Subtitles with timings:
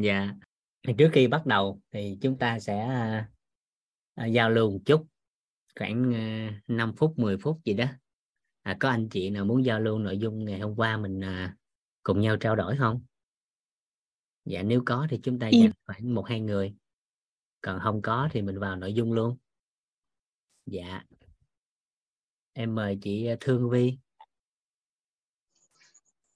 [0.00, 0.34] dạ.
[0.98, 2.78] Trước khi bắt đầu thì chúng ta sẽ
[4.14, 5.06] à, giao lưu một chút
[5.78, 7.86] khoảng à, 5 phút 10 phút gì đó.
[8.62, 11.56] À, có anh chị nào muốn giao lưu nội dung ngày hôm qua mình à,
[12.02, 13.02] cùng nhau trao đổi không?
[14.44, 16.74] Dạ nếu có thì chúng ta dành khoảng một hai người.
[17.60, 19.36] Còn không có thì mình vào nội dung luôn.
[20.66, 21.02] Dạ.
[22.52, 23.98] Em mời chị Thương Vi.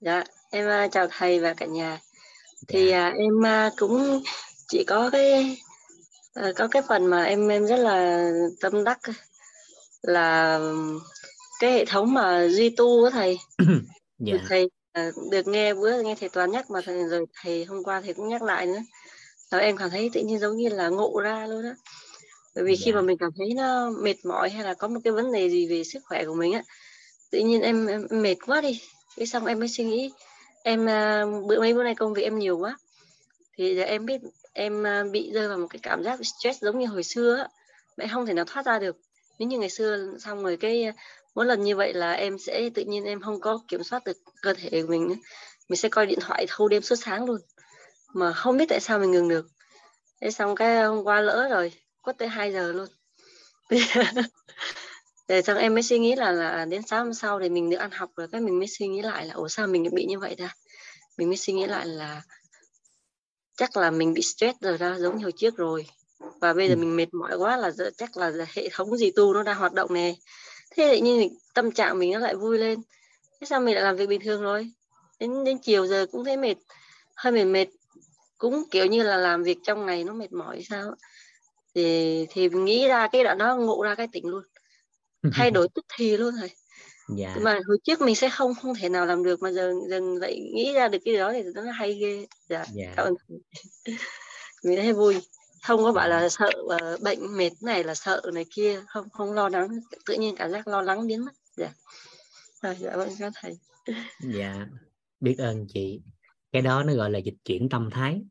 [0.01, 2.01] Dạ, em chào thầy và cả nhà.
[2.69, 4.23] Thì dạ à, em à, cũng
[4.69, 5.57] chỉ có cái
[6.34, 8.30] à, có cái phần mà em em rất là
[8.61, 8.98] tâm đắc
[10.03, 10.61] là
[11.61, 13.39] cái hệ thống mà duy tu của thầy.
[14.19, 14.69] dạ Được thầy
[15.30, 18.29] được nghe bữa nghe thầy Toàn nhắc mà thầy rồi thầy hôm qua thầy cũng
[18.29, 18.83] nhắc lại nữa.
[19.51, 21.75] Rồi em cảm thấy tự nhiên giống như là ngộ ra luôn á.
[22.55, 25.01] Bởi vì khi dạ mà mình cảm thấy nó mệt mỏi hay là có một
[25.05, 26.62] cái vấn đề gì về sức khỏe của mình á,
[27.31, 28.81] tự nhiên em, em em mệt quá đi.
[29.17, 30.11] Cái xong em mới suy nghĩ
[30.65, 32.77] em à, bữa mấy bữa nay công việc em nhiều quá.
[33.59, 34.20] Thì giờ em biết
[34.53, 37.48] em à, bị rơi vào một cái cảm giác stress giống như hồi xưa á.
[37.97, 38.97] Mẹ không thể nào thoát ra được.
[39.39, 40.92] Nếu như ngày xưa xong rồi cái à,
[41.34, 44.17] mỗi lần như vậy là em sẽ tự nhiên em không có kiểm soát được
[44.42, 45.14] cơ thể của mình nữa.
[45.69, 47.41] mình sẽ coi điện thoại thâu đêm suốt sáng luôn.
[48.14, 49.47] Mà không biết tại sao mình ngừng được.
[50.20, 52.89] Thế xong cái hôm qua lỡ rồi, quất tới 2 giờ luôn.
[55.29, 57.77] Để xong em mới suy nghĩ là là đến sáng hôm sau thì mình được
[57.77, 60.19] ăn học rồi, cái mình mới suy nghĩ lại là, ủa, sao mình bị như
[60.19, 60.55] vậy ta?
[61.23, 62.23] Mình mới suy nghĩ lại là
[63.56, 65.87] chắc là mình bị stress rồi ra giống như hồi trước rồi.
[66.41, 66.79] Và bây giờ Ừ.
[66.79, 69.95] mình mệt mỏi quá là chắc là hệ thống gì tu nó đang hoạt động
[69.95, 70.14] nè.
[70.70, 72.83] Thế tự nhiên tâm trạng mình nó lại vui lên.
[73.41, 74.73] Thế sao mình lại làm việc bình thường rồi?
[75.19, 76.55] Đến đến chiều giờ cũng thấy mệt
[77.17, 77.67] hơi mệt mệt.
[78.39, 80.95] Cũng kiểu như là làm việc trong ngày nó mệt mỏi sao
[81.75, 84.42] thì thì mình nghĩ ra cái đoạn đó ngộ ra cái tỉnh luôn.
[85.33, 86.51] Thay đổi tức thì luôn rồi
[87.08, 87.36] dạ.
[87.42, 90.50] Mà hồi trước mình sẽ không không thể nào làm được mà giờ dần lại
[90.55, 92.27] nghĩ ra được cái đó thì nó hay ghê.
[92.48, 92.92] Dạ dạ.
[92.97, 93.14] cảm ơn
[94.64, 95.20] mình thấy vui.
[95.62, 96.20] Không có bảo dạ.
[96.20, 99.69] là sợ ờ, bệnh mệt này là sợ này kia không không lo lắng
[100.06, 101.33] tự nhiên cảm giác lo lắng biến mất.
[101.57, 101.73] Dạ.
[102.63, 103.58] Rồi dạ vâng các thầy.
[104.20, 104.67] Dạ
[105.20, 106.01] biết ơn chị.
[106.52, 108.23] Cái đó nó gọi là dịch chuyển tâm thái.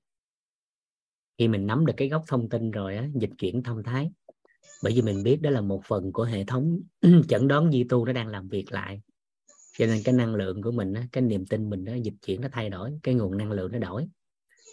[1.37, 4.11] Khi mình nắm được cái gốc thông tin rồi á dịch chuyển tâm thái
[4.81, 6.79] bởi vì mình biết đó là một phần của hệ thống
[7.29, 9.01] chẩn đoán di tu nó đang làm việc lại.
[9.77, 12.47] Cho nên cái năng lượng của mình cái niềm tin mình nó dịch chuyển nó
[12.51, 14.07] thay đổi, cái nguồn năng lượng nó đổi.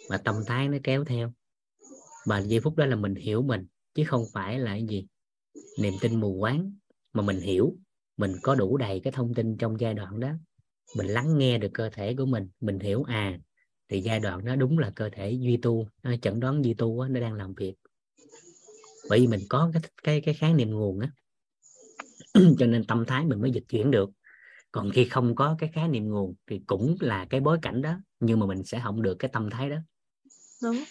[0.09, 1.33] Và tâm thái nó kéo theo.
[2.25, 5.07] Và giây phút đó là mình hiểu mình, chứ không phải là cái gì.
[5.79, 6.73] Niềm tin mù quáng,
[7.13, 7.75] mà mình hiểu,
[8.17, 10.31] mình có đủ đầy cái thông tin trong giai đoạn đó.
[10.97, 13.39] Mình lắng nghe được cơ thể của mình mình hiểu à
[13.89, 15.87] thì giai đoạn đó đúng là cơ thể duy tu
[16.21, 17.73] chẩn đoán duy tu nó đang làm việc
[19.09, 21.11] bởi vì mình có cái cái cái khái niệm nguồn á.
[22.59, 24.09] Cho nên tâm thái mình mới dịch chuyển được.
[24.71, 27.99] Còn khi không có cái khái niệm nguồn thì cũng là cái bối cảnh đó
[28.19, 29.77] nhưng mà mình sẽ không được cái tâm thái đó.
[30.63, 30.83] Đúng.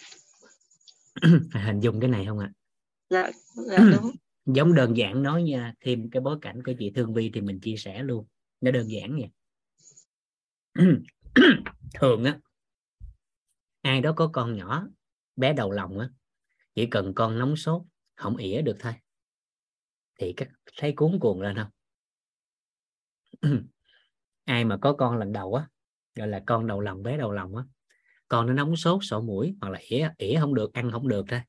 [1.53, 2.51] Hình dung cái này không ạ?
[3.09, 3.31] Dạ
[3.67, 4.11] dạ đúng.
[4.45, 7.59] Giống đơn giản nói nha thêm cái bối cảnh của chị Thương Vi thì mình
[7.59, 8.25] chia sẻ luôn.
[8.61, 9.29] Nó đơn giản vậy
[11.93, 12.39] thường á
[13.81, 14.87] ai đó có con nhỏ
[15.35, 16.09] bé đầu lòng á
[16.75, 17.81] chỉ cần con nóng sốt
[18.19, 18.93] không ỉa được thôi.
[20.19, 21.69] Thì các thấy cuốn cuồng lên không?
[24.45, 25.67] Ai mà có con lần đầu á
[26.15, 27.63] gọi là con đầu lòng bé đầu lòng á
[28.27, 31.25] con nó nóng sốt sổ mũi hoặc là ỉa ỉa không được ăn không được
[31.27, 31.41] thôi.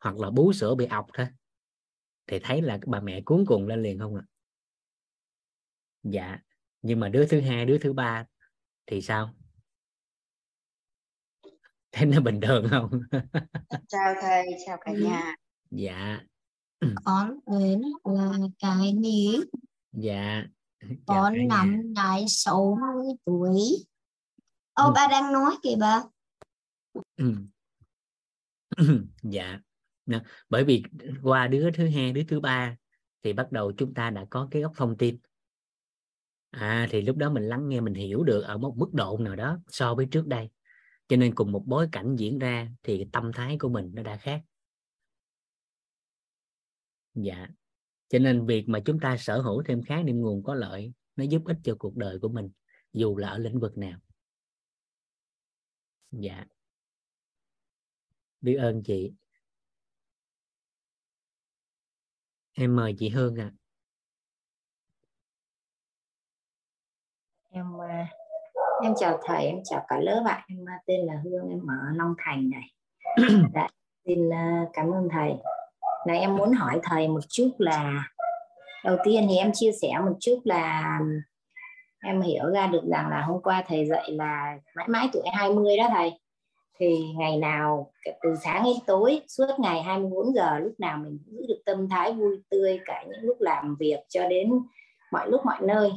[0.00, 1.26] Hoặc là bú sữa bị ọc thôi.
[2.26, 4.22] Thì thấy là bà mẹ cuốn cuồng lên liền không ạ?
[6.02, 6.38] Dạ
[6.82, 8.26] nhưng mà đứa thứ hai đứa thứ ba
[8.86, 9.34] thì sao?
[11.92, 12.90] Thấy nó bình thường không?
[13.88, 15.36] Chào thầy chào cả nhà
[15.76, 16.20] dạ.
[17.04, 19.40] Con đến là cái ní
[19.92, 20.44] dạ.
[21.06, 21.44] Con nhà.
[21.48, 23.60] năm nay 60 tuổi.
[24.72, 24.92] Ô Ừ.
[24.94, 26.02] ba đang nói kìa bà.
[27.16, 27.34] Ừ.
[29.22, 29.60] dạ.
[30.48, 30.82] Bởi vì
[31.22, 32.76] qua đứa thứ hai đứa thứ ba
[33.22, 35.18] thì bắt đầu chúng ta đã có cái gốc thông tin.
[36.50, 39.36] À thì lúc đó mình lắng nghe mình hiểu được ở một mức độ nào
[39.36, 40.50] đó so với trước đây.
[41.08, 44.16] Cho nên cùng một bối cảnh diễn ra thì tâm thái của mình nó đã
[44.16, 44.42] khác
[47.14, 47.48] dạ.
[48.08, 51.24] Cho nên việc mà chúng ta sở hữu thêm khái niệm nguồn có lợi nó
[51.24, 52.50] giúp ích cho cuộc đời của mình
[52.92, 53.98] dù là ở lĩnh vực nào.
[56.10, 56.44] Dạ.
[58.40, 59.12] Biết ơn chị.
[62.52, 63.52] Em mời chị Hương ạ.
[67.50, 68.08] Em à,
[68.82, 70.44] em chào thầy em chào cả lớp ạ.
[70.48, 72.74] Em à, tên là Hương em ở Long Thành này.
[73.54, 73.68] Dạ,
[74.04, 75.32] xin à, cảm ơn thầy
[76.06, 78.04] này, em muốn hỏi thầy một chút là,
[78.84, 80.98] đầu tiên thì em chia sẻ một chút là
[82.04, 85.76] em hiểu ra được rằng là hôm qua thầy dạy là mãi mãi tuổi 20
[85.76, 86.12] đó thầy.
[86.78, 91.46] Thì ngày nào từ sáng đến tối, suốt ngày 24 giờ, lúc nào mình giữ
[91.48, 94.50] được tâm thái vui tươi, cả những lúc làm việc cho đến
[95.12, 95.90] mọi lúc mọi nơi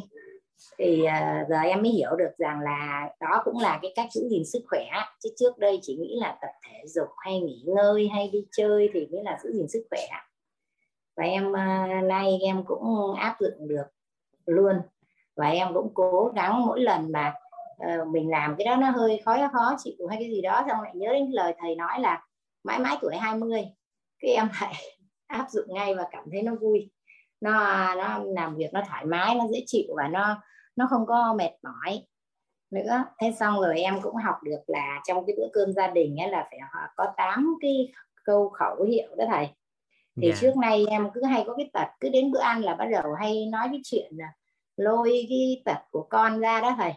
[0.78, 4.08] thì à, uh, giờ em mới hiểu được rằng là đó cũng là cái cách
[4.14, 4.86] giữ gìn sức khỏe
[5.24, 8.90] chứ trước đây chỉ nghĩ là tập thể dục hay nghỉ ngơi hay đi chơi
[8.94, 10.08] thì mới là giữ gìn sức khỏe
[11.18, 13.86] và em uh, nay em cũng áp dụng được
[14.46, 14.76] luôn.
[15.36, 17.34] Và em cũng cố gắng mỗi lần mà
[17.84, 20.82] uh, mình làm cái đó nó hơi khó khó chịu hay cái gì đó xong
[20.82, 22.26] lại nhớ đến lời thầy nói là
[22.64, 23.64] mãi mãi tuổi 20
[24.20, 24.74] cái em lại
[25.28, 26.90] áp dụng ngay và cảm thấy nó vui
[27.42, 30.42] nó nó làm việc nó thoải mái nó dễ chịu và nó
[30.76, 32.06] nó không có mệt mỏi
[32.72, 36.18] nữa thế xong rồi em cũng học được là trong cái bữa cơm gia đình
[36.18, 36.60] ấy là phải
[36.96, 37.92] có 8 cái
[38.24, 39.50] câu khẩu hiệu đó thầy
[40.16, 40.36] thì yeah.
[40.36, 40.42] Dạ.
[40.42, 43.14] trước nay em cứ hay có cái tật cứ đến bữa ăn là bắt đầu
[43.20, 44.28] hay nói cái chuyện là
[44.78, 46.94] lôi cái tật của con ra đó thầy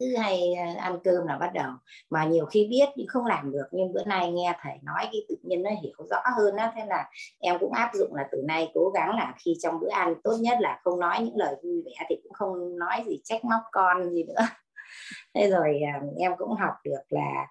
[0.00, 1.72] cứ hay ờ, ăn cơm là bắt đầu.
[2.10, 5.26] Mà nhiều khi biết nhưng không làm được nhưng bữa nay nghe thầy nói cái
[5.28, 7.10] tự nhiên nó hiểu rõ hơn á thế là
[7.40, 10.36] em cũng áp dụng là từ nay cố gắng là khi trong bữa ăn tốt
[10.40, 13.60] nhất là không nói những lời vui vẻ thì cũng không nói gì trách móc
[13.72, 14.46] con gì nữa.
[15.34, 17.46] Thế rồi ờ, em cũng học được là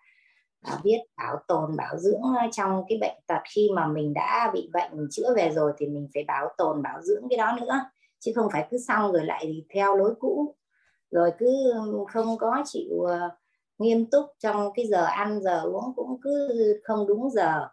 [0.62, 3.42] à, biết bảo tồn bảo dưỡng ờ, trong cái bệnh tật.
[3.56, 7.02] Khi mà mình đã bị bệnh chữa về rồi thì mình phải bảo tồn bảo
[7.02, 7.80] dưỡng cái đó nữa
[8.20, 10.56] chứ không phải cứ xong rồi lại theo lối cũ
[11.12, 11.74] rồi cứ
[12.08, 13.32] không có chịu uh,
[13.78, 16.50] nghiêm túc trong cái giờ ăn giờ uống cũng cứ
[16.84, 17.68] không đúng giờ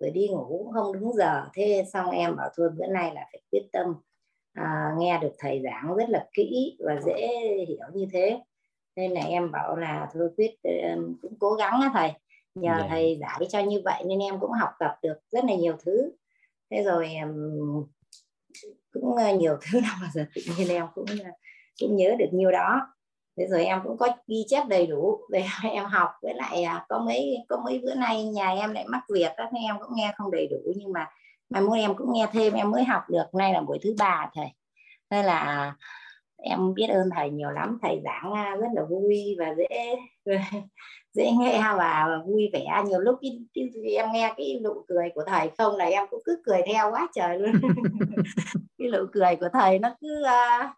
[0.00, 3.28] rồi đi ngủ cũng không đúng giờ thế xong em bảo thôi bữa nay là
[3.32, 3.86] phải quyết tâm
[4.52, 7.28] à, nghe được thầy giảng rất là kỹ và dễ
[7.68, 8.40] hiểu như thế
[8.96, 10.54] nên là em bảo là thôi quyết
[11.22, 12.12] cũng cố gắng á thầy
[12.54, 12.80] nhờ yeah.
[12.80, 12.86] Dạ.
[12.90, 16.12] thầy giải cho như vậy nên em cũng học tập được rất là nhiều thứ
[16.70, 17.10] thế rồi
[18.92, 21.34] cũng uh, nhiều thứ nào mà giờ tự nhiên em cũng uh,
[21.80, 22.80] cũng nhớ được nhiêu đó.
[23.38, 26.84] Thế rồi em cũng có ghi chép đầy đủ để em học với lại à,
[26.88, 29.96] có mấy có mấy bữa nay nhà em lại mắc việc đó nên em cũng
[29.96, 31.06] nghe không đầy đủ nhưng mà
[31.50, 33.24] mai mốt em cũng nghe thêm em mới học được.
[33.32, 34.46] Nay là buổi thứ ba thầy.
[35.10, 35.76] Nên là à,
[36.36, 37.78] em biết ơn thầy nhiều lắm.
[37.82, 39.96] Thầy giảng à, rất là vui và dễ
[41.14, 42.82] dễ nghe và vui vẻ.
[42.86, 46.22] Nhiều lúc cái, cái, em nghe cái nụ cười của thầy không là em cũng
[46.24, 47.52] cứ cười theo quá trời luôn.
[48.78, 50.70] Cái nụ cười của thầy nó cứ uh,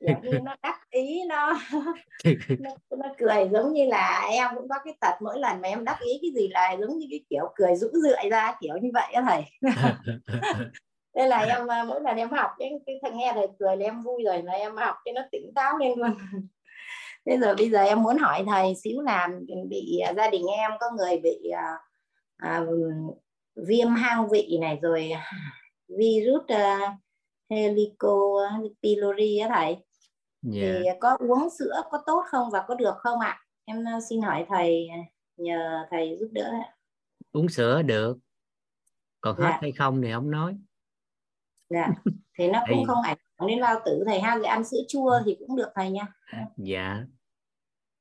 [0.00, 1.52] kiểu như nó đắc ý nó,
[2.60, 5.84] nó nó cười giống như là em cũng có cái tật mỗi lần mà em
[5.84, 8.90] đắc ý cái gì là giống như cái kiểu cười rũ rượi ra kiểu như
[8.94, 9.42] vậy đó thầy.
[11.14, 13.84] Đây là em à, mỗi lần em học cái, cái thằng nghe thầy cười là
[13.84, 16.14] em vui rồi là em học cho nó tỉnh táo lên luôn.
[17.26, 19.28] Thế rồi bây giờ em muốn hỏi thầy xíu là
[19.68, 21.72] bị à, gia đình em có người bị à,
[22.36, 22.62] à,
[23.56, 25.12] viêm hang vị này rồi
[25.88, 26.90] virus uh,
[27.50, 28.18] helico
[28.82, 29.76] pylori á thầy.
[30.52, 30.82] Yeah.
[30.82, 33.40] thì có uống sữa có tốt không và có được không ạ?
[33.64, 34.88] Em ờ, xin hỏi thầy
[35.36, 36.52] nhờ thầy giúp đỡ
[37.32, 38.18] uống sữa được.
[39.20, 39.58] Còn hết dạ.
[39.62, 40.58] hay không thì không nói.
[41.70, 41.88] Dạ.
[42.38, 44.38] Thì nó cũng không ảnh hưởng đến bao tử thầy ha.
[44.44, 46.06] Ăn sữa chua thì cũng được thầy nha.
[46.56, 47.04] Dạ.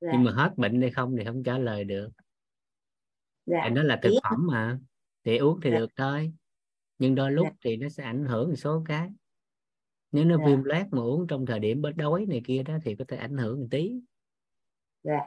[0.01, 0.09] dạ.
[0.13, 2.09] Nhưng mà hết bệnh hay không thì không trả lời được.
[3.45, 3.61] Dạ.
[3.63, 4.79] thì nó là thực phẩm mà.
[5.23, 5.77] Thì uống thì dạ.
[5.77, 6.33] được thôi.
[6.97, 7.55] Nhưng đôi lúc dạ.
[7.61, 9.09] thì nó sẽ ảnh hưởng một số cái
[10.13, 10.43] nếu nó dạ.
[10.45, 13.17] viêm loét mà uống trong thời điểm bớt đói này kia đó thì có thể
[13.17, 13.93] ảnh hưởng một tí.
[15.03, 15.19] Dạ.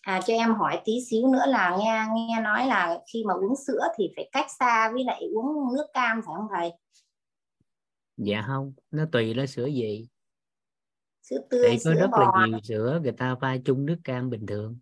[0.00, 3.56] à, cho em hỏi tí xíu nữa là nghe nghe nói là khi mà uống
[3.66, 6.70] sữa thì phải cách xa với lại uống nước cam phải không thầy?
[8.16, 10.08] Dạ không nó tùy là sữa gì.
[11.22, 12.36] Sữa tươi Tại có sữa rất bò.
[12.40, 14.78] là nhiều sữa người ta pha chung nước cam bình thường.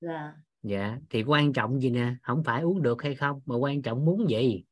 [0.00, 0.34] Dạ.
[0.62, 2.14] Dạ thì quan trọng gì nè?
[2.22, 4.64] Không phải uống được hay không mà quan trọng muốn gì?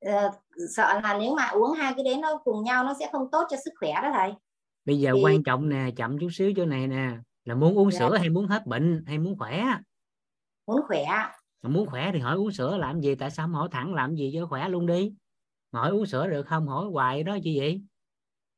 [0.00, 0.30] Ờ,
[0.76, 3.46] sợ là nếu mà uống hai cái đấy nó cùng nhau nó sẽ không tốt
[3.50, 4.32] cho sức khỏe đó thầy.
[4.84, 5.20] Bây giờ thì...
[5.24, 7.10] quan trọng nè chậm chút xíu chỗ này nè
[7.44, 7.98] là muốn uống dạ.
[7.98, 9.64] sữa hay muốn hết bệnh hay muốn khỏe?
[10.66, 11.04] Muốn khỏe.
[11.62, 14.14] Mà muốn khỏe thì hỏi uống sữa làm gì tại sao không hỏi thẳng làm
[14.14, 15.14] gì cho khỏe luôn đi.
[15.72, 17.80] Mà hỏi uống sữa được không hỏi hoài đó chứ gì.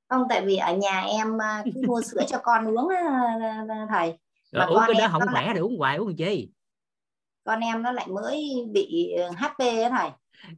[0.08, 2.88] Không tại vì ở nhà em ờ, cứ mua sữa cho con uống
[3.88, 4.18] thầy.
[4.52, 5.54] Rồi uống cái đó không khỏe lại...
[5.54, 6.48] thì uống hoài uống gì
[7.46, 10.10] con em nó lại mới bị HP ấy thầy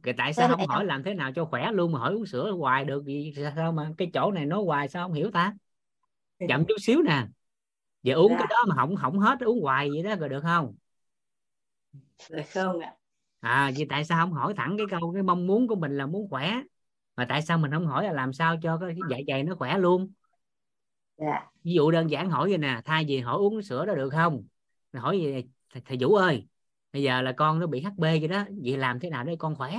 [0.03, 2.51] Kể tại sao không hỏi làm thế nào cho khỏe luôn mà hỏi uống sữa
[2.51, 5.53] hoài được gì sao mà cái chỗ này nói hoài sao không hiểu ta?
[6.47, 7.25] Chậm chút xíu nè.
[8.03, 8.45] Giờ uống cái dạ.
[8.49, 10.75] đó mà không không hết uống hoài vậy đó rồi được không?
[12.29, 12.93] Được không ạ?
[13.39, 16.05] À vì tại sao không hỏi thẳng cái câu cái mong muốn của mình là
[16.05, 16.61] muốn khỏe?
[17.15, 19.77] Mà tại sao mình không hỏi là làm sao cho cái dạ dày nó khỏe
[19.77, 20.11] luôn?
[21.17, 21.45] Dạ.
[21.63, 24.43] ví dụ đơn giản hỏi vậy nè thay vì hỏi uống sữa đó được không?
[24.93, 26.45] Hỏi gì thầy, thầy Vũ ơi
[26.93, 29.55] bây giờ là con nó bị hb vậy đó vậy làm thế nào để con
[29.55, 29.77] khỏe?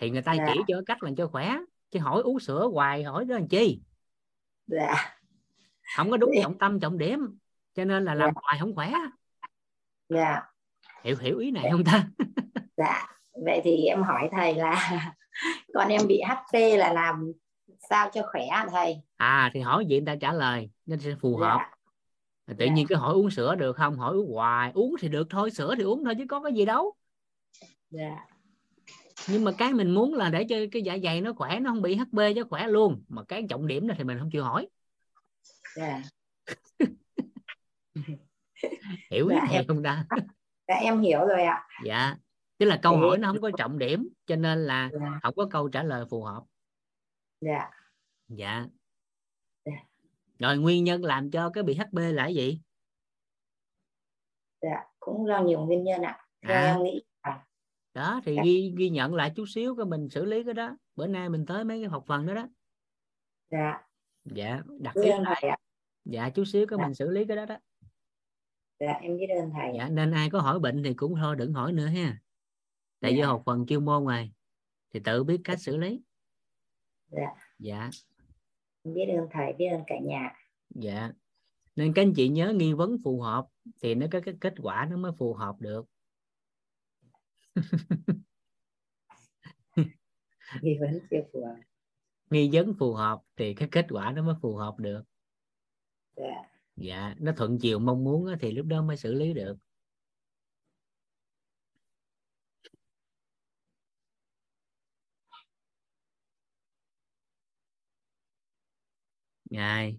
[0.00, 0.46] Thì người ta dạ.
[0.54, 1.56] chỉ cho cách làm cho khỏe
[1.90, 3.80] chứ hỏi uống sữa hoài hỏi đó làm chi?
[4.66, 5.16] Dạ.
[5.96, 7.38] không có đúng trọng tâm trọng điểm
[7.74, 8.40] cho nên là làm Dạ.
[8.44, 8.92] hoài không khỏe.
[10.08, 10.42] Dạ.
[11.04, 12.06] Hiểu hiểu ý này không ta?
[12.76, 13.06] Dạ.
[13.46, 14.90] Vậy thì em hỏi thầy là
[15.74, 17.32] con em bị HP là làm
[17.90, 19.00] sao cho khỏe thầy?
[19.16, 21.58] À thì hỏi gì người ta trả lời nên sẽ phù hợp.
[21.58, 21.71] dạ
[22.58, 22.72] tự Dạ.
[22.72, 23.96] nhiên cứ hỏi uống sữa được không?
[23.98, 26.64] Hỏi uống hoài uống thì được thôi sữa thì uống thôi chứ có cái gì
[26.64, 26.94] đâu.
[27.90, 28.16] Dạ.
[29.28, 31.82] Nhưng mà cái mình muốn là để cho cái dạ dày nó khỏe nó không
[31.82, 33.04] bị HB cho khỏe luôn.
[33.08, 34.68] Mà cái trọng điểm đó thì mình không chịu hỏi.
[35.76, 36.02] Dạ.
[39.10, 40.04] Hiểu Dạ, này em- không ta?
[40.68, 41.66] Dạ em hiểu rồi ạ.
[41.84, 42.16] Dạ
[42.62, 45.18] tức là câu hỏi nó không có trọng điểm cho nên là dạ.
[45.22, 46.42] không có câu trả lời phù hợp.
[47.40, 47.70] Dạ.
[48.28, 48.66] Dạ.
[50.42, 52.60] Rồi nguyên nhân làm cho cái bị HB là cái gì?
[54.62, 56.26] Dạ cũng do nhiều nguyên nhân ạ.
[56.42, 56.74] Theo À.
[56.74, 57.02] em nghĩ
[57.94, 58.42] đó thì Dạ.
[58.44, 60.76] ghi ghi nhận lại chút xíu cái mình xử lý cái đó.
[60.96, 62.48] Bữa nay mình tới mấy cái học phần đó đó.
[63.50, 63.82] Dạ.
[64.24, 65.56] Dạ đặt ơn lại ạ.
[66.04, 66.84] Dạ chút xíu cái Dạ.
[66.86, 67.56] mình xử lý cái đó đó.
[68.80, 69.72] Dạ em biết ơn thầy.
[69.78, 72.18] Dạ nên ai có hỏi bệnh thì cũng thôi đừng hỏi nữa ha.
[73.00, 73.26] Tại vì Dạ.
[73.26, 74.32] học phần chuyên môn này
[74.94, 76.00] thì tự biết cách xử lý.
[77.08, 77.26] Dạ.
[77.58, 77.90] Dạ
[78.84, 80.32] biết ơn thầy biết ơn cả nhà.
[80.74, 81.12] Dạ.
[81.76, 83.46] Nên các anh chị nhớ nghi vấn phù hợp
[83.82, 85.86] thì nó có cái kết quả nó mới phù hợp được.
[90.62, 91.56] Nghi vấn chưa phù hợp.
[92.30, 95.02] Nghi vấn phù hợp thì cái kết quả nó mới phù hợp được.
[96.16, 96.42] Dạ.
[96.76, 99.56] Dạ nó thuận chiều mong muốn thì lúc đó mới xử lý được
[109.52, 109.96] Ngài.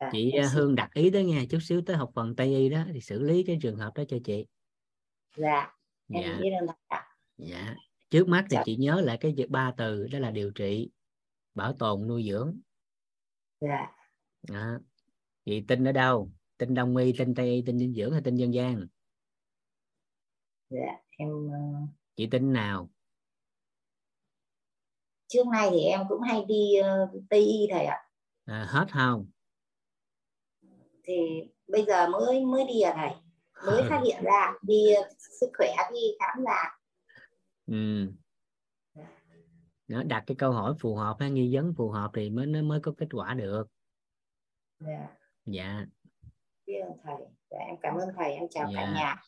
[0.00, 2.68] Dạ, chị à, Hương đặt ý đó nghe chút xíu tới học phần Tây y
[2.68, 4.46] đó thì xử lý cái trường hợp đó cho chị.
[5.36, 5.76] Dạ
[6.12, 6.40] em
[6.90, 7.04] dạ.
[7.36, 7.76] dạ.
[8.10, 8.62] Trước mắt thì Dạ.
[8.66, 10.90] chị nhớ lại cái ba từ đó là điều trị
[11.54, 12.60] bảo tồn nuôi dưỡng.
[13.60, 13.96] Dạ.
[14.48, 14.78] Đó.
[15.44, 16.30] chị tin ở đâu?
[16.58, 18.86] Tin đông y tin tây y tin dinh dưỡng hay tin dân gian?
[20.70, 21.58] Dạ em ờ,
[22.16, 22.90] chị tin nào?
[25.32, 27.98] trước nay thì em cũng hay đi ờ, tây y thầy ạ
[28.44, 29.26] à, hết không?
[31.04, 31.14] Thì
[31.68, 33.10] bây giờ mới mới đi à thầy?
[33.66, 34.84] Mới phát hiện ra đi
[35.40, 36.78] sức khỏe đi khám là.
[37.66, 38.06] Ừ.
[39.88, 42.62] nó đặt cái câu hỏi phù hợp hay nghi vấn phù hợp thì mới nó
[42.62, 43.64] mới có kết quả được.
[44.80, 45.08] Dạ.
[45.46, 45.86] Dạ.
[46.66, 47.16] Biết ơn thầy.
[47.50, 48.32] Dạ, em cảm ơn thầy.
[48.32, 48.80] Em chào Dạ.
[48.80, 49.22] cả nhà.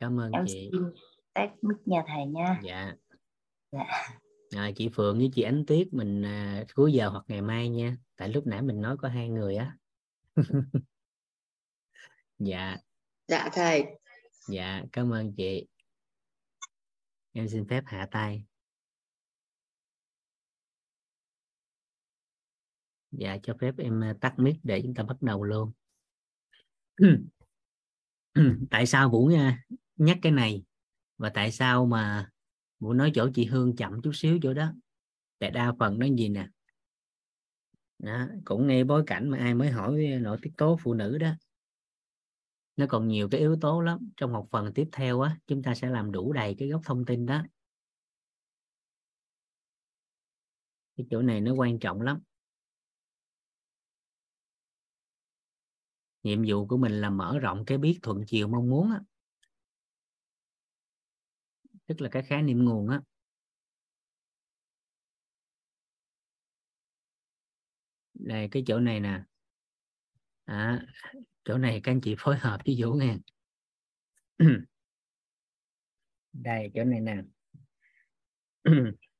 [0.00, 0.70] Cảm ơn em chị.
[0.72, 0.82] xin
[1.32, 2.60] tách mic nhà thầy nha.
[2.62, 2.94] Dạ.
[3.72, 4.08] Dạ.
[4.56, 7.96] À, chị Phượng với chị Ánh Tuyết mình à, cuối giờ hoặc ngày mai nha.
[8.16, 9.76] Tại lúc nãy mình nói có hai người á.
[12.38, 12.76] Dạ.
[13.28, 13.84] Dạ thầy.
[14.48, 15.66] Dạ cảm ơn chị.
[17.32, 18.44] Em xin phép hạ tay.
[23.10, 25.72] Dạ cho phép em à, tắt mic để chúng ta bắt đầu luôn.
[28.70, 29.64] Tại sao Vũ nha,
[29.96, 30.64] nhắc cái này?
[31.18, 32.30] Và tại sao mà
[32.80, 34.72] muốn nói chỗ chị Hương chậm chút xíu chỗ đó.
[35.38, 36.48] Tại đa phần nó gì nè?
[37.98, 41.30] Đó, cũng nghe bối cảnh mà ai mới hỏi nội tiết tố phụ nữ đó.
[42.76, 44.10] Nó còn nhiều cái yếu tố lắm.
[44.16, 47.04] Trong một phần tiếp theo á chúng ta sẽ làm đủ đầy cái góc thông
[47.04, 47.42] tin đó.
[50.96, 52.20] Cái chỗ này nó quan trọng lắm.
[56.22, 59.00] Nhiệm vụ của mình là mở rộng cái biết thuận chiều mong muốn á
[61.90, 63.00] tức là cái khái niệm nguồn á.
[68.14, 69.22] Đây cái chỗ này nè.
[70.46, 70.80] À,
[71.44, 73.16] chỗ này các anh chị phối hợp với Vũ nghe,
[76.32, 77.22] đây chỗ này nè.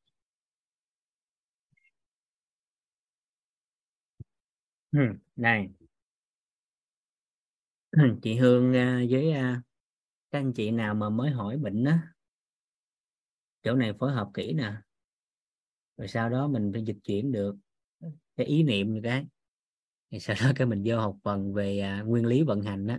[4.92, 4.98] Ừ,
[5.36, 5.68] này
[8.22, 9.62] chị Hương à, với à,
[10.30, 12.14] các anh chị nào mà mới hỏi bệnh á
[13.62, 14.72] chỗ này phối hợp kỹ nè.
[15.96, 17.56] Rồi sau đó mình phải dịch chuyển được
[18.36, 19.26] cái ý niệm như cái.
[20.10, 22.96] Thì sau đó cái mình vô học phần về à, nguyên lý vận hành đó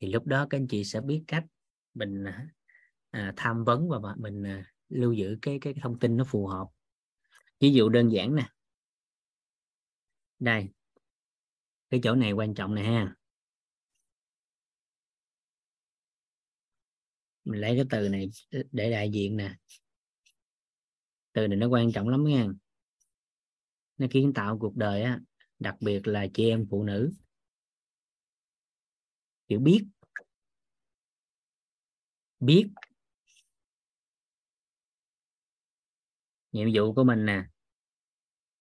[0.00, 1.44] thì lúc đó các anh chị sẽ biết cách
[1.94, 2.48] mình à,
[3.10, 6.66] à tham vấn và mình à, lưu giữ cái cái thông tin nó phù hợp.
[7.60, 8.48] Ví dụ đơn giản nè.
[10.38, 10.68] Đây.
[11.90, 13.14] Cái chỗ này quan trọng nè ha.
[17.44, 18.30] Mình lấy cái từ này
[18.72, 19.54] để đại diện nè
[21.38, 22.46] từ này nó quan trọng lắm nha.
[23.98, 25.20] Nó kiến tạo cuộc đời á,
[25.58, 27.12] đặc biệt là chị em phụ nữ.
[29.48, 29.86] Hiểu biết.
[32.40, 32.68] Biết.
[36.52, 37.44] Nhiệm vụ của mình nè.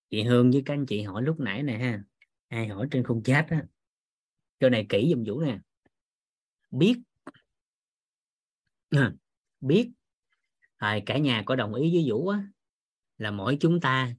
[0.09, 2.03] Chị Hương với các anh chị hỏi lúc nãy nè ha.
[2.47, 3.63] Ai hỏi trên khung chat á?
[4.59, 5.59] Chỗ này kỹ dùm vũ nè.
[6.71, 7.01] Biết.
[9.61, 9.91] Biết.
[10.77, 12.47] Rồi cả nhà có đồng ý với vũ á
[13.17, 14.13] là mỗi chúng ta,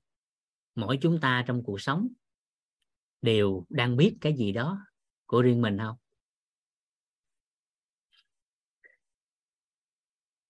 [0.75, 2.09] mỗi chúng ta trong cuộc sống
[3.23, 4.79] đều đang biết cái gì đó
[5.27, 5.97] của riêng mình không?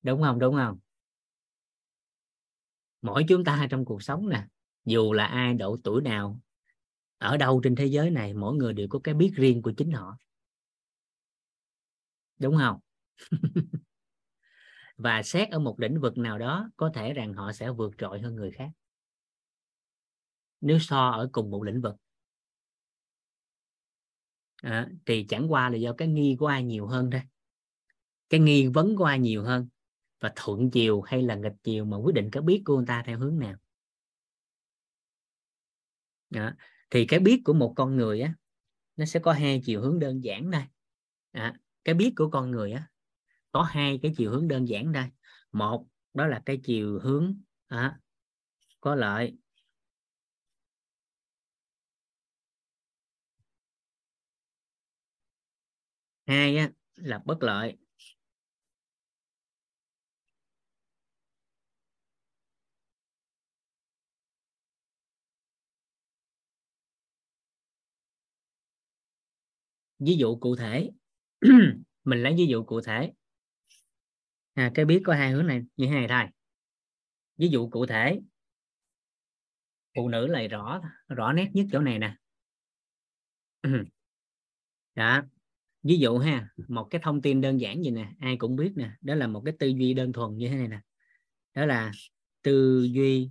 [0.03, 0.39] Đúng không?
[0.39, 0.79] Đúng không?
[3.03, 4.47] Mỗi chúng ta trong cuộc sống nè,
[4.85, 6.41] dù là ai, độ tuổi nào,
[7.19, 9.93] ở đâu trên thế giới này, mỗi người đều có cái biết riêng của chính
[9.93, 10.17] họ.
[12.39, 12.79] Đúng không?
[14.99, 18.21] và xét ở một lĩnh vực nào đó có thể rằng họ sẽ vượt trội
[18.21, 18.71] hơn người khác.
[20.61, 21.95] Nếu so ở cùng một lĩnh vực.
[24.63, 27.23] À, thì chẳng qua là do cái nghi của ai nhiều hơn thôi.
[28.29, 29.69] Cái nghi vấn của ai nhiều hơn.
[30.21, 33.03] Và thuận chiều hay là nghịch chiều mà quyết định cái biết của người ta
[33.07, 33.55] theo hướng nào.
[36.35, 36.57] À,
[36.91, 38.35] thì cái biết của một con người á
[38.97, 40.63] nó sẽ có hai chiều hướng đơn giản đây
[41.33, 42.89] à, cái biết của con người á
[43.53, 45.07] có hai cái chiều hướng đơn giản đây.
[45.53, 48.01] Một đó là cái chiều hướng à,
[48.81, 49.39] có lợi.
[56.27, 57.77] Hai á, là bất lợi.
[69.99, 70.91] Ví dụ cụ thể.
[72.05, 73.13] Mình lấy ví dụ cụ thể
[74.59, 76.31] à, cái biết có hai hướng này như hai này
[77.37, 78.21] ví dụ cụ thể
[79.97, 82.17] phụ nữ là rõ rõ nét nhất chỗ này nè.
[84.95, 85.23] Đó.
[85.83, 88.91] Ví dụ ha một cái thông tin đơn giản gì nè ai cũng biết nè
[89.01, 90.81] đó là một cái tư duy đơn thuần như thế này nè.
[91.55, 91.93] Đó là
[92.43, 93.31] tư duy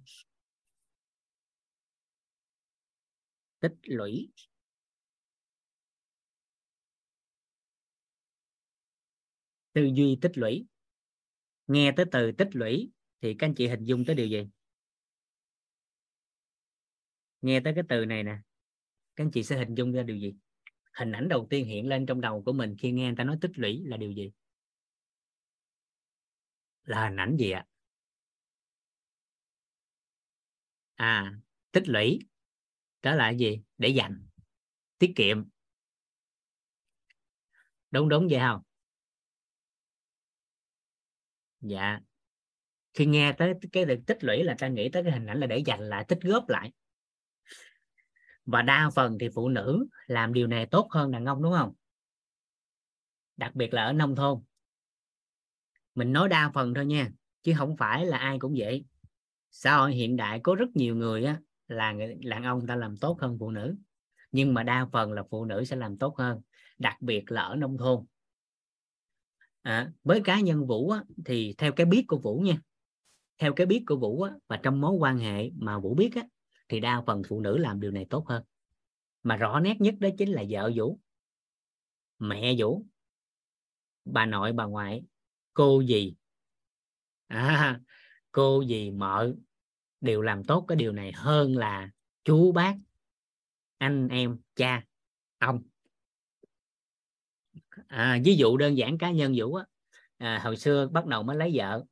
[3.59, 4.31] tích lũy.
[9.73, 10.67] Tư duy tích lũy
[11.67, 14.49] nghe tới từ tích lũy thì các anh chị hình dung tới điều gì?
[17.41, 18.37] Nghe tới cái từ này nè,
[19.15, 20.33] các anh chị sẽ hình dung ra điều gì?
[20.93, 23.37] Hình ảnh đầu tiên hiện lên trong đầu của mình khi nghe người ta nói
[23.41, 24.31] tích lũy là điều gì?
[26.85, 27.65] Là hình ảnh gì ạ?
[30.95, 31.33] À
[31.71, 32.19] tích lũy
[33.01, 33.61] đó là gì?
[33.77, 34.27] Để dành,
[34.99, 35.45] tiết kiệm.
[37.91, 38.61] Đúng đúng, vậy không?
[41.61, 41.99] Dạ.
[42.93, 45.47] Khi nghe tới cái được tích lũy là ta nghĩ tới cái hình ảnh là
[45.47, 46.71] để dành lại, tích góp lại.
[48.45, 51.73] Và đa phần thì phụ nữ làm điều này tốt hơn đàn ông, đúng không?
[53.37, 54.41] Đặc biệt là ở nông thôn.
[55.95, 57.09] Mình nói đa phần thôi nha,
[57.43, 58.85] chứ không phải là ai cũng vậy.
[59.51, 63.17] Xã hội hiện đại có rất nhiều người á, là đàn ông ta làm tốt
[63.21, 63.75] hơn phụ nữ.
[64.31, 66.41] Nhưng mà đa phần là phụ nữ sẽ làm tốt hơn,
[66.77, 68.05] đặc biệt là ở nông thôn
[69.67, 72.57] à, với cá nhân vũ á, thì theo cái biết của vũ nha
[73.37, 76.21] theo cái biết của vũ á, và trong mối quan hệ mà vũ biết á,
[76.69, 78.43] thì đa phần phụ nữ làm điều này tốt hơn.
[79.23, 80.99] Mà rõ nét nhất đó chính là vợ vũ
[82.19, 82.85] mẹ vũ
[84.05, 85.03] bà nội bà ngoại
[85.53, 86.15] cô gì
[87.27, 87.79] à,
[88.31, 89.33] cô gì mợ
[90.01, 91.89] đều làm tốt cái điều này hơn là
[92.23, 92.75] chú bác
[93.77, 94.83] anh em cha
[95.37, 95.63] ông
[97.87, 99.65] à, ví dụ đơn giản cá nhân vũ á.
[100.17, 101.83] À, hồi xưa bắt đầu mới lấy vợ.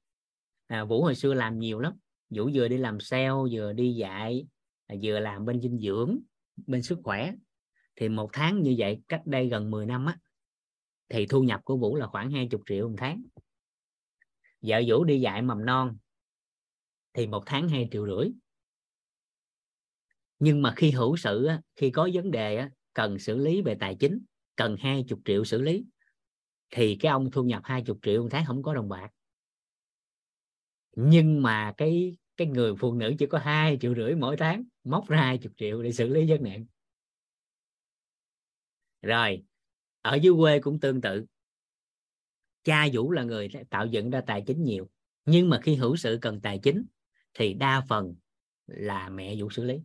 [0.67, 1.93] À, vũ hồi xưa làm nhiều lắm.
[2.29, 4.47] Vũ vừa đi làm sale vừa đi dạy
[4.87, 6.19] à, vừa làm bên dinh dưỡng
[6.67, 7.33] bên sức khỏe.
[7.95, 10.17] Thì một tháng như vậy cách đây gần 10 năm á
[11.09, 13.23] thì thu nhập của vũ là khoảng 20 triệu một tháng.
[14.61, 15.97] Vợ vũ đi dạy mầm non
[17.13, 18.31] thì một tháng hai triệu rưỡi.
[20.39, 23.75] Nhưng mà khi hữu sự á, khi có vấn đề á, cần xử lý về
[23.79, 24.19] tài chính
[24.55, 25.85] cần 20 triệu xử lý,
[26.69, 29.09] thì cái ông thu nhập 20 triệu một tháng không có đồng bạc.
[30.95, 35.07] Nhưng mà cái cái người phụ nữ chỉ có hai triệu rưỡi mỗi tháng, móc
[35.07, 36.65] ra 20 triệu để xử lý vấn nạn
[39.01, 39.43] rồi,
[40.01, 41.25] ở dưới quê cũng tương tự.
[42.63, 44.89] Cha vũ là người tạo dựng ra tài chính nhiều,
[45.25, 46.85] nhưng mà khi hữu sự cần tài chính
[47.33, 48.15] thì đa phần
[48.67, 49.81] là mẹ vũ xử lý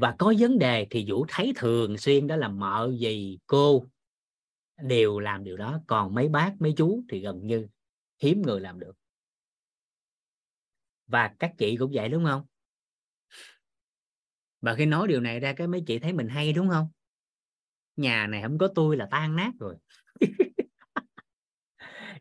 [0.00, 3.86] và có vấn đề thì vũ thấy thường xuyên đó là mợ gì cô
[4.82, 7.68] đều làm điều đó còn mấy bác mấy chú thì gần như
[8.22, 8.92] hiếm người làm được.
[11.06, 12.46] Và các chị cũng vậy đúng không?
[14.60, 16.88] Và khi nói điều này ra cái mấy chị thấy mình hay đúng không?
[17.96, 19.76] Nhà này không có tôi là tan nát rồi.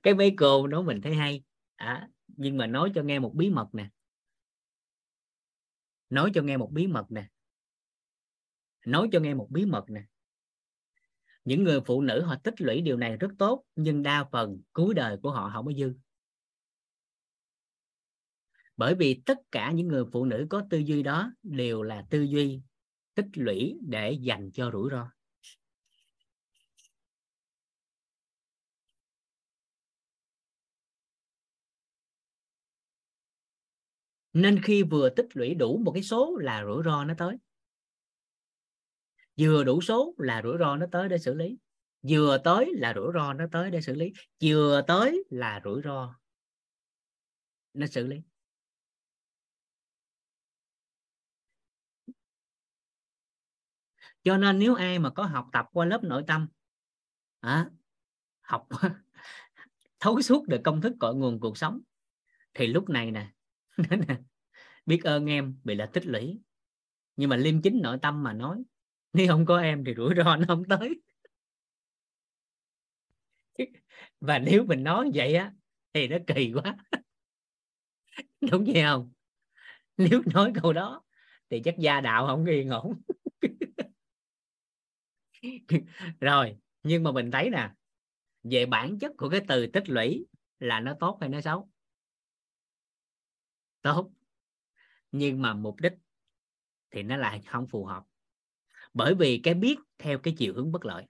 [0.03, 1.43] Cái mấy cô nói mình thấy hay.
[1.75, 3.89] À, nhưng mà nói cho nghe một bí mật nè.
[6.09, 7.25] Nói cho nghe một bí mật nè
[8.85, 10.01] nói cho nghe một bí mật nè.
[11.45, 14.93] Những người phụ nữ họ tích lũy điều này rất tốt, nhưng đa phần cuối
[14.93, 15.93] đời của họ không có dư.
[18.77, 22.21] Bởi vì tất cả những người phụ nữ có tư duy đó đều là tư
[22.21, 22.61] duy
[23.15, 25.11] tích lũy để dành cho rủi ro.
[34.33, 37.37] Nên khi vừa tích lũy đủ một cái số là rủi ro nó tới
[39.39, 41.57] vừa đủ số là rủi ro nó tới để xử lý.
[42.09, 44.13] Vừa tới là rủi ro nó tới để xử lý.
[44.43, 46.15] Vừa tới là rủi ro
[47.73, 48.21] nó xử lý.
[54.23, 56.47] Cho nên nếu ai mà có học tập qua lớp nội tâm
[57.39, 57.69] à,
[58.41, 58.67] học
[59.99, 61.79] thấu suốt được công thức cội nguồn cuộc sống
[62.53, 63.31] thì lúc này nè
[64.85, 66.39] biết ơn em bị là tích lũy.
[67.15, 68.63] Nhưng mà liêm chính nội tâm mà nói
[69.15, 71.01] nếu không có em thì rủi ro nó không tới.
[74.21, 75.53] Và nếu mình nói vậy á,
[75.93, 76.77] thì nó kỳ quá.
[78.51, 79.11] Đúng vậy không?
[79.97, 81.03] Nếu nói câu đó,
[81.49, 83.01] thì chắc gia đạo không yên ổn.
[86.19, 87.71] Rồi, nhưng mà mình thấy nè,
[88.43, 90.25] về bản chất của cái từ tích lũy
[90.59, 91.69] là nó tốt hay nó xấu?
[93.81, 94.11] Tốt.
[95.11, 95.93] Nhưng mà mục đích
[96.91, 98.03] thì nó lại không phù hợp
[98.95, 101.05] bởi vì cái biết theo cái chiều hướng bất lợi.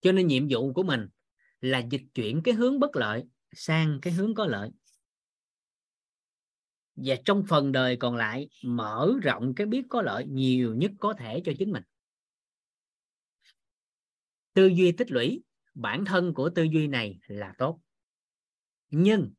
[0.00, 1.08] Cho nên nhiệm vụ của mình
[1.60, 4.70] là dịch chuyển cái hướng bất lợi sang cái hướng có lợi.
[6.96, 11.14] Và trong phần đời còn lại, mở rộng cái biết có lợi nhiều nhất có
[11.18, 11.82] thể cho chính mình.
[14.52, 15.42] Tư duy tích lũy,
[15.74, 17.80] bản thân của tư duy này là tốt.
[18.90, 19.32] Nhưng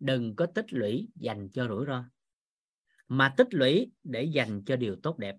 [0.00, 2.04] đừng có tích lũy dành cho rủi ro
[3.08, 5.36] mà tích lũy để dành cho điều tốt đẹp.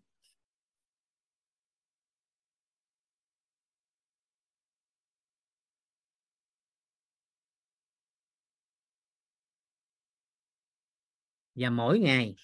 [11.55, 12.35] Và mỗi ngày,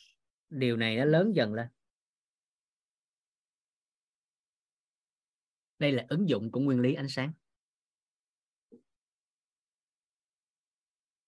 [0.50, 1.68] điều này nó lớn dần lên.
[5.80, 7.32] Đây là ứng dụng của nguyên lý ánh sáng.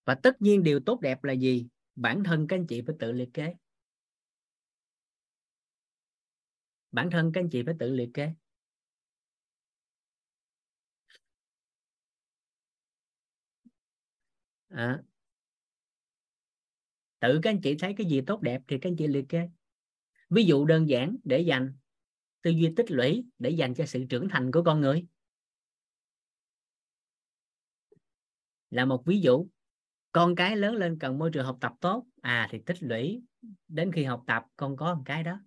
[0.05, 1.67] Và tất nhiên điều tốt đẹp là gì?
[1.95, 3.53] Bản thân các anh chị phải tự liệt kế
[6.91, 8.31] bản thân các anh chị phải tự liệt kê.
[14.69, 14.99] À,
[17.19, 19.49] tự các anh chị thấy cái gì tốt đẹp thì các anh chị liệt kê.
[20.29, 21.73] Ví dụ đơn giản để dành
[22.41, 25.05] tư duy tích lũy để dành cho sự trưởng thành của con người.
[28.69, 29.47] Là một ví dụ.
[30.11, 32.05] Con cái lớn lên cần môi trường học tập tốt.
[32.21, 33.21] À thì tích lũy
[33.67, 35.39] đến khi học tập con có một cái đó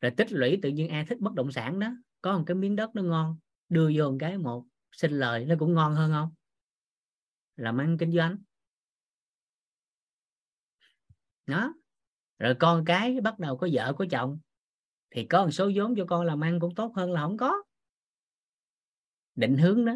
[0.00, 2.76] rồi tích lũy tự nhiên ai thích bất động sản đó, có một cái miếng
[2.76, 6.34] đất nó ngon, đưa vô một cái một, xin lời, nó cũng ngon hơn không?
[7.56, 8.36] Làm ăn kinh doanh.
[11.46, 11.74] Đó.
[12.38, 14.40] Rồi con cái bắt đầu có vợ, có chồng,
[15.10, 17.62] thì có một số vốn cho con làm ăn cũng tốt hơn là không có.
[19.34, 19.92] Định hướng đó.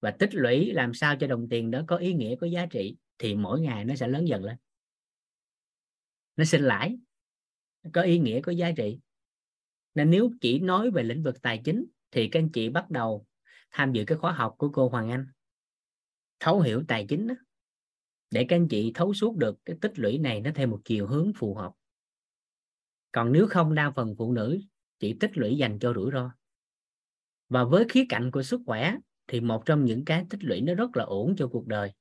[0.00, 2.96] Và tích lũy làm sao cho đồng tiền đó có ý nghĩa, có giá trị,
[3.18, 4.56] thì mỗi ngày nó sẽ lớn dần lên.
[6.36, 6.98] Nó sinh lãi,
[7.92, 8.98] có ý nghĩa, có giá trị
[9.98, 13.26] nên nếu chỉ nói về lĩnh vực tài chính, thì các anh chị bắt đầu
[13.70, 15.26] tham dự cái khóa học của cô Hoàng Anh.
[16.40, 17.34] Thấu hiểu tài chính đó
[18.30, 21.06] để các anh chị thấu suốt được cái tích lũy này nó theo một chiều
[21.06, 21.72] hướng phù hợp.
[23.12, 24.60] Còn nếu không, đa phần phụ nữ
[24.98, 26.30] chỉ tích lũy dành cho rủi ro.
[27.48, 30.74] Và với khía cạnh của sức khỏe, thì một trong những cái tích lũy nó
[30.74, 31.92] rất là ổn cho cuộc đời.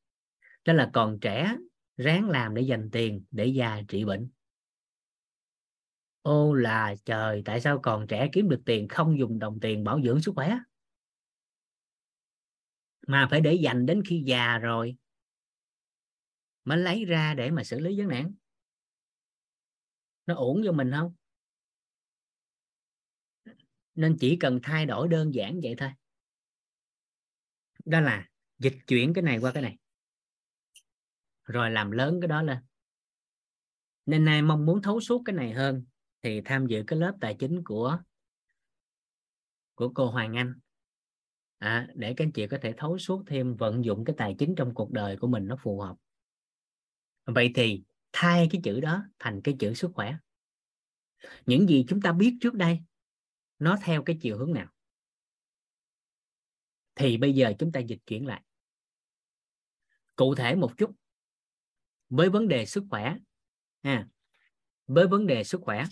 [0.65, 1.57] Đó là còn trẻ,
[1.97, 4.29] ráng làm để dành tiền để già trị bệnh
[6.27, 10.01] ô là trời, tại sao còn trẻ kiếm được tiền không dùng đồng tiền bảo
[10.01, 10.57] dưỡng sức khỏe?
[13.07, 14.95] Mà phải để dành đến khi già rồi
[16.63, 18.33] mới lấy ra để mà xử lý vấn nạn.
[20.25, 21.13] Nó ổn cho mình không?
[23.95, 25.89] Nên chỉ cần thay đổi đơn giản vậy thôi.
[27.85, 29.77] Đó là dịch chuyển cái này qua cái này.
[31.43, 32.57] Rồi làm lớn cái đó lên.
[34.05, 35.85] Nên nay mong muốn thấu suốt cái này hơn
[36.27, 37.99] thì tham dự cái lớp tài chính của
[39.75, 40.53] của cô Hoàng Anh.
[41.57, 44.55] À, để các anh chị có thể thấu suốt thêm vận dụng cái tài chính
[44.55, 45.95] trong cuộc đời của mình nó phù hợp.
[47.25, 50.17] Vậy thì thay cái chữ đó thành cái chữ sức khỏe.
[51.45, 52.79] Những gì chúng ta biết trước đây
[53.59, 54.67] nó theo cái chiều hướng nào?
[56.95, 58.41] Thì bây giờ chúng ta dịch chuyển lại.
[60.15, 60.91] Cụ thể một chút.
[62.09, 63.17] Với vấn đề sức khỏe
[63.83, 64.07] ha.
[64.87, 65.85] Với vấn đề sức khỏe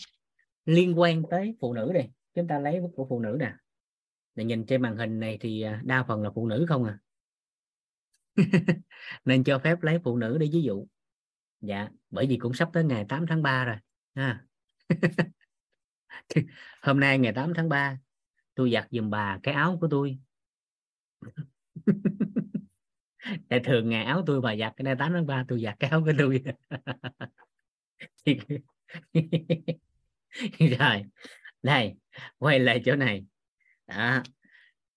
[0.66, 2.10] liên quan tới phụ nữ đây.
[2.34, 3.54] Chúng ta lấy của phụ nữ nè.
[4.36, 7.00] Để nhìn trên màn hình này thì à, đa phần là phụ nữ không à.
[9.26, 10.88] Nên cho phép lấy phụ nữ để ví dụ.
[11.62, 13.76] Dạ bởi vì cũng sắp tới ngày 8 tháng 3 rồi,
[14.16, 14.46] ha.
[16.82, 18.00] Hôm nay ngày 8 tháng 3
[18.56, 20.20] tôi giặt giùm bà cái áo của tôi.
[23.50, 25.90] Tại thường ngày áo tôi bà giặt, cái nay 8 tháng 3 tôi giặt cái
[25.90, 26.44] áo của tôi.
[30.80, 31.04] rồi
[31.64, 31.94] đây
[32.38, 33.26] quay lại chỗ này.
[33.88, 34.24] Đó.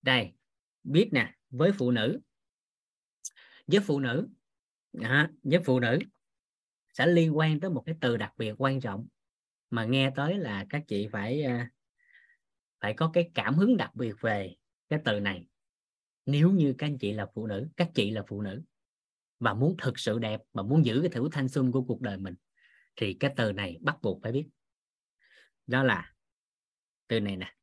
[0.02, 0.32] đây
[0.84, 2.20] biết nè với phụ nữ.
[3.66, 4.28] Với phụ nữ
[4.92, 5.98] đó, với phụ nữ
[6.94, 9.06] sẽ liên quan tới một cái từ đặc biệt quan trọng
[9.70, 11.58] mà nghe tới là các chị phải ờ,
[12.80, 14.54] phải có cái cảm hứng đặc biệt về
[14.88, 15.46] cái từ này.
[16.26, 18.62] Nếu như các anh chị là phụ nữ các chị là phụ nữ
[19.40, 22.18] và muốn thực sự đẹp và muốn giữ cái thử thanh xuân của cuộc đời
[22.18, 22.34] mình
[22.96, 24.48] thì cái từ này bắt buộc phải biết
[25.68, 26.14] đó là
[27.08, 27.54] từ này nè.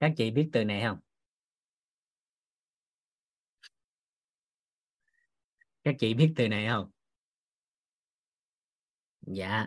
[0.00, 0.98] Các chị biết từ này không?
[5.84, 6.90] Các chị biết từ này không?
[9.26, 9.66] Dạ.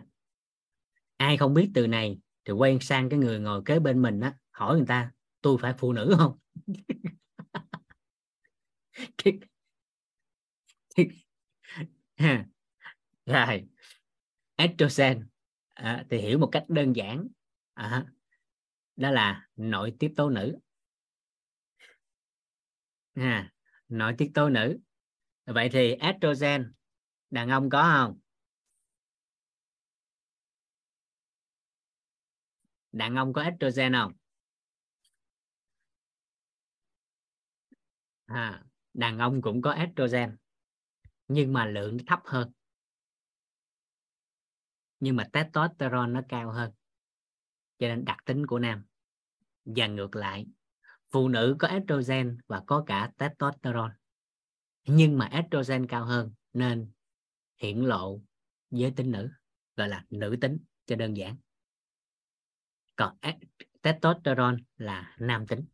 [1.16, 4.34] Ai không biết từ này thì quay sang cái người ngồi kế bên mình á,
[4.52, 5.12] hỏi người ta,
[5.42, 6.38] tôi phải phụ nữ không?
[13.26, 13.66] Rồi.
[14.56, 15.28] Estrogen.
[15.74, 17.28] À, thì hiểu một cách đơn giản.
[17.74, 18.06] À,
[18.96, 20.56] đó là nội tiết tố nữ.
[23.14, 23.52] À,
[23.88, 24.78] nội tiết tố nữ.
[25.46, 26.72] Vậy thì estrogen
[27.30, 28.18] đàn ông có không?
[32.92, 34.12] Đàn ông có estrogen không?
[38.26, 40.36] À, đàn ông cũng có estrogen
[41.28, 42.52] nhưng mà lượng thấp hơn.
[45.00, 46.72] Nhưng mà testosterone nó cao hơn.
[47.78, 48.84] Cho nên đặc tính của nam.
[49.64, 50.46] Và ngược lại
[51.10, 53.94] phụ nữ có estrogen và có cả testosterone.
[54.86, 56.90] Nhưng mà estrogen cao hơn nên
[57.56, 58.20] hiển lộ
[58.70, 59.30] giới tính nữ
[59.76, 61.36] gọi là nữ tính cho đơn giản.
[62.96, 63.38] Còn e-,
[63.82, 65.64] testosterone là nam tính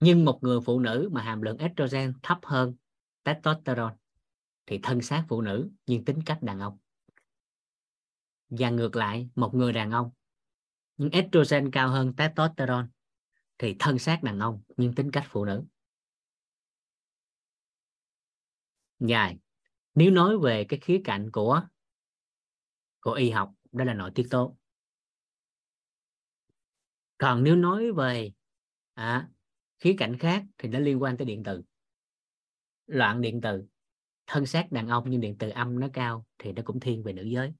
[0.00, 2.74] nhưng một người phụ nữ mà hàm lượng estrogen thấp hơn
[3.22, 3.94] testosterone
[4.66, 6.78] thì thân xác phụ nữ nhưng tính cách đàn ông.
[8.50, 10.10] Và ngược lại một người đàn ông
[10.96, 12.86] nhưng estrogen cao hơn testosterone
[13.58, 15.64] thì thân xác đàn ông nhưng tính cách phụ nữ.
[19.00, 19.38] Dài
[19.94, 21.62] nếu nói về cái khía cạnh của
[23.00, 24.56] của y học đó là nội tiết tố.
[27.18, 28.32] Còn nếu nói về
[28.94, 29.28] à,
[29.78, 31.62] khía cạnh khác thì nó liên quan tới điện từ
[32.86, 33.64] loạn điện từ
[34.26, 37.12] thân xác đàn ông nhưng điện từ âm nó cao thì nó cũng thiên về
[37.12, 37.52] nữ giới.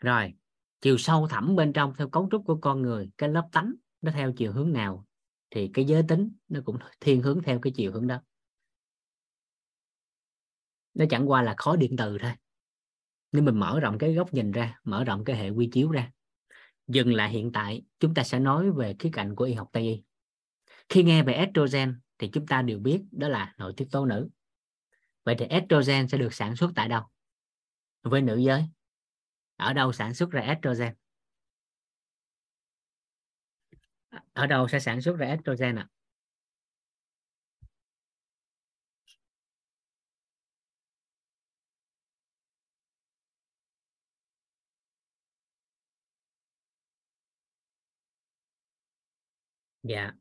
[0.00, 0.34] Rồi,
[0.80, 4.12] chiều sâu thẳm bên trong theo cấu trúc của con người, cái lớp tánh nó
[4.12, 5.04] theo chiều hướng nào
[5.50, 8.20] thì cái giới tính nó cũng thiên hướng theo cái chiều hướng đó.
[10.94, 12.32] Nó chẳng qua là khó điện từ thôi.
[13.32, 16.10] Nếu mình mở rộng cái góc nhìn ra, mở rộng cái hệ quy chiếu ra
[16.88, 19.82] dừng lại hiện tại, chúng ta sẽ nói về khía cạnh của y học tây
[19.82, 20.02] y.
[20.88, 24.28] Khi nghe về estrogen thì chúng ta đều biết đó là nội tiết tố nữ.
[25.24, 27.02] Vậy thì estrogen sẽ được sản xuất tại đâu?
[28.02, 28.64] Với nữ giới.
[29.56, 30.94] Ở đâu sản xuất ra estrogen?
[34.32, 35.88] Ở đâu sẽ sản xuất ra estrogen ạ?
[35.90, 35.97] à?
[49.88, 50.12] Dạ.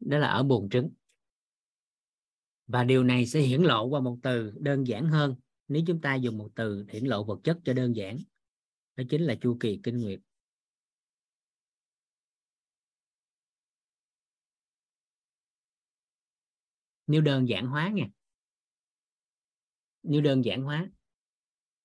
[0.00, 0.90] Đó là ở buồng trứng.
[2.66, 5.36] Và điều này sẽ hiển lộ qua một từ đơn giản hơn
[5.68, 8.18] nếu chúng ta dùng một từ hiển lộ vật chất cho đơn giản.
[8.96, 10.20] Đó chính là chu kỳ kinh nguyệt.
[17.06, 18.06] Nếu đơn giản hóa nha.
[20.02, 20.90] Nếu đơn giản hóa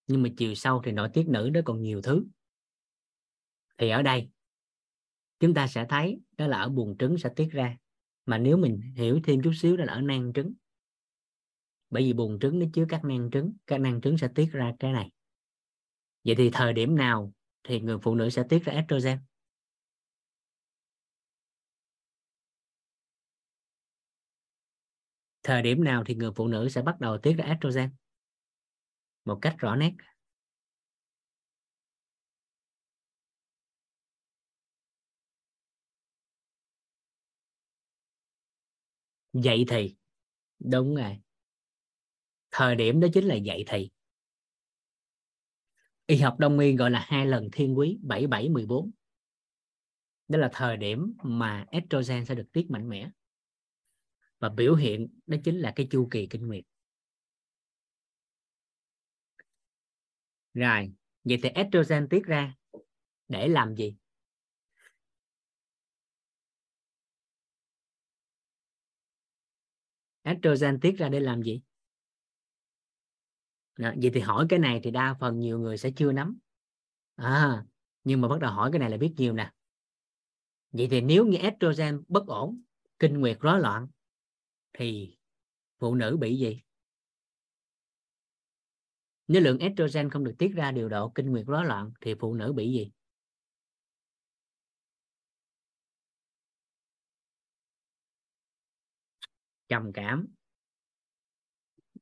[0.07, 2.25] nhưng mà chiều sau thì nội tiết nữ nó còn nhiều thứ.
[3.77, 4.29] Thì ở đây,
[5.39, 7.77] chúng ta sẽ thấy đó là ở buồng trứng sẽ tiết ra.
[8.25, 10.53] Mà nếu mình hiểu thêm chút xíu đó là ở nang trứng.
[11.89, 14.73] Bởi vì buồng trứng nó chứa các nang trứng, các nang trứng sẽ tiết ra
[14.79, 15.09] cái này.
[16.25, 19.17] Vậy thì thời điểm nào thì người phụ nữ sẽ tiết ra estrogen?
[25.43, 27.89] Thời điểm nào thì người phụ nữ sẽ bắt đầu tiết ra estrogen?
[29.25, 29.91] một cách rõ nét.
[39.33, 39.95] Vậy thì,
[40.59, 41.17] đúng rồi.
[42.51, 43.89] Thời điểm đó chính là vậy thì.
[46.07, 48.91] Y học đông y gọi là hai lần thiên quý 7714
[50.27, 53.09] đó là thời điểm mà estrogen sẽ được tiết mạnh mẽ.
[54.39, 56.63] Và biểu hiện đó chính là cái chu kỳ kinh nguyệt.
[60.55, 60.91] Rồi
[61.23, 62.55] vậy thì estrogen tiết ra
[63.27, 63.95] để làm gì?
[70.23, 71.61] Estrogen tiết ra để làm gì?
[73.77, 76.37] Đó, vậy thì hỏi cái này thì đa phần nhiều người sẽ chưa nắm.
[77.15, 77.65] À,
[78.03, 79.51] nhưng mà bắt đầu hỏi cái này là biết nhiều nè.
[80.71, 82.61] Vậy thì nếu như estrogen bất ổn
[82.99, 83.87] kinh nguyệt rối loạn
[84.73, 85.17] thì
[85.79, 86.61] phụ nữ bị gì?
[89.27, 92.33] Nếu lượng estrogen không được tiết ra điều độ kinh nguyệt rối loạn thì phụ
[92.33, 92.91] nữ bị gì?
[99.67, 100.27] Trầm cảm.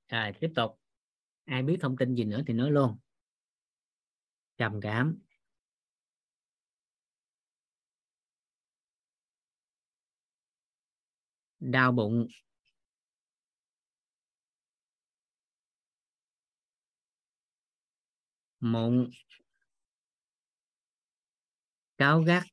[0.07, 0.71] À, tiếp tục.
[1.45, 2.97] Ai biết thông tin gì nữa thì nói luôn.
[4.57, 5.19] Trầm cảm.
[11.59, 12.27] Đau bụng.
[18.63, 19.09] Mụn.
[21.97, 22.43] Cáo gắt.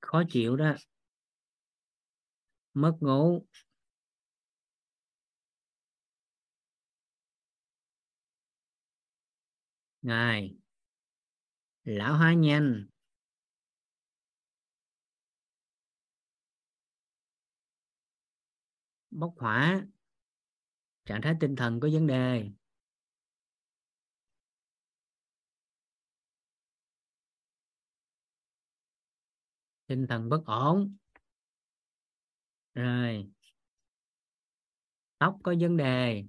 [0.00, 0.74] Khó chịu đó.
[2.74, 3.46] Mất ngủ.
[10.02, 10.56] Ngài
[11.84, 12.86] lão hóa nhanh.
[19.10, 19.84] Bốc hỏa
[21.04, 22.50] trạng thái tinh thần có vấn đề.
[29.86, 30.96] Tinh thần bất ổn.
[32.74, 33.30] Rồi.
[35.18, 36.24] Tóc có vấn đề.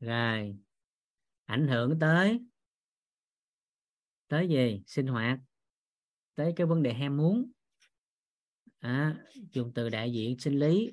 [0.00, 0.56] Rồi.
[1.44, 2.40] Ảnh hưởng tới.
[4.28, 4.82] Tới gì?
[4.86, 5.38] Sinh hoạt.
[6.34, 7.50] Tới cái vấn đề ham muốn.
[8.78, 10.90] À, dùng từ đại diện sinh lý.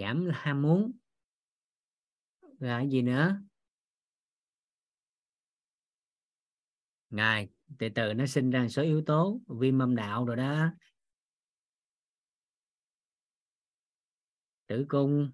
[0.00, 0.92] Giảm ham muốn.
[2.60, 3.40] Rồi, gì nữa?
[7.10, 10.68] Ngài từ từ, nó sinh ra một số yếu tố viêm âm đạo rồi đó.
[14.66, 15.32] Tử cung.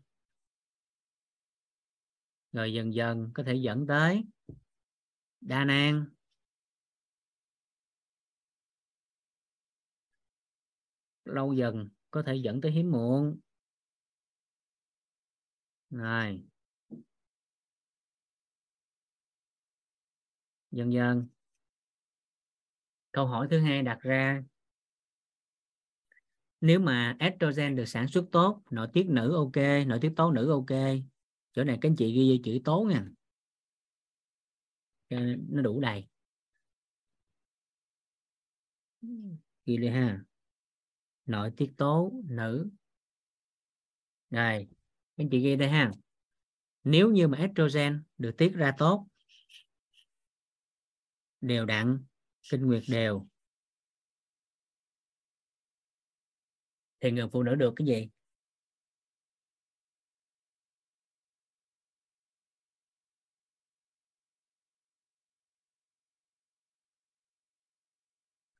[2.53, 4.25] Rồi dần dần có thể dẫn tới
[5.41, 6.05] đa nang.
[11.25, 13.41] Lâu dần có thể dẫn tới hiếm muộn
[15.93, 16.43] rồi
[20.71, 21.29] dần dần
[23.13, 24.43] câu hỏi thứ hai đặt ra.
[26.61, 30.51] Nếu mà estrogen được sản xuất tốt, nội tiết nữ ok, nội tiết tố nữ
[30.51, 30.79] ok.
[31.53, 33.05] Chỗ này các anh chị ghi chữ tố nha.
[35.49, 36.07] Nó đủ đầy.
[39.67, 40.25] Ghi đi ha.
[41.27, 42.71] Nội tiết tố nữ.
[44.31, 44.69] Rồi
[45.17, 45.91] anh chị ghi đây ha.
[46.85, 49.07] Nếu như mà estrogen được tiết ra tốt
[51.41, 52.05] đều đặn
[52.51, 53.27] kinh nguyệt đều.
[57.01, 58.09] Thì người phụ nữ được cái gì?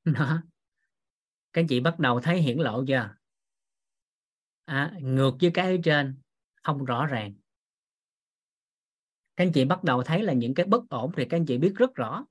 [0.13, 0.41] Đó.
[1.53, 3.15] Các anh chị bắt đầu thấy hiển lộ chưa?
[4.65, 6.22] À, ngược với cái ở trên
[6.63, 7.33] không rõ ràng.
[9.35, 11.57] Các anh chị bắt đầu thấy là những cái bất ổn thì các anh chị
[11.57, 12.25] biết rất rõ,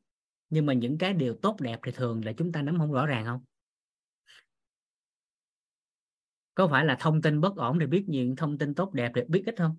[0.50, 3.06] nhưng mà những cái điều tốt đẹp thì thường là chúng ta nắm không rõ
[3.06, 3.44] ràng không?
[6.54, 9.22] Có phải là thông tin bất ổn thì biết nhiều thông tin tốt đẹp thì
[9.28, 9.76] biết ít không?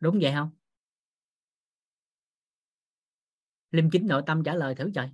[0.00, 0.50] Đúng vậy không?
[3.70, 5.10] Liêm chính nội tâm trả lời thử trời.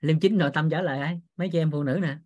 [0.00, 2.18] Liêm chính nội tâm trả lời ai mấy chị em phụ nữ nè.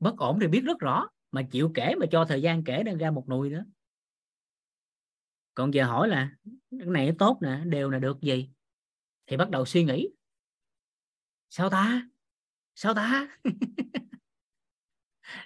[0.00, 2.98] Bất ổn thì biết rất rõ, mà chịu kể mà cho thời gian kể đang
[2.98, 3.64] ra một nùi nữa.
[5.54, 6.30] Còn giờ hỏi là,
[6.78, 8.50] cái này tốt nè, đều là được gì?
[9.26, 10.08] Thì bắt đầu suy nghĩ.
[11.48, 12.02] Sao ta?
[12.74, 13.28] Sao ta?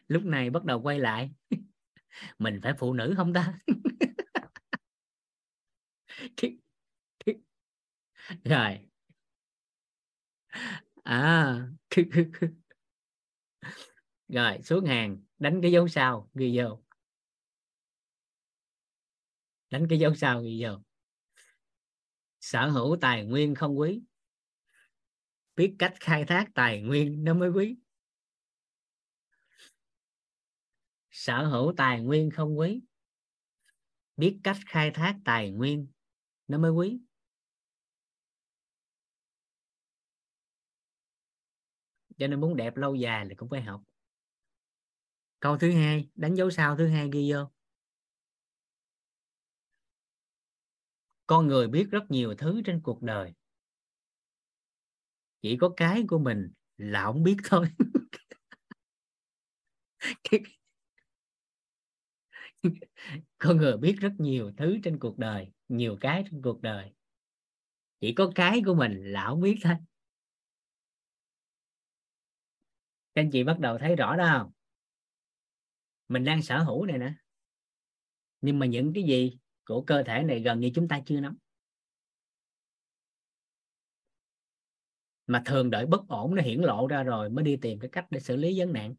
[0.08, 1.30] Lúc này bắt đầu quay lại.
[2.38, 3.58] Mình phải phụ nữ không ta?
[8.44, 8.78] Rồi.
[11.04, 11.68] À
[14.28, 16.82] rồi, xuống hàng, đánh cái dấu sao, ghi vô.
[19.70, 20.82] Đánh cái dấu sao, ghi vô.
[22.40, 24.02] Sở hữu tài nguyên không quý.
[25.56, 27.76] Biết cách khai thác tài nguyên nó mới quý.
[31.10, 32.82] Sở hữu tài nguyên không quý.
[34.16, 35.88] Biết cách khai thác tài nguyên
[36.48, 37.00] nó mới quý.
[42.18, 43.82] Cho nên muốn đẹp lâu dài thì cũng phải học
[45.44, 47.38] câu thứ hai, đánh dấu sao thứ hai ghi vô.
[51.26, 53.32] Con người biết rất nhiều thứ trên cuộc đời.
[55.42, 57.66] Chỉ có cái của mình là không biết thôi.
[63.38, 66.92] Con người biết rất nhiều thứ trên cuộc đời, nhiều cái trên cuộc đời.
[68.00, 69.74] Chỉ có cái của mình là không biết thôi.
[73.14, 74.63] Các anh chị bắt đầu thấy rõ đó không?
[76.08, 77.12] Mình đang sở hữu này nè.
[78.40, 81.36] Nhưng mà những cái gì của cơ thể này gần như chúng ta chưa nắm.
[85.26, 88.06] Mà thường đợi bất ổn, nó hiển lộ ra rồi, mới đi tìm cái cách
[88.10, 88.94] để xử lý vấn nạn.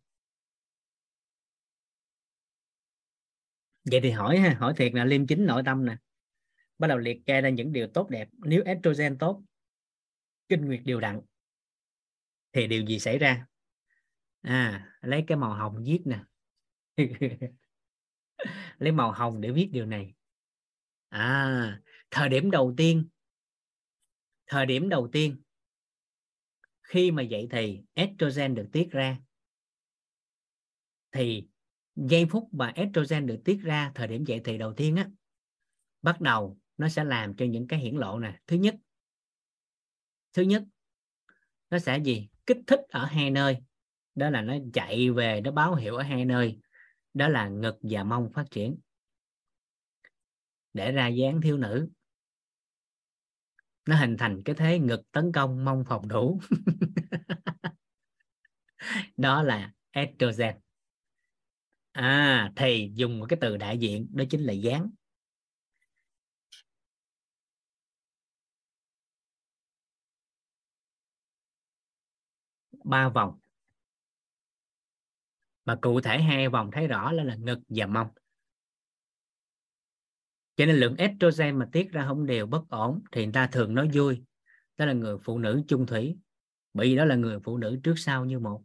[3.92, 5.98] Vậy thì hỏi ha, hỏi thiệt là liêm chính nội tâm nè.
[6.78, 8.30] Bắt đầu liệt kê ra những điều tốt đẹp.
[8.32, 9.44] Nếu estrogen tốt,
[10.50, 11.22] kinh nguyệt đều đặn,
[12.54, 13.46] thì điều gì xảy ra?
[14.42, 16.20] À lấy cái màu hồng viết nè.
[18.80, 20.14] lấy màu hồng để viết điều này.
[21.10, 21.82] À
[22.12, 23.08] thời điểm đầu tiên,
[24.48, 25.36] thời điểm đầu tiên,
[26.82, 29.18] khi mà dậy thì estrogen được tiết ra.
[31.12, 31.48] Thì
[31.96, 35.10] giây phút mà estrogen được tiết ra, thời điểm dậy thì đầu tiên á,
[36.02, 38.40] bắt đầu nó sẽ làm cho những cái hiển lộ nè.
[38.48, 38.76] Thứ nhất
[40.34, 40.64] thứ nhất,
[41.70, 42.28] nó sẽ gì?
[42.46, 43.58] Kích thích ở hai nơi.
[44.16, 46.60] Đó là nó chạy về, nó báo hiệu ở hai nơi
[47.16, 48.78] đó là ngực và mông phát triển.
[50.74, 51.90] Để ra dáng thiếu nữ.
[53.86, 56.40] Nó hình thành cái thế ngực tấn công mông phòng thủ.
[59.18, 60.56] Đó là estrogen.
[61.92, 64.90] À thì dùng một cái từ đại diện, đó chính là dáng.
[72.84, 73.40] Ba vòng
[75.66, 78.08] mà cụ thể hai vòng thấy rõ là, là ngực và mông.
[80.56, 83.76] Cho nên lượng estrogen mà tiết ra không đều bất ổn thì người ta thường
[83.76, 84.24] nói vui.
[84.78, 86.18] Đó là người phụ nữ chung thủy.
[86.74, 88.64] Bởi vì đó là người phụ nữ trước sau như một.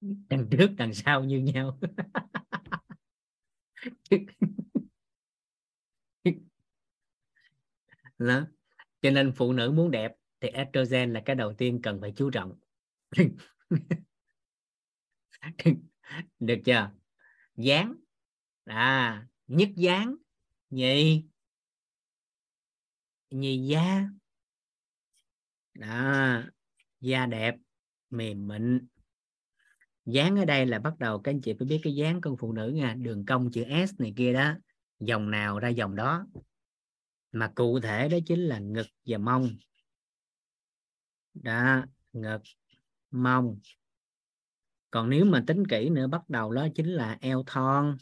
[0.28, 1.78] Đằng trước đằng sau như nhau.
[8.18, 8.46] Đó.
[9.02, 12.30] cho nên phụ nữ muốn đẹp thì estrogen là cái đầu tiên cần phải chú
[12.30, 12.52] trọng
[16.38, 16.90] được chưa?
[17.56, 17.94] Dán
[18.64, 20.16] à nhất dán
[20.70, 21.24] nhì
[23.30, 24.08] nhì da
[25.74, 26.42] đó.
[27.00, 27.54] Da đẹp.
[28.10, 28.86] Mềm mịn.
[30.04, 32.52] Dáng ở đây là bắt đầu các anh chị phải biết cái dáng con phụ
[32.52, 32.94] nữ nha.
[32.94, 34.54] Đường cong chữ S này kia đó.
[35.00, 36.26] Dòng nào ra dòng đó.
[37.32, 39.56] Mà cụ thể đó chính là ngực và mông.
[41.34, 42.42] Đó, ngực
[43.10, 43.60] mông.
[44.90, 47.96] Còn nếu mà tính kỹ nữa bắt đầu đó chính là eo thon.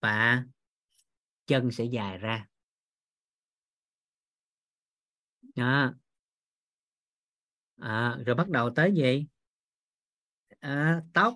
[0.00, 0.44] Và
[1.46, 2.46] chân sẽ dài ra.
[5.54, 5.94] Đó.
[7.76, 9.26] À, rồi bắt đầu tới gì?
[10.60, 11.34] À, tóc.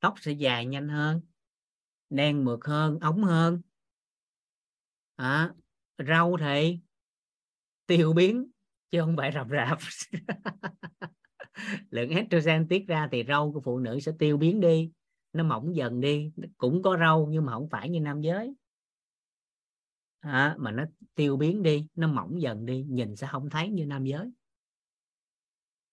[0.00, 1.20] Tóc sẽ dài nhanh hơn
[2.10, 3.62] đen mượt hơn ống hơn.
[5.16, 5.54] À,
[5.98, 6.78] râu thì
[7.86, 8.50] tiêu biến
[8.90, 9.78] chứ không phải rập rạp.
[11.90, 14.90] Lượng estrogen tiết ra thì râu của phụ nữ sẽ tiêu biến đi.
[15.32, 16.32] Nó mỏng dần đi.
[16.58, 18.54] Cũng có râu nhưng mà không phải như nam giới.
[20.20, 20.84] À, mà nó
[21.14, 21.86] tiêu biến đi.
[21.94, 22.86] Nó mỏng dần đi.
[22.88, 24.30] Nhìn sẽ không thấy như nam giới.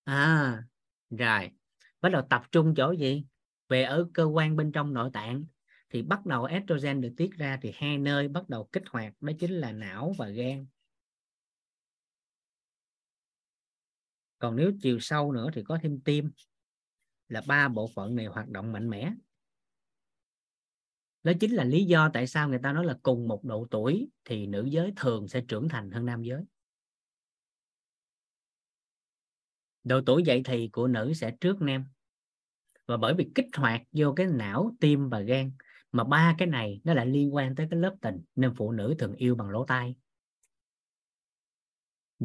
[0.03, 0.63] À
[1.09, 1.51] rồi.
[2.01, 3.25] Bắt đầu tập trung chỗ gì?
[3.69, 5.45] Về ở cơ quan bên trong nội tạng.
[5.89, 9.13] Thì bắt đầu estrogen được tiết ra thì hai nơi bắt đầu kích hoạt.
[9.21, 10.65] Đó chính là não và gan.
[14.39, 16.31] Còn nếu chiều sâu nữa thì có thêm tim,
[17.27, 19.13] là ba bộ phận này hoạt động mạnh mẽ.
[21.23, 24.09] Đó chính là lý do tại sao người ta nói là cùng một độ tuổi
[24.25, 26.43] thì nữ giới thường sẽ trưởng thành hơn nam giới.
[29.83, 31.86] Độ tuổi dậy thì của nữ sẽ trước nam.
[32.86, 35.51] Và bởi vì kích hoạt vô cái não, tim và gan,
[35.91, 38.95] mà ba cái này nó lại liên quan tới cái lớp tình, nên phụ nữ
[38.99, 39.95] thường yêu bằng lỗ tai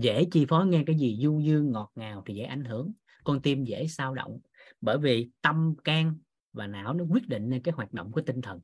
[0.03, 2.93] dễ chi phối nghe cái gì du dương, ngọt ngào thì dễ ảnh hưởng.
[3.25, 4.41] Con tim dễ sao động,
[4.81, 6.19] bởi vì tâm can
[6.53, 8.61] và não nó quyết định nên cái hoạt động của tinh thần.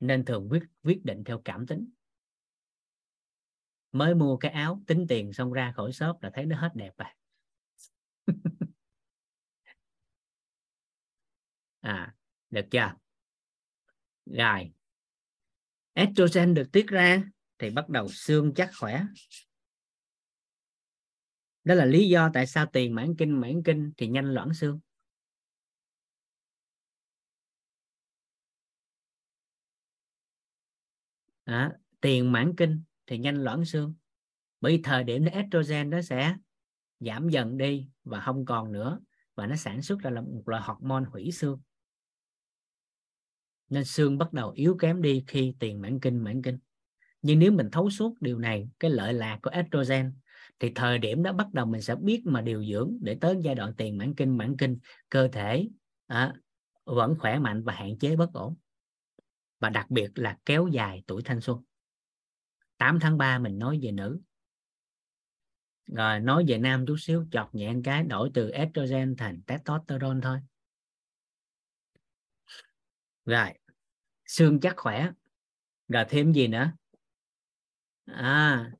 [0.00, 1.90] Nên thường quyết quyết định theo cảm tính.
[3.92, 6.92] Mới mua cái áo tính tiền xong ra khỏi shop là thấy nó hết đẹp
[6.96, 7.14] à.
[11.80, 12.14] À
[12.50, 12.94] được chưa?
[14.26, 14.72] Rồi.
[15.92, 17.22] Estrogen được tiết ra
[17.58, 19.02] thì bắt đầu xương chắc khỏe
[21.64, 24.80] đó là lý do tại sao tiền mãn kinh mãn kinh thì nhanh loãng xương.
[31.44, 33.94] À, tiền mãn kinh thì nhanh loãng xương.
[34.60, 36.36] Bởi thời điểm đó estrogen nó sẽ
[37.00, 39.00] giảm dần đi và không còn nữa
[39.34, 41.60] và nó sản xuất ra là một loại hormone hủy xương.
[43.68, 46.58] Nên xương bắt đầu yếu kém đi khi tiền mãn kinh mãn kinh.
[47.22, 50.12] Nhưng nếu mình thấu suốt điều này cái lợi lạc của estrogen
[50.58, 53.54] thì thời điểm đó bắt đầu mình sẽ biết mà điều dưỡng để tới giai
[53.54, 54.78] đoạn tiền mãn kinh mãn kinh
[55.08, 55.68] cơ thể
[56.06, 56.34] à,
[56.84, 58.56] vẫn khỏe mạnh và hạn chế bất ổn.
[59.60, 61.62] Và đặc biệt là kéo dài tuổi thanh xuân.
[62.76, 64.20] 8 tháng 3 mình nói về nữ.
[65.86, 70.38] Rồi nói về nam chút xíu chọt nhẹ cái đổi từ estrogen thành testosterone thôi.
[73.24, 73.48] Rồi
[74.26, 75.10] xương chắc khỏe.
[75.88, 76.72] Rồi thêm gì nữa?
[78.06, 78.70] À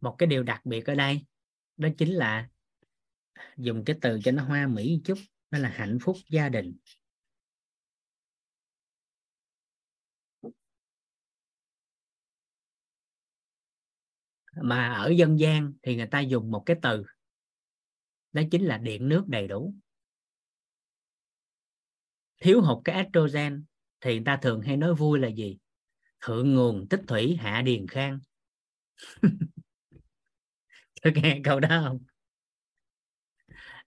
[0.00, 1.26] một cái điều đặc biệt ở đây,
[1.76, 2.48] đó chính là
[3.56, 5.18] dùng cái từ cho nó hoa mỹ một chút,
[5.50, 6.76] đó là hạnh phúc gia đình.
[14.62, 17.04] Mà ở dân gian thì người ta dùng một cái từ,
[18.32, 19.74] đó chính là điện nước đầy đủ.
[22.40, 23.64] Thiếu hụt cái estrogen
[24.00, 25.58] thì người ta thường hay nói vui là gì?
[26.20, 28.18] Thượng nguồn tích thủy, hạ điền khang.
[31.02, 31.98] tôi nghe câu đó không?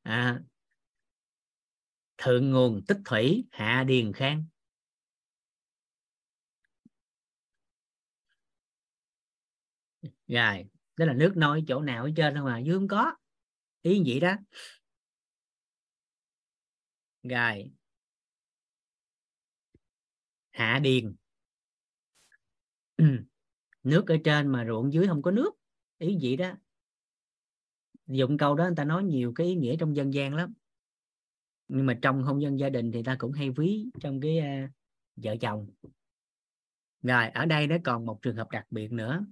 [0.03, 0.39] À,
[2.17, 4.43] thượng nguồn tích thủy hạ điền khang.
[10.27, 10.65] Rồi
[10.97, 13.13] đó là nước nôi chỗ nào ở trên không mà dưới không có.
[13.81, 14.35] Ý vậy đó.
[17.23, 17.71] Rồi.
[20.51, 21.15] Hạ điền.
[23.83, 25.51] Nước ở trên mà ruộng dưới không có nước.
[25.97, 26.51] Ý vậy đó
[28.11, 30.53] dụng câu đó người ta nói nhiều cái ý nghĩa trong dân gian lắm.
[31.67, 34.69] Nhưng mà trong hôn nhân gia đình thì ta cũng hay ví trong cái uh,
[35.15, 35.69] vợ chồng.
[37.01, 39.25] Rồi ở đây nó còn một trường hợp đặc biệt nữa.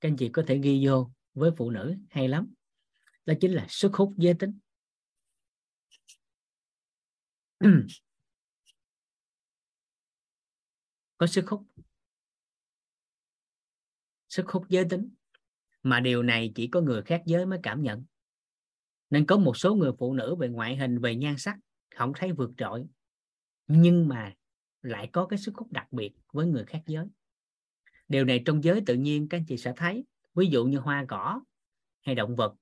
[0.00, 2.54] Các anh chị có thể ghi vô với phụ nữ hay lắm.
[3.26, 4.58] Đó chính là sức hút giới tính.
[11.18, 11.66] Có sức hút.
[14.28, 15.17] Sức hút giới tính
[15.88, 18.04] mà điều này chỉ có người khác giới mới cảm nhận.
[19.10, 21.58] Nên có một số người phụ nữ về ngoại hình về nhan sắc
[21.94, 22.86] không thấy vượt trội
[23.66, 24.34] nhưng mà
[24.82, 27.06] lại có cái sức hút đặc biệt với người khác giới.
[28.08, 30.04] Điều này trong giới tự nhiên các anh chị sẽ thấy.
[30.34, 31.40] Ví dụ như hoa cỏ
[32.00, 32.54] hay động vật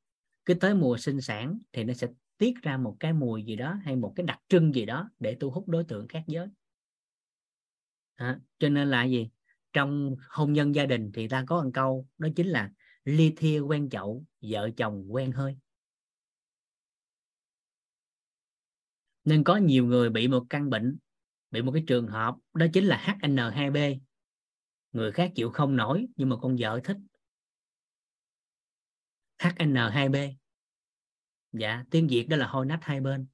[0.44, 2.06] cứ tới mùa sinh sản thì nó sẽ
[2.38, 5.36] tiết ra một cái mùi gì đó hay một cái đặc trưng gì đó để
[5.40, 6.48] thu hút đối tượng khác giới.
[8.14, 9.30] À, cho nên là gì?
[9.72, 12.70] Trong hôn nhân gia đình thì ta có một câu đó chính là
[13.06, 15.56] ly thia quen chậu, vợ chồng quen hơi.
[19.24, 20.98] Nên có nhiều người bị một căn bệnh,
[21.50, 23.78] bị một cái trường hợp, đó chính là HN2B
[24.92, 26.96] người khác chịu không nổi, nhưng mà con vợ thích.
[29.38, 30.16] HN2B
[31.52, 33.26] dạ tiếng Việt đó là hôi nách hai bên.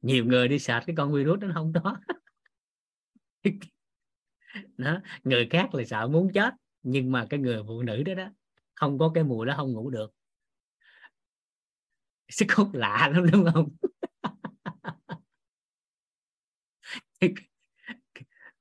[0.06, 2.00] nhiều người đi sạch cái con virus nó không đó,
[4.76, 8.28] đó người khác là sợ muốn chết nhưng mà cái người phụ nữ đó đó
[8.74, 10.12] không có cái mùi đó không ngủ được.
[12.28, 13.68] Sức hút lạ lắm đúng không?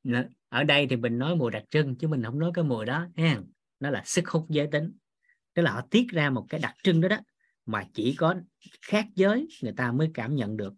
[0.50, 3.08] Ở đây thì mình nói mùi đặc trưng chứ mình không nói cái mùi đó
[3.18, 3.42] ha.
[3.80, 4.98] Nó là sức hút giới tính.
[5.54, 7.18] Tức là họ tiết ra một cái đặc trưng đó đó
[7.66, 8.36] mà chỉ có
[8.82, 10.74] khác giới người ta mới cảm nhận được.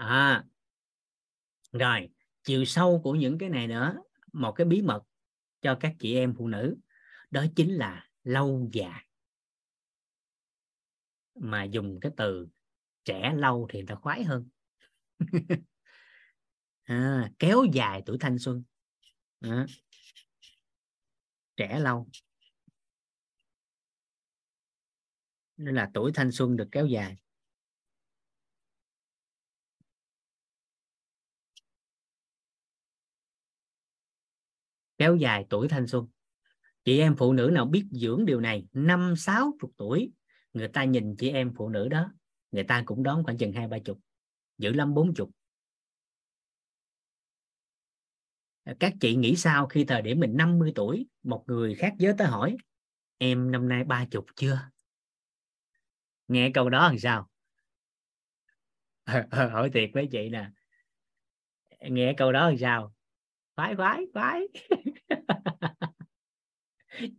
[0.00, 0.44] À
[1.72, 2.08] rồi
[2.44, 3.96] chiều sâu của những cái này nữa
[4.32, 5.02] một cái bí mật
[5.60, 6.76] cho các chị em phụ nữ
[7.30, 9.06] đó chính là lâu dài.
[11.34, 12.48] Mà dùng cái từ
[13.04, 14.48] trẻ lâu thì nó khoái hơn.
[16.82, 18.62] À, kéo dài tuổi thanh xuân.
[19.40, 19.66] À,
[21.56, 22.08] trẻ lâu.
[25.56, 27.16] Nên là tuổi thanh xuân được kéo dài.
[35.00, 36.06] Kéo dài tuổi thanh xuân.
[36.84, 40.12] Chị em phụ nữ nào biết dưỡng điều này, năm, sáu chục tuổi,
[40.52, 42.12] người ta nhìn chị em phụ nữ đó,
[42.50, 44.00] người ta cũng đón khoảng chừng hai, ba chục,
[44.58, 45.30] giữ lắm bốn chục.
[48.80, 52.26] Các chị nghĩ sao khi thời điểm mình 50 tuổi, một người khác giới tới
[52.26, 52.56] hỏi,
[53.18, 54.60] em năm nay ba chục chưa?
[56.28, 57.28] Nghe câu đó làm sao?
[59.30, 60.50] Hỏi thiệt với chị nè.
[61.80, 62.94] Nghe câu đó làm sao?
[63.60, 64.48] Khoái khoái khoái.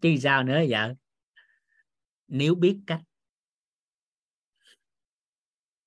[0.01, 0.93] chứ sao nữa vợ
[2.27, 3.01] nếu biết cách.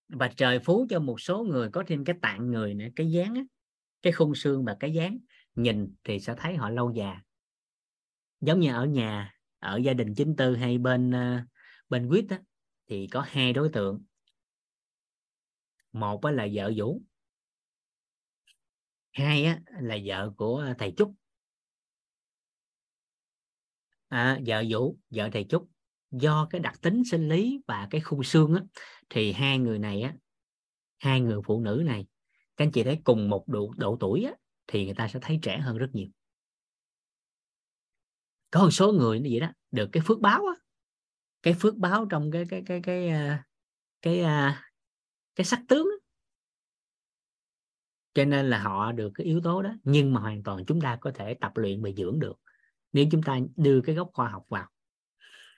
[0.09, 3.35] Và trời phú cho một số người có thêm cái tạng người nữa cái dáng
[3.35, 3.43] á,
[4.03, 5.19] cái khung xương và cái dáng
[5.55, 7.21] nhìn thì sẽ thấy họ lâu già.
[8.41, 11.43] Giống như ở nhà ở gia đình chính tư hay bên ờ,
[11.89, 12.41] bên quýt á,
[12.89, 14.05] thì có hai đối tượng.
[15.93, 17.03] Một á, là vợ vũ
[19.13, 21.15] hai á, là vợ của thầy trúc
[24.15, 25.69] à, vợ vũ vợ thầy trúc.
[26.11, 28.63] Do cái đặc tính sinh lý và cái khung xương á,
[29.11, 30.15] thì hai người này á
[30.99, 32.07] hai người phụ nữ này
[32.57, 34.33] các anh chị thấy cùng một độ, độ tuổi á,
[34.67, 36.09] thì người ta sẽ thấy trẻ hơn rất nhiều.
[38.51, 40.55] Có một số người như vậy đó được cái phước báo á
[41.43, 43.29] cái phước báo trong cái cái cái cái ờ,
[44.03, 44.55] cái cái, cái,
[45.35, 45.97] cái sắc tướng á.
[48.15, 50.99] cho nên là họ được cái yếu tố đó nhưng mà hoàn toàn chúng ta
[51.01, 52.35] có thể tập luyện bồi dưỡng được
[52.95, 54.69] nếu chúng ta đưa cái góc khoa học vào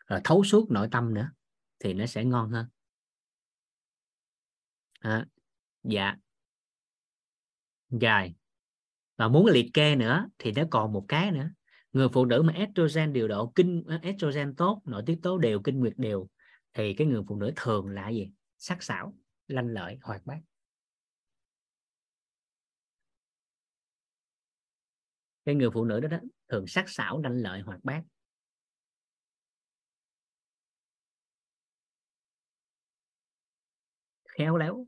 [0.07, 1.31] rồi thấu suốt nội tâm nữa
[1.79, 2.67] thì nó sẽ ngon hơn.
[5.01, 5.27] À,
[5.83, 6.17] dạ.
[7.91, 8.35] Dài
[9.17, 11.51] và muốn liệt kê nữa thì nó còn một cái nữa.
[11.93, 15.81] Người phụ nữ mà estrogen điều độ kinh estrogen tốt nội tiết tố đều kinh
[15.81, 16.29] nguyệt đều
[16.73, 18.31] thì cái người phụ nữ thường là gì?
[18.59, 19.15] Sắc sảo
[19.49, 20.39] lanh lợi hoạt bát.
[25.47, 26.19] Cái người phụ nữ đó, đó
[26.49, 28.03] thường sắc sảo đanh lợi hoạt bát.
[34.39, 34.87] Khéo léo.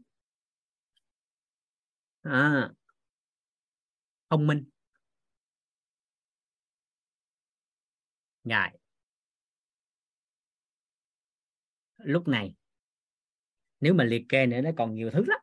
[2.25, 2.71] À,
[4.31, 4.65] thông minh.
[8.45, 8.79] Ngài
[11.99, 12.55] lúc này
[13.81, 15.41] nếu mà liệt kê nữa nó còn nhiều thứ lắm.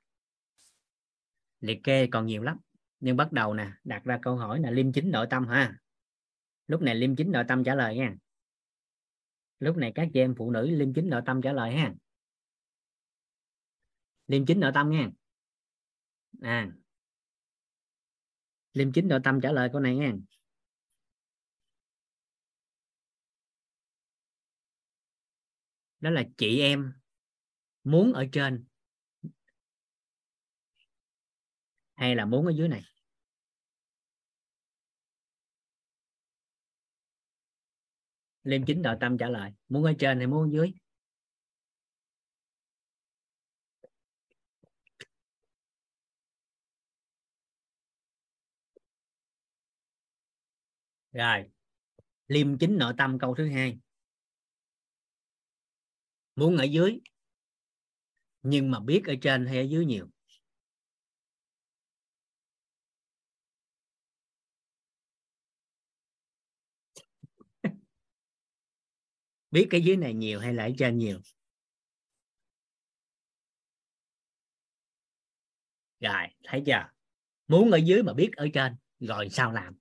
[1.60, 2.58] Liệt kê còn nhiều lắm
[3.06, 5.78] nhưng bắt đầu nè, đặt ra câu hỏi là liêm chính nội tâm ha
[6.68, 8.16] lúc này liêm chính nội tâm trả lời nha
[9.60, 11.94] lúc này các chị em phụ nữ liêm chính nội tâm trả lời ha.
[14.28, 15.10] Liêm chính nội tâm nha.
[16.42, 16.72] À.
[18.74, 20.14] Liêm chính nội tâm trả lời câu này nha.
[26.00, 26.94] Đó là chị em
[27.84, 28.66] muốn ở trên
[31.96, 32.95] hay là muốn ở dưới này?
[38.46, 39.52] Liêm chính nội tâm trả lời.
[39.70, 40.74] Muốn ở trên hay muốn ở dưới?
[51.12, 51.50] Rồi.
[52.28, 53.80] Liêm chính nội tâm câu thứ hai.
[56.36, 57.00] Muốn ở dưới,
[58.44, 60.15] nhưng mà biết ở trên hay ở dưới nhiều?
[69.56, 71.20] Biết cái dưới này nhiều hay là ở trên nhiều?
[76.00, 76.90] Rồi, thấy chưa?
[77.48, 79.74] Muốn ở dưới mà biết ở trên, rồi sao làm?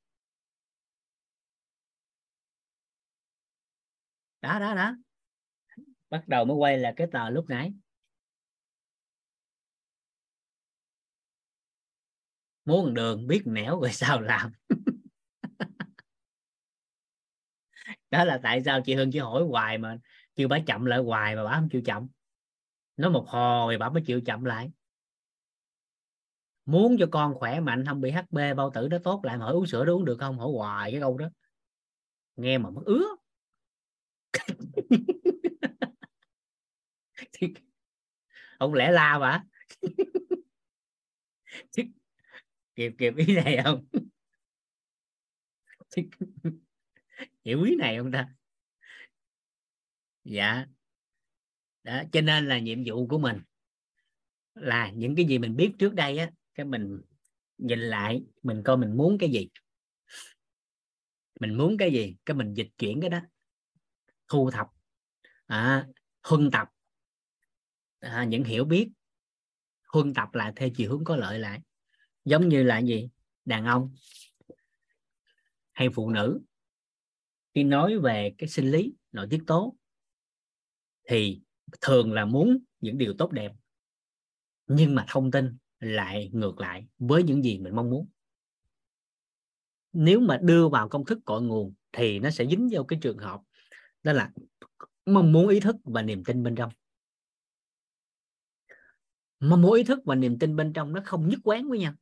[4.42, 4.96] Đó đó đó.
[6.10, 7.72] Bắt đầu mới quay là cái tờ lúc nãy.
[12.64, 14.52] Muốn đường biết nẻo rồi sao làm?
[18.14, 19.98] đó là tại sao chị Hương chỉ hỏi hoài mà
[20.36, 22.08] kêu bà chậm lại hoài mà bà không chịu chậm.
[22.96, 24.70] Nói một hồi bà mới chịu chậm lại.
[26.66, 29.66] Muốn cho con khỏe mạnh không bị HB bao tử nó tốt lại hỏi uống
[29.66, 30.38] sữa đó uống được không?
[30.38, 31.28] Hỏi hoài cái câu đó.
[32.36, 33.04] Nghe mà mất ứa.
[38.58, 39.44] Không lẽ la mà
[42.76, 43.84] kịp kịp ý này không?
[47.44, 48.28] Hiểu ý này không ta?
[50.24, 50.66] Dạ.
[51.82, 53.40] Đó cho nên là nhiệm vụ của mình
[54.54, 57.00] là những cái gì mình biết trước đây á cái mình
[57.58, 59.48] nhìn lại mình coi mình muốn cái gì.
[61.40, 63.20] Mình muốn cái gì cái mình dịch chuyển cái đó.
[64.28, 64.66] Thu thập
[65.46, 65.86] à,
[66.22, 66.68] huân tập.
[68.00, 68.90] À, những hiểu biết.
[69.92, 71.60] Huân tập lại theo chiều hướng có lợi lại.
[72.24, 73.08] Giống như là gì?
[73.44, 73.94] Đàn ông
[75.72, 76.40] hay phụ nữ
[77.54, 79.76] khi nói về cái sinh lý, nội tiết tố,
[81.08, 81.40] thì
[81.80, 83.52] thường là muốn những điều tốt đẹp,
[84.66, 88.08] nhưng mà thông tin lại ngược lại với những gì mình mong muốn.
[89.92, 93.18] Nếu mà đưa vào công thức cội nguồn thì nó sẽ dính vào cái trường
[93.18, 93.40] hợp
[94.02, 94.32] đó là
[95.06, 96.72] mong muốn ý thức và niềm tin bên trong.
[99.40, 101.94] Mong muốn ý thức và niềm tin bên trong nó không nhất quán với nhau.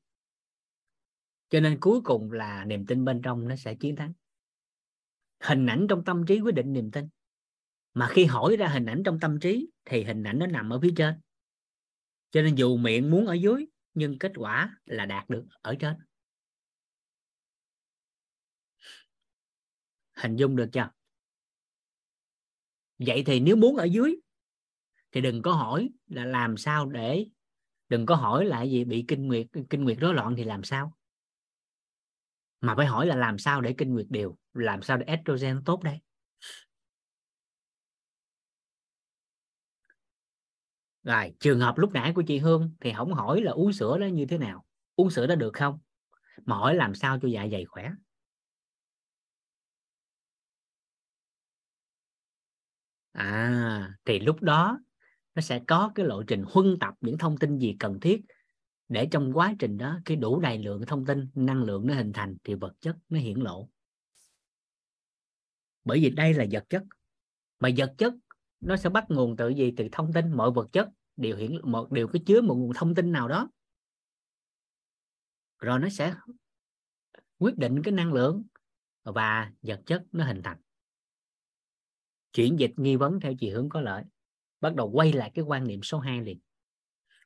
[1.49, 4.13] Cho nên cuối cùng là niềm tin bên trong nó sẽ chiến thắng
[5.43, 7.09] hình ảnh trong tâm trí quyết định niềm tin.
[7.95, 10.81] Mà khi hỏi ra hình ảnh trong tâm trí, thì hình ảnh nó nằm ở
[10.81, 11.15] phía trên.
[12.31, 15.95] Cho nên dù miệng muốn ở dưới, nhưng kết quả là đạt được ở trên.
[20.17, 20.91] Hình dung được chưa?
[22.99, 24.17] Vậy thì nếu muốn ở dưới,
[25.13, 27.27] thì đừng có hỏi là làm sao để,
[27.89, 30.97] đừng có hỏi là gì bị kinh nguyệt kinh nguyệt rối loạn thì làm sao?
[32.63, 35.83] Mà phải hỏi là làm sao để kinh nguyệt đều, làm sao để estrogen tốt
[35.85, 36.01] đây
[41.03, 44.07] rồi, trường hợp lúc nãy của chị Hương thì không hỏi là uống sữa đó
[44.07, 44.65] như thế nào.
[44.97, 45.79] Uống sữa đó được không?
[46.47, 47.91] Mà hỏi làm sao cho dạ dày khỏe.
[53.13, 54.81] À thì lúc đó
[55.35, 58.23] nó sẽ có cái lộ trình huân tập những thông tin gì cần thiết
[58.93, 62.13] để trong quá trình đó, cái đủ đầy lượng thông tin, năng lượng nó hình
[62.13, 63.69] thành thì vật chất nó hiển lộ.
[65.85, 66.83] Bởi vì đây là vật chất.
[67.61, 68.15] Mà vật chất
[68.61, 69.75] nó sẽ bắt nguồn từ gì?
[69.77, 70.33] Từ thông tin.
[70.33, 73.51] Mọi vật chất đều hiển, một, đều có chứa một nguồn thông tin nào đó.
[75.59, 76.15] Rồi nó sẽ
[77.39, 78.45] quyết định cái năng lượng
[79.03, 80.61] và vật chất nó hình thành.
[82.33, 84.05] Chuyển dịch nghi vấn theo chiều hướng có lợi.
[84.61, 86.39] Bắt đầu quay lại cái quan niệm số 2 liền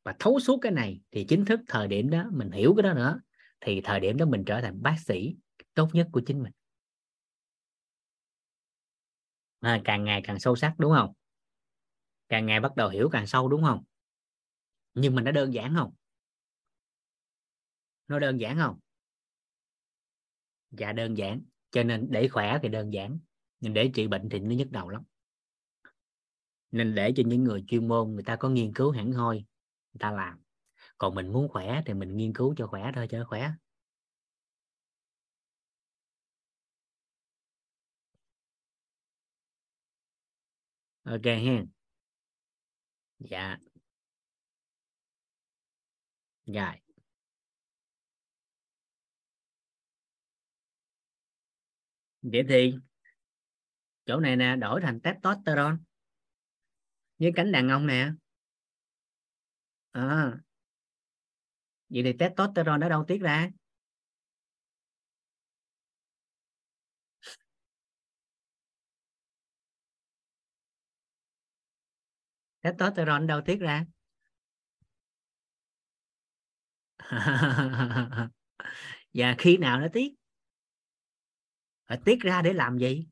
[0.06, 2.94] và thấu suốt cái này thì chính thức thời điểm đó mình hiểu cái đó
[2.94, 3.20] nữa
[3.60, 5.36] thì thời điểm đó mình trở thành bác sĩ
[5.74, 6.52] tốt nhất của chính mình.
[9.60, 11.12] À, càng ngày càng sâu sắc đúng không?
[12.28, 13.84] Càng ngày bắt đầu hiểu càng sâu đúng không?
[14.94, 15.94] Nhưng mà nó đơn giản không?
[18.08, 18.78] Nó đơn giản không?
[20.70, 21.42] Dạ đơn giản.
[21.70, 23.18] Cho nên để khỏe thì đơn giản.
[23.60, 25.02] Nhưng để trị bệnh thì nó nhức đầu lắm.
[26.70, 29.44] Nên để cho những người chuyên môn người ta có nghiên cứu hẳn hoi
[29.96, 30.38] người ta làm.
[30.98, 33.50] Còn mình muốn khỏe thì mình nghiên cứu cho khỏe thôi cho khỏe.
[41.04, 41.66] Ok ha.
[43.18, 43.58] Dạ.
[46.46, 46.76] Dạ
[52.22, 52.74] vậy thì
[54.06, 55.76] chỗ này nè, đổi thành testosterone
[57.18, 58.10] với cánh đàn ông nè
[59.96, 60.38] à,
[61.88, 63.50] vậy thì testosterone ở đâu tiết ra?
[72.62, 73.84] Testosterone đâu tiết ra?
[79.14, 80.14] Và khi nào nó tiết?
[81.88, 83.06] Phải tiết ra để làm gì?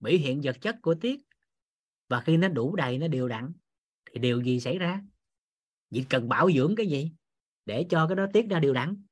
[0.00, 1.20] Biểu hiện vật chất của tiết.
[2.08, 3.52] Và khi nó đủ đầy nó đều đặn
[4.06, 5.02] thì điều gì xảy ra?
[5.90, 7.12] Vậy cần bảo dưỡng cái gì?
[7.64, 9.04] Để cho cái đó tiết ra đều đặn.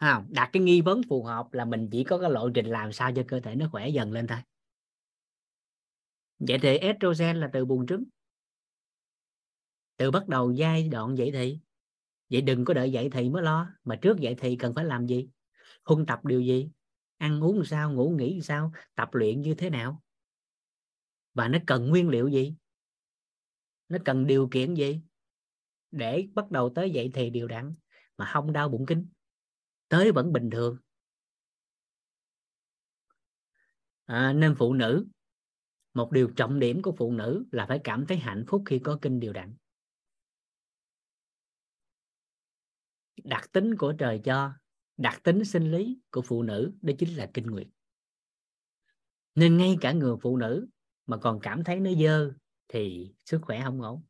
[0.00, 0.26] Không?
[0.30, 3.12] Đặt cái nghi vấn phù hợp là mình chỉ có cái lộ trình làm sao
[3.16, 4.38] cho cơ thể nó khỏe dần lên thôi.
[6.38, 8.04] Vậy thì estrogen là từ buồng trứng.
[9.96, 11.58] Từ bắt đầu giai đoạn dậy thì.
[12.30, 13.70] Vậy đừng có đợi dậy thì mới lo.
[13.84, 15.28] Mà trước dậy thì cần phải làm gì?
[15.84, 16.70] Huân tập điều gì?
[17.18, 17.92] Ăn uống sao?
[17.92, 18.72] Ngủ nghỉ sao?
[18.94, 20.02] Tập luyện như thế nào?
[21.34, 22.54] Và nó cần nguyên liệu gì?
[23.88, 25.00] Nó cần điều kiện gì?
[25.90, 27.74] Để bắt đầu tới dậy thì đều đặn
[28.18, 29.06] mà không đau bụng kinh
[29.88, 30.78] tới vẫn bình thường.
[34.04, 35.06] À, nên phụ nữ
[35.94, 38.98] một điều trọng điểm của phụ nữ là phải cảm thấy hạnh phúc khi có
[39.02, 39.56] kinh điều đặn.
[43.24, 44.52] Đặc tính của trời cho
[44.96, 47.66] đặc tính sinh lý của phụ nữ đó chính là kinh nguyệt.
[49.34, 50.68] Nên ngay cả người phụ nữ
[51.06, 52.32] mà còn cảm thấy nó dơ
[52.68, 54.02] thì sức khỏe không ổn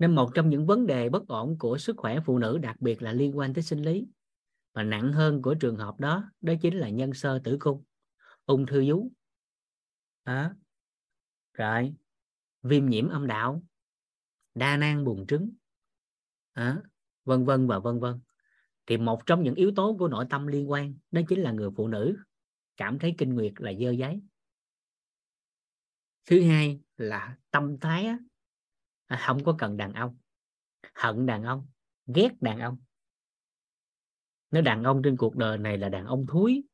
[0.00, 3.02] nên một trong những vấn đề bất ổn của sức khỏe phụ nữ đặc biệt
[3.02, 4.06] là liên quan tới sinh lý
[4.72, 7.84] và nặng hơn của trường hợp đó đó chính là nhân sơ tử cung
[8.46, 9.10] ung thư vú.
[10.22, 10.54] À,
[11.52, 11.94] rồi
[12.62, 13.62] viêm nhiễm âm đạo
[14.54, 15.50] đa nang buồng trứng
[16.52, 16.82] à,
[17.24, 18.20] vân vân và vân vân.
[18.86, 21.70] Thì một trong những yếu tố của nội tâm liên quan đó chính là người
[21.76, 22.16] phụ nữ
[22.76, 24.20] cảm thấy kinh nguyệt là dơ giấy.
[26.26, 28.06] Thứ hai là tâm thái
[29.10, 30.16] À, không có cần đàn ông.
[30.94, 31.66] Hận đàn ông,
[32.06, 32.78] ghét đàn ông.
[34.50, 36.64] Nếu đàn ông trên cuộc đời này là đàn ông thúi,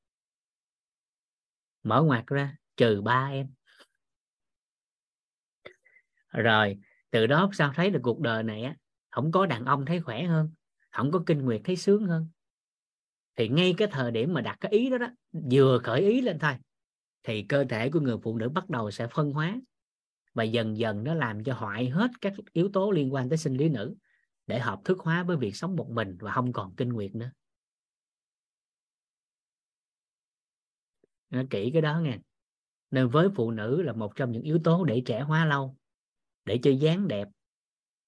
[1.83, 3.49] mở ngoặt ra, trừ ba em.
[6.29, 6.79] Rồi,
[7.11, 8.77] từ đó sao thấy được cuộc đời này á,
[9.11, 10.51] không có đàn ông thấy khỏe hơn,
[10.91, 12.29] không có kinh nguyệt thấy sướng hơn.
[13.37, 15.09] Thì ngay cái thời điểm mà đặt cái ý đó đó,
[15.51, 16.55] vừa khởi ý lên thôi,
[17.23, 19.61] thì cơ thể của người phụ nữ bắt đầu sẽ phân hóa
[20.37, 23.55] và dần dần nó làm cho hoại hết các yếu tố liên quan tới sinh
[23.55, 23.95] lý nữ
[24.47, 27.31] để hợp thức hóa với việc sống một mình và không còn kinh nguyệt nữa.
[31.31, 32.19] Nó kỹ cái đó nghe.
[32.91, 35.77] Nên với phụ nữ là một trong những yếu tố để trẻ hóa lâu
[36.45, 37.29] để cho dáng đẹp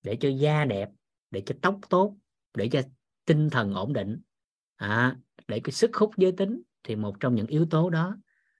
[0.02, 0.90] để cho da đẹp
[1.30, 2.16] để cho tóc tốt
[2.54, 2.82] để cho
[3.24, 4.20] tinh thần ổn định.
[4.76, 5.16] À,
[5.48, 8.16] để cái sức hút giới tính thì một trong những yếu tố đó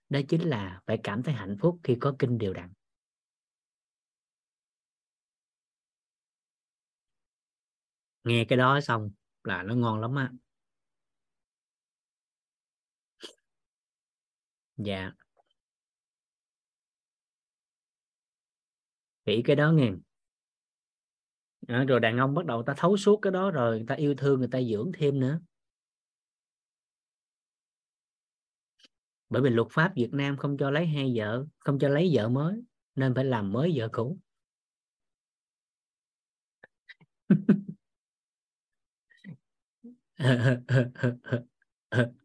[0.08, 2.72] đó chính là phải cảm thấy hạnh phúc khi có kinh đều đặn.
[8.29, 9.11] Nghe cái đó xong
[9.45, 10.31] là nó ngon lắm á.
[14.76, 15.12] Dạ.
[19.24, 19.93] Kỹ cái đó nghe.
[21.68, 24.14] À, rồi đàn ông bắt đầu ta thấu suốt cái đó rồi người ta yêu
[24.14, 25.41] thương người ta dưỡng thêm nữa.
[29.29, 32.29] Bởi vì luật pháp Việt Nam không cho lấy hai vợ không cho lấy vợ
[32.29, 32.62] mới
[32.95, 34.18] nên phải làm mới vợ cũ.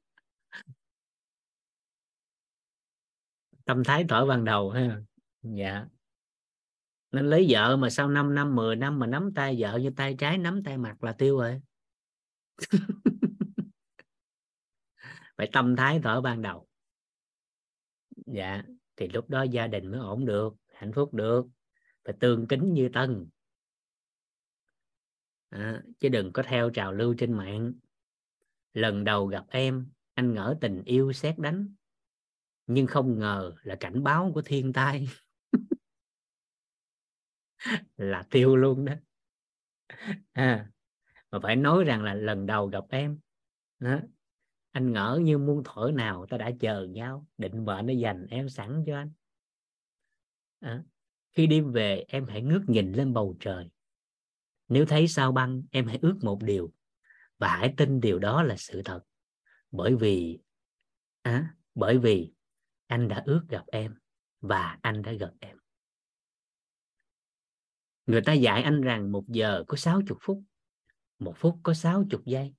[3.65, 5.01] tâm thái thở ban đầu ha.
[5.41, 5.85] Dạ.
[7.11, 10.15] Nên lấy vợ mà sau 5 năm 10 năm mà nắm tay vợ như tay
[10.19, 11.61] trái nắm tay mặt là tiêu rồi.
[15.37, 16.67] Phải tâm thái thở ban đầu.
[18.25, 18.63] Dạ.
[18.95, 21.45] Thì lúc đó gia đình mới ổn được hạnh phúc được.
[22.05, 23.29] Phải tương kính như tân.
[25.49, 27.73] À, chứ đừng có theo trào lưu trên mạng
[28.73, 31.75] lần đầu gặp em anh ngỡ tình yêu xét đánh.
[32.67, 35.07] Nhưng không ngờ là cảnh báo của thiên tai.
[37.97, 38.93] Là tiêu luôn đó.
[40.33, 40.71] À,
[41.31, 43.19] mà phải nói rằng là lần đầu gặp em
[43.79, 43.99] đó.
[44.71, 48.49] anh ngỡ như muôn thuở nào ta đã chờ nhau định mệnh nó dành em
[48.49, 49.11] sẵn cho anh.
[50.59, 50.83] À,
[51.31, 53.69] khi đi về em hãy ngước nhìn lên bầu trời.
[54.67, 56.71] Nếu thấy sao băng em hãy ước một điều
[57.43, 59.01] và hãy tin điều đó là sự thật.
[59.71, 60.39] Bởi vì
[61.21, 62.33] à, bởi vì
[62.87, 63.95] anh đã ước gặp em
[64.41, 65.57] và anh đã gặp em.
[68.05, 70.43] Người ta dạy anh rằng một giờ có 60 phút
[71.19, 72.53] một phút có 60 giây.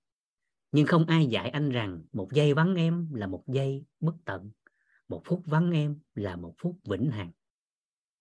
[0.72, 4.50] Nhưng không ai dạy anh rằng một giây vắng em là một giây bất tận
[5.08, 7.30] một phút vắng em là một phút vĩnh hằng.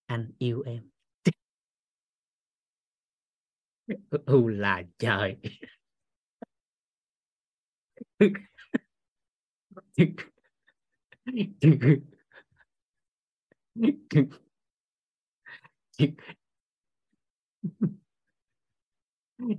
[0.06, 0.90] Anh yêu em.
[4.26, 5.36] U là trời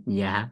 [0.05, 0.49] dạ.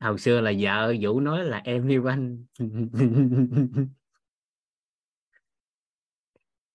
[0.00, 2.44] Hồi xưa là vợ vũ nói là em yêu anh.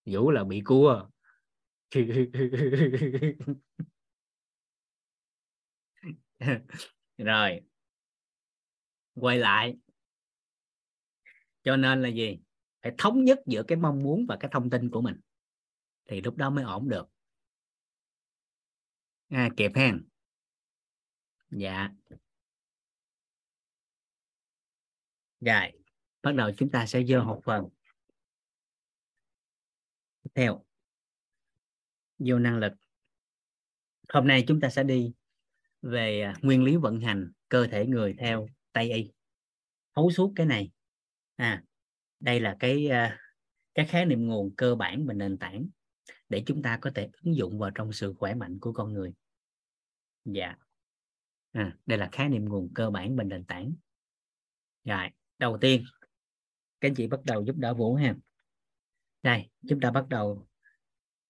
[0.05, 1.09] Vũ là bị cua.
[7.18, 7.62] rồi.
[9.16, 9.78] Quay lại.
[11.64, 12.39] Cho nên là gì?
[12.82, 15.20] Phải thống nhất giữa cái mong muốn và cái thông tin của mình.
[16.06, 17.08] Thì lúc đó mới ổn được.
[19.30, 19.94] À, kịp ha
[21.50, 21.89] dạ.
[25.39, 25.72] Rồi.
[26.22, 27.70] Bắt đầu chúng ta sẽ vô học phần.
[30.24, 30.66] Tiếp theo.
[32.18, 32.74] Vô năng lực.
[34.10, 35.14] Hôm nay chúng ta sẽ đi
[35.84, 39.12] về à, nguyên lý vận hành cơ thể người theo tây y.
[39.96, 40.72] Thấu suốt cái này.
[41.36, 41.64] À
[42.24, 43.20] đây là cái à,
[43.76, 45.68] cái khái niệm nguồn cơ bản và nền tảng
[46.30, 49.14] để chúng ta có thể ứng dụng vào trong sự khỏe mạnh của con người.
[50.26, 50.56] Dạ.
[51.52, 53.74] À, đây là khái niệm nguồn cơ bản và nền tảng.
[54.84, 55.10] Rồi
[55.40, 55.84] đầu tiên
[56.82, 58.16] các anh chị bắt đầu giúp đỡ vũ ha.
[59.24, 60.48] Đây chúng ta bắt đầu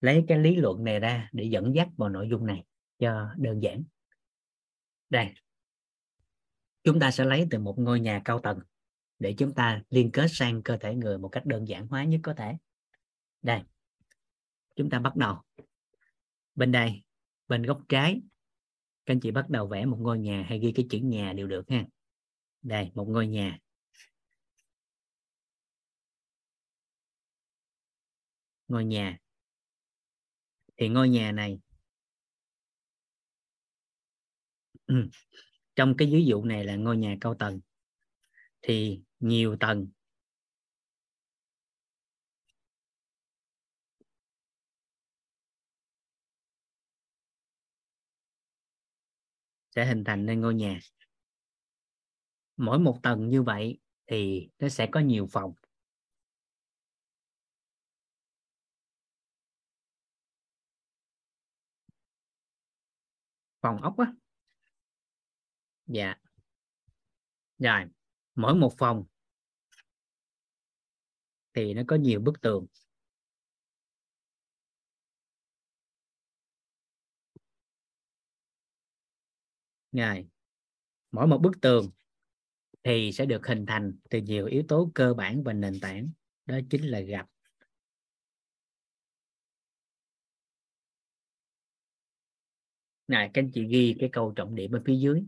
[0.01, 2.63] lấy cái lý luận này ra để dẫn dắt vào nội dung này
[2.99, 3.83] cho đơn giản
[5.13, 5.33] đây.
[6.83, 8.59] Chúng ta sẽ lấy từ một ngôi nhà cao tầng
[9.19, 12.19] để chúng ta liên kết sang cơ thể người một cách đơn giản hóa nhất
[12.23, 12.57] có thể.
[13.41, 13.61] Đây.
[14.75, 15.41] Chúng ta bắt đầu.
[16.55, 17.03] Bên đây,
[17.47, 18.21] bên góc trái,
[19.05, 21.47] các anh chị bắt đầu vẽ một ngôi nhà hay ghi cái chữ nhà đều
[21.47, 21.85] được ha.
[22.61, 23.59] Đây, một ngôi nhà.
[28.67, 29.17] Ngôi nhà.
[30.77, 31.59] Thì ngôi nhà này
[35.75, 37.59] trong cái ví dụ này là ngôi nhà cao tầng,
[38.61, 39.87] thì nhiều tầng.
[49.75, 50.79] Sẽ hình thành nên ngôi nhà.
[52.57, 55.53] Mỗi một tầng như vậy thì nó sẽ có nhiều phòng.
[63.61, 64.22] Phòng ốc á
[65.87, 66.15] dạ.
[67.59, 67.83] Rồi,
[68.35, 69.05] mỗi một phòng
[71.53, 72.65] thì nó có nhiều bức tường.
[79.91, 80.27] Rồi,
[81.11, 81.91] mỗi một bức tường
[82.83, 86.09] thì sẽ được hình thành từ nhiều yếu tố cơ bản và nền tảng,
[86.45, 87.27] đó chính là gạch.
[93.07, 95.23] Này các anh chị ghi cái câu trọng điểm ở phía dưới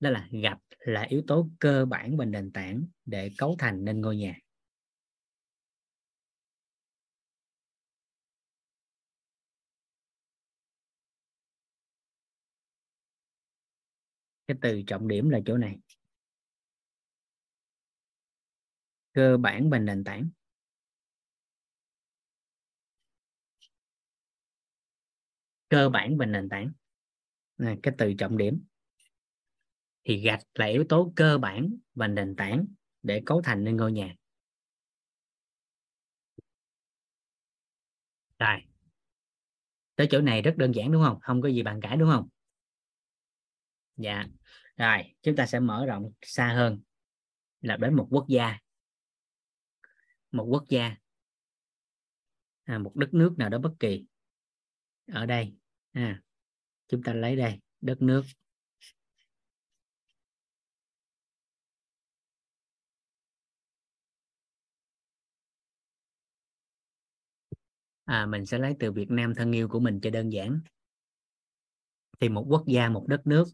[0.00, 4.00] đó là gạch là yếu tố cơ bản và nền tảng để cấu thành nên
[4.00, 4.38] ngôi nhà.
[14.46, 15.78] Cái từ trọng điểm là chỗ này.
[19.12, 20.28] Cơ bản và nền tảng.
[25.68, 26.72] Cơ bản và nền tảng.
[27.58, 28.67] Này, cái từ trọng điểm
[30.08, 32.66] thì gạch là yếu tố cơ bản và nền tảng
[33.02, 34.14] để cấu thành nên ngôi nhà.
[38.38, 38.62] Rồi.
[39.96, 41.18] Tới chỗ này rất đơn giản đúng không?
[41.20, 42.28] Không có gì bàn cãi đúng không?
[43.96, 44.26] Dạ.
[44.76, 46.80] Rồi chúng ta sẽ mở rộng xa hơn
[47.60, 48.58] là đến một quốc gia.
[50.30, 50.96] Một quốc gia.
[52.64, 54.06] À, một đất nước nào đó bất kỳ.
[55.12, 55.54] Ở đây.
[55.92, 56.22] À,
[56.88, 58.22] chúng ta lấy đây đất nước.
[68.08, 70.60] À, mình sẽ lấy từ Việt Nam thân yêu của mình cho đơn giản.
[72.20, 73.44] Thì một quốc gia một đất nước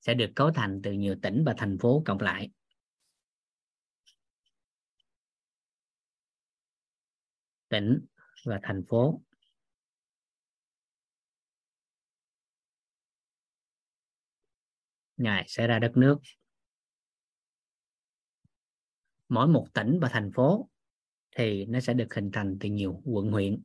[0.00, 2.50] sẽ được cấu thành từ nhiều tỉnh và thành phố cộng lại.
[7.68, 8.06] Tỉnh
[8.44, 9.22] và thành phố.
[15.16, 16.18] Ngài sẽ ra đất nước.
[19.28, 20.68] Mỗi một tỉnh và thành phố
[21.36, 23.62] thì nó sẽ được hình thành từ nhiều quận huyện.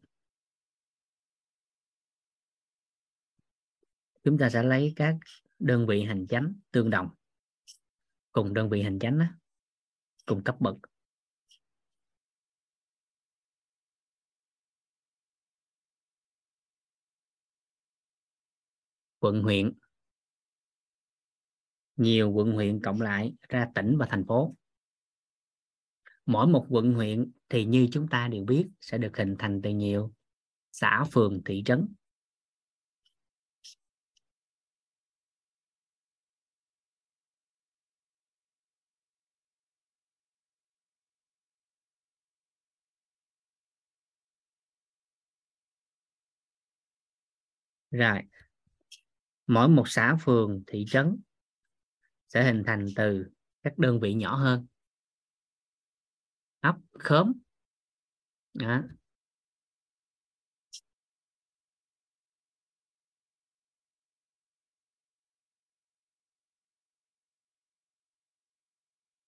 [4.24, 5.16] Chúng ta sẽ lấy các
[5.60, 7.10] đơn vị hành chánh tương đồng.
[8.32, 9.26] Cùng đơn vị hành chánh đó,
[10.26, 10.76] cùng cấp bậc.
[19.20, 19.74] Quận huyện.
[21.96, 24.56] Nhiều quận huyện cộng lại ra tỉnh và thành phố.
[26.26, 29.70] Mỗi một quận huyện thì như chúng ta đều biết sẽ được hình thành từ
[29.70, 30.14] nhiều
[30.72, 31.94] xã phường thị trấn.
[47.94, 48.20] Rồi.
[49.48, 51.22] Mỗi một xã phường, thị trấn
[52.28, 53.26] sẽ hình thành từ
[53.64, 54.68] các đơn vị nhỏ hơn.
[56.60, 57.32] Ấp, khóm.
[58.54, 58.82] Đó.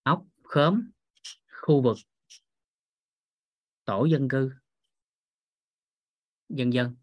[0.02, 0.90] ốc khóm,
[1.62, 1.96] khu vực,
[3.84, 4.50] tổ dân cư
[6.48, 6.96] dân dân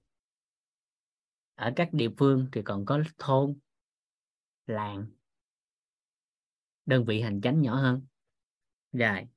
[1.64, 3.60] ở các địa phương thì còn có thôn,
[4.68, 5.08] làng.
[6.86, 8.06] Đơn vị hành chánh nhỏ hơn.
[8.92, 9.28] Rồi,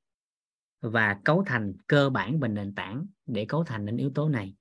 [0.80, 4.54] và cấu thành cơ bản và nền tảng để cấu thành những yếu tố này.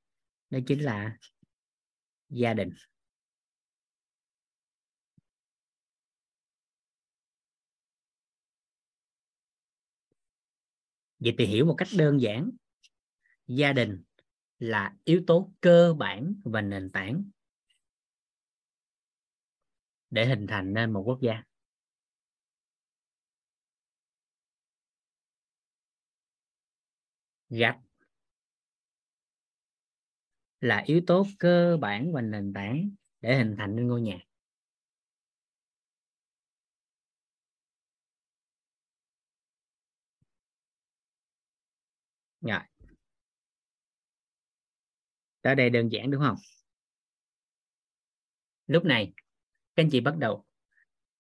[0.49, 1.17] Đó chính là
[2.29, 2.69] gia đình.
[11.19, 12.51] Vậy thì hiểu một cách đơn giản.
[13.47, 14.03] Gia đình
[14.59, 17.29] là yếu tố cơ bản và nền tảng
[20.15, 21.43] để hình thành nên một quốc gia.
[27.49, 27.79] Gạch
[30.61, 32.89] là yếu tố cơ bản và nền tảng
[33.21, 34.19] để hình thành nên ngôi nhà.
[42.41, 42.59] Rồi.
[45.41, 46.37] Tới đây đơn giản, đúng không?
[48.67, 49.13] Lúc này
[49.75, 50.45] các anh chị bắt đầu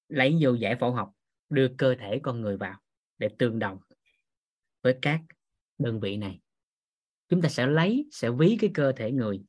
[0.07, 1.11] lấy vô giải phẫu học,
[1.49, 2.79] đưa cơ thể con người vào
[3.17, 3.79] để tương đồng
[4.81, 5.21] với các
[5.77, 6.39] đơn vị này.
[7.29, 9.41] Chúng ta sẽ lấy, sẽ ví cái cơ thể người.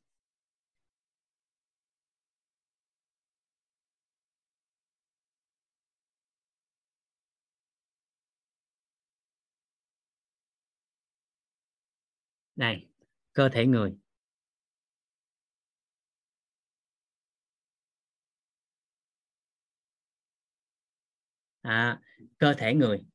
[12.55, 12.87] Này,
[13.33, 13.97] cơ thể người.
[21.67, 21.99] À,
[22.37, 23.05] cơ thể người.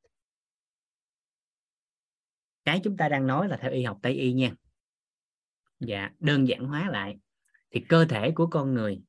[2.64, 4.54] Cái chúng ta đang nói là theo y học tây y nha.
[5.80, 7.18] Dạ đơn giản hóa lại
[7.70, 9.02] thì cơ thể của con người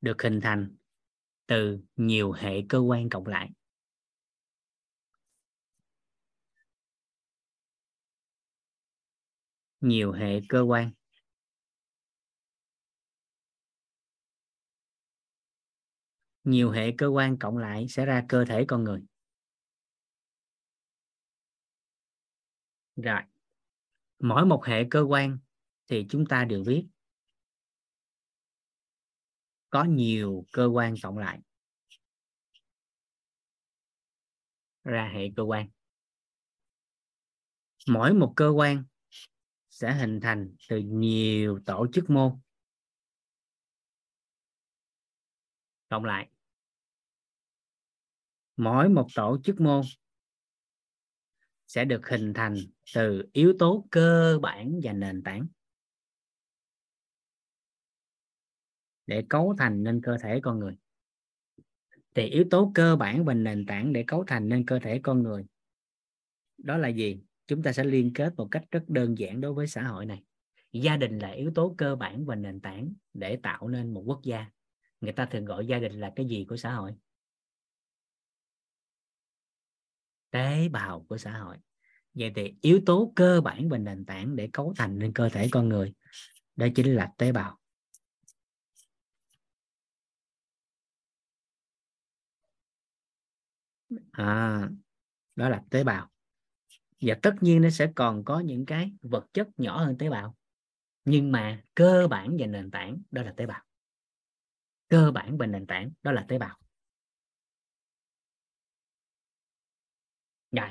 [0.00, 0.76] được hình thành
[1.46, 3.50] từ nhiều hệ cơ quan cộng lại.
[9.80, 10.90] Nhiều hệ cơ quan.
[16.48, 19.02] Nhiều hệ cơ quan cộng lại sẽ ra cơ thể con người.
[22.96, 23.20] Rồi,
[24.18, 25.38] mỗi một hệ cơ quan
[25.86, 26.86] thì chúng ta đều biết
[29.70, 31.40] có nhiều cơ quan cộng lại.
[34.84, 35.68] Ra hệ cơ quan.
[37.86, 38.84] Mỗi một cơ quan
[39.70, 42.38] sẽ hình thành từ nhiều tổ chức mô
[45.88, 46.28] cộng lại
[48.58, 49.82] mỗi một tổ chức môn
[51.66, 52.56] sẽ được hình thành
[52.94, 55.46] từ yếu tố cơ bản và nền tảng
[59.06, 60.76] để cấu thành nên cơ thể con người.
[62.14, 65.22] Thì yếu tố cơ bản và nền tảng để cấu thành nên cơ thể con
[65.22, 65.46] người.
[66.58, 67.20] Đó là gì?
[67.46, 70.22] Chúng ta sẽ liên kết một cách rất đơn giản đối với xã hội này.
[70.72, 74.20] Gia đình là yếu tố cơ bản và nền tảng để tạo nên một quốc
[74.22, 74.46] gia.
[75.00, 76.94] Người ta thường gọi gia đình là cái gì của xã hội?
[80.30, 81.56] Tế bào của xã hội.
[82.14, 85.48] Vậy thì yếu tố cơ bản và nền tảng để cấu thành nên cơ thể
[85.52, 85.94] con người
[86.56, 87.58] đó chính là tế bào.
[94.12, 94.68] À,
[95.36, 96.10] đó là tế bào.
[97.00, 100.36] Và tất nhiên nó sẽ còn có những cái vật chất nhỏ hơn tế bào.
[101.04, 103.62] Nhưng mà cơ bản và nền tảng đó là tế bào.
[104.88, 106.58] Cơ bản và nền tảng đó là tế bào.
[110.52, 110.70] Rồi.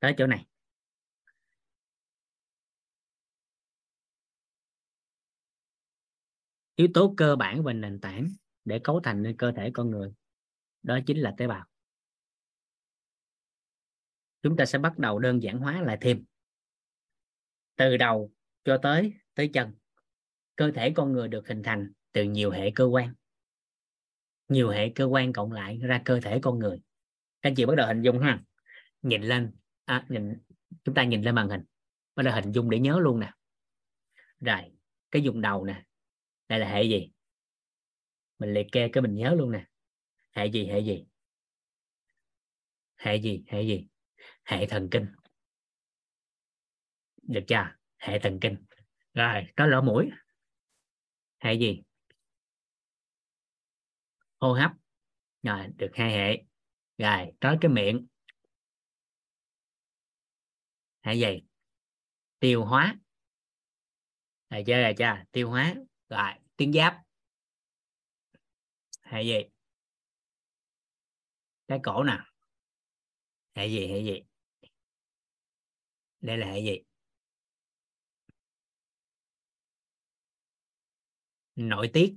[0.00, 0.46] Tới chỗ này.
[6.76, 8.28] Yếu tố cơ bản và nền tảng
[8.64, 10.12] để cấu thành nên cơ thể con người,
[10.82, 11.66] đó chính là tế bào.
[14.42, 16.24] Chúng ta sẽ bắt đầu đơn giản hóa lại thêm.
[17.76, 18.32] Từ đầu
[18.64, 19.74] cho tới tới chân,
[20.56, 23.14] cơ thể con người được hình thành từ nhiều hệ cơ quan.
[24.48, 26.80] Nhiều hệ cơ quan cộng lại ra cơ thể con người
[27.44, 28.42] các anh chị bắt đầu hình dung ha.
[29.02, 30.42] Nhìn lên à, nhìn
[30.84, 31.60] chúng ta nhìn lên màn hình.
[32.14, 33.32] Bắt đầu hình dung để nhớ luôn nè.
[34.40, 34.72] Rồi
[35.10, 35.84] cái dùng đầu nè.
[36.48, 37.12] Đây là hệ gì?
[38.38, 39.66] Mình liệt kê cái mình nhớ luôn nè.
[40.32, 41.06] Hệ gì hệ gì?
[42.96, 43.86] Hệ gì hệ gì?
[44.44, 45.06] Hệ thần kinh.
[47.22, 47.74] Được chưa?
[47.98, 48.64] Hệ thần kinh.
[49.14, 50.10] Rồi có lỗ mũi.
[51.38, 51.82] Hệ gì?
[54.40, 54.72] Hô hấp.
[55.42, 56.44] Rồi được hai hệ
[56.98, 58.06] rồi tới cái miệng.
[61.02, 61.42] Hệ gì
[62.38, 62.98] tiêu hóa.
[64.50, 65.24] Rồi chưa rồi chưa?
[65.32, 65.74] Tiêu hóa.
[66.08, 67.02] Rồi, tuyến giáp.
[69.02, 69.44] Hệ gì
[71.68, 72.18] cái cổ nè.
[73.54, 74.22] Hệ gì hệ gì?
[76.20, 76.82] Đây là hệ gì?
[81.56, 82.14] Nội tiết.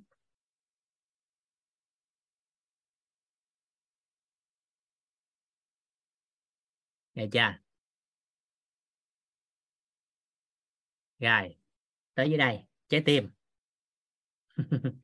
[7.18, 7.54] Nghe chưa?
[11.20, 11.56] Rồi,
[12.14, 13.30] tới dưới đây, trái tim.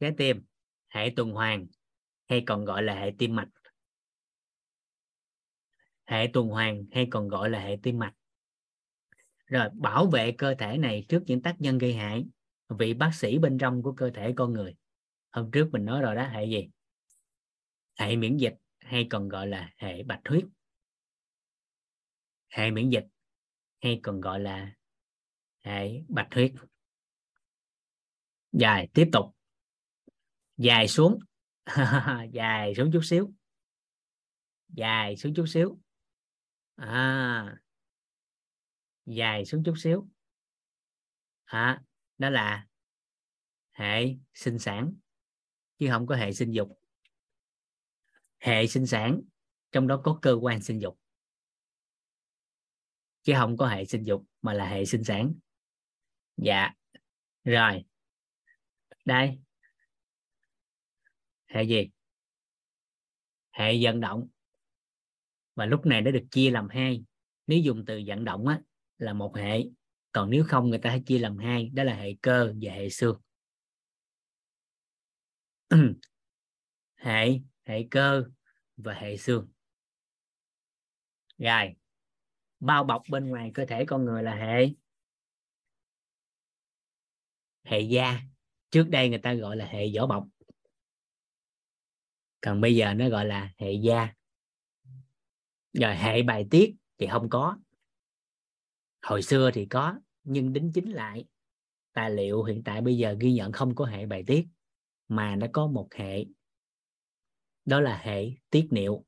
[0.00, 0.44] Trái tim,
[0.88, 1.66] hệ tuần hoàn,
[2.28, 3.48] hay còn gọi là hệ tim mạch.
[6.04, 8.14] Hệ tuần hoàn hay còn gọi là hệ tim mạch.
[9.46, 12.26] Rồi, bảo vệ cơ thể này trước những tác nhân gây hại,
[12.68, 14.74] vị bác sĩ bên trong của cơ thể con người.
[15.30, 16.68] Hôm trước mình nói rồi đó, hệ gì?
[17.98, 18.54] Hệ miễn dịch
[18.88, 20.44] hay còn gọi là hệ bạch huyết.
[22.48, 23.04] Hệ miễn dịch
[23.80, 24.76] hay còn gọi là
[25.60, 26.52] hệ bạch huyết.
[28.52, 29.36] Dài tiếp tục.
[30.56, 31.18] Dài xuống.
[32.32, 33.32] Dài xuống chút xíu.
[34.68, 35.78] Dài xuống chút xíu.
[36.76, 37.60] À.
[39.06, 40.08] Dài xuống chút xíu.
[41.44, 41.82] À,
[42.18, 42.66] đó là
[43.72, 44.94] hệ sinh sản
[45.78, 46.80] chứ không có hệ sinh dục
[48.38, 49.20] hệ sinh sản,
[49.72, 50.98] trong đó có cơ quan sinh dục.
[53.22, 55.34] Chứ không có hệ sinh dục mà là hệ sinh sản.
[56.36, 56.70] Dạ
[57.44, 57.84] rồi.
[59.04, 59.38] Đây.
[61.46, 61.90] Hệ gì?
[63.50, 64.28] Hệ vận động.
[65.54, 67.04] Và lúc này nó được chia làm hai.
[67.46, 68.60] Nếu dùng từ vận động á,
[68.98, 69.64] là một hệ.
[70.12, 71.70] Còn nếu không, người ta hay chia làm hai.
[71.74, 73.20] Đó là hệ cơ và hệ xương.
[76.96, 78.24] Hệ hệ cơ
[78.76, 79.48] và hệ xương.
[81.38, 81.74] Rồi,
[82.60, 84.68] bao bọc bên ngoài cơ thể con người là hệ
[87.64, 88.20] hệ da.
[88.70, 90.26] Trước đây người ta gọi là hệ vỏ bọc.
[92.40, 94.14] Còn bây giờ nó gọi là hệ da.
[95.72, 97.58] Rồi, hệ bài tiết thì không có.
[99.02, 101.24] Hồi xưa thì có, nhưng đính chính lại.
[101.92, 104.46] Tài liệu hiện tại bây giờ ghi nhận không có hệ bài tiết,
[105.08, 106.24] mà nó có một hệ
[107.68, 109.04] đó là hệ tiết niệu.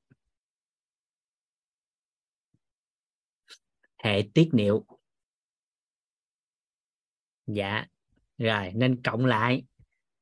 [4.04, 4.86] Hệ tiết niệu.
[7.46, 7.86] Dạ
[8.38, 9.64] rồi nên cộng lại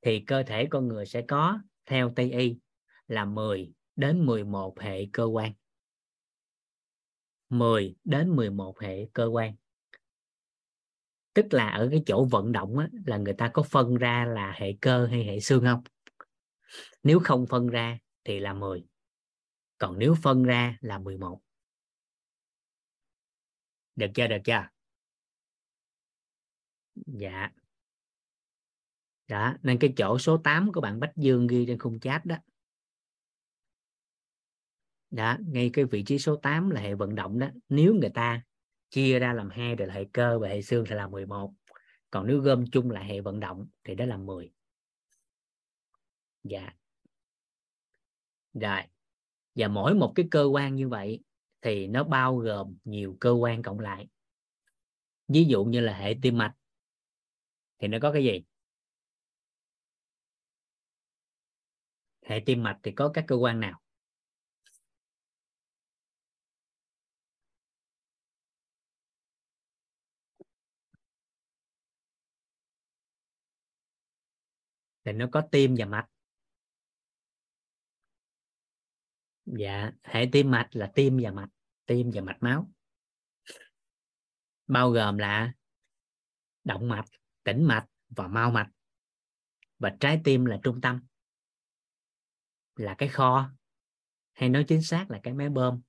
[0.02, 2.58] thì cơ thể con người sẽ có theo Tây y
[3.08, 5.52] là 10 đến 11 hệ cơ quan.
[7.48, 9.54] 10 đến 11 hệ cơ quan.
[11.32, 14.52] Tức là ở cái chỗ vận động á, là người ta có phân ra là
[14.56, 15.82] hệ cơ hay hệ xương không?
[17.02, 18.84] Nếu không phân ra thì là 10
[19.78, 21.40] còn nếu phân ra là 11
[23.96, 24.68] được chưa được chưa?
[27.06, 27.50] Dạ.
[29.28, 32.36] Đó, nên cái chỗ số 8 của bạn Bách Dương ghi trên khung chat đó.
[35.10, 37.48] Đó, ngay cái vị trí số 8 là hệ vận động đó.
[37.68, 38.42] Nếu người ta
[38.90, 41.54] chia ra làm hai rồi là hệ cơ và hệ xương thì là 11
[42.10, 44.52] còn nếu gom chung là hệ vận động thì đó là 10
[46.44, 46.77] dạ
[48.58, 48.80] rồi,
[49.54, 51.20] và mỗi một cái cơ quan như vậy
[51.62, 54.08] thì nó bao gồm nhiều cơ quan cộng lại.
[55.28, 56.54] Ví dụ như là hệ tim mạch,
[57.78, 58.42] thì nó có cái gì?
[62.26, 63.80] Hệ tim mạch thì có các cơ quan nào?
[75.04, 76.06] Thì nó có tim và mạch.
[79.58, 81.48] Dạ hệ tim mạch là tim và mạch
[81.86, 82.70] tim và mạch máu.
[84.66, 85.52] Bao gồm là
[86.64, 87.08] động mạch
[87.44, 88.70] tĩnh mạch và mau mạch.
[89.78, 91.00] Và trái tim là trung tâm
[92.76, 93.50] là cái kho.
[94.32, 95.80] Hay nói chính xác là cái máy bơm.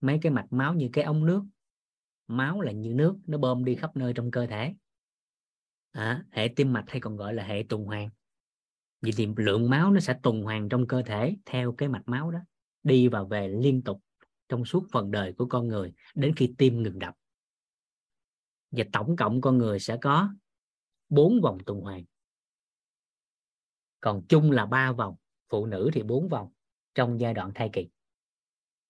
[0.00, 1.42] Mấy cái mạch máu như cái ống nước.
[2.26, 4.74] Máu là như nước nó bơm đi khắp nơi trong cơ thể.
[5.90, 8.10] À, hệ tim mạch hay còn gọi là hệ tuần hoàn.
[9.00, 12.30] Vì thì lượng máu nó sẽ tuần hoàn trong cơ thể theo cái mạch máu
[12.30, 12.38] đó
[12.82, 14.02] đi và về liên tục
[14.48, 17.14] trong suốt phần đời của con người đến khi tim ngừng đập.
[18.70, 20.34] Và tổng cộng con người sẽ có
[21.08, 22.04] bốn vòng tuần hoàn.
[24.00, 25.16] Còn chung là ba vòng,
[25.48, 26.52] phụ nữ thì bốn vòng
[26.94, 27.88] trong giai đoạn thai kỳ.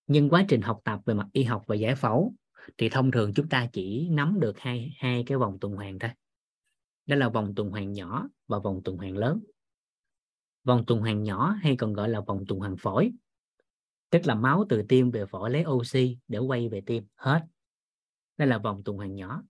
[0.06, 2.34] Nhưng quá trình học tập về mặt y học và giải phẫu
[2.78, 6.10] thì thông thường chúng ta chỉ nắm được hai hai cái vòng tuần hoàn thôi.
[7.06, 9.40] Đó là vòng tuần hoàn nhỏ và vòng tuần hoàn lớn.
[10.64, 13.12] Vòng tuần hoàn nhỏ hay còn gọi là vòng tuần hoàn phổi
[14.12, 17.40] tức là máu từ tim về phổi lấy oxy để quay về tim, hết.
[18.36, 19.42] Đây là vòng tuần hoàn nhỏ.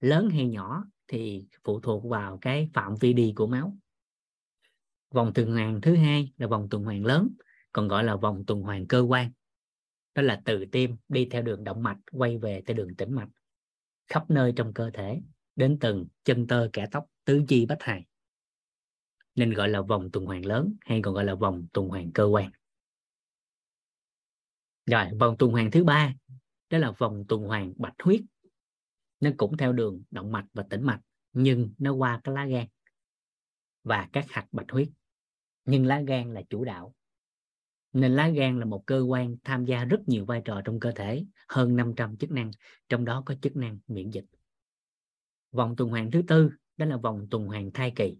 [0.00, 3.76] Lớn hay nhỏ thì phụ thuộc vào cái phạm vi đi của máu.
[5.10, 7.28] Vòng tuần hoàn thứ hai là vòng tuần hoàn lớn,
[7.72, 9.30] còn gọi là vòng tuần hoàn cơ quan.
[10.14, 13.28] Đó là từ tim đi theo đường động mạch, quay về theo đường tĩnh mạch.
[14.06, 15.20] Khắp nơi trong cơ thể,
[15.56, 18.04] đến từng chân tơ, kẻ tóc, tứ chi, bách hài.
[19.34, 22.24] Nên gọi là vòng tuần hoàn lớn, hay còn gọi là vòng tuần hoàn cơ
[22.24, 22.50] quan
[24.86, 26.14] rồi, vòng tuần hoàn thứ ba,
[26.70, 28.20] đó là vòng tuần hoàn bạch huyết.
[29.20, 31.00] Nó cũng theo đường động mạch và tĩnh mạch,
[31.32, 32.66] nhưng nó qua cái lá gan
[33.84, 34.88] và các hạt bạch huyết.
[35.64, 36.94] Nhưng lá gan là chủ đạo.
[37.92, 40.92] Nên lá gan là một cơ quan tham gia rất nhiều vai trò trong cơ
[40.92, 42.50] thể, hơn 500 chức năng,
[42.88, 44.24] trong đó có chức năng miễn dịch.
[45.52, 48.16] Vòng tuần hoàn thứ tư, đó là vòng tuần hoàn thai kỳ.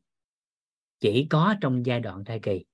[1.01, 2.65] Chỉ có trong giai đoạn thai kỳ.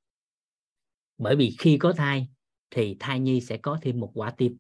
[1.19, 2.29] Bởi vì khi có thai
[2.71, 4.57] thì thai nhi sẽ có thêm một quả tim.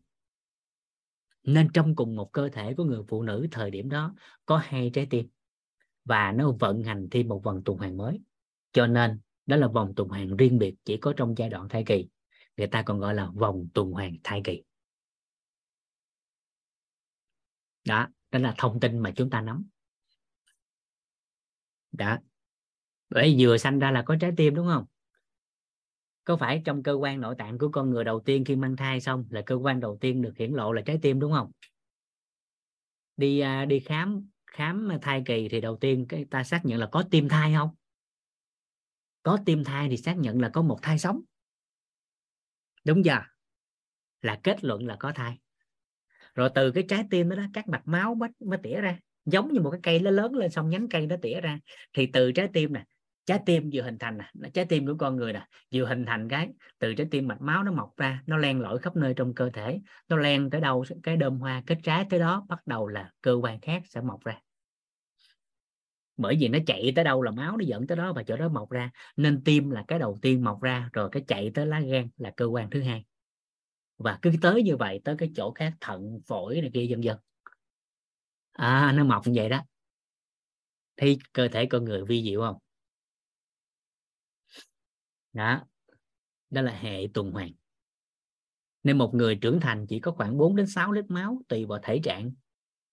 [1.42, 4.14] Nên trong cùng một cơ thể của người phụ nữ thời điểm đó
[4.46, 5.28] có hai trái tim
[6.04, 8.20] và nó vận hành thêm một vòng tuần hoàn mới.
[8.72, 11.84] Cho nên đó là vòng tuần hoàn riêng biệt chỉ có trong giai đoạn thai
[11.86, 12.08] kỳ.
[12.56, 14.62] Người ta còn gọi là vòng tuần hoàn thai kỳ.
[17.84, 19.68] Đó đó là thông tin mà chúng ta nắm.
[21.92, 22.18] Đó.
[23.10, 24.84] Bởi vừa sanh ra là có trái tim, đúng không?
[26.24, 29.00] Có phải trong cơ quan nội tạng của con người đầu tiên khi mang thai
[29.00, 31.50] xong là cơ quan đầu tiên được hiển lộ là trái tim đúng không?
[33.16, 36.86] Đi à, đi khám khám thai kỳ thì đầu tiên cái ta xác nhận là
[36.92, 37.70] có tim thai không?
[39.22, 41.20] Có tim thai thì xác nhận là có một thai sống.
[42.84, 43.18] Đúng giờ.
[44.22, 45.38] Là kết luận là có thai.
[46.34, 48.98] Rồi từ cái trái tim đó, đó các mạch máu mới, mới tỉa ra.
[49.24, 51.58] Giống như một cái cây nó lớn lên xong nhánh cây nó tỉa ra.
[51.92, 52.84] Thì từ trái tim nè
[53.26, 56.28] trái tim vừa hình thành nè trái tim của con người nè, vừa hình thành
[56.28, 56.48] cái,
[56.78, 59.50] từ trái tim mạch máu nó mọc ra, nó len lỏi khắp nơi trong cơ
[59.52, 63.10] thể, nó len tới đâu, cái đơm hoa kết trái tới đó bắt đầu là
[63.20, 64.40] cơ quan khác sẽ mọc ra.
[66.16, 68.48] Bởi vì nó chạy tới đâu là máu nó dẫn tới đó và chỗ đó
[68.48, 71.80] mọc ra, nên tim là cái đầu tiên mọc ra, rồi cái chạy tới lá
[71.80, 73.04] gan là cơ quan thứ hai.
[73.98, 77.18] Và cứ tới như vậy, tới cái chỗ khác, thận, phổi này kia dần dần
[78.52, 79.64] à nó mọc như vậy đó.
[80.96, 82.56] Thì cơ thể con người vi diệu không?
[85.32, 85.62] Đó.
[86.50, 87.52] Đó là hệ tuần hoàn.
[88.82, 91.78] Nên một người trưởng thành chỉ có khoảng 4 đến 6 lít máu tùy vào
[91.82, 92.32] thể trạng.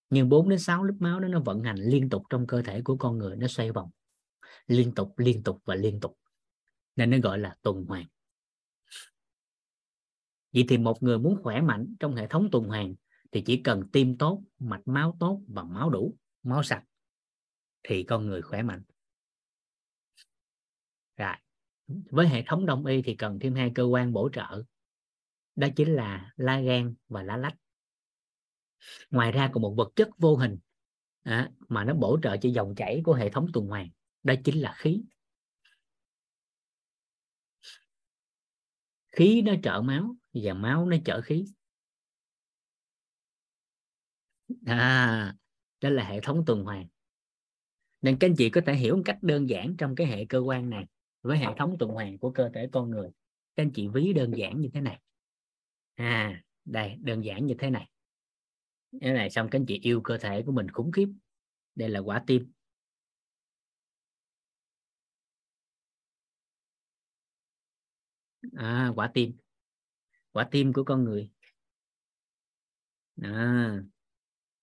[0.10, 2.82] Nhưng 4 đến 6 lít máu đó nó vận hành liên tục trong cơ thể
[2.82, 3.90] của con người, nó xoay vòng.
[4.68, 6.18] Liên tục liên tục và liên tục.
[6.96, 8.06] Nên nó gọi là tuần hoàn.
[10.54, 12.96] Vậy thì một người muốn khỏe mạnh trong hệ thống tuần hoàn
[13.32, 16.84] thì chỉ cần tim tốt, mạch máu tốt và máu đủ, máu sạch
[17.84, 18.84] thì con người khỏe mạnh
[21.88, 24.64] với hệ thống đông y thì cần thêm hai cơ quan bổ trợ.
[25.56, 27.56] Đó chính là lá gan và lá lách.
[29.10, 30.58] Ngoài ra còn một vật chất vô hình
[31.24, 33.90] à, mà nó bổ trợ cho dòng chảy của hệ thống tuần hoàn
[34.24, 35.04] đó chính là khí.
[39.08, 41.46] Khí nó trợ máu và máu nó trợ khí.
[44.66, 45.36] À
[45.82, 46.88] đó là hệ thống tuần hoàn.
[48.02, 50.40] Nên các anh chị có thể hiểu một cách đơn giản trong cái hệ cơ
[50.40, 50.86] quan này
[51.28, 53.10] với hệ thống tuần hoàn của cơ thể con người.
[53.56, 55.02] Các anh chị ví đơn giản như thế này.
[55.96, 57.90] À đây đơn giản như thế này.
[59.02, 61.08] Cái này xong các anh chị yêu cơ thể của mình khủng khiếp.
[61.76, 62.52] Đây là quả tim.
[68.56, 69.38] À, quả tim.
[70.32, 71.32] Quả tim của con người.
[73.22, 73.84] À,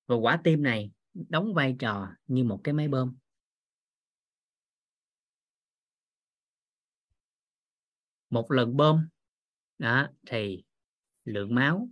[0.06, 3.16] và quả tim này đóng vai trò như một cái máy bơm.
[8.35, 9.09] Một lần bơm,
[9.78, 10.65] đó, thì
[11.24, 11.89] lượng máu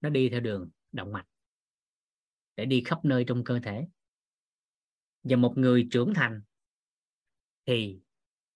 [0.00, 1.26] nó đi theo đường động mạch
[2.56, 3.86] để đi khắp nơi trong cơ thể.
[5.22, 6.42] Và một người trưởng thành
[7.66, 8.00] thì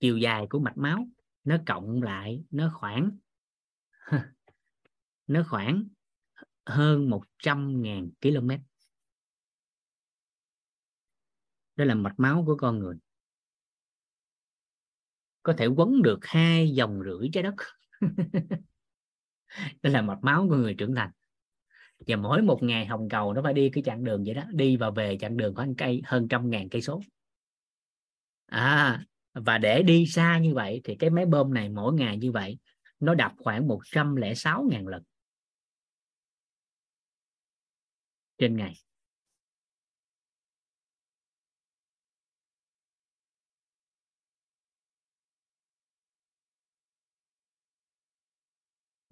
[0.00, 1.08] chiều dài của mạch máu
[1.44, 3.18] nó cộng lại, nó khoảng
[5.26, 5.88] nó khoảng
[6.66, 8.50] hơn 100.000 km
[11.76, 12.96] đó là mạch máu của con người
[15.44, 17.54] có thể quấn được hai dòng rưỡi trái đất.
[19.82, 21.10] Đó là mạch máu của người trưởng thành.
[22.06, 24.76] Và mỗi một ngày hồng cầu nó phải đi cái chặng đường vậy đó, đi
[24.76, 27.00] và về chặng đường khoảng cây, hơn trăm ngàn cây số.
[28.46, 29.04] À
[29.34, 32.58] và để đi xa như vậy thì cái máy bơm này mỗi ngày như vậy
[33.00, 35.02] nó đập khoảng 106 ngàn lần
[38.38, 38.74] trên ngày.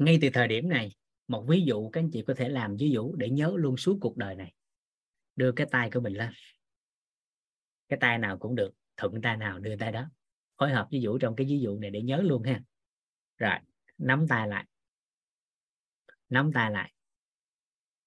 [0.04, 0.92] Ngay từ thời điểm này,
[1.28, 3.98] một ví dụ các anh chị có thể làm ví dụ để nhớ luôn suốt
[4.00, 4.52] cuộc đời này.
[5.36, 6.30] Đưa cái tay của mình lên.
[7.88, 10.10] Cái tay nào cũng được, thuận tay nào đưa tay đó.
[10.58, 12.62] Phối hợp ví dụ trong cái ví dụ này để nhớ luôn ha.
[13.38, 13.58] Rồi,
[13.98, 14.66] nắm tay lại.
[16.28, 16.92] Nắm tay lại.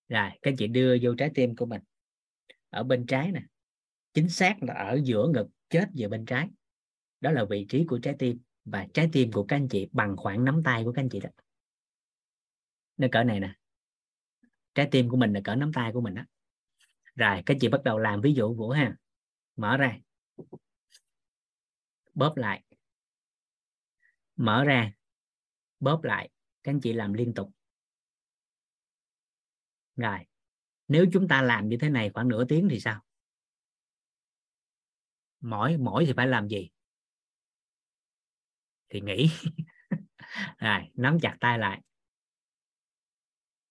[0.10, 1.82] Rồi, các anh chị đưa vô trái tim của mình.
[2.70, 3.42] Ở bên trái nè.
[4.14, 6.50] Chính xác là ở giữa ngực, chết về bên trái.
[7.22, 10.18] Đó là vị trí của trái tim và trái tim của các anh chị bằng
[10.18, 11.30] khoảng nắm tay của các anh chị đó
[12.98, 13.54] nó cỡ này nè.
[14.76, 16.22] Trái tim của mình là cỡ nắm tay của mình đó
[17.16, 18.96] rồi các chị bắt đầu làm ví dụ vũ ha.
[19.56, 20.00] Mở ra.
[22.14, 22.64] Bóp lại.
[24.36, 24.94] Mở ra.
[25.80, 26.30] Bóp lại.
[26.64, 27.52] Các anh chị làm liên tục.
[29.96, 30.20] Rồi,
[30.88, 33.02] nếu chúng ta làm như thế này khoảng nửa tiếng thì sao?
[35.40, 36.70] Mỗi mỗi thì phải làm gì?
[38.90, 39.30] Thì nghỉ.
[40.58, 41.82] Rồi, nắm chặt tay lại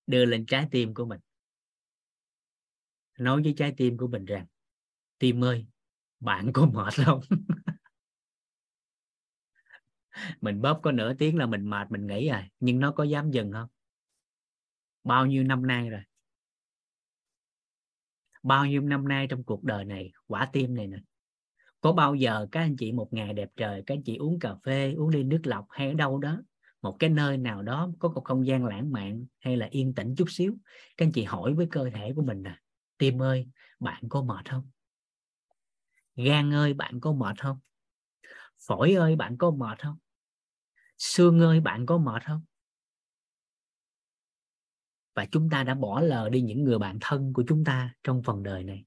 [0.07, 1.21] đưa lên trái tim của mình.
[3.19, 4.47] Nói với trái tim của mình rằng,
[5.19, 5.67] tim ơi,
[6.21, 7.21] bạn có mệt không?
[10.41, 13.05] Mình bóp có nửa tiếng là mình mệt, mình nghỉ rồi à, nhưng nó có
[13.05, 13.69] dám dừng không?
[15.05, 16.01] Bao nhiêu năm nay rồi?
[18.43, 20.99] Bao nhiêu năm nay trong cuộc đời này, quả tim này nè,
[21.81, 24.55] có bao giờ các anh chị một ngày đẹp trời, các anh chị uống cà
[24.65, 26.43] phê, uống ly nước lọc hay ở đâu đó
[26.85, 30.15] một cái nơi nào đó có một không gian lãng mạn hay là yên tĩnh
[30.17, 30.57] chút xíu,
[30.97, 32.61] các anh chị hỏi với cơ thể của mình là
[32.99, 33.49] tim ơi,
[33.81, 34.71] bạn có mệt không?
[36.17, 37.59] Gan ơi, bạn có mệt không?
[38.67, 39.97] Phổi ơi, bạn có mệt không?
[40.99, 42.45] Xương ơi, bạn có mệt không?
[45.15, 48.23] Và chúng ta đã bỏ lờ đi những người bạn thân của chúng ta trong
[48.23, 48.85] phần đời này.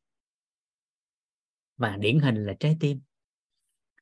[1.77, 2.99] Và điển hình là trái tim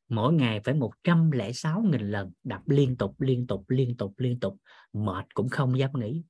[0.10, 4.57] mỗi ngày phải 106.000 lần đập liên tục liên tục liên tục liên tục.
[4.94, 6.23] Mệt cũng không dám nghĩ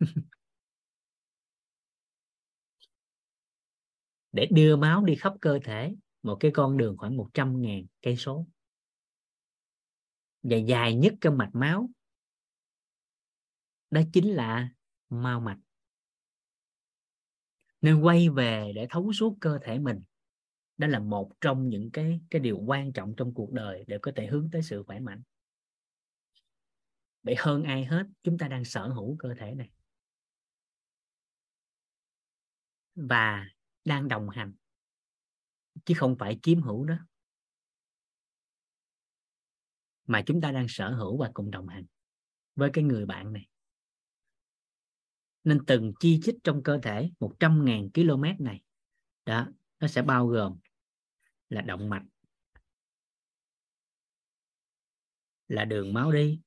[4.32, 8.46] để đưa máu đi khắp cơ thể, một cái con đường khoảng 100.000 cây số.
[10.42, 11.88] Và dài nhất trong mạch máu,
[13.90, 14.68] đó chính là
[15.08, 15.58] mao mạch.
[17.80, 20.02] Nên quay về để thấu suốt cơ thể mình
[20.80, 24.12] đó là một trong những cái cái điều quan trọng trong cuộc đời để có
[24.16, 25.22] thể hướng tới sự khỏe mạnh.
[27.22, 29.70] Vậy hơn ai hết, chúng ta đang sở hữu cơ thể này.
[32.94, 33.46] Và
[33.84, 34.52] đang đồng hành.
[35.84, 36.96] Chứ không phải chiếm hữu đó.
[40.06, 41.86] Mà chúng ta đang sở hữu và cùng đồng hành
[42.56, 43.48] với cái người bạn này.
[45.44, 48.62] Nên từng chi chích trong cơ thể 100.000 km này,
[49.24, 49.46] đó,
[49.80, 50.58] nó sẽ bao gồm
[51.50, 52.02] là động mạch,
[55.48, 56.40] là đường máu đi.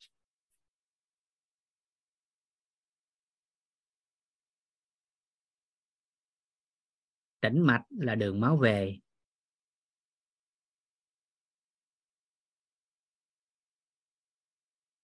[7.41, 8.99] Tĩnh mạch là đường máu về.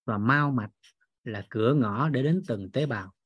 [0.05, 0.71] Và mau mạch
[1.23, 3.18] là cửa ngõ để đến từng tế bào.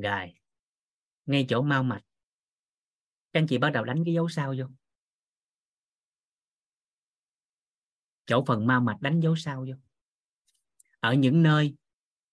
[0.00, 0.34] Rồi,
[1.26, 2.02] ngay chỗ mau mạch.
[3.32, 4.64] Các anh chị bắt đầu đánh cái dấu sao vô.
[8.26, 9.74] Chỗ phần mau mạch đánh dấu sao vô.
[11.00, 11.74] Ở những nơi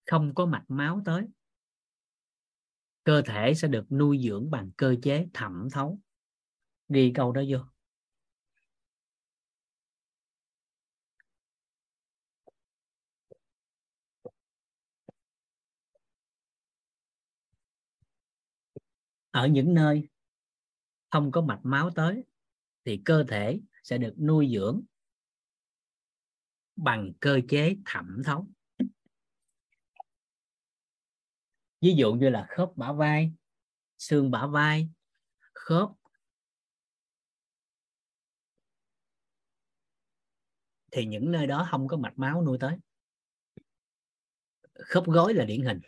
[0.06, 1.26] không có mạch máu tới,
[3.04, 6.00] cơ thể sẽ được nuôi dưỡng bằng cơ chế thẩm thấu.
[6.88, 7.60] Đi câu đó vô.
[19.38, 20.08] Ở những nơi
[21.10, 22.24] không có mạch máu tới
[22.86, 24.82] thì cơ thể sẽ được nuôi dưỡng
[26.76, 28.48] bằng cơ chế thẩm thấu.
[31.82, 33.34] Ví dụ như là khớp bả vai,
[33.98, 34.90] xương bả vai,
[35.54, 35.90] khớp
[40.92, 42.78] thì những nơi đó không có mạch máu nuôi tới.
[44.74, 45.80] Khớp gối là điển hình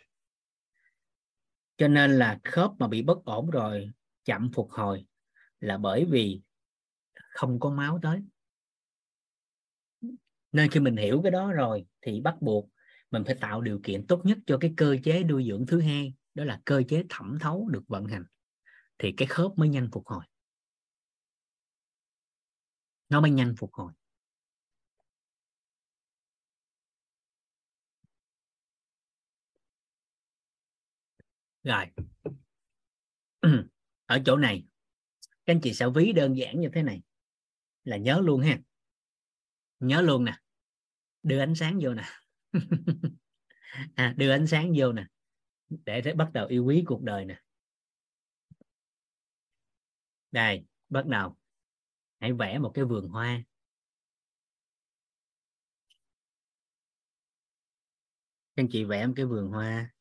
[1.80, 3.90] cho nên là khớp mà bị bất ổn rồi,
[4.24, 5.06] chậm phục hồi
[5.60, 6.40] là bởi vì
[7.14, 8.20] không có máu tới.
[10.52, 12.68] Nên khi mình hiểu cái đó rồi thì bắt buộc
[13.10, 16.14] mình phải tạo điều kiện tốt nhất cho cái cơ chế nuôi dưỡng thứ hai,
[16.34, 18.24] đó là cơ chế thẩm thấu được vận hành.
[18.98, 20.24] Thì cái khớp mới nhanh phục hồi.
[23.08, 23.92] Nó mới nhanh phục hồi.
[31.64, 31.86] Rồi.
[34.06, 34.66] Ở chỗ này
[35.50, 37.02] các anh chị sẽ ví đơn giản như thế này.
[37.84, 38.58] Là nhớ luôn ha.
[39.80, 40.38] Nhớ luôn nè.
[41.22, 42.04] Đưa ánh sáng vô nè.
[43.94, 45.06] À, đưa ánh sáng vô nè.
[45.68, 47.40] Để thế bắt đầu yêu quý cuộc đời nè.
[50.30, 51.36] Đây bắt đầu.
[52.20, 53.42] Hãy vẽ một cái vườn hoa.
[58.56, 59.92] Các anh chị vẽ một cái vườn hoa.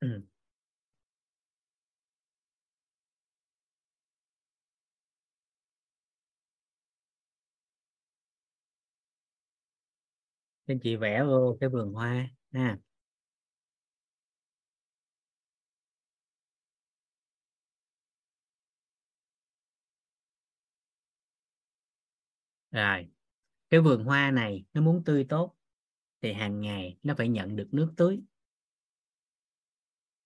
[0.00, 0.22] Ừ.
[10.68, 12.78] anh chị vẽ vô cái vườn hoa, ha
[22.70, 23.08] rồi,
[23.70, 25.56] cái vườn hoa này nó muốn tươi tốt
[26.22, 28.20] thì hàng ngày nó phải nhận được nước tưới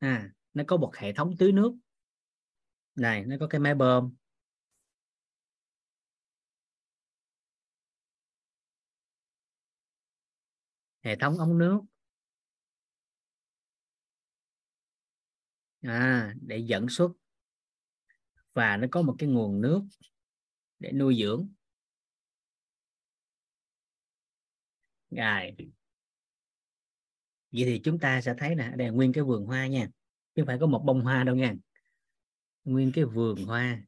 [0.05, 1.73] à, nó có một hệ thống tưới nước.
[2.97, 4.15] Này nó có cái máy bơm.
[11.03, 11.81] Hệ thống ống nước.
[15.83, 17.11] À, để dẫn xuất
[18.53, 19.83] và nó có một cái nguồn nước
[20.79, 21.49] để nuôi dưỡng.
[25.11, 25.57] Rồi
[27.55, 29.89] vậy thì chúng ta sẽ thấy nè, đây là nguyên cái vườn hoa nha.
[30.35, 31.55] Chứ không phải có một bông hoa đâu nha.
[32.65, 33.83] Nguyên cái vườn hoa.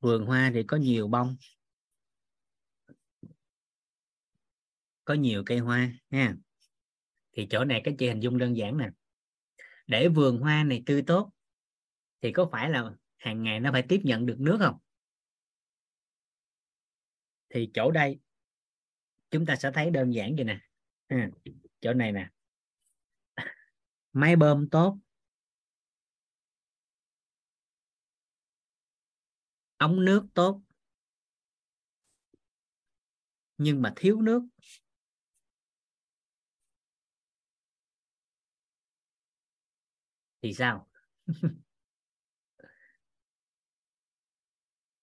[0.00, 1.36] Vườn hoa thì có nhiều bông.
[5.04, 6.36] Có nhiều cây hoa nha.
[7.32, 8.90] Thì chỗ này các chị hình dung đơn giản nè.
[9.86, 11.32] Để vườn hoa này tươi tốt,
[12.20, 14.78] thì có phải là hàng ngày nó phải tiếp nhận được nước không?
[17.48, 18.18] Thì chỗ đây
[19.30, 20.58] chúng ta sẽ thấy đơn giản vậy nè.
[21.08, 21.16] Ừ,
[21.80, 22.28] chỗ này nè.
[24.12, 24.98] Máy bơm tốt.
[29.78, 30.60] Ống nước tốt.
[33.58, 34.42] Nhưng mà thiếu nước.
[40.42, 40.86] Thì sao?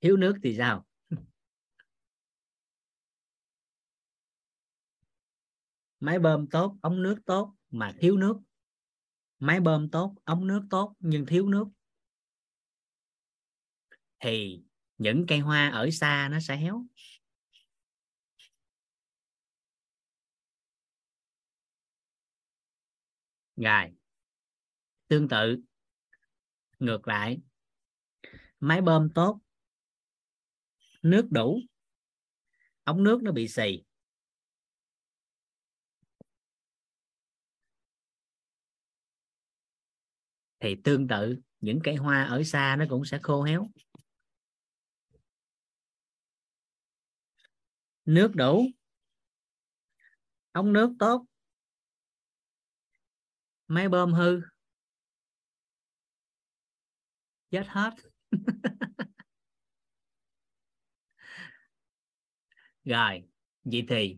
[0.02, 0.86] Thiếu nước thì sao?
[6.04, 8.40] Máy bơm tốt, ống nước tốt mà thiếu nước.
[9.40, 11.66] Máy bơm tốt, ống nước tốt nhưng thiếu nước.
[14.20, 14.64] Thì
[14.98, 16.86] những cây hoa ở xa nó sẽ héo.
[23.56, 23.94] Rồi,
[25.08, 25.58] tương tự.
[26.80, 27.40] Ngược lại.
[28.60, 29.40] Máy bơm tốt.
[31.02, 31.60] Nước đủ.
[32.84, 33.84] Ống nước nó bị xì.
[40.64, 43.68] Thì tương tự, những cây hoa ở xa nó cũng sẽ khô héo.
[48.06, 48.66] Nước đủ.
[50.52, 51.26] Ống nước tốt.
[53.68, 54.42] Máy bơm hư.
[57.52, 57.94] Chết hết.
[62.84, 63.24] Rồi,
[63.64, 64.18] vậy thì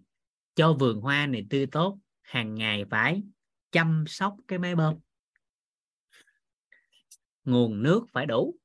[0.55, 3.23] cho vườn hoa này tươi tốt, hàng ngày phải
[3.71, 5.04] chăm sóc cái máy bơm
[7.45, 8.55] nguồn nước phải đủ.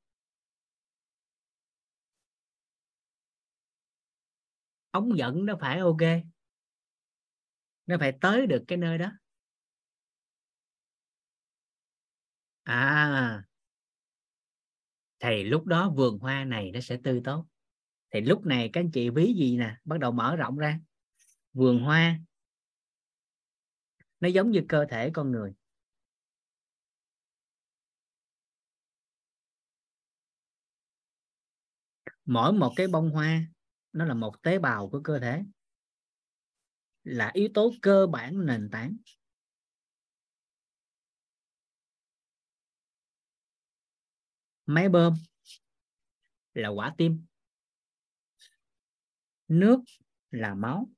[4.91, 6.01] Ống dẫn nó phải ok.
[7.85, 9.11] Nó phải tới được cái nơi đó.
[12.63, 13.43] À.
[15.19, 17.45] Thì lúc đó vườn hoa này nó sẽ tươi tốt.
[18.13, 20.79] Thì lúc này các anh chị ví gì nè, bắt đầu mở rộng ra.
[21.53, 22.19] Vườn hoa,
[24.19, 25.53] nó giống như cơ thể con người.
[32.25, 33.45] Mỗi một cái bông hoa,
[33.93, 35.43] nó là một tế bào của cơ thể,
[37.03, 38.97] là yếu tố cơ bản nền tảng.
[44.65, 45.13] Máy bơm
[46.53, 47.25] là quả tim.
[49.47, 49.79] Nước
[50.31, 50.89] là máu.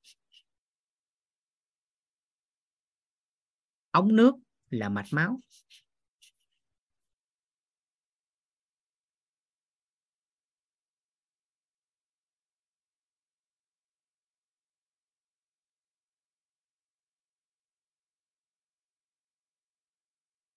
[3.90, 4.34] Ống nước
[4.70, 5.40] là mạch máu.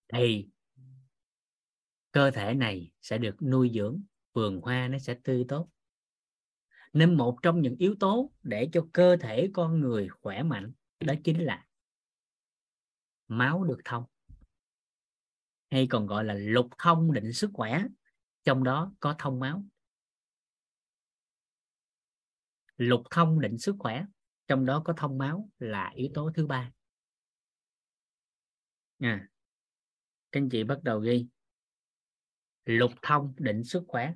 [0.07, 0.49] Thì
[2.11, 4.03] cơ thể này sẽ được nuôi dưỡng
[4.33, 5.69] vườn hoa nó sẽ tươi tốt.
[6.93, 11.13] Nên một trong những yếu tố để cho cơ thể con người khỏe mạnh đó
[11.23, 11.67] chính là
[13.27, 14.05] máu được thông
[15.69, 17.83] hay còn gọi là lục thông định sức khỏe.
[18.43, 19.63] Trong đó có thông máu.
[22.77, 24.05] Lục thông định sức khỏe
[24.47, 26.71] trong đó có thông máu là yếu tố thứ ba.
[28.99, 29.29] À,
[30.37, 31.27] các anh chị bắt đầu ghi?
[32.65, 34.13] Lục thông định sức khỏe.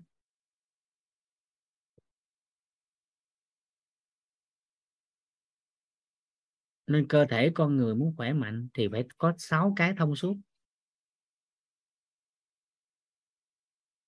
[6.87, 10.37] Nên cơ thể con người muốn khỏe mạnh thì phải có 6 cái thông suốt.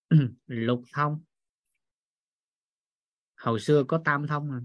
[0.47, 1.23] Lục thông.
[3.35, 4.59] Hồi xưa có tam thông à.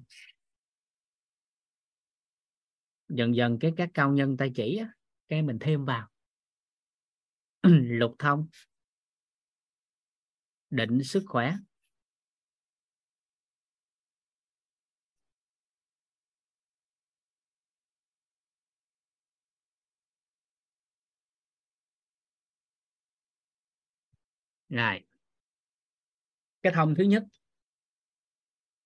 [3.09, 4.81] dần dần cái, các cao nhân ta chỉ
[5.29, 6.09] cái mình thêm vào.
[7.99, 8.47] lục thông.
[10.71, 11.55] Định sức khỏe.
[24.69, 25.03] Rồi.
[26.63, 27.25] Cái thông thứ nhất,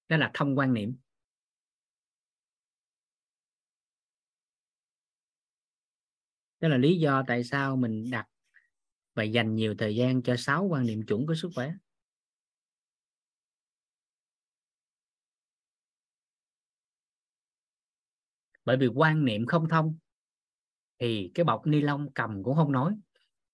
[0.09, 0.97] đó là thông quan niệm.
[6.61, 8.27] Đó là lý do tại sao mình đặt
[9.15, 11.73] và dành nhiều thời gian cho sáu quan niệm chuẩn của sức khỏe.
[18.65, 19.97] Bởi vì quan niệm không thông
[20.99, 22.95] thì cái bọc ni lông cầm cũng không nói.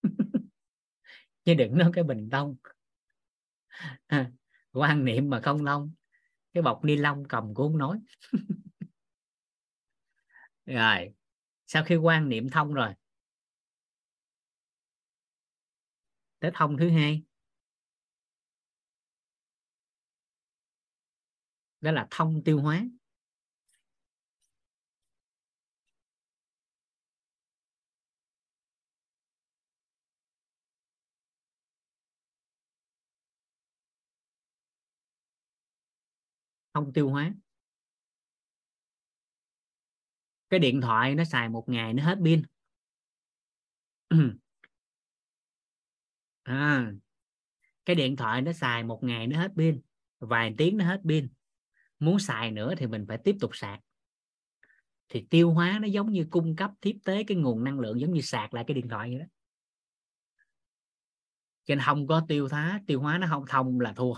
[1.45, 2.57] Chứ đừng nói cái bình tông.
[4.07, 4.31] À,
[4.73, 5.93] quan niệm mà không thông
[6.53, 8.01] cái bọc ni lông cầm cũng không nói.
[10.67, 11.13] Rồi
[11.67, 12.95] sau khi quan niệm thông rồi
[16.40, 17.23] tới thông thứ hai.
[21.81, 22.85] Đó là thông tiêu hóa.
[36.74, 37.32] Thông tiêu hóa.
[40.51, 42.43] Cái điện thoại nó xài một ngày nó hết pin.
[46.49, 46.93] à,
[47.85, 49.81] cái điện thoại nó xài một ngày nó hết pin
[50.19, 51.29] vài tiếng nó hết pin.
[51.99, 53.81] Muốn xài nữa thì mình phải tiếp tục sạc.
[55.09, 58.12] Thì tiêu hóa nó giống như cung cấp tiếp tế cái nguồn năng lượng giống
[58.12, 59.25] như sạc lại cái điện thoại vậy đó.
[61.65, 64.15] Cho nên không có tiêu hóa tiêu hóa nó không thông là thua.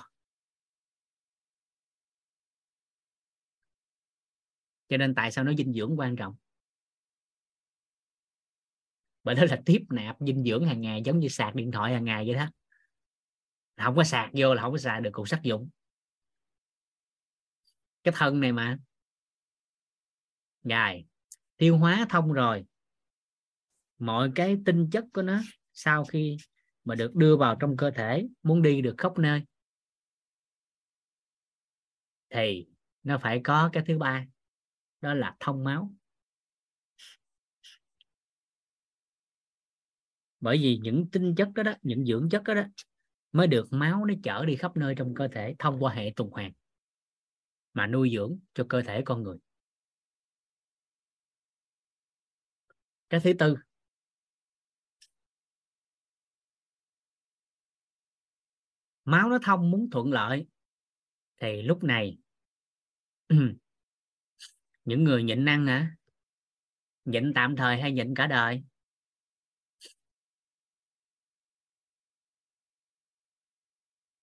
[4.89, 6.35] Cho nên tại sao nó dinh dưỡng quan trọng?
[9.25, 12.05] Bởi đó là tiếp nạp dinh dưỡng hàng ngày, giống như sạc điện thoại hàng
[12.05, 12.47] ngày vậy đó.
[13.77, 15.69] Không có sạc vô là không có xài được cục sắt dụng.
[18.03, 18.79] Cái thân này mà.
[20.65, 21.05] Dài
[21.57, 22.65] tiêu hóa thông rồi.
[23.99, 25.41] Mọi cái tinh chất của nó
[25.73, 26.37] sau khi
[26.85, 29.43] mà được đưa vào trong cơ thể, muốn đi được khắp nơi,
[32.31, 32.67] thì
[33.03, 34.27] nó phải có cái thứ ba,
[35.01, 35.95] đó là thông máu.
[40.41, 42.63] Bởi vì những tinh chất đó đó, những dưỡng chất đó đó,
[43.33, 46.31] mới được máu nó chở đi khắp nơi trong cơ thể thông qua hệ tuần
[46.31, 46.53] hoàn
[47.75, 49.39] mà nuôi dưỡng cho cơ thể con người.
[53.11, 53.57] Cái thứ tư,
[59.05, 60.47] máu nó thông muốn thuận lợi,
[61.41, 62.19] thì lúc này
[64.85, 65.97] những người nhịn ăn hả?
[67.05, 68.63] Nhịn tạm thời hay nhịn cả đời?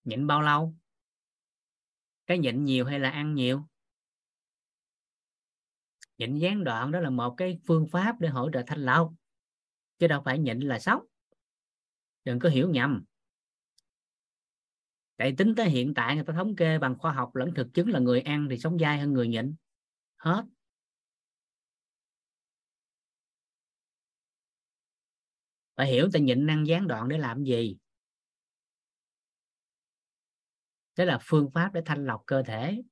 [0.08, 0.74] Nhịn bao lâu?
[2.26, 3.62] Cái nhịn nhiều hay là ăn nhiều?
[6.18, 9.12] Nhịn gián đoạn đó là một cái phương pháp để hỗ trợ thanh lọc
[9.98, 11.04] chứ đâu phải nhịn là sống.
[12.24, 13.04] Đừng có hiểu nhầm.
[15.16, 17.88] Tại tính tới hiện tại người ta thống kê bằng khoa học lẫn thực chứng
[17.88, 19.54] là người ăn thì sống dai hơn người nhịn.
[20.16, 20.44] Hết.
[25.76, 27.76] Phải hiểu ta nhịn ăn gián đoạn để làm gì.
[30.98, 32.82] Đó là phương pháp để thanh lọc cơ thể.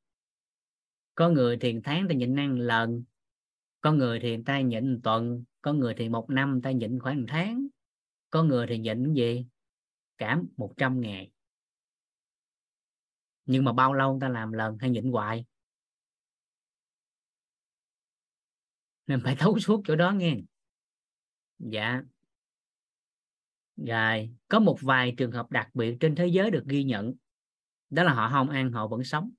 [1.15, 3.05] Có người thiền tháng ta nhịn ăn lần,
[3.81, 7.27] có người thì ta nhịn tuần, có người thì một năm ta nhịn khoảng một
[7.29, 7.67] tháng,
[8.31, 9.47] có người thì nhịn gì?
[10.19, 11.31] Cả 100 ngày.
[13.47, 15.45] Nhưng mà bao lâu ta làm lần hay nhịn hoài?
[19.07, 20.37] Nên phải thấu suốt chỗ đó nghe.
[21.59, 22.03] Dạ.
[23.77, 27.15] Rồi, có một vài trường hợp đặc biệt trên thế giới được ghi nhận
[27.91, 29.31] đó là họ không ăn, họ vẫn sống.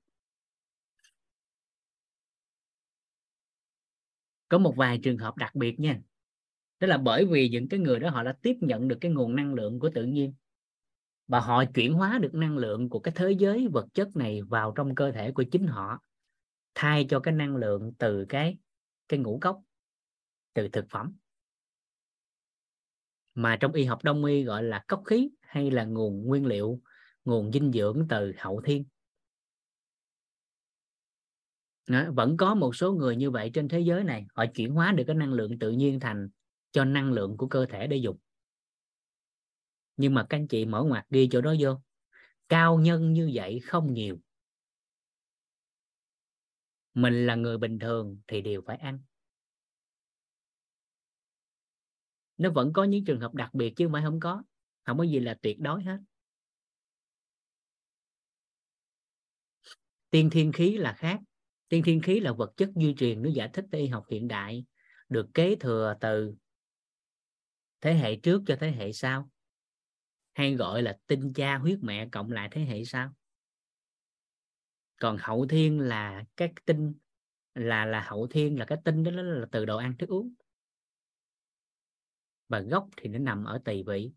[4.48, 6.00] Có một vài trường hợp đặc biệt nha.
[6.80, 9.36] Đó là bởi vì những cái người đó họ đã tiếp nhận được cái nguồn
[9.36, 10.34] năng lượng của tự nhiên.
[11.26, 14.72] Và họ chuyển hóa được năng lượng của cái thế giới vật chất này vào
[14.76, 15.98] trong cơ thể của chính họ,
[16.74, 18.58] thay cho cái năng lượng từ cái
[19.08, 19.62] cái ngũ cốc,
[20.54, 21.12] từ thực phẩm.
[23.34, 26.80] Mà trong y học đông y gọi là cốc khí hay là nguồn nguyên liệu
[27.28, 28.84] nguồn dinh dưỡng từ hậu thiên.
[31.86, 34.92] Đó, vẫn có một số người như vậy trên thế giới này họ chuyển hóa
[34.92, 36.28] được cái năng lượng tự nhiên thành
[36.72, 38.18] cho năng lượng của cơ thể để dùng.
[39.96, 41.80] Nhưng mà các anh chị mở ngoặt ghi chỗ đó vô
[42.48, 44.18] cao nhân như vậy không nhiều.
[46.94, 49.00] Mình là người bình thường thì đều phải ăn.
[52.36, 54.42] Nó vẫn có những trường hợp đặc biệt chứ không phải không có
[54.84, 55.98] không có gì là tuyệt đối hết.
[60.10, 61.20] Tiên thiên khí là khác.
[61.68, 64.64] Tiên thiên khí là vật chất duy truyền nó giải thích y học hiện đại,
[65.08, 66.34] được kế thừa từ
[67.80, 69.30] thế hệ trước cho thế hệ sau.
[70.32, 73.14] Hay gọi là tinh cha huyết mẹ cộng lại thế hệ sau.
[75.00, 76.94] Còn hậu thiên là các tinh,
[77.54, 80.34] là là hậu thiên, là cái tinh đó là từ đồ ăn thức uống.
[82.48, 84.12] Và gốc thì nó nằm ở tỳ vị.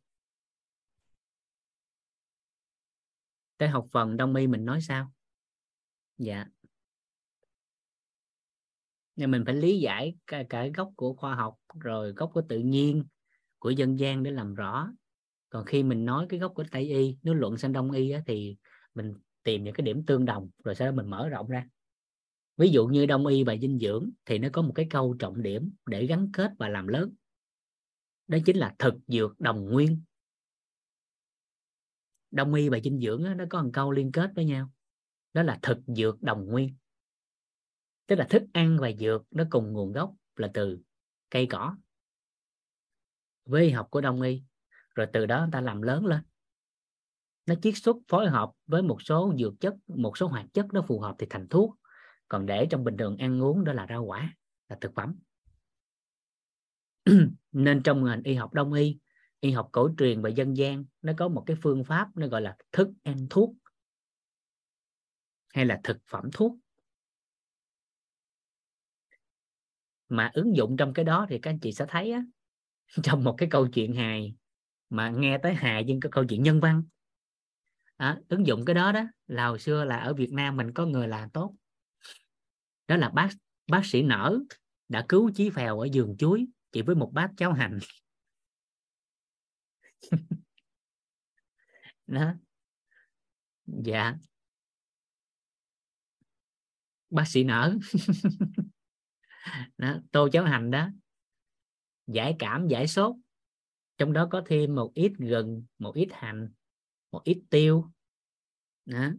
[3.58, 5.14] Tới học phần đông y mình nói sao?
[6.22, 6.46] Dạ.
[9.16, 12.60] Nhưng mình phải lý giải cả, cả gốc của khoa học rồi gốc của tự
[12.60, 13.06] nhiên
[13.60, 14.92] của dân gian để làm rõ.
[15.50, 18.22] Còn khi mình nói cái gốc của tây y nếu luận sang đông y á,
[18.26, 18.58] thì
[18.96, 21.68] mình tìm những cái điểm tương đồng rồi sau đó mình mở rộng ra.
[22.58, 25.42] Ví dụ như đông y và dinh dưỡng thì nó có một cái câu trọng
[25.42, 27.14] điểm để gắn kết và làm lớn.
[28.28, 30.02] Đó chính là thực dược đồng nguyên.
[32.32, 34.70] Đông y và dinh dưỡng á, nó có một câu liên kết với nhau
[35.34, 36.76] đó là thực dược đồng nguyên.
[38.08, 40.80] Tức là thức ăn và dược nó cùng nguồn gốc là từ
[41.30, 41.76] cây cỏ.
[43.46, 44.44] Với y học của đông y,
[44.96, 46.22] rồi từ đó người ta làm lớn lên.
[47.46, 50.82] Nó chiết xuất, phối hợp với một số dược chất, một số hoạt chất nó
[50.82, 51.76] phù hợp thì thành thuốc.
[52.28, 54.36] Còn để trong bình thường ăn uống đó là rau quả,
[54.70, 55.16] là thực phẩm.
[57.52, 59.00] Nên trong ngành y học đông y
[59.42, 62.42] y học cổ truyền và dân gian, nó có một cái phương pháp nó gọi
[62.42, 63.56] là thức ăn thuốc
[65.54, 66.58] hay là thực phẩm thuốc?
[70.10, 72.22] Mà ứng dụng trong cái đó thì các anh chị sẽ thấy á,
[73.04, 74.36] trong một cái câu chuyện hài
[74.90, 76.84] mà nghe tới hài nhưng cái câu chuyện nhân văn.
[77.98, 80.86] À, ứng dụng cái đó đó là hồi xưa là ở Việt Nam mình có
[80.86, 81.56] người làm tốt.
[82.88, 83.30] Đó là bác
[83.68, 84.40] bác sĩ nở
[84.90, 87.80] đã cứu chí phèo ở giường chuối chỉ với một bát cháo hành.
[92.08, 92.34] Đó.
[93.66, 94.18] Dạ
[97.12, 97.78] bác sĩ nở.
[99.78, 100.90] Đó, tô cháo hành đó.
[102.08, 103.16] Giải cảm giải sốt.
[103.98, 106.50] Trong đó có thêm một ít gừng một ít hành
[107.12, 107.92] một ít tiêu.
[108.86, 109.10] Đó.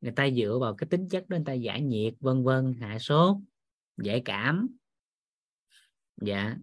[0.00, 2.98] Người ta dựa vào cái tính chất đó người ta giải nhiệt vân vân hạ
[2.98, 3.36] sốt
[3.96, 4.68] giải cảm.
[6.16, 6.56] Dạ.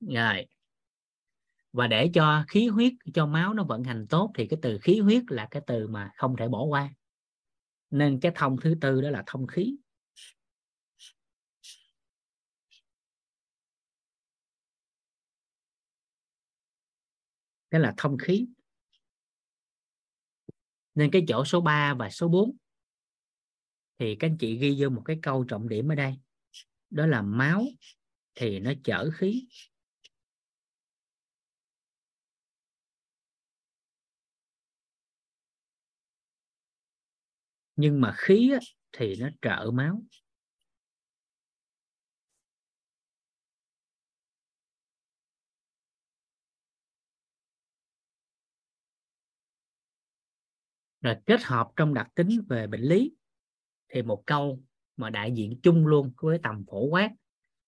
[0.00, 0.46] Rồi.
[1.72, 5.00] Và để cho khí huyết cho máu nó vận hành tốt thì cái từ khí
[5.00, 6.90] huyết là cái từ mà không thể bỏ qua
[7.90, 9.76] nên cái thông thứ tư đó là thông khí.
[17.70, 18.46] Cái là thông khí.
[20.94, 22.56] Nên cái chỗ số 3 và số 4
[23.98, 26.14] thì các anh chị ghi vô một cái câu trọng điểm ở đây.
[26.90, 27.64] Đó là máu,
[28.34, 29.46] thì nó chở khí.
[37.80, 38.58] Nhưng mà khí á,
[38.92, 40.02] thì nó trợ máu.
[51.00, 53.12] Rồi kết hợp trong đặc tính về bệnh lý
[53.94, 54.60] thì một câu
[54.96, 57.10] mà đại diện chung luôn với tầm phổ quát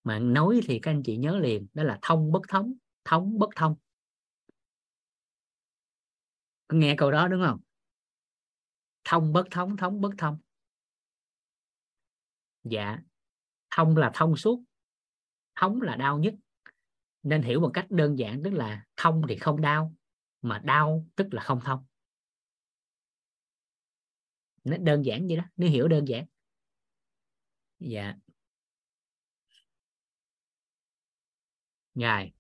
[0.05, 2.75] mà nói thì các anh chị nhớ liền đó là thông bất thống
[3.05, 3.75] thống bất thông.
[6.73, 7.59] Nghe câu đó đúng không?
[9.05, 10.39] Thông bất thống thống bất thông.
[12.65, 12.99] Dạ.
[13.71, 14.65] Thông là thông suốt.
[15.55, 16.35] Thống là đau nhất.
[17.23, 19.95] Nên hiểu một cách đơn giản tức là thông thì không đau,
[20.43, 21.87] mà đau tức là không thông.
[24.65, 26.27] Nó đơn giản vậy đó, nếu hiểu đơn giản.
[27.79, 28.15] Dạ.
[31.95, 32.33] Ngài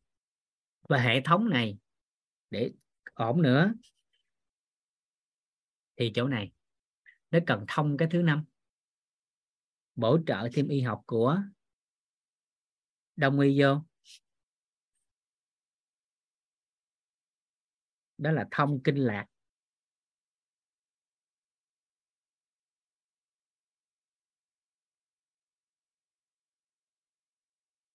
[0.88, 1.78] và hệ thống này
[2.50, 2.72] để
[3.14, 3.72] ổn nữa
[6.02, 6.52] thì chỗ này,
[7.30, 8.44] nó cần thông cái thứ năm.
[9.94, 11.38] Bổ trợ thêm y học của
[13.16, 13.82] đông y vô.
[18.18, 19.26] Đó là thông kinh lạc.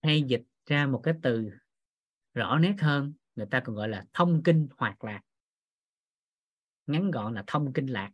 [0.01, 1.49] Hay dịch ra một cái từ
[2.33, 5.21] rõ nét hơn, người ta còn gọi là thông kinh hoạt lạc
[6.87, 8.11] ngắn gọn là thông kinh lạc.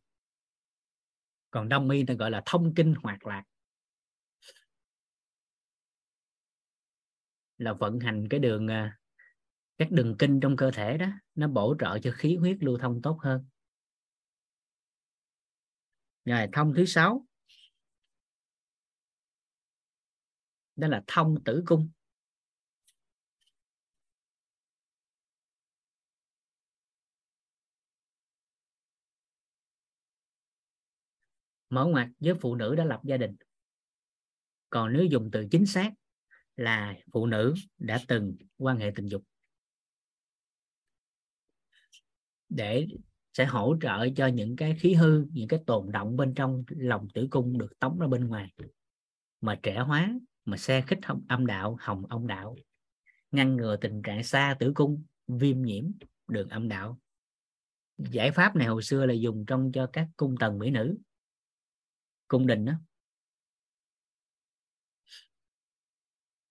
[1.51, 3.43] Còn đông y ta gọi là thông kinh hoạt lạc.
[7.57, 8.99] Là vận hành cái đường à,
[9.77, 13.01] các đường kinh trong cơ thể đó, nó bổ trợ cho khí huyết lưu thông
[13.01, 13.45] tốt hơn.
[16.25, 17.25] Rồi, thông thứ sáu,
[20.75, 21.89] đó là thông tử cung.
[31.73, 33.35] Mở ngoặt với phụ nữ đã lập gia đình.
[34.69, 35.91] Còn nếu dùng từ chính xác
[36.55, 39.23] là phụ nữ đã từng quan hệ tình dục.
[42.49, 42.87] Để
[43.33, 47.07] sẽ hỗ trợ cho những cái khí hư, những cái tồn động bên trong lòng
[47.13, 48.53] tử cung được tống ra bên ngoài.
[49.41, 50.13] Mà trẻ hóa,
[50.45, 52.55] mà xe khích âm đạo, hồng ông đạo.
[53.31, 55.85] Ngăn ngừa tình trạng xa tử cung, viêm nhiễm
[56.27, 56.99] đường âm đạo.
[57.97, 60.97] Giải pháp này hồi xưa là dùng trong cho các cung tần mỹ nữ
[62.27, 62.73] cung đình đó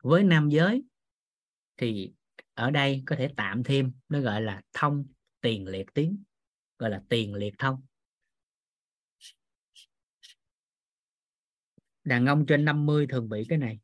[0.03, 0.82] với nam giới
[1.77, 2.12] thì
[2.55, 5.07] ở đây có thể tạm thêm, nó gọi là thông,
[5.40, 6.23] tiền liệt tiếng,
[6.78, 7.82] gọi là tiền liệt thông.
[12.05, 13.81] Đàn ông trên 50 thường bị cái này,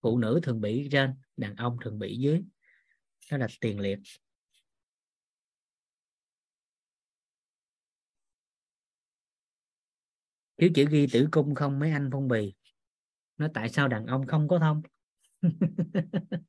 [0.00, 2.42] phụ nữ thường bị trên, đàn ông thường bị dưới,
[3.30, 3.98] đó là tiền liệt.
[10.62, 12.54] Chứ chữ ghi tử cung không mấy anh phong bì.
[13.36, 14.82] Nó tại sao đàn ông không có thông?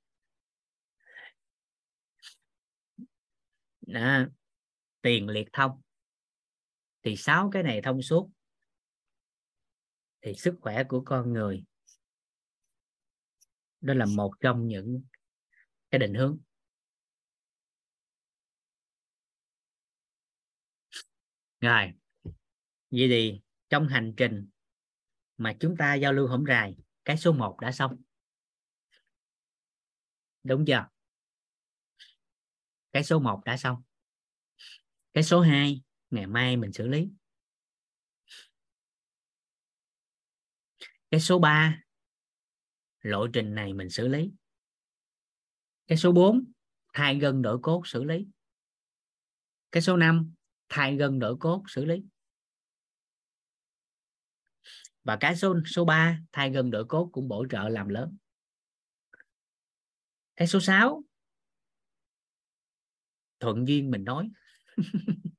[3.81, 4.25] Đó.
[5.01, 5.81] tiền liệt thông.
[7.03, 8.29] Thì sáu cái này thông suốt.
[10.21, 11.63] Thì sức khỏe của con người.
[13.81, 15.03] Đó là một trong những
[15.91, 16.39] cái định hướng.
[21.61, 21.93] Rồi,
[22.91, 23.41] vậy thì
[23.73, 24.47] trong hành trình
[25.37, 26.75] mà chúng ta giao lưu hổm rài
[27.05, 28.01] cái số 1 đã xong.
[30.43, 30.87] Đúng chưa?
[32.91, 33.83] Cái số 1 đã xong.
[35.13, 37.09] Cái số 2 ngày mai mình xử lý.
[41.11, 41.81] Cái số 3
[43.01, 44.31] lộ trình này mình xử lý.
[45.87, 46.51] Cái số 4
[46.93, 48.27] thay gân đổi cốt xử lý.
[49.71, 50.33] Cái số 5
[50.69, 52.03] thay gân đổi cốt xử lý
[55.03, 58.17] và cái số số 3 thay gân đổi cốt cũng bổ trợ làm lớn.
[60.35, 61.03] Cái số 6
[63.39, 64.29] thuận duyên mình nói.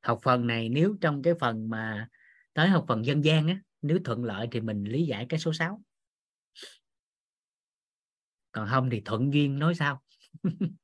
[0.00, 2.08] Học phần này nếu trong cái phần mà
[2.52, 5.52] tới học phần dân gian á, nếu thuận lợi thì mình lý giải cái số
[5.52, 5.82] 6
[8.52, 10.02] còn không thì thuận duyên nói sao?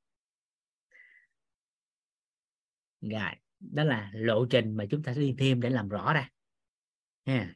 [3.01, 6.29] Rồi, đó là lộ trình mà chúng ta sẽ đi thêm để làm rõ ra.
[7.25, 7.53] Ha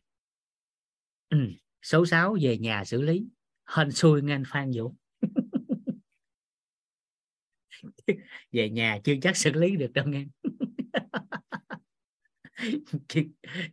[1.39, 1.51] ừ.
[1.81, 3.27] số 6 về nhà xử lý.
[3.75, 4.95] Hên xui ngang phan vũ.
[8.51, 10.25] Về nhà chưa chắc xử lý được đâu nghe.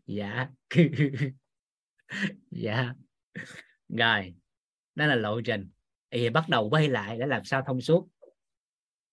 [0.07, 0.51] Dạ.
[2.51, 2.95] Dạ.
[3.89, 4.35] Rồi
[4.95, 5.71] đó là lộ trình.
[6.11, 8.09] Thì bắt đầu quay lại để làm sao thông suốt.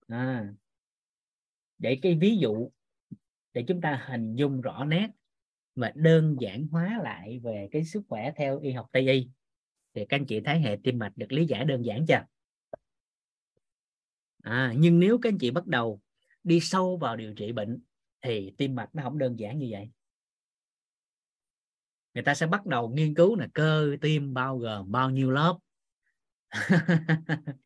[0.07, 0.53] À,
[1.77, 2.71] để cái ví dụ
[3.53, 5.07] để chúng ta hình dung rõ nét
[5.75, 9.29] và đơn giản hóa lại về cái sức khỏe theo y học tây y.
[9.93, 12.25] Thì các anh chị thấy hệ tim mạch được lý giải đơn giản chưa?
[14.43, 16.01] À, nhưng nếu các anh chị bắt đầu
[16.43, 17.79] đi sâu vào điều trị bệnh
[18.21, 19.89] thì tim mạch nó không đơn giản như vậy.
[22.13, 25.57] Người ta sẽ bắt đầu nghiên cứu là cơ tim bao gồm bao nhiêu lớp?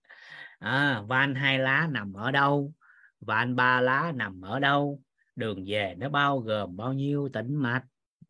[0.60, 2.74] À, van hai lá nằm ở đâu?
[3.20, 5.02] Van ba lá nằm ở đâu?
[5.36, 7.84] Đường về nó bao gồm bao nhiêu tĩnh mạch?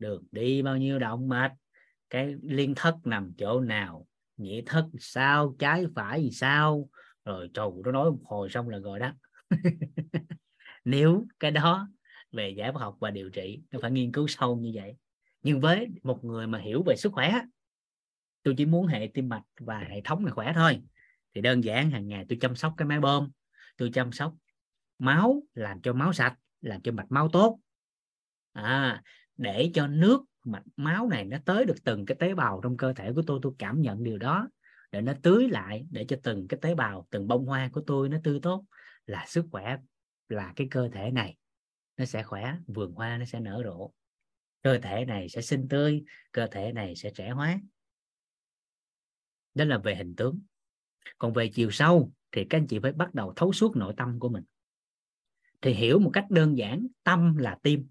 [0.04, 1.52] Đường đi bao nhiêu động mạch
[2.10, 4.06] cái liên thất nằm chỗ nào?
[4.36, 5.56] Nhĩ thất sao?
[5.58, 6.88] Trái phải gì sao?
[7.24, 9.12] Rồi trù nó nói một hồi xong là rồi đó.
[10.84, 11.88] Nếu cái đó
[12.32, 14.96] về giải phẫu học và điều trị nó phải nghiên cứu sâu như vậy.
[15.42, 17.40] Nhưng với một người mà hiểu về sức khỏe
[18.42, 20.82] tôi chỉ muốn hệ tim mạch và hệ thống này khỏe thôi.
[21.34, 23.30] Thì đơn giản hàng ngày tôi chăm sóc cái máy bơm.
[23.76, 24.34] Tôi chăm sóc
[24.98, 27.60] máu làm cho máu sạch làm cho mạch máu tốt.
[28.52, 29.02] À,
[29.36, 32.92] để cho nước mạch máu này nó tới được từng cái tế bào trong cơ
[32.92, 34.48] thể của tôi tôi cảm nhận điều đó,
[34.92, 38.08] để nó tưới lại, để cho từng cái tế bào, từng bông hoa của tôi
[38.08, 38.64] nó tươi tốt,
[39.06, 39.78] là sức khỏe
[40.28, 41.36] là cái cơ thể này
[41.96, 43.90] nó sẽ khỏe, vườn hoa nó sẽ nở rộ.
[44.62, 47.60] Cơ thể này sẽ xinh tươi, cơ thể này sẽ trẻ hóa.
[49.54, 50.40] Đó là về hình tướng.
[51.18, 54.18] Còn về chiều sâu thì các anh chị phải bắt đầu thấu suốt nội tâm
[54.18, 54.44] của mình.
[55.60, 57.88] Thì hiểu một cách đơn giản, tâm là tim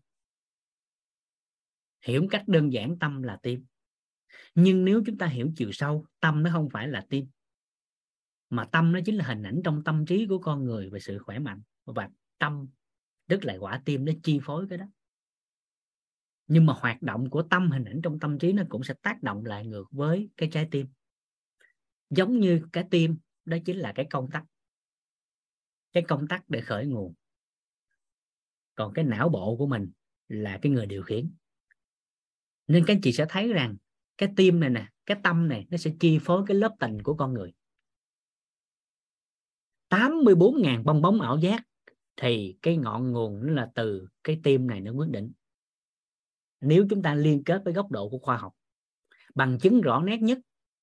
[2.04, 3.66] hiểu một cách đơn giản tâm là tim.
[4.56, 7.28] Nhưng nếu chúng ta hiểu chiều sâu, tâm nó không phải là tim.
[8.50, 11.20] Mà tâm nó chính là hình ảnh trong tâm trí của con người về sự
[11.20, 11.62] khỏe mạnh.
[11.86, 12.68] Và tâm,
[13.28, 14.86] tức là quả tim, nó chi phối cái đó.
[16.48, 19.24] Nhưng mà hoạt động của tâm, hình ảnh trong tâm trí nó cũng sẽ tác
[19.24, 20.88] động lại ngược với cái trái tim.
[22.10, 24.44] Giống như cái tim, đó chính là cái công tắc.
[25.94, 27.14] Cái công tắc để khởi nguồn.
[28.76, 29.92] Còn cái não bộ của mình
[30.28, 31.32] là cái người điều khiển
[32.68, 33.76] nên các anh chị sẽ thấy rằng
[34.18, 37.14] cái tim này nè, cái tâm này nó sẽ chi phối cái lớp tình của
[37.16, 37.54] con người.
[39.90, 41.64] 84.000 bong bóng ảo giác
[42.16, 45.32] thì cái ngọn nguồn nó là từ cái tim này nó quyết định.
[46.62, 48.54] Nếu chúng ta liên kết với góc độ của khoa học,
[49.36, 50.40] bằng chứng rõ nét nhất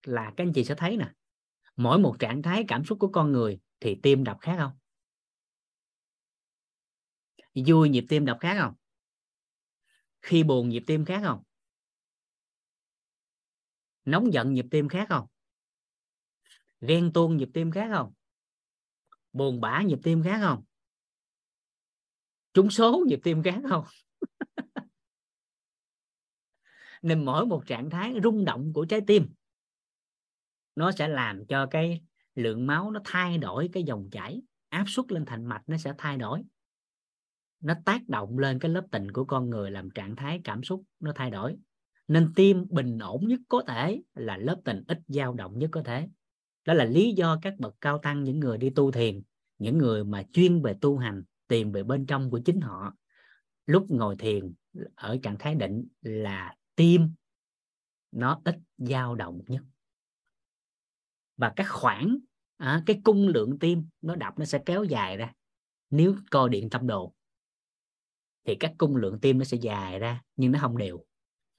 [0.06, 1.12] là các anh chị sẽ thấy nè,
[1.76, 4.72] mỗi một trạng thái cảm xúc của con người thì tim đập khác không?
[7.66, 8.74] Vui nhịp tim đập khác không?
[10.22, 11.42] Khi buồn nhịp tim khác không?
[14.04, 15.26] Nóng giận nhịp tim khác không?
[16.80, 18.12] Ghen tuông nhịp tim khác không?
[19.32, 20.64] Buồn bã nhịp tim khác không?
[22.54, 23.84] Trúng số nhịp tim khác không?
[27.02, 29.28] Nên mỗi một trạng thái rung động của trái tim,
[30.76, 32.02] nó sẽ làm cho cái
[32.34, 35.94] lượng máu nó thay đổi, cái dòng chảy áp suất lên thành mạch nó sẽ
[35.98, 36.42] thay đổi.
[37.60, 40.82] Nó tác động lên cái lớp tình của con người, làm trạng thái cảm xúc
[41.00, 41.56] nó thay đổi
[42.10, 45.82] nên tim bình ổn nhất có thể là lớp tình ít dao động nhất có
[45.82, 46.08] thể.
[46.64, 49.22] Đó là lý do các bậc cao tăng những người đi tu thiền
[49.58, 52.94] những người mà chuyên về tu hành tìm về bên trong của chính họ
[53.66, 54.54] lúc ngồi thiền
[54.94, 57.10] ở trạng thái định là tim
[58.12, 59.62] nó ít dao động nhất.
[61.36, 62.18] Và các khoảng
[62.56, 65.32] à, cái cung lượng tim nó đập nó sẽ kéo dài ra.
[65.90, 67.14] Nếu coi điện tâm đồ
[68.46, 71.04] thì các cung lượng tim nó sẽ dài ra nhưng nó không đều.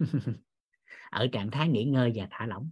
[1.11, 2.69] ở trạng thái nghỉ ngơi và thả lỏng.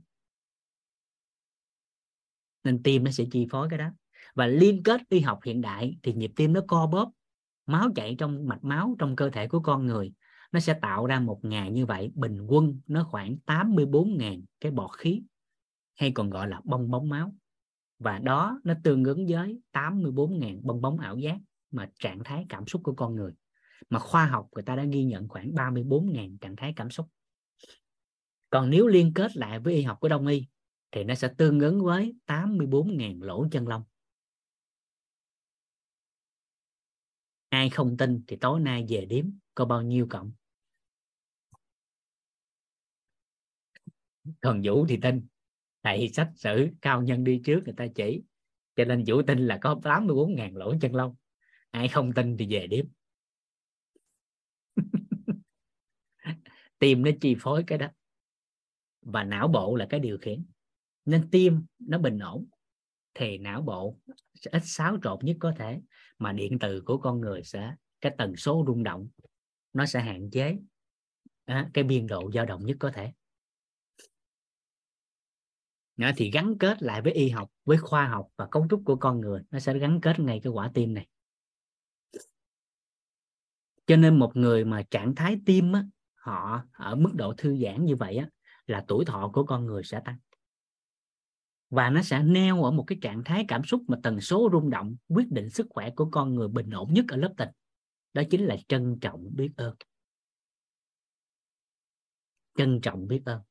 [2.63, 3.89] Nên tim nó sẽ chi phối cái đó.
[4.35, 7.11] Và liên kết y học hiện đại thì nhịp tim nó co bóp,
[7.65, 10.13] máu chạy trong mạch máu, trong cơ thể của con người,
[10.51, 14.91] nó sẽ tạo ra một ngày như vậy, bình quân nó khoảng 84.000 cái bọt
[14.97, 15.23] khí,
[15.95, 17.35] hay còn gọi là bong bóng máu.
[17.99, 21.37] Và đó, nó tương ứng với 84.000 bong bóng ảo giác
[21.71, 23.33] mà trạng thái cảm xúc của con người.
[23.89, 27.07] Mà khoa học người ta đã ghi nhận khoảng 34.000 trạng thái cảm xúc
[28.49, 30.45] còn nếu liên kết lại với y học của đông y,
[30.91, 33.83] thì nó sẽ tương ứng với 84.000 lỗ chân lông.
[37.49, 40.31] Ai không tin thì tối nay về đếm có bao nhiêu cộng?
[44.41, 45.27] Còn vũ thì tin,
[45.81, 48.23] tại sách sử cao nhân đi trước người ta chỉ.
[48.75, 51.15] Cho nên vũ tin là có 84.000 lỗ chân lông.
[51.71, 52.85] Ai không tin thì về đếm
[56.79, 57.87] tim nó chi phối cái đó
[59.01, 60.45] và não bộ là cái điều khiển.
[61.05, 62.47] Nên tim nó bình ổn
[63.13, 63.97] thì não bộ
[64.33, 65.81] sẽ ít xáo trộn nhất có thể
[66.19, 69.07] mà điện từ của con người sẽ cái tần số rung động
[69.73, 70.57] nó sẽ hạn chế
[71.45, 73.11] à, cái biên độ dao động nhất có thể.
[75.97, 78.95] Nó thì gắn kết lại với y học với khoa học và cấu trúc của
[78.95, 81.07] con người nó sẽ gắn kết ngay cái quả tim này.
[83.85, 85.83] Cho nên một người mà trạng thái tim á,
[86.15, 88.29] họ ở mức độ thư giãn như vậy á,
[88.69, 90.17] là tuổi thọ của con người sẽ tăng.
[91.69, 94.69] Và nó sẽ neo ở một cái trạng thái cảm xúc mà tần số rung
[94.69, 97.49] động quyết định sức khỏe của con người bình ổn nhất ở lớp tình.
[98.13, 99.75] Đó chính là trân trọng biết ơn.
[102.55, 103.41] Trân trọng biết ơn.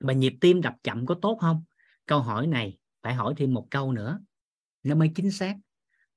[0.00, 1.64] Mà nhịp tim đập chậm có tốt không?
[2.06, 4.20] Câu hỏi này phải hỏi thêm một câu nữa.
[4.82, 5.56] Nó mới chính xác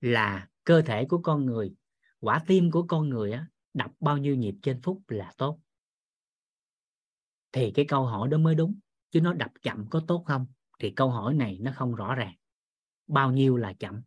[0.01, 1.73] là cơ thể của con người
[2.19, 5.59] quả tim của con người á, đập bao nhiêu nhịp trên phút là tốt
[7.51, 8.79] thì cái câu hỏi đó mới đúng,
[9.11, 10.45] chứ nó đập chậm có tốt không?
[10.79, 12.33] Thì câu hỏi này nó không rõ ràng.
[13.07, 14.01] Bao nhiêu là chậm?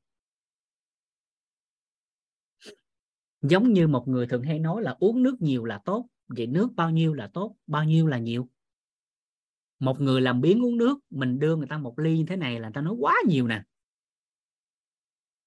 [3.43, 6.69] Giống như một người thường hay nói là uống nước nhiều là tốt, vậy nước
[6.77, 8.48] bao nhiêu là tốt, bao nhiêu là nhiều?
[9.78, 12.60] Một người làm biến uống nước, mình đưa người ta một ly như thế này
[12.60, 13.62] là người ta nói quá nhiều nè.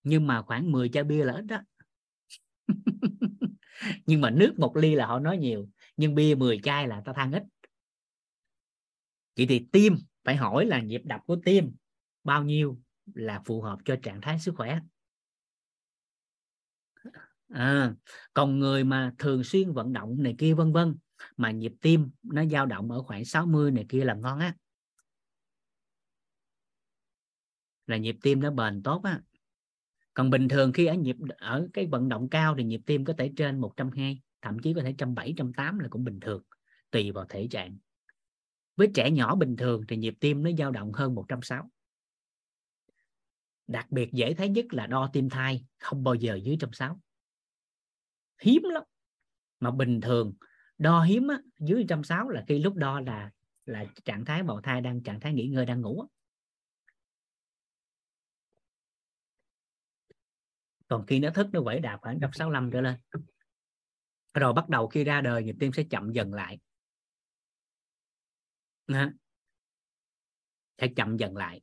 [0.04, 1.58] Nhưng mà khoảng 10 chai bia là ít đó.
[4.06, 7.14] Nhưng mà nước một ly là họ nói nhiều, nhưng bia 10 chai là ta
[7.14, 7.44] than ít
[9.38, 11.76] vậy thì tim phải hỏi là nhịp đập của tim
[12.24, 12.80] bao nhiêu
[13.14, 14.80] là phù hợp cho trạng thái sức khỏe?
[17.50, 17.94] À,
[18.34, 20.96] còn người mà thường xuyên vận động này kia vân vân
[21.38, 24.56] mà nhịp tim nó dao động ở khoảng 60 này kia là ngon á.
[27.88, 29.22] Là nhịp tim nó bền tốt á.
[30.14, 33.14] Còn bình thường khi ở nhịp ở cái vận động cao thì nhịp tim có
[33.18, 36.44] thể trên 120 thậm chí có thể 170 180 là cũng bình thường
[36.92, 37.78] tùy vào thể trạng
[38.76, 41.70] với trẻ nhỏ bình thường thì nhịp tim nó dao động hơn 160
[43.68, 46.98] đặc biệt dễ thấy nhất là đo tim thai không bao giờ dưới 160
[48.42, 48.84] hiếm lắm.
[49.60, 50.34] Mà bình thường
[50.78, 53.32] đo hiếm á, dưới 160 là khi lúc đo là
[53.66, 56.06] là trạng thái bào thai đang trạng thái nghỉ ngơi đang ngủ
[60.88, 62.96] còn khi nó thức nó quẩy đạp khoảng 165 trở lên.
[64.34, 66.60] Rồi bắt đầu khi ra đời nhịp tim sẽ chậm dần lại
[70.82, 71.62] sẽ chậm dần lại.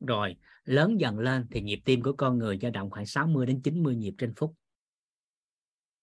[0.00, 3.62] Rồi lớn dần lên thì nhịp tim của con người dao động khoảng 60 đến
[3.62, 4.54] 90 nhịp trên phút.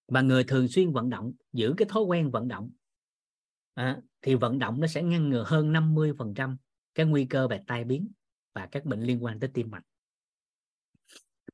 [0.08, 2.72] Và người thường xuyên vận động giữ cái thói quen vận động
[3.74, 6.58] à, thì vận động nó sẽ ngăn ngừa hơn 50 phần trăm
[6.96, 8.12] cái nguy cơ về tai biến
[8.54, 9.84] và các bệnh liên quan tới tim mạch.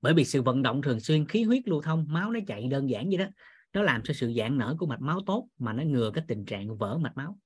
[0.01, 2.89] Bởi vì sự vận động thường xuyên khí huyết lưu thông máu nó chạy đơn
[2.89, 3.25] giản vậy đó.
[3.73, 6.45] Nó làm cho sự giãn nở của mạch máu tốt mà nó ngừa cái tình
[6.45, 7.39] trạng vỡ mạch máu.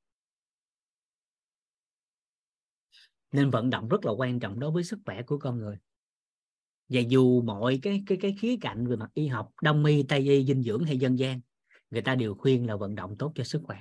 [3.31, 5.77] Nên vận động rất là quan trọng đối với sức khỏe của con người.
[6.89, 10.19] Và dù mọi cái cái cái khía cạnh về mặt y học, đông y, tây
[10.19, 11.41] y, dinh dưỡng hay dân gian,
[11.91, 13.79] người ta đều khuyên là vận động tốt cho sức khỏe.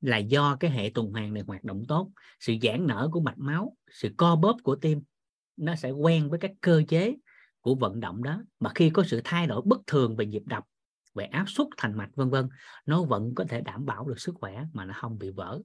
[0.00, 3.38] Là do cái hệ tuần hoàn này hoạt động tốt, sự giãn nở của mạch
[3.38, 5.02] máu, sự co bóp của tim,
[5.56, 7.16] nó sẽ quen với các cơ chế
[7.60, 8.42] của vận động đó.
[8.60, 10.64] Mà khi có sự thay đổi bất thường về nhịp đập,
[11.14, 12.48] về áp suất thành mạch, vân vân,
[12.86, 15.60] nó vẫn có thể đảm bảo được sức khỏe mà nó không bị vỡ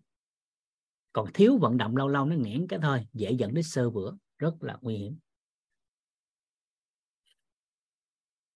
[1.14, 4.18] còn thiếu vận động lâu lâu nó nghẽn cái thôi, dễ dẫn đến sơ vữa,
[4.38, 5.20] rất là nguy hiểm.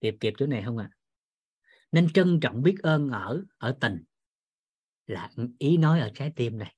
[0.02, 0.90] Kịp kịp chỗ này không ạ?
[0.92, 0.96] À?
[1.96, 4.04] nên trân trọng biết ơn ở ở tình.
[5.08, 6.76] Là ý nói ở trái tim này.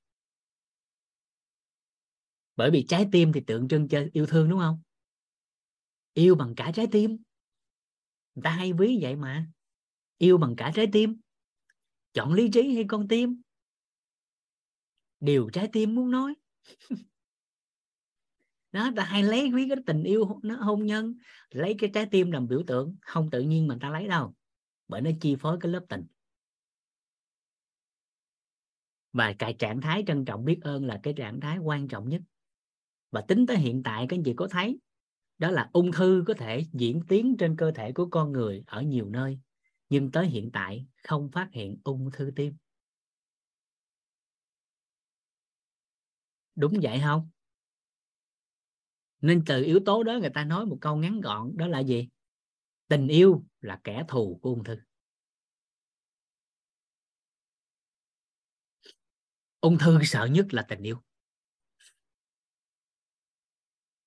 [2.55, 4.81] Bởi vì trái tim thì tượng trưng cho yêu thương đúng không?
[6.13, 7.17] Yêu bằng cả trái tim.
[8.35, 9.47] Người ta hay ví vậy mà.
[10.17, 11.19] Yêu bằng cả trái tim.
[12.13, 13.41] Chọn lý trí hay con tim
[15.19, 16.35] điều trái tim muốn nói.
[18.71, 21.15] Đó, ta hay lấy quý cái tình yêu nó hôn nhân,
[21.49, 24.33] lấy cái trái tim làm biểu tượng, không tự nhiên mình ta lấy đâu,
[24.87, 26.05] bởi nó chi phối cái lớp tình.
[29.13, 32.21] Và cái trạng thái trân trọng biết ơn là cái trạng thái quan trọng nhất.
[33.11, 34.79] Và tính tới hiện tại, các anh chị có thấy,
[35.37, 38.81] đó là ung thư có thể diễn tiến trên cơ thể của con người ở
[38.81, 39.39] nhiều nơi,
[39.89, 42.53] nhưng tới hiện tại không phát hiện ung thư tim.
[46.57, 47.29] Đúng vậy không?
[49.21, 52.09] Nên từ yếu tố đó người ta nói một câu ngắn gọn đó là gì?
[52.87, 54.77] Tình yêu là kẻ thù của ung thư.
[59.59, 61.03] Ung thư sợ nhất là tình yêu.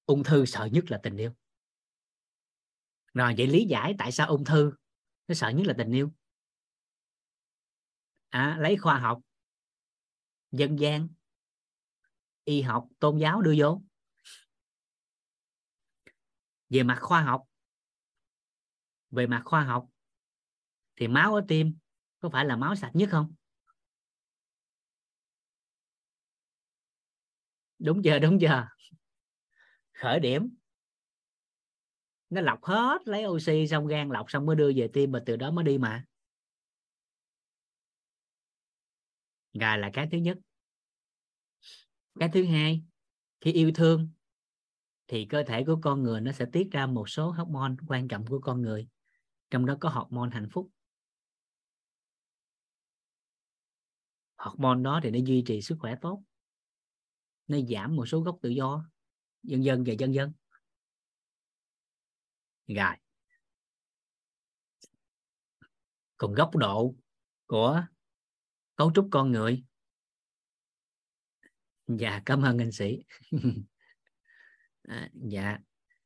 [0.07, 1.33] Ung thư sợ nhất là tình yêu.
[3.15, 4.73] Rồi vậy lý giải tại sao ung thư
[5.29, 6.13] nó sợ nhất là tình yêu.
[8.29, 9.21] À, lấy khoa học
[10.53, 11.09] dân gian
[12.51, 13.83] y học, tôn giáo đưa vô.
[16.69, 17.45] Về mặt khoa học,
[19.11, 19.89] về mặt khoa học,
[20.97, 21.79] thì máu ở tim
[22.21, 23.35] có phải là máu sạch nhất không?
[27.79, 28.65] Đúng giờ đúng giờ.
[29.93, 30.57] Khởi điểm.
[32.31, 35.37] Nó lọc hết, lấy oxy xong gan lọc xong mới đưa về tim và từ
[35.37, 36.05] đó mới đi mà.
[39.53, 40.39] Gà là cái thứ nhất
[42.21, 42.83] cái thứ hai,
[43.41, 44.09] khi yêu thương,
[45.07, 48.27] thì cơ thể của con người nó sẽ tiết ra một số hormone quan trọng
[48.27, 48.89] của con người.
[49.51, 50.71] Trong đó có hormone hạnh phúc.
[54.37, 56.23] Hormone đó thì nó duy trì sức khỏe tốt.
[57.47, 58.85] Nó giảm một số gốc tự do
[59.43, 60.33] dân dân và dân dân
[62.67, 62.97] rồi.
[66.17, 66.95] Còn góc độ
[67.47, 67.85] của
[68.77, 69.65] cấu trúc con người
[71.97, 72.99] dạ cảm ơn anh sĩ.
[74.83, 75.59] À, dạ.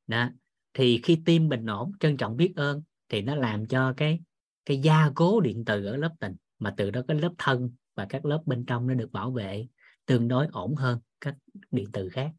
[0.06, 0.28] Đó
[0.74, 4.20] thì khi tim bình ổn trân trọng biết ơn thì nó làm cho cái
[4.64, 8.06] cái gia cố điện từ ở lớp tình mà từ đó cái lớp thân và
[8.08, 9.66] các lớp bên trong nó được bảo vệ
[10.06, 11.36] tương đối ổn hơn các
[11.70, 12.32] điện từ khác.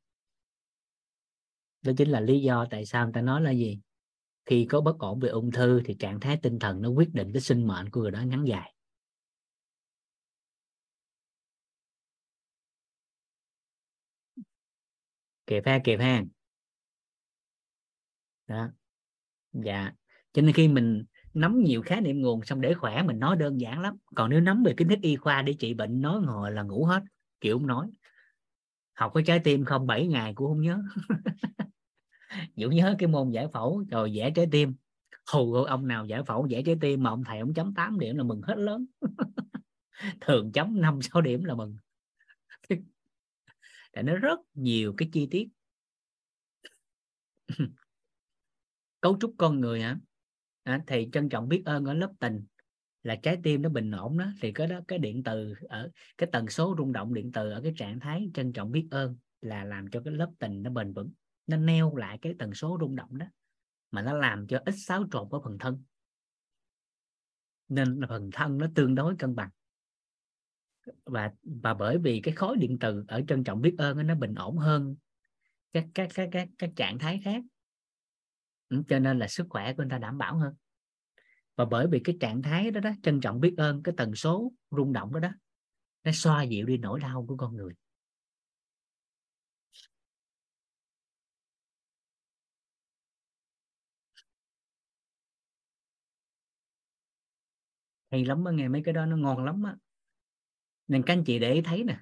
[1.82, 3.80] Đó chính là lý do tại sao người ta nói là gì?
[4.46, 7.32] Khi có bất ổn về ung thư thì trạng thái tinh thần nó quyết định
[7.34, 8.75] cái sinh mệnh của người đó ngắn dài.
[15.48, 16.24] Kịp ha kịp ha.
[18.48, 18.70] Đó.
[19.54, 19.92] Dạ.
[20.34, 21.04] Cho nên khi mình
[21.34, 23.98] nắm nhiều khái niệm nguồn xong để khỏe mình nói đơn giản lắm.
[24.16, 26.86] Còn nếu nắm về kiến thức y khoa để trị bệnh, nói ngồi là ngủ
[26.86, 27.04] hết,
[27.42, 27.88] kiểu không nói.
[28.94, 29.88] Học cái trái tim không?
[29.88, 30.82] 7 ngày cũng không nhớ.
[32.56, 34.76] Dũng nhớ cái môn giải phẫu rồi vẽ trái tim.
[35.34, 38.18] Hù, ông nào giải phẫu, vẽ trái tim mà ông thầy ông chấm 8 điểm
[38.18, 38.86] là mừng hết lớn.
[40.22, 41.78] Thường chấm 5 6 điểm là mừng
[43.96, 45.48] tại nó rất nhiều cái chi tiết.
[49.02, 50.00] Cấu trúc con người hả?
[50.64, 52.46] À, thì trân trọng biết ơn ở lớp tình.
[53.04, 56.30] Là trái tim nó bình ổn đó thì cái đó cái điện từ ở cái
[56.32, 59.64] tần số rung động điện từ ở cái trạng thái trân trọng biết ơn là
[59.64, 61.12] làm cho cái lớp tình nó bền vững.
[61.48, 63.26] Nó neo lại cái tần số rung động đó
[63.92, 65.84] mà nó làm cho ít xáo trộn của phần thân.
[67.70, 69.50] Nên phần thân nó tương đối cân bằng
[71.06, 74.36] và và bởi vì cái khối điện từ ở trân trọng biết ơn nó bình
[74.36, 74.96] ổn hơn
[75.74, 77.44] các các các các các trạng thái khác.
[78.70, 80.54] Ừ, cho nên là sức khỏe của người ta đảm bảo hơn.
[81.56, 84.52] Và bởi vì cái trạng thái đó đó, trân trọng biết ơn, cái tần số
[84.72, 85.30] rung động đó đó,
[86.04, 87.74] nó xoa dịu đi nỗi đau của con người.
[98.12, 99.76] Hay lắm á, nghe mấy cái đó nó ngon lắm á
[100.88, 102.00] nên các anh chị để ý thấy nè,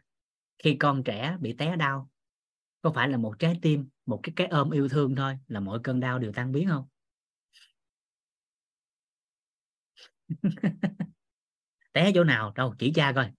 [0.63, 2.09] khi con trẻ bị té đau,
[2.81, 5.79] có phải là một trái tim, một cái cái ôm yêu thương thôi là mọi
[5.83, 6.87] cơn đau đều tan biến không?
[11.93, 13.31] Té chỗ nào, đâu, chỉ cha coi.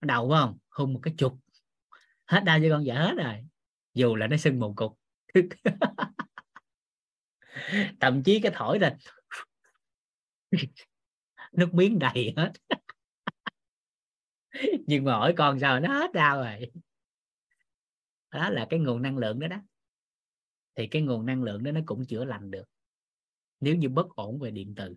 [0.00, 0.58] Đầu phải không?
[0.70, 1.38] Hung một cái chục
[2.26, 3.34] hết đau cho con dở hết rồi.
[3.94, 4.98] Dù là nó sưng một cục.
[8.00, 8.96] Thậm chí cái thổi là
[11.52, 12.52] nước miếng đầy hết.
[14.86, 16.70] nhưng mà hỏi con sao nó hết đau rồi.
[18.30, 19.56] Đó là cái nguồn năng lượng đó đó.
[20.74, 22.64] Thì cái nguồn năng lượng đó nó cũng chữa lành được.
[23.60, 24.96] Nếu như bất ổn về điện từ.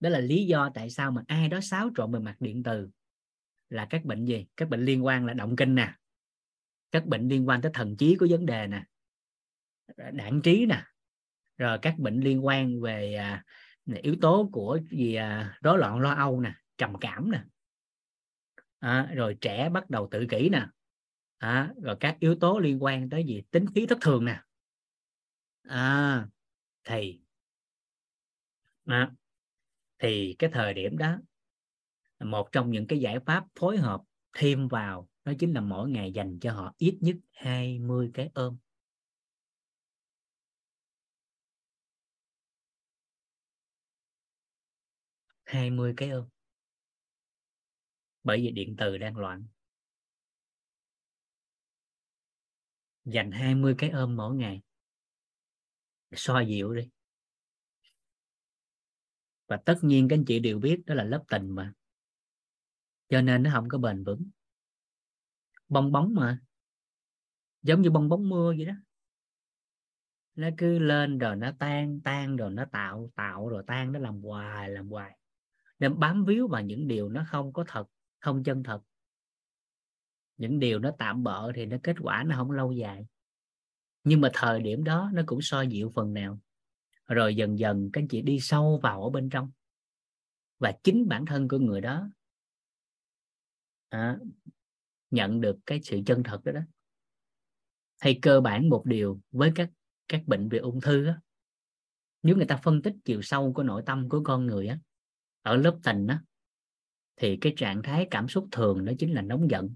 [0.00, 2.88] Đó là lý do tại sao mà ai đó xáo trộn về mặt điện từ
[3.68, 4.46] là các bệnh gì?
[4.56, 5.94] Các bệnh liên quan là động kinh nè.
[6.90, 8.84] Các bệnh liên quan tới thần trí có vấn đề nè.
[10.12, 10.84] Đảng trí nè.
[11.58, 13.44] Rồi các bệnh liên quan về à,
[14.02, 17.42] yếu tố của gì à, rối loạn lo âu nè trầm cảm nè
[18.82, 20.66] à, rồi trẻ bắt đầu tự kỷ nè.
[21.38, 23.42] À, rồi các yếu tố liên quan tới gì?
[23.50, 24.42] Tính khí thất thường nè.
[25.68, 26.26] À,
[26.84, 27.20] thì
[28.86, 29.10] à,
[29.98, 31.18] thì cái thời điểm đó
[32.20, 34.02] một trong những cái giải pháp phối hợp
[34.32, 38.56] thêm vào đó chính là mỗi ngày dành cho họ ít nhất 20 cái ôm.
[45.44, 46.24] hai mươi cái ôm
[48.24, 49.46] bởi vì điện từ đang loạn.
[53.04, 54.62] Dành 20 cái ôm mỗi ngày.
[56.12, 56.90] So dịu đi.
[59.46, 61.72] Và tất nhiên các anh chị đều biết đó là lớp tình mà.
[63.08, 64.30] Cho nên nó không có bền vững.
[65.68, 66.38] Bong bóng mà.
[67.62, 68.74] Giống như bong bóng mưa vậy đó.
[70.34, 74.20] Nó cứ lên rồi nó tan tan rồi nó tạo tạo rồi tan, nó làm
[74.20, 75.18] hoài làm hoài.
[75.78, 77.86] Nên bám víu vào những điều nó không có thật
[78.22, 78.80] không chân thật.
[80.36, 83.06] Những điều nó tạm bợ thì nó kết quả nó không lâu dài.
[84.04, 86.38] Nhưng mà thời điểm đó nó cũng soi dịu phần nào.
[87.06, 89.50] Rồi dần dần các anh chị đi sâu vào ở bên trong.
[90.58, 92.08] Và chính bản thân của người đó
[93.88, 94.18] à,
[95.10, 96.60] nhận được cái sự chân thật đó đó.
[97.98, 99.70] Hay cơ bản một điều với các
[100.08, 101.20] các bệnh về ung thư á.
[102.22, 104.78] Nếu người ta phân tích chiều sâu của nội tâm của con người á
[105.42, 106.22] ở lớp tình á
[107.16, 109.74] thì cái trạng thái cảm xúc thường đó chính là nóng giận.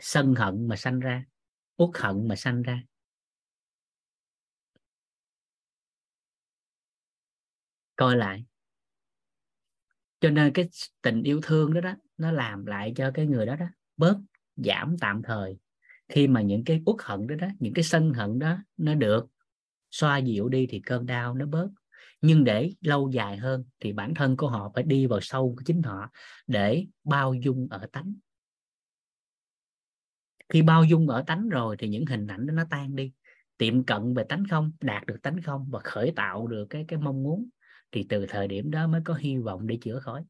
[0.00, 1.24] Sân hận mà sanh ra,
[1.76, 2.82] uất hận mà sanh ra.
[7.96, 8.44] Coi lại.
[10.20, 10.68] Cho nên cái
[11.02, 13.66] tình yêu thương đó đó, nó làm lại cho cái người đó đó
[13.96, 14.18] bớt
[14.56, 15.58] giảm tạm thời.
[16.08, 19.26] Khi mà những cái uất hận đó đó, những cái sân hận đó nó được
[19.90, 21.68] xoa dịu đi thì cơn đau nó bớt
[22.20, 25.62] nhưng để lâu dài hơn thì bản thân của họ phải đi vào sâu của
[25.66, 26.10] chính họ
[26.46, 28.14] để bao dung ở tánh.
[30.48, 33.12] Khi bao dung ở tánh rồi thì những hình ảnh đó nó tan đi.
[33.56, 36.98] Tiệm cận về tánh không, đạt được tánh không và khởi tạo được cái cái
[36.98, 37.48] mong muốn
[37.92, 40.24] thì từ thời điểm đó mới có hy vọng để chữa khỏi.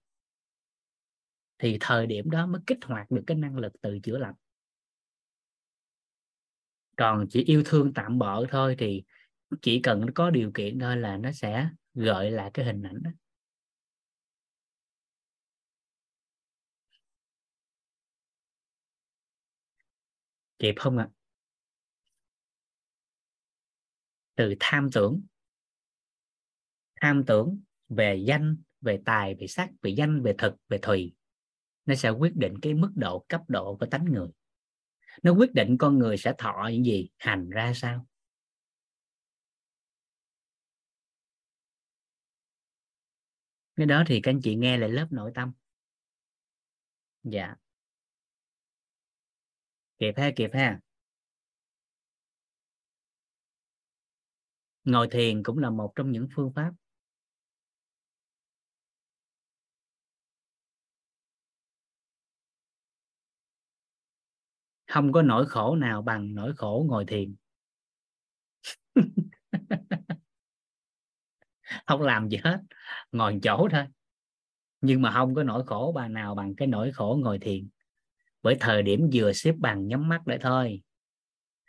[1.58, 4.34] Thì thời điểm đó mới kích hoạt được cái năng lực từ chữa lành.
[6.96, 9.02] Còn chỉ yêu thương tạm bợ thôi thì
[9.62, 13.02] chỉ cần nó có điều kiện thôi là nó sẽ gợi lại cái hình ảnh
[13.02, 13.10] đó.
[20.58, 21.08] Kịp không ạ?
[21.10, 21.20] À?
[24.40, 25.20] từ tham tưởng.
[27.00, 31.14] Tham tưởng về danh, về tài, về sắc, về danh, về thực, về thùy.
[31.86, 34.28] Nó sẽ quyết định cái mức độ, cấp độ của tánh người.
[35.22, 38.06] Nó quyết định con người sẽ thọ những gì, hành ra sao.
[43.80, 45.52] Cái đó thì các anh chị nghe lại lớp nội tâm.
[47.22, 47.54] Dạ.
[49.98, 50.80] Kịp ha kịp ha.
[54.84, 56.72] Ngồi thiền cũng là một trong những phương pháp.
[64.86, 67.34] Không có nỗi khổ nào bằng nỗi khổ ngồi thiền.
[71.86, 72.60] Không làm gì hết
[73.12, 73.84] ngồi chỗ thôi.
[74.80, 77.68] Nhưng mà không có nỗi khổ bà nào bằng cái nỗi khổ ngồi thiền.
[78.42, 80.82] Bởi thời điểm vừa xếp bằng nhắm mắt lại thôi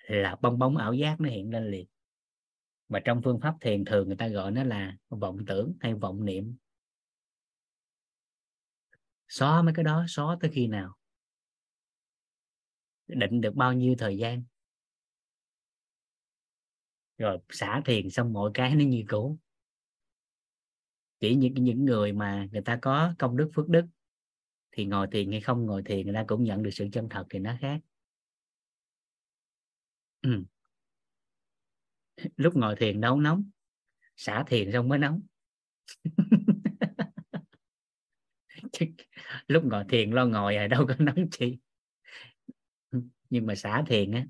[0.08, 1.88] là bong bóng ảo giác nó hiện lên liền.
[2.90, 6.26] Và trong phương pháp thiền thường người ta gọi nó là vọng tưởng hay vọng
[6.26, 6.58] niệm.
[9.28, 10.96] Xóa mấy cái đó, xóa tới khi nào?
[13.08, 14.44] Định được bao nhiêu thời gian?
[17.18, 19.38] Rồi xả thiền xong mọi cái nó như cũ
[21.22, 23.86] chỉ những những người mà người ta có công đức, phước đức,
[24.72, 27.26] thì ngồi thiền hay không ngồi thiền, người ta cũng nhận được sự chân thật
[27.30, 27.80] thì nó khác.
[30.22, 30.44] Ừ.
[32.38, 33.50] lúc ngồi thiền đâu nóng,
[34.16, 35.22] xả thiền xong mới nóng.
[39.48, 41.58] Lúc ngồi thiền lo ngồi à đâu có nóng chi
[43.30, 44.26] nhưng mà xả thiền á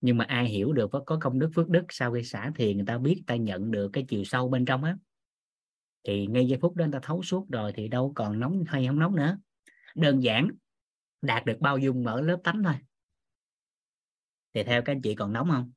[0.00, 2.86] nhưng mà ai hiểu được có công đức phước đức, sau khi xả thiền người
[2.86, 4.96] ta biết ta nhận được cái chiều sâu bên trong á.
[6.04, 8.86] Thì ngay giây phút đó người ta thấu suốt rồi thì đâu còn nóng hay
[8.86, 9.38] không nóng nữa.
[9.94, 10.50] Đơn giản,
[11.22, 12.74] đạt được bao dung ở lớp tánh thôi.
[14.54, 15.72] Thì theo các anh chị còn nóng không?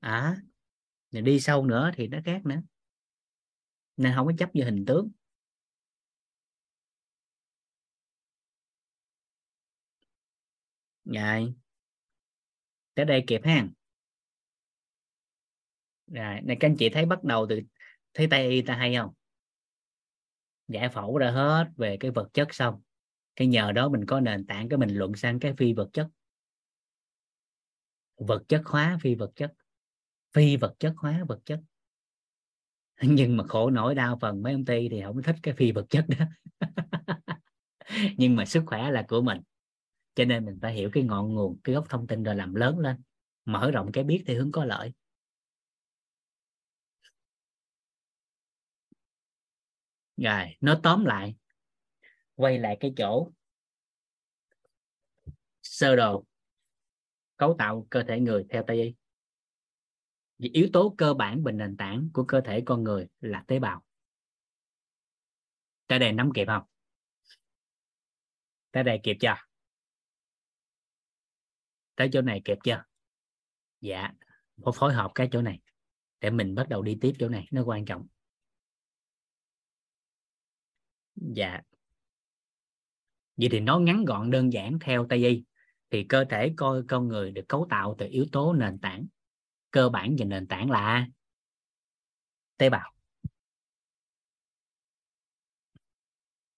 [0.00, 0.36] À
[1.10, 2.62] đi sâu nữa thì nó khác nữa.
[3.96, 5.10] Nên không có chấp vào hình tướng.
[11.04, 11.54] Ngài
[12.94, 13.66] tới đây kịp ha
[16.06, 17.60] rồi, này các anh chị thấy bắt đầu từ,
[18.14, 19.10] thấy tây y ta hay không?
[20.68, 22.80] Giải phẫu ra hết về cái vật chất xong.
[23.36, 26.06] Cái nhờ đó mình có nền tảng cái mình luận sang cái phi vật chất.
[28.16, 29.52] Vật chất hóa phi vật chất.
[30.32, 31.60] Phi vật chất hóa vật chất.
[33.02, 35.86] Nhưng mà khổ nổi đau phần mấy ông ty thì không thích cái phi vật
[35.90, 36.26] chất đó.
[38.16, 39.40] Nhưng mà sức khỏe là của mình
[40.14, 42.78] cho nên mình phải hiểu cái ngọn nguồn, cái gốc thông tin rồi làm lớn
[42.78, 43.02] lên,
[43.44, 44.92] mở rộng cái biết thì hướng có lợi.
[50.16, 51.36] Rồi nó tóm lại,
[52.34, 53.30] quay lại cái chỗ
[55.62, 56.24] sơ đồ,
[57.36, 58.94] cấu tạo cơ thể người theo tây y.
[60.38, 63.58] Vì yếu tố cơ bản bình nền tảng của cơ thể con người là tế
[63.58, 63.84] bào.
[65.86, 66.62] Tới đây nắm kịp không?
[68.70, 69.34] Tới đây kịp chưa?
[71.96, 72.84] Tới chỗ này kịp chưa?
[73.80, 74.12] Dạ
[74.62, 75.60] phải phối hợp cái chỗ này,
[76.20, 78.06] để mình bắt đầu đi tiếp chỗ này, nó quan trọng.
[81.14, 81.60] Dạ.
[83.36, 85.44] Vậy thì nó ngắn gọn, đơn giản theo tây y,
[85.90, 89.06] thì cơ thể coi con người được cấu tạo từ yếu tố nền tảng.
[89.70, 91.08] Cơ bản và nền tảng là
[92.56, 92.94] tế bào.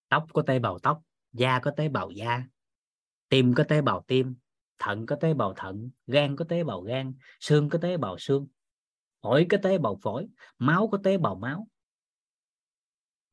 [0.08, 1.02] Tóc có tế bào tóc,
[1.32, 2.44] da có tế bào da,
[3.28, 4.36] tim có tế bào tim
[4.78, 8.46] thận có tế bào thận gan có tế bào gan xương có tế bào xương
[9.22, 10.28] phổi có tế bào phổi
[10.58, 11.68] máu có tế bào máu.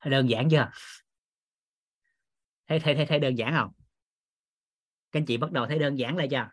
[0.05, 0.71] Đơn giản chưa?
[2.67, 3.71] Thấy thấy thấy, thấy đơn giản không?
[5.11, 6.49] Các anh chị bắt đầu thấy đơn giản lại chưa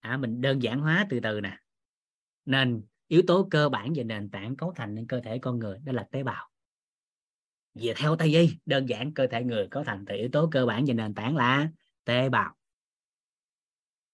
[0.00, 1.58] à, mình đơn giản hóa từ từ nè.
[2.44, 5.78] Nên yếu tố cơ bản về nền tảng cấu thành nên cơ thể con người
[5.84, 6.50] đó là tế bào.
[7.74, 10.66] Về theo tây y đơn giản cơ thể người cấu thành từ yếu tố cơ
[10.66, 11.68] bản về nền tảng là
[12.04, 12.56] tế bào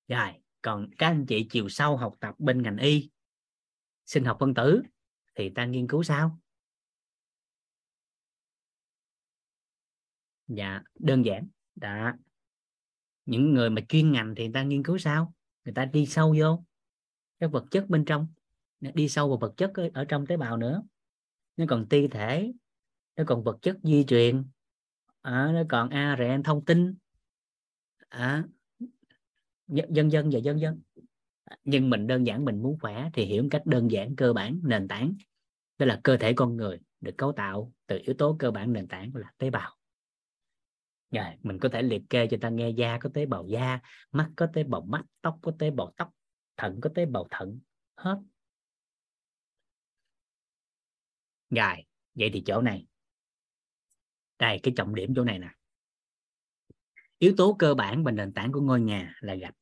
[0.08, 3.10] rồi còn các anh chị chiều sâu học tập bên ngành y
[4.06, 4.82] sinh học phân tử
[5.34, 6.40] thì ta nghiên cứu sao?
[10.48, 11.48] Dạ đơn giản.
[11.74, 12.16] Đã
[13.26, 15.34] những người mà chuyên ngành thì người ta nghiên cứu sao?
[15.64, 16.64] Người ta đi sâu vô
[17.38, 18.26] các vật chất bên trong.
[18.80, 20.82] Đi sâu vào vật chất ở, ở trong tế bào nữa.
[21.56, 22.52] Nó còn ti thể
[23.16, 24.44] nó còn vật chất di truyền.
[25.22, 26.94] À, nó còn ARN thông tin.
[28.08, 28.44] À,
[29.68, 30.80] dân dân dạ, và dân dân
[31.64, 34.60] nhưng mình đơn giản mình muốn khỏe thì hiểu một cách đơn giản cơ bản
[34.64, 35.14] nền tảng.
[35.78, 38.88] Đó là cơ thể con người được cấu tạo từ yếu tố cơ bản nền
[38.88, 39.76] tảng là tế bào.
[41.10, 43.80] Rồi mình có thể liệt kê cho ta nghe, da có tế bào da,
[44.12, 46.10] mắt có tế bào mắt, tóc có tế bào tóc,
[46.56, 47.60] thận có tế bào thận,
[47.97, 48.18] hết.
[51.51, 51.84] Rồi,
[52.14, 52.86] vậy thì chỗ này.
[54.38, 55.55] Đây, cái trọng điểm chỗ này nè
[57.18, 59.55] yếu tố cơ bản và nền tảng của ngôi nhà là gạch.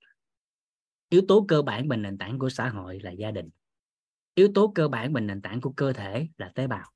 [1.08, 3.50] Yếu tố cơ bản và nền tảng của xã hội là gia đình.
[4.34, 6.92] Yếu tố cơ bản và nền tảng của cơ thể là tế bào.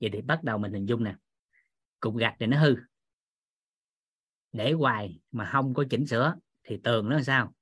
[0.00, 1.16] Vậy thì bắt đầu mình hình dung nè.
[2.00, 2.76] Cục gạch thì nó hư.
[4.52, 7.54] Để hoài mà không có chỉnh sửa thì tường nó sao?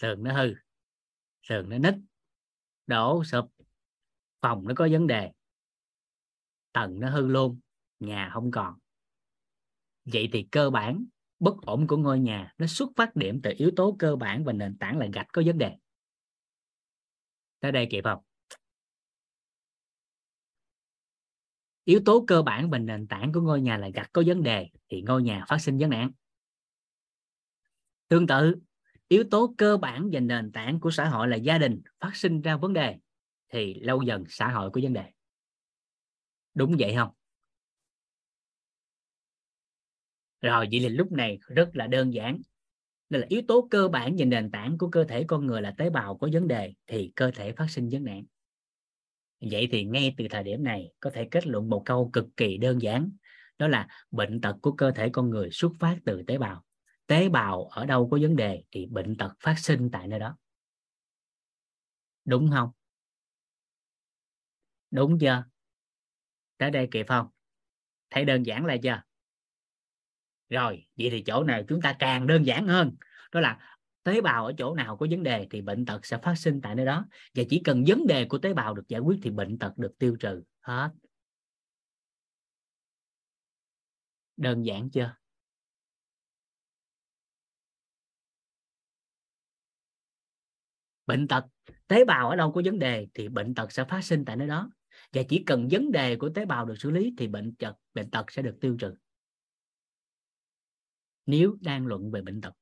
[0.00, 0.54] Tường nó hư.
[1.48, 1.94] Tường nó nứt.
[2.86, 3.52] Đổ sụp.
[4.40, 5.32] Phòng nó có vấn đề.
[6.72, 7.60] Tầng nó hư luôn
[8.04, 8.74] nhà không còn.
[10.04, 11.04] Vậy thì cơ bản,
[11.38, 14.52] bất ổn của ngôi nhà nó xuất phát điểm từ yếu tố cơ bản và
[14.52, 15.76] nền tảng là gạch có vấn đề.
[17.60, 18.22] Tới đây kịp không?
[21.84, 24.68] Yếu tố cơ bản và nền tảng của ngôi nhà là gạch có vấn đề
[24.88, 26.10] thì ngôi nhà phát sinh vấn nạn.
[28.08, 28.54] Tương tự,
[29.08, 32.40] yếu tố cơ bản và nền tảng của xã hội là gia đình phát sinh
[32.40, 32.98] ra vấn đề
[33.48, 35.10] thì lâu dần xã hội có vấn đề.
[36.54, 37.10] Đúng vậy không?
[40.44, 42.38] Rồi, vậy thì lúc này rất là đơn giản.
[43.08, 45.74] Đây là yếu tố cơ bản về nền tảng của cơ thể con người là
[45.78, 48.24] tế bào có vấn đề thì cơ thể phát sinh vấn nạn.
[49.40, 52.56] Vậy thì ngay từ thời điểm này, có thể kết luận một câu cực kỳ
[52.56, 53.10] đơn giản,
[53.58, 56.64] đó là bệnh tật của cơ thể con người xuất phát từ tế bào.
[57.06, 60.36] Tế bào ở đâu có vấn đề thì bệnh tật phát sinh tại nơi đó.
[62.24, 62.70] Đúng không?
[64.90, 65.44] Đúng chưa?
[66.58, 67.26] Tới đây kịp không?
[68.10, 69.02] Thấy đơn giản là chưa?
[70.48, 72.94] Rồi, vậy thì chỗ này chúng ta càng đơn giản hơn,
[73.32, 76.34] đó là tế bào ở chỗ nào có vấn đề thì bệnh tật sẽ phát
[76.34, 77.06] sinh tại nơi đó.
[77.34, 79.92] Và chỉ cần vấn đề của tế bào được giải quyết thì bệnh tật được
[79.98, 80.90] tiêu trừ, hết.
[84.36, 85.14] Đơn giản chưa?
[91.06, 91.44] Bệnh tật,
[91.86, 94.48] tế bào ở đâu có vấn đề thì bệnh tật sẽ phát sinh tại nơi
[94.48, 94.70] đó.
[95.12, 98.10] Và chỉ cần vấn đề của tế bào được xử lý thì bệnh tật bệnh
[98.10, 98.94] tật sẽ được tiêu trừ
[101.26, 102.52] nếu đang luận về bệnh tật.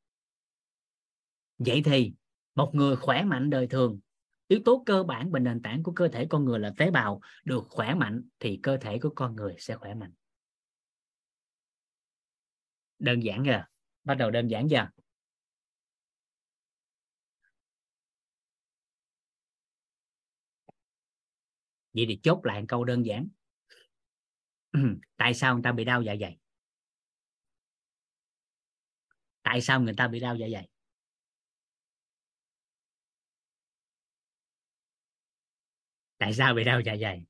[1.59, 2.12] Vậy thì,
[2.55, 4.01] một người khỏe mạnh đời thường,
[4.48, 7.20] yếu tố cơ bản và nền tảng của cơ thể con người là tế bào,
[7.44, 10.12] được khỏe mạnh thì cơ thể của con người sẽ khỏe mạnh.
[12.98, 13.64] Đơn giản chưa
[14.05, 14.89] bắt đầu đơn giản chưa
[21.93, 23.28] vậy thì chốt lại một câu đơn giản.
[25.16, 26.41] Tại sao người ta bị đau dạ dày?
[29.43, 30.69] Tại sao người ta bị đau dạ dày?
[36.19, 37.24] Tại sao bị đau dạ dày?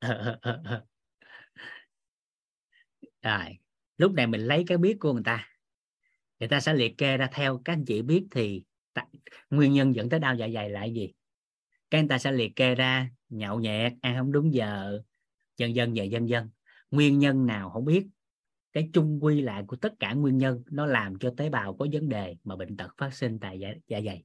[3.22, 3.58] Rồi
[3.98, 5.48] lúc này mình lấy cái biết của người ta.
[6.38, 9.06] Người ta sẽ liệt kê ra theo các anh chị biết thì ta,
[9.50, 11.12] nguyên nhân dẫn tới đau dạ dày là gì?
[11.90, 15.00] Các anh ta sẽ liệt kê ra nhậu nhẹt ăn không đúng giờ
[15.56, 16.50] dân dân về dân dân
[16.92, 18.06] nguyên nhân nào không biết.
[18.72, 21.86] Cái chung quy lại của tất cả nguyên nhân nó làm cho tế bào có
[21.92, 24.24] vấn đề mà bệnh tật phát sinh tại dạ, dạ dày.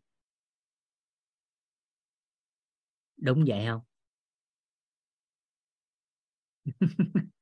[3.18, 3.82] Đúng vậy không?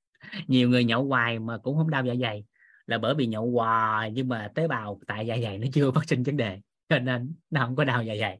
[0.47, 2.45] Nhiều người nhậu hoài mà cũng không đau dạ dày
[2.85, 6.02] là bởi vì nhậu hoài nhưng mà tế bào tại dạ dày nó chưa phát
[6.07, 8.39] sinh vấn đề cho nên nó không có đau dạ dày.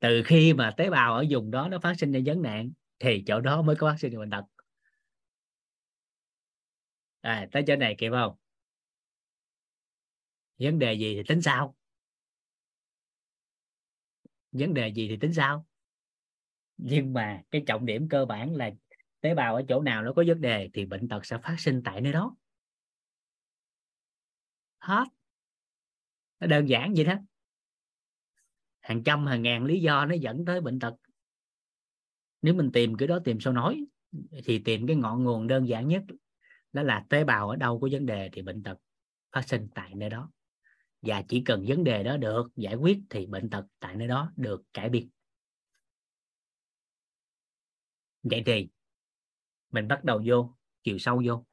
[0.00, 3.24] Từ khi mà tế bào ở vùng đó nó phát sinh ra vấn nạn thì
[3.26, 4.44] chỗ đó mới có phát sinh bệnh tật
[7.20, 8.36] à, tới chỗ này kịp không?
[10.58, 11.74] Vấn đề gì thì tính sao
[14.52, 15.66] vấn đề gì thì tính sao
[16.76, 18.70] nhưng mà cái trọng điểm cơ bản là
[19.20, 21.82] tế bào ở chỗ nào nó có vấn đề thì bệnh tật sẽ phát sinh
[21.84, 22.36] tại nơi đó.
[24.78, 25.04] Hết.
[26.40, 27.14] Nó đơn giản vậy đó.
[28.80, 30.94] Hàng trăm hàng ngàn lý do nó dẫn tới bệnh tật.
[32.42, 33.84] Nếu mình tìm cái đó tìm sao nói
[34.44, 36.02] thì tìm cái ngọn nguồn đơn giản nhất
[36.72, 38.78] đó là tế bào ở đâu có vấn đề thì bệnh tật
[39.32, 40.30] phát sinh tại nơi đó.
[41.02, 44.32] Và chỉ cần vấn đề đó được giải quyết thì bệnh tật tại nơi đó
[44.36, 45.08] được cải biến
[48.22, 48.68] vậy thì
[49.70, 51.44] mình bắt đầu vô, chiều sâu vô.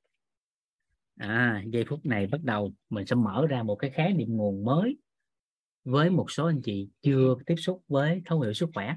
[1.17, 4.65] À giây phút này bắt đầu mình sẽ mở ra một cái khái niệm nguồn
[4.65, 4.97] mới
[5.83, 8.95] với một số anh chị chưa tiếp xúc với thấu hiểu sức khỏe.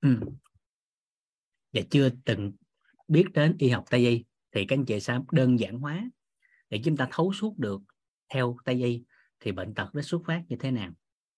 [0.00, 0.08] Ừ.
[1.72, 2.52] và chưa từng
[3.08, 6.10] biết đến y học tây y, thì các anh chị sẽ đơn giản hóa
[6.70, 7.80] để chúng ta thấu suốt được
[8.28, 9.02] theo tây y
[9.40, 10.92] thì bệnh tật nó xuất phát như thế nào.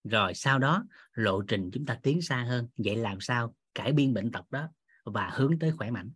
[0.05, 4.14] Rồi sau đó, lộ trình chúng ta tiến xa hơn, vậy làm sao cải biên
[4.14, 4.68] bệnh tật đó
[5.05, 6.10] và hướng tới khỏe mạnh.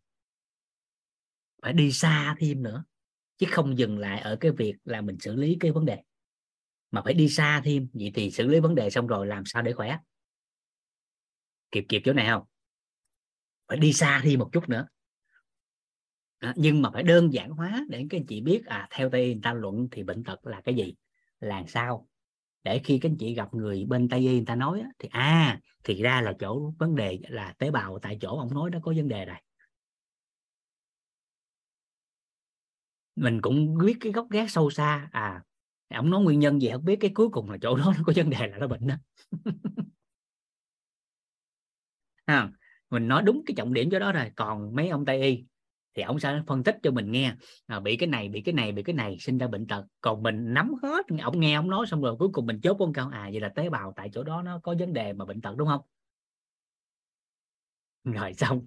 [1.62, 2.85] Phải đi xa thêm nữa,
[3.39, 5.98] chứ không dừng lại ở cái việc là mình xử lý cái vấn đề.
[6.90, 9.62] Mà phải đi xa thêm, vậy thì xử lý vấn đề xong rồi làm sao
[9.62, 9.98] để khỏe?
[11.73, 12.43] Kịp kịp chỗ này không?
[13.69, 14.86] Phải đi xa đi một chút nữa.
[16.39, 19.23] À, nhưng mà phải đơn giản hóa để các anh chị biết à theo tây
[19.23, 20.94] y người ta luận thì bệnh tật là cái gì?
[21.40, 22.09] Là sao?
[22.65, 25.61] Để khi các anh chị gặp người bên tây y người ta nói thì à
[25.85, 28.93] thì ra là chỗ vấn đề là tế bào tại chỗ ông nói đó có
[28.97, 29.43] vấn đề này.
[33.16, 35.43] Mình cũng biết cái gốc gác sâu xa à
[35.89, 38.12] ông nói nguyên nhân gì không biết cái cuối cùng là chỗ đó nó có
[38.16, 38.94] vấn đề là nó bệnh đó.
[42.33, 42.51] ha
[42.91, 44.31] mình nói đúng cái trọng điểm cho đó rồi.
[44.37, 45.45] Còn mấy ông tây y
[45.95, 47.35] thì ông sẽ phân tích cho mình nghe.
[47.67, 49.85] À, bị cái này bị cái này bị cái này sinh ra bệnh tật.
[50.01, 52.93] Còn mình nắm hết ông nghe ông nói xong rồi cuối cùng mình chốt con
[52.93, 55.41] câu à vậy là tế bào tại chỗ đó nó có vấn đề mà bệnh
[55.41, 55.81] tật đúng không?
[58.05, 58.67] Rồi xong.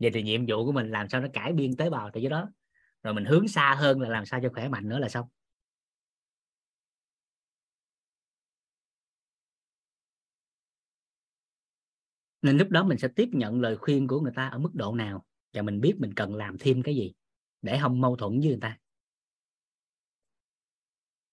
[0.00, 2.28] Vậy thì nhiệm vụ của mình làm sao nó cải biên tế bào tại chỗ
[2.28, 2.48] đó?
[3.02, 5.26] Rồi mình hướng xa hơn là làm sao cho khỏe mạnh nữa là xong.
[12.42, 14.94] Nên lúc đó mình sẽ tiếp nhận lời khuyên của người ta ở mức độ
[14.94, 17.12] nào và mình biết mình cần làm thêm cái gì
[17.62, 18.78] để không mâu thuẫn với người ta.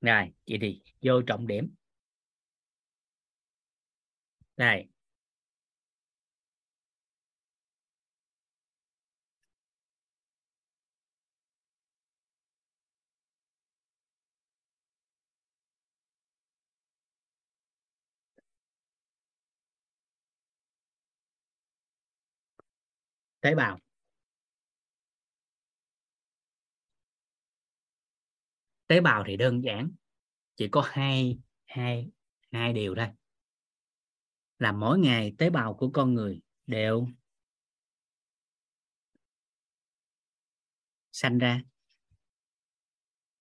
[0.02, 1.76] Rồi, vậy thì vô trọng điểm.
[4.57, 4.88] Này
[23.45, 23.80] tế bào.
[28.88, 29.91] Tế bào thì đơn giản,
[30.55, 32.09] chỉ có hai hai
[32.51, 33.07] hai điều thôi.
[34.59, 37.07] Là mỗi ngày tế bào của con người đều
[41.11, 41.61] sanh ra,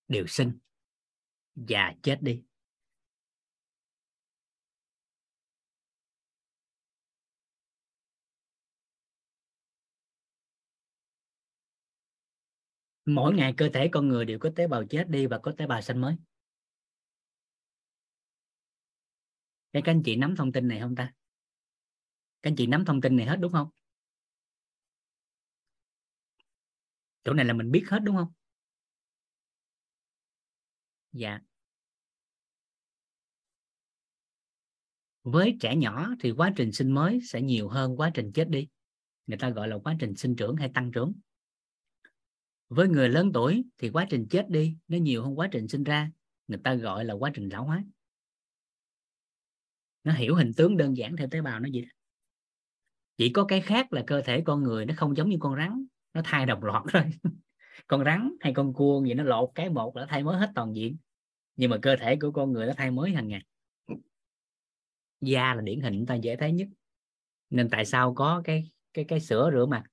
[0.08, 0.58] đều sinh
[1.54, 2.42] và chết đi.
[13.04, 15.66] Mỗi ngày cơ thể con người đều có tế bào chết đi và có tế
[15.66, 16.16] bào xanh mới.
[19.72, 21.12] Thế các anh chị nắm thông tin này không ta?
[22.42, 23.68] Các anh chị nắm thông tin này hết đúng không?
[27.24, 28.32] Chỗ này là mình biết hết đúng không?
[31.12, 31.40] Dạ.
[35.22, 38.68] Với trẻ nhỏ thì quá trình sinh mới sẽ nhiều hơn quá trình chết đi.
[39.26, 41.12] Người ta gọi là quá trình sinh trưởng hay tăng trưởng
[42.68, 45.84] với người lớn tuổi thì quá trình chết đi nó nhiều hơn quá trình sinh
[45.84, 46.10] ra.
[46.48, 47.84] Người ta gọi là quá trình lão hóa.
[50.04, 51.84] Nó hiểu hình tướng đơn giản theo tế bào nó gì
[53.16, 55.86] chỉ có cái khác là cơ thể con người nó không giống như con rắn,
[56.14, 57.02] nó thay đồng loạt thôi.
[57.86, 60.76] Con rắn hay con cua gì nó lột cái một là thay mới hết toàn
[60.76, 60.96] diện.
[61.56, 63.42] Nhưng mà cơ thể của con người nó thay mới hàng ngày.
[65.20, 66.68] Da là điển hình ta dễ thấy nhất.
[67.50, 69.84] Nên tại sao có cái cái cái sữa rửa mặt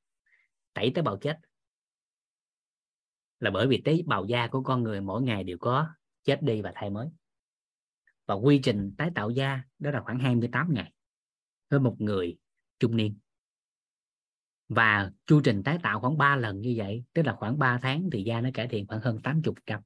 [0.73, 1.39] tẩy tế bào chết?
[3.41, 5.87] Là bởi vì tế bào da của con người mỗi ngày đều có
[6.23, 7.09] chết đi và thay mới.
[8.25, 10.93] Và quy trình tái tạo da đó là khoảng 28 ngày
[11.69, 12.37] với một người
[12.79, 13.17] trung niên.
[14.69, 18.09] Và chu trình tái tạo khoảng 3 lần như vậy, tức là khoảng 3 tháng
[18.11, 19.81] thì da nó cải thiện khoảng hơn 80 trăm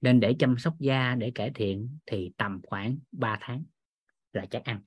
[0.00, 3.64] nên để chăm sóc da, để cải thiện thì tầm khoảng 3 tháng
[4.32, 4.80] là chắc ăn.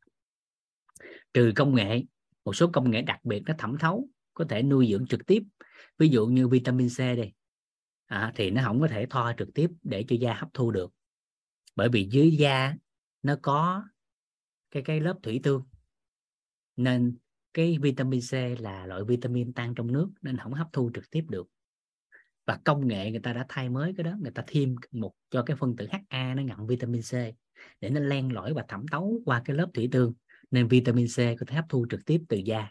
[1.34, 2.04] Trừ công nghệ,
[2.46, 5.44] một số công nghệ đặc biệt nó thẩm thấu có thể nuôi dưỡng trực tiếp.
[5.98, 7.34] Ví dụ như vitamin C đây
[8.14, 10.94] à, thì nó không có thể thoa trực tiếp để cho da hấp thu được.
[11.76, 12.76] Bởi vì dưới da
[13.24, 13.84] nó có
[14.72, 15.64] cái cái lớp thủy tương.
[16.76, 17.18] Nên
[17.54, 21.26] cái vitamin C là loại vitamin tan trong nước nên không hấp thu trực tiếp
[21.30, 21.48] được.
[22.46, 25.44] Và công nghệ người ta đã thay mới cái đó người ta thêm một cho
[25.44, 27.14] cái phân tử HA nó ngậm vitamin C
[27.82, 30.14] để nó len lỏi và thẩm thấu qua cái lớp thủy tương.
[30.52, 32.70] Nên vitamin C có thể hấp thu trực tiếp từ da.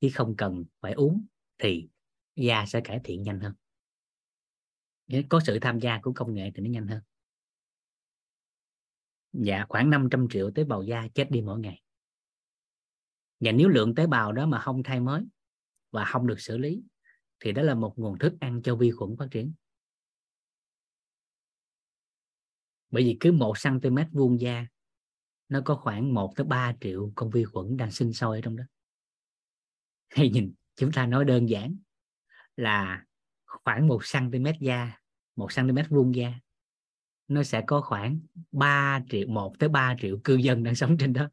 [0.00, 1.26] Chứ không cần phải uống
[1.58, 1.88] thì
[2.36, 3.52] da sẽ cải thiện nhanh hơn
[5.28, 7.00] có sự tham gia của công nghệ thì nó nhanh hơn.
[9.32, 11.82] Dạ khoảng 500 triệu tế bào da chết đi mỗi ngày.
[13.40, 15.24] Và nếu lượng tế bào đó mà không thay mới
[15.90, 16.82] và không được xử lý,
[17.40, 19.52] thì đó là một nguồn thức ăn cho vi khuẩn phát triển.
[22.90, 24.66] Bởi vì cứ một cm vuông da,
[25.48, 28.56] nó có khoảng 1 tới 3 triệu con vi khuẩn đang sinh sôi ở trong
[28.56, 28.64] đó.
[30.08, 31.76] Hay nhìn, chúng ta nói đơn giản
[32.56, 33.04] là
[33.44, 35.01] khoảng một cm da
[35.36, 36.32] một cm vuông da
[37.28, 38.20] nó sẽ có khoảng
[38.52, 41.28] 3 triệu 1 tới 3 triệu cư dân đang sống trên đó.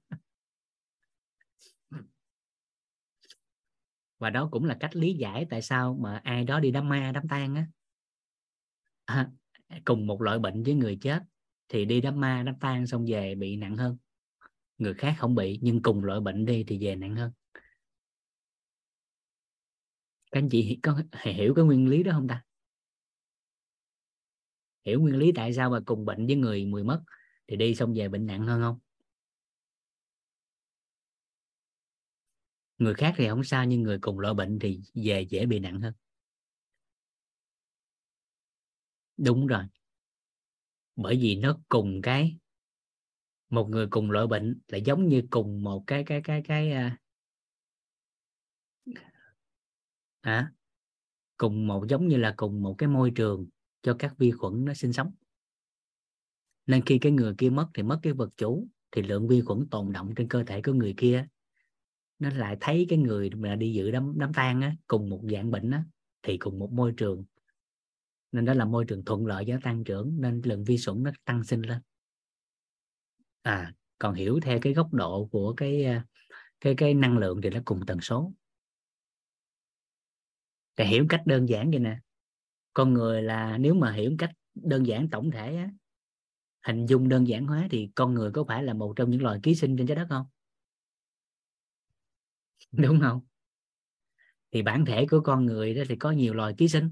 [4.20, 7.12] Và đó cũng là cách lý giải tại sao mà ai đó đi đám ma
[7.14, 7.68] đám tang á.
[9.06, 9.30] À,
[9.86, 11.24] cùng một loại bệnh với người chết
[11.68, 13.98] thì đi đám ma đám tang xong về bị nặng hơn.
[14.78, 17.32] Người khác không bị nhưng cùng loại bệnh đi thì về nặng hơn.
[20.32, 22.44] Các anh chị có hiểu cái nguyên lý đó không ta?
[24.86, 27.02] Hiểu nguyên lý tại sao mà cùng bệnh với người mười mất
[27.48, 28.80] thì đi xong về bệnh nặng hơn không?
[32.78, 35.82] Người khác thì không sao nhưng người cùng loại bệnh thì về dễ bị nặng
[35.82, 35.94] hơn.
[39.18, 39.64] Đúng rồi.
[40.96, 42.38] Bởi vì nó cùng cái
[43.50, 46.98] một người cùng loại bệnh là giống như cùng một cái cái cái cái à,
[50.22, 50.52] à
[51.38, 53.48] cùng một giống như là cùng một cái môi trường
[53.82, 55.12] cho các vi khuẩn nó sinh sống.
[56.66, 59.68] Nên khi cái người kia mất thì mất cái vật chủ thì lượng vi khuẩn
[59.72, 61.28] tồn động trên cơ thể của người kia.
[62.20, 65.52] Nó lại thấy cái người mà đi dự đám đám tang á, cùng một dạng
[65.52, 65.84] bệnh á,
[66.24, 67.26] thì cùng một môi trường.
[68.32, 71.12] Nên đó là môi trường thuận lợi cho tăng trưởng nên lượng vi khuẩn nó
[71.26, 71.82] tăng sinh lên.
[73.42, 76.06] À còn hiểu theo cái góc độ của cái à,
[76.62, 78.34] cái cái năng lượng thì nó cùng tần số.
[80.78, 82.00] Để hiểu cách đơn giản vậy nè
[82.74, 85.70] con người là nếu mà hiểu cách đơn giản tổng thể á,
[86.68, 89.40] hình dung đơn giản hóa thì con người có phải là một trong những loài
[89.44, 90.26] ký sinh trên trái đất không?
[92.72, 93.22] Đúng không?
[94.52, 96.92] Thì bản thể của con người đó thì có nhiều loài ký sinh.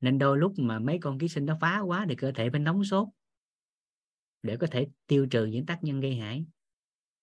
[0.00, 2.60] Nên đôi lúc mà mấy con ký sinh nó phá quá thì cơ thể phải
[2.60, 3.08] nóng sốt
[4.42, 6.44] để có thể tiêu trừ những tác nhân gây hại.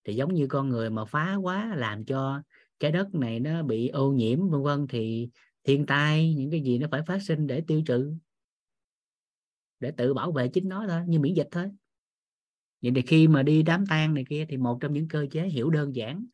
[0.04, 2.42] Thì giống như con người mà phá quá làm cho
[2.80, 5.30] trái đất này nó bị ô nhiễm vân vân thì
[5.66, 8.16] thiên tai, những cái gì nó phải phát sinh để tiêu trừ,
[9.80, 11.72] để tự bảo vệ chính nó thôi, như miễn dịch thôi.
[12.82, 15.48] Vậy thì khi mà đi đám tang này kia thì một trong những cơ chế
[15.48, 16.26] hiểu đơn giản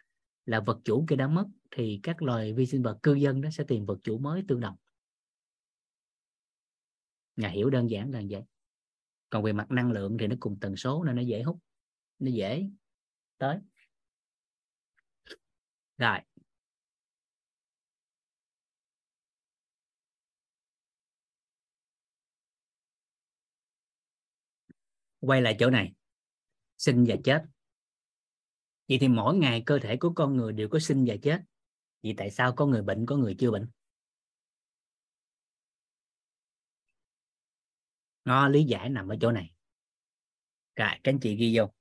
[0.45, 3.49] là vật chủ kia đã mất thì các loài vi sinh vật cư dân đó
[3.49, 4.75] sẽ tìm vật chủ mới tương đồng.
[7.35, 8.41] Nhà hiểu đơn giản là vậy.
[9.29, 11.59] Còn về mặt năng lượng thì nó cùng tần số nên nó dễ hút,
[12.19, 12.69] nó dễ
[13.37, 13.57] tới.
[15.97, 16.17] Rồi
[25.21, 25.93] quay lại chỗ này.
[26.77, 27.43] Sinh và chết.
[28.89, 31.41] Vậy thì mỗi ngày cơ thể của con người đều có sinh và chết.
[32.03, 33.69] Vậy tại sao có người bệnh có người chưa bệnh?
[38.25, 39.53] Nó lý giải nằm ở chỗ này.
[40.75, 41.71] Rồi các anh chị ghi vô.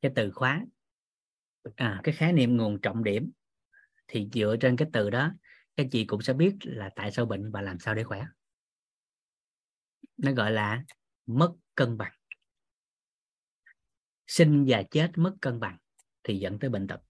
[0.00, 0.64] Cái từ khóa.
[1.76, 3.30] À, cái khái niệm nguồn trọng điểm.
[4.06, 5.32] Thì dựa trên cái từ đó
[5.76, 8.26] các chị cũng sẽ biết là tại sao bệnh và làm sao để khỏe.
[10.16, 10.84] Nó gọi là
[11.26, 12.19] mất cân bằng
[14.30, 15.76] sinh và chết mất cân bằng
[16.24, 17.00] thì dẫn tới bệnh tật.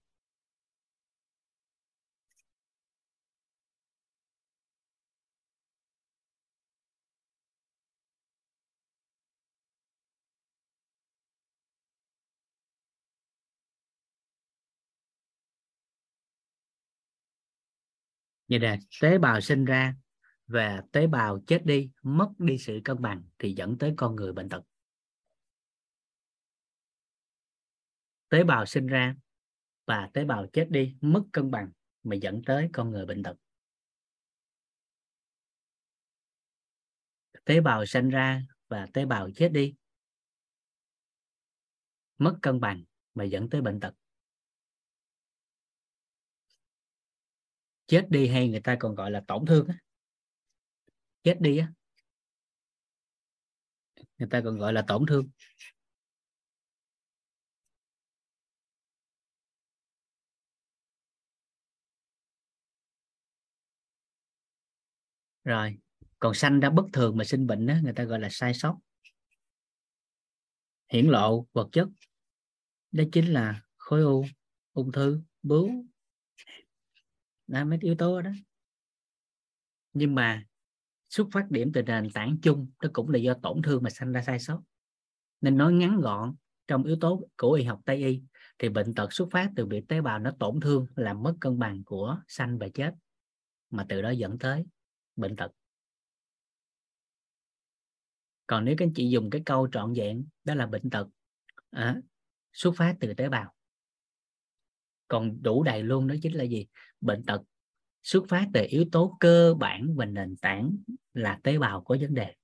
[18.47, 19.95] Như nè, tế bào sinh ra
[20.47, 24.33] và tế bào chết đi, mất đi sự cân bằng thì dẫn tới con người
[24.33, 24.70] bệnh tật.
[28.31, 29.15] Tế bào sinh ra
[29.85, 31.71] và tế bào chết đi mất cân bằng
[32.03, 33.35] mà dẫn tới con người bệnh tật.
[37.45, 39.75] Tế bào sinh ra và tế bào chết đi
[42.17, 43.93] mất cân bằng mà dẫn tới bệnh tật.
[47.87, 49.75] Chết đi hay người ta còn gọi là tổn thương á.
[51.23, 51.73] Chết đi á.
[54.17, 55.29] Người ta còn gọi là tổn thương.
[65.43, 65.77] Rồi,
[66.19, 68.77] còn sanh ra bất thường mà sinh bệnh đó người ta gọi là sai sót.
[70.89, 71.87] Hiển lộ vật chất,
[72.91, 74.25] đó chính là khối u,
[74.73, 75.69] ung thư, bướu.
[77.47, 78.31] Là mấy yếu tố đó.
[79.93, 80.45] Nhưng mà
[81.09, 84.11] xuất phát điểm từ nền tảng chung nó cũng là do tổn thương mà sanh
[84.11, 84.61] ra sai sót.
[85.41, 86.35] Nên nói ngắn gọn,
[86.67, 88.21] trong yếu tố của y học tây y,
[88.59, 91.59] thì bệnh tật xuất phát từ việc tế bào nó tổn thương, làm mất cân
[91.59, 92.93] bằng của sanh và chết,
[93.69, 94.65] mà từ đó dẫn tới
[95.21, 95.51] bệnh tật.
[98.47, 101.07] Còn nếu các anh chị dùng cái câu trọn vẹn đó là bệnh tật
[101.69, 101.97] à,
[102.53, 103.55] xuất phát từ tế bào.
[105.07, 106.67] Còn đủ đầy luôn đó chính là gì?
[107.01, 107.41] Bệnh tật
[108.03, 110.77] xuất phát từ yếu tố cơ bản và nền tảng
[111.13, 112.35] là tế bào có vấn đề.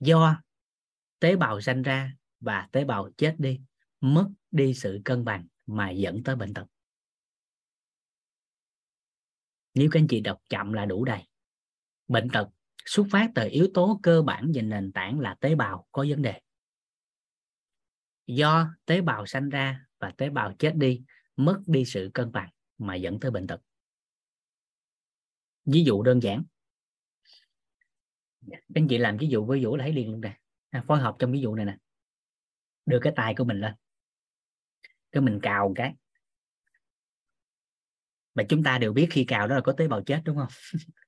[0.00, 0.42] Do
[1.18, 3.60] tế bào sanh ra và tế bào chết đi
[4.00, 6.66] mất đi sự cân bằng mà dẫn tới bệnh tật.
[9.74, 11.22] Nếu các anh chị đọc chậm là đủ đầy
[12.08, 12.48] bệnh tật
[12.84, 16.22] xuất phát từ yếu tố cơ bản và nền tảng là tế bào có vấn
[16.22, 16.40] đề.
[18.26, 21.02] Do tế bào sanh ra và tế bào chết đi
[21.36, 23.60] mất đi sự cân bằng mà dẫn tới bệnh tật.
[25.64, 26.44] Ví dụ đơn giản.
[28.74, 30.38] Anh chị làm ví dụ với vũ là thấy liền luôn nè.
[30.70, 31.76] À, phối hợp trong ví dụ này nè.
[32.86, 33.74] Đưa cái tay của mình lên.
[35.12, 35.94] Cái mình cào một cái.
[38.34, 40.48] Mà chúng ta đều biết khi cào đó là có tế bào chết đúng không?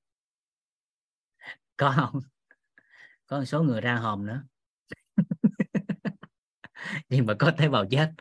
[1.77, 2.21] có không?
[3.27, 4.45] Có một số người ra hòm nữa.
[7.09, 8.13] Nhưng mà có tế bào chết.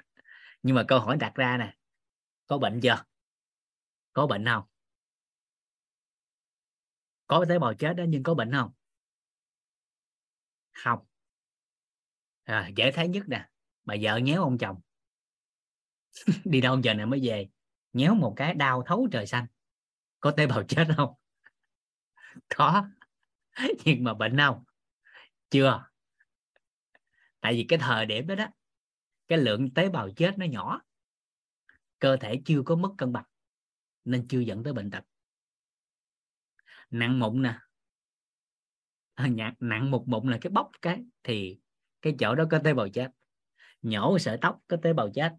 [0.63, 1.75] Nhưng mà câu hỏi đặt ra nè
[2.47, 3.03] có bệnh chưa?
[4.13, 4.63] Có bệnh không?
[7.27, 8.71] Có tế bào chết đó nhưng có bệnh không?
[10.73, 10.99] Không.
[12.43, 13.49] À, dễ thấy nhất nè
[13.85, 14.81] bà vợ nhéo ông chồng.
[16.45, 17.49] Đi đâu giờ này mới về?
[17.93, 19.45] Nhéo một cái đau thấu trời xanh.
[20.19, 21.13] Có tế bào chết không?
[22.55, 22.85] Có.
[23.85, 24.63] nhưng mà bệnh không?
[25.49, 25.85] Chưa.
[27.39, 28.47] Tại vì cái thời điểm đó đó
[29.27, 30.81] cái lượng tế bào chết nó nhỏ.
[31.99, 33.25] Cơ thể chưa có mất cân bằng
[34.05, 35.03] nên chưa dẫn tới bệnh tật.
[36.89, 37.59] Nặng mụn nè.
[39.13, 41.59] À, nặng một mụn là cái bóc cái thì
[42.01, 43.11] cái chỗ đó có tế bào chết.
[43.81, 45.33] Nhổ sợi tóc có tế bào chết.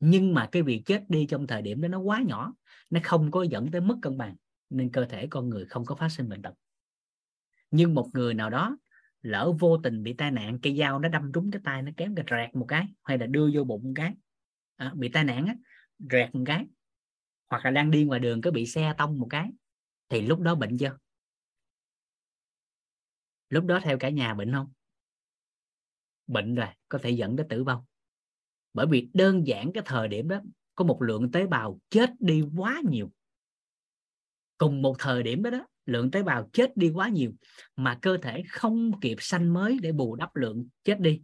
[0.00, 2.52] Nhưng mà cái việc chết đi trong thời điểm đó nó quá nhỏ
[2.90, 4.36] nó không có dẫn tới mất cân bằng
[4.70, 6.54] nên cơ thể con người không có phát sinh bệnh tật
[7.70, 8.78] nhưng một người nào đó
[9.22, 12.14] lỡ vô tình bị tai nạn cây dao nó đâm trúng cái tay nó kém
[12.14, 14.14] cái rẹt một cái hay là đưa vô bụng một cái
[14.76, 15.54] à, bị tai nạn á
[16.10, 16.66] rẹt một cái
[17.48, 19.50] hoặc là đang đi ngoài đường có bị xe tông một cái
[20.08, 20.98] thì lúc đó bệnh chưa?
[23.48, 24.72] Lúc đó theo cả nhà bệnh không?
[26.26, 27.84] Bệnh rồi có thể dẫn tới tử vong.
[28.74, 30.40] Bởi vì đơn giản cái thời điểm đó
[30.74, 33.12] có một lượng tế bào chết đi quá nhiều.
[34.58, 37.32] Cùng một thời điểm đó, đó lượng tế bào chết đi quá nhiều
[37.76, 41.22] mà cơ thể không kịp sanh mới để bù đắp lượng chết đi.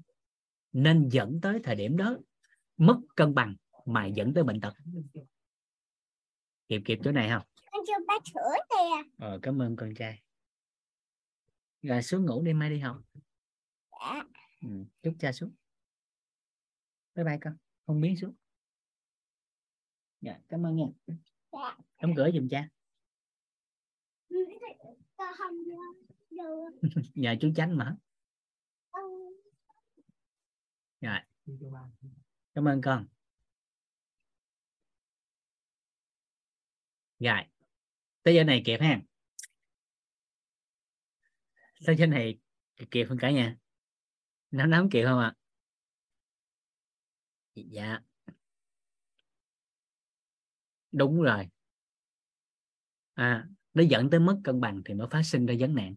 [0.72, 2.16] Nên dẫn tới thời điểm đó
[2.76, 4.74] mất cân bằng mà dẫn tới bệnh tật.
[6.68, 7.42] Kịp kịp chỗ này không?
[7.72, 10.22] Con chưa bát sữa kìa ờ, cảm ơn con trai.
[11.82, 12.96] Rồi xuống ngủ đi mai đi học
[14.00, 14.24] dạ.
[14.62, 14.68] Ừ,
[15.02, 15.50] chúc cha xuống.
[17.14, 18.34] Bye bye con không biến xuống.
[20.20, 20.86] Dạ cảm ơn nha.
[21.06, 21.14] Dạ.
[22.02, 22.68] Đóng cửa giùm cha
[27.14, 27.96] nhờ chú chánh mở
[28.92, 29.04] con
[31.00, 31.18] rồi.
[32.54, 33.06] Cảm ơn con.
[37.18, 37.40] Rồi.
[38.22, 39.00] Tới giờ này kịp ha.
[41.86, 42.38] Tới giờ này
[42.90, 43.56] kịp không cả nhà.
[44.50, 45.34] Nắm nắm kịp không ạ?
[47.54, 48.00] Dạ.
[50.92, 51.48] Đúng rồi.
[53.14, 55.94] À nó dẫn tới mất cân bằng thì mới phát sinh ra vấn nạn.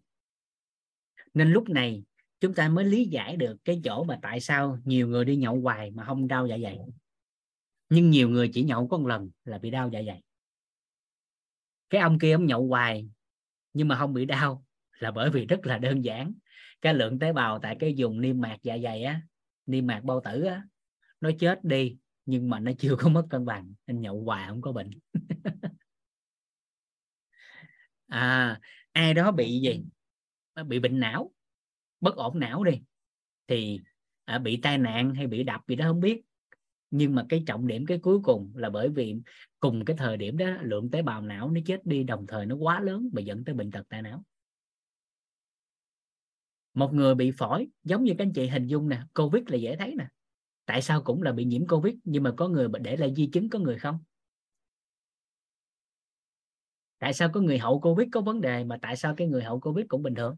[1.34, 2.04] Nên lúc này,
[2.40, 5.60] chúng ta mới lý giải được cái chỗ mà tại sao nhiều người đi nhậu
[5.60, 6.78] hoài mà không đau dạ dày.
[7.88, 10.22] Nhưng nhiều người chỉ nhậu có một lần là bị đau dạ dày.
[11.90, 13.08] Cái ông kia ông nhậu hoài,
[13.72, 14.64] nhưng mà không bị đau
[14.98, 16.32] là bởi vì rất là đơn giản.
[16.80, 19.22] Cái lượng tế bào tại cái vùng niêm mạc dạ dày á,
[19.66, 20.62] niêm mạc bao tử á,
[21.20, 24.60] nó chết đi, nhưng mà nó chưa có mất cân bằng, nên nhậu hoài không
[24.60, 24.90] có bệnh.
[28.08, 28.60] à
[28.92, 29.84] ai đó bị gì?
[30.52, 31.30] Ờ, bị bệnh não
[32.00, 32.80] bất ổn não đi.
[33.46, 33.80] Thì
[34.24, 36.22] à, bị tai nạn hay bị đập gì đó không biết.
[36.90, 39.16] Nhưng mà cái trọng điểm cái cuối cùng là bởi vì
[39.60, 42.56] cùng cái thời điểm đó lượng tế bào não nó chết đi đồng thời nó
[42.56, 44.24] quá lớn mà dẫn tới bệnh tật tai não.
[46.74, 49.76] Một người bị phổi giống như các anh chị hình dung nè covid là dễ
[49.76, 50.08] thấy nè.
[50.66, 53.50] Tại sao cũng là bị nhiễm covid nhưng mà có người để lại di chứng
[53.50, 53.98] có người không?
[56.98, 59.60] Tại sao có người hậu covid có vấn đề mà tại sao cái người hậu
[59.60, 60.36] covid cũng bình thường?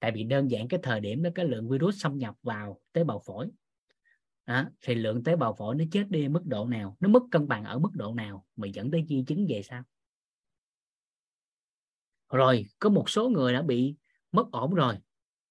[0.00, 3.04] Tại vì đơn giản cái thời điểm đó cái lượng virus xâm nhập vào tế
[3.04, 3.48] bào phổi.
[4.44, 6.96] À, thì lượng tế bào phổi nó chết đi mức độ nào?
[7.00, 9.82] Nó mất cân bằng ở mức độ nào mà dẫn tới di chứng về sao
[12.32, 13.96] rồi có một số người đã bị
[14.32, 14.98] mất ổn rồi.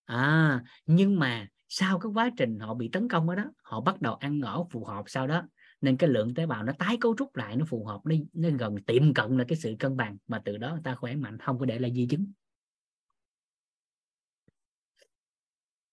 [0.06, 4.02] À nhưng mà sau cái quá trình họ bị tấn công ở đó họ bắt
[4.02, 5.44] đầu ăn ở phù hợp sau đó
[5.82, 8.50] nên cái lượng tế bào nó tái cấu trúc lại nó phù hợp nó, nó
[8.60, 11.38] gần tiệm cận là cái sự cân bằng mà từ đó người ta khỏe mạnh
[11.40, 12.32] không có để lại di chứng.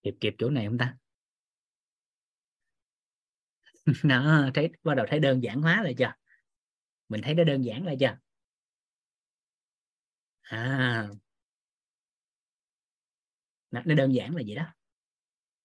[0.02, 0.96] Kịp kịp chỗ này không ta?
[4.04, 6.12] Nó thấy bắt đầu thấy đơn giản hóa lại chưa?
[7.08, 8.16] Mình thấy nó đơn giản lại chưa?
[10.50, 11.08] À.
[13.70, 14.64] Nó đơn giản là gì đó?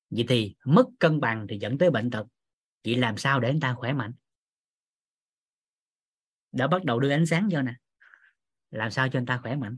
[0.10, 2.26] Vậy thì mất cân bằng thì dẫn tới bệnh tật
[2.84, 4.14] chị làm sao để anh ta khỏe mạnh?
[6.52, 7.74] Đã bắt đầu đưa ánh sáng vô nè.
[8.72, 9.78] Làm sao cho anh ta khỏe mạnh?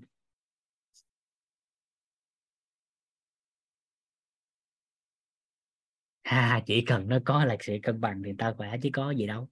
[6.24, 9.28] Ha chỉ cần nó có là sự cân bằng thì ta khỏe chứ có gì
[9.28, 9.50] đâu.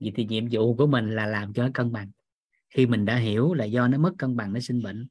[0.00, 2.10] Vậy thì nhiệm vụ của mình là làm cho nó cân bằng.
[2.70, 5.08] Khi mình đã hiểu là do nó mất cân bằng nó sinh bệnh,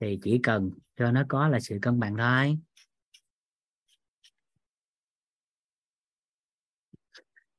[0.00, 2.58] thì chỉ cần cho nó có là sự cân bằng thôi.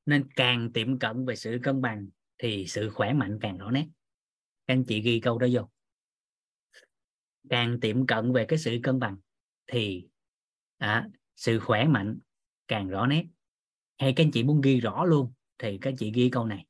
[0.06, 2.08] Nên càng tiệm cận về sự cân bằng
[2.38, 3.88] thì sự khỏe mạnh càng rõ nét.
[4.66, 5.70] Các anh chị ghi câu đó vô.
[7.50, 9.16] Càng tiệm cận về cái sự cân bằng
[9.66, 10.06] thì
[10.78, 12.18] à, sự khỏe mạnh
[12.68, 13.24] càng rõ nét.
[13.98, 16.66] Hay các anh chị muốn ghi rõ luôn thì các anh chị ghi câu này.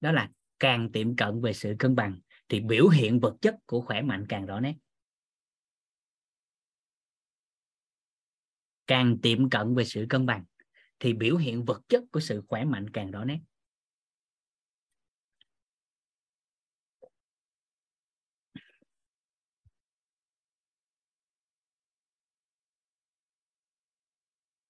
[0.00, 3.80] Đó là càng tiệm cận về sự cân bằng thì biểu hiện vật chất của
[3.80, 4.74] khỏe mạnh càng rõ nét.
[8.86, 10.44] Càng tiệm cận về sự cân bằng
[11.00, 13.38] thì biểu hiện vật chất của sự khỏe mạnh càng rõ nét.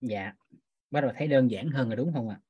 [0.00, 0.32] Dạ
[0.90, 2.40] bắt đầu thấy đơn giản hơn rồi đúng không ạ?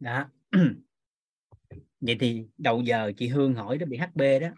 [0.00, 0.24] Đó.
[2.00, 4.48] Vậy thì đầu giờ chị Hương hỏi đó, bị HB đó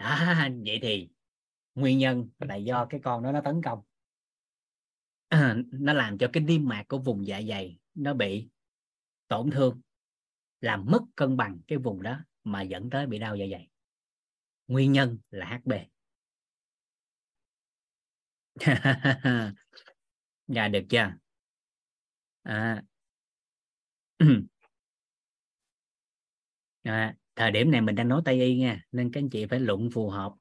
[0.00, 1.08] à, vậy thì
[1.74, 3.82] nguyên nhân là do cái con đó nó tấn công.
[5.28, 8.48] À, nó làm cho cái niêm mạc của vùng dạ dày nó bị
[9.28, 9.80] tổn thương
[10.60, 13.68] làm mất cân bằng cái vùng đó mà dẫn tới bị đau dạ dày.
[14.68, 15.72] Nguyên nhân là HB
[20.46, 21.12] dạ được chưa?
[22.44, 22.82] À.
[26.84, 29.60] à, thời điểm này mình đang nói tây y nha nên các anh chị phải
[29.60, 30.32] luận phù hợp.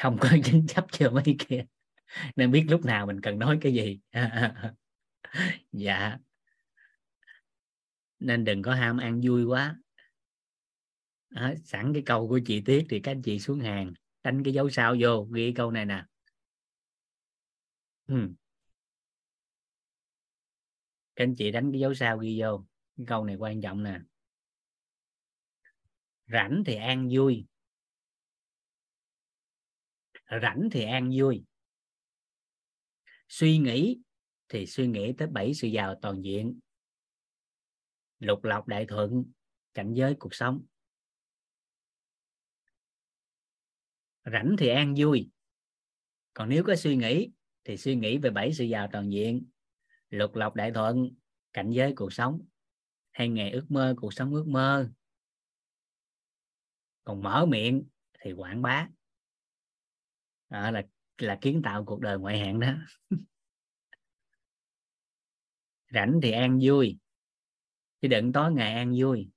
[0.00, 1.64] Không có chính chấp chưa mấy kia
[2.36, 4.00] nên biết lúc nào mình cần nói cái gì.
[5.72, 6.18] Dạ.
[8.18, 9.76] Nên đừng có ham ăn vui quá.
[11.28, 14.54] À, sẵn cái câu của chị Tiết thì các anh chị xuống hàng đánh cái
[14.54, 16.04] dấu sao vô ghi câu này nè.
[18.06, 18.28] Ừ.
[21.16, 22.64] các anh chị đánh cái dấu sao ghi vô
[22.96, 24.00] cái câu này quan trọng nè
[26.26, 27.46] rảnh thì an vui.
[30.42, 31.44] Rảnh thì an vui.
[33.28, 33.98] Suy nghĩ
[34.48, 36.60] thì suy nghĩ tới bảy sự giàu toàn diện.
[38.18, 39.32] Lục lọc đại thuận,
[39.74, 40.64] cảnh giới cuộc sống.
[44.24, 45.30] Rảnh thì an vui.
[46.34, 47.30] Còn nếu có suy nghĩ
[47.64, 49.46] thì suy nghĩ về bảy sự giàu toàn diện.
[50.10, 51.10] Lục lọc đại thuận,
[51.52, 52.46] cảnh giới cuộc sống.
[53.10, 54.90] Hay ngày ước mơ, cuộc sống ước mơ
[57.04, 57.84] còn mở miệng
[58.20, 58.88] thì quảng bá.
[60.48, 60.82] Đó là
[61.18, 62.74] là kiến tạo cuộc đời ngoại hạng đó.
[65.94, 66.98] Rảnh thì an vui.
[68.02, 69.30] Chứ đừng tối ngày an vui.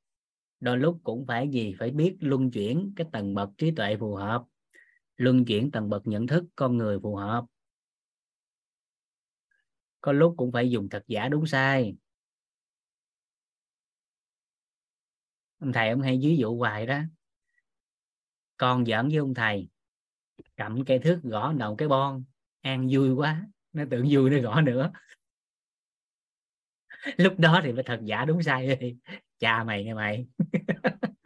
[0.60, 4.16] Đôi lúc cũng phải gì, phải biết luân chuyển cái tầng bậc trí tuệ phù
[4.16, 4.44] hợp,
[5.18, 7.46] luân chuyển tầng bậc nhận thức con người phù hợp.
[10.02, 11.96] Có lúc cũng phải dùng thật giả đúng sai.
[15.60, 17.00] Ông thầy ông hay ví dụ hoài đó
[18.58, 19.70] con giỡn với ông thầy.
[20.56, 22.24] Cầm cây thước gõ đầu cái bon.
[22.62, 23.46] An vui quá.
[23.74, 24.92] Nó tưởng vui nó gõ nữa.
[27.18, 28.96] Lúc đó thì phải thật giả đúng sai đi
[29.40, 30.28] cha mày nè mày.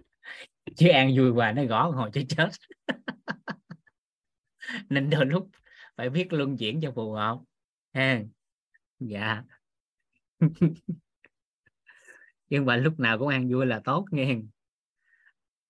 [0.76, 2.50] Chứ an vui hoài nó gõ hồi chết chết.
[4.90, 5.50] Nên đôi lúc
[5.98, 7.40] phải biết luân chuyển cho phù hợp.
[7.94, 8.22] Ha?
[9.00, 9.44] Dạ.
[12.50, 14.38] Nhưng mà lúc nào cũng ăn vui là tốt nghe.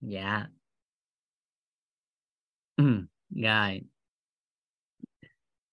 [0.02, 0.48] Dạ
[2.82, 3.06] ừ,
[3.44, 3.82] rồi.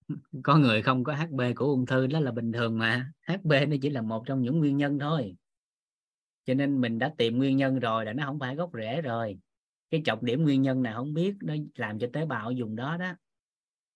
[0.42, 3.12] Có người không có HB của ung thư đó là bình thường mà.
[3.26, 5.36] HB nó chỉ là một trong những nguyên nhân thôi.
[6.44, 9.38] Cho nên mình đã tìm nguyên nhân rồi là nó không phải gốc rễ rồi.
[9.90, 12.96] Cái trọng điểm nguyên nhân này không biết nó làm cho tế bào dùng đó
[12.96, 13.14] đó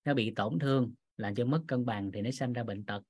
[0.05, 3.03] nó bị tổn thương làm cho mất cân bằng thì nó sinh ra bệnh tật.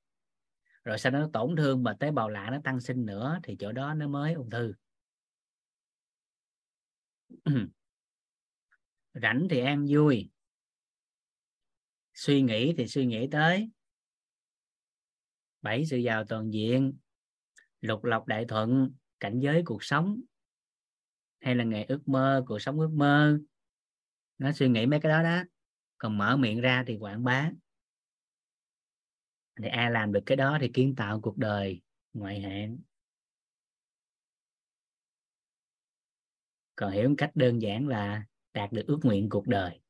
[0.84, 3.56] Rồi sau đó nó tổn thương mà tế bào lạ nó tăng sinh nữa thì
[3.58, 4.74] chỗ đó nó mới ung thư.
[9.14, 10.30] rảnh thì an vui.
[12.14, 13.70] Suy nghĩ thì suy nghĩ tới.
[15.62, 16.98] Bảy sự giàu toàn diện.
[17.80, 20.20] Lục lọc đại thuận, cảnh giới cuộc sống.
[21.40, 23.38] Hay là nghề ước mơ, cuộc sống ước mơ.
[24.38, 25.42] Nó suy nghĩ mấy cái đó đó.
[25.98, 27.50] Còn mở miệng ra thì quảng bá.
[29.56, 31.80] Thì ai làm được cái đó thì kiến tạo cuộc đời
[32.12, 32.78] ngoại hạng.
[36.76, 38.24] Còn hiểu một cách đơn giản là
[38.54, 39.80] đạt được ước nguyện cuộc đời.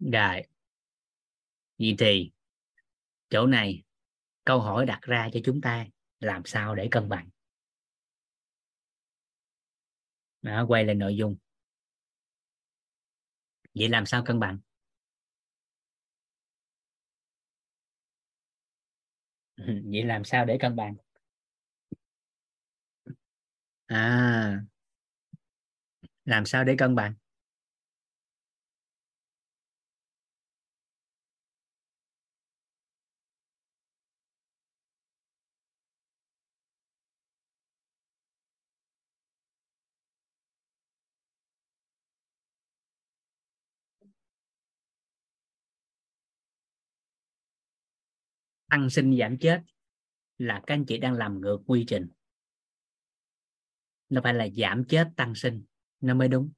[0.00, 0.42] Rồi.
[1.78, 2.30] Vậy thì
[3.30, 3.82] chỗ này
[4.44, 5.86] câu hỏi đặt ra cho chúng ta
[6.20, 7.28] làm sao để cân bằng?
[10.42, 11.36] Đó, quay lại nội dung.
[13.74, 14.58] Vậy làm sao cân bằng?
[19.92, 20.94] Vậy làm sao để cân bằng?
[23.92, 24.64] À
[26.24, 27.14] làm sao để cân bằng?
[48.70, 49.60] Tăng sinh giảm chết
[50.38, 52.08] là các anh chị đang làm ngược quy trình
[54.12, 55.64] nó phải là giảm chết tăng sinh.
[56.00, 56.50] Nó mới đúng.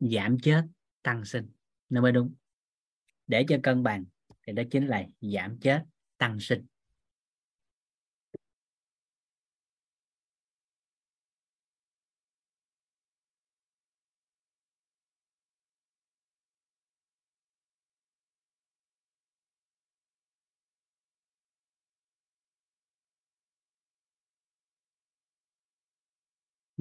[0.00, 0.64] Giảm chết
[1.02, 1.50] tăng sinh.
[1.88, 2.34] Nó mới đúng.
[3.26, 4.04] Để cho cân bằng
[4.46, 5.84] thì đó chính là giảm chết
[6.18, 6.66] tăng sinh.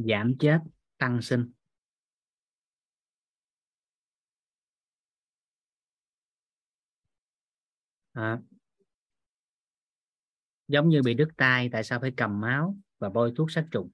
[0.08, 0.60] Giảm chết
[0.98, 1.52] tăng sinh.
[8.14, 8.40] À,
[10.68, 13.90] giống như bị đứt tay tại sao phải cầm máu và bôi thuốc sát trùng?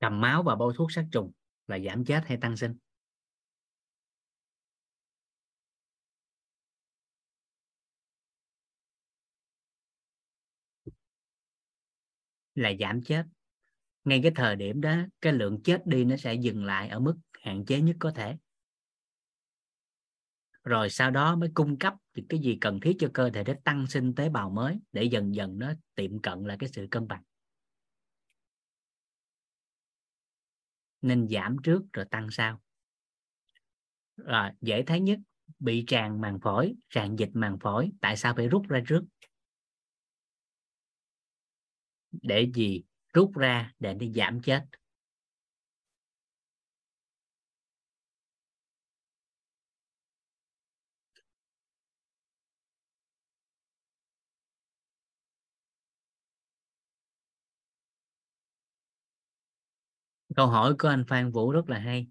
[0.00, 1.32] Cầm máu và bôi thuốc sát trùng
[1.66, 2.76] là giảm chết hay tăng sinh?
[12.60, 13.24] Là giảm chết.
[14.04, 17.16] Ngay cái thời điểm đó, cái lượng chết đi nó sẽ dừng lại ở mức
[17.42, 18.36] hạn chế nhất có thể.
[20.64, 23.54] Rồi sau đó mới cung cấp được cái gì cần thiết cho cơ thể để
[23.64, 27.08] tăng sinh tế bào mới, để dần dần nó tiệm cận lại cái sự cân
[27.08, 27.22] bằng.
[31.02, 32.60] Nên giảm trước rồi tăng sau.
[34.16, 35.18] Rồi, dễ thấy nhất,
[35.58, 39.04] bị tràn màng phổi, tràn dịch màng phổi, tại sao phải rút ra trước?
[42.12, 42.82] Để gì?
[43.14, 44.64] Rút ra để đi giảm chết.
[60.36, 62.06] Câu hỏi của anh Phan Vũ rất là hay.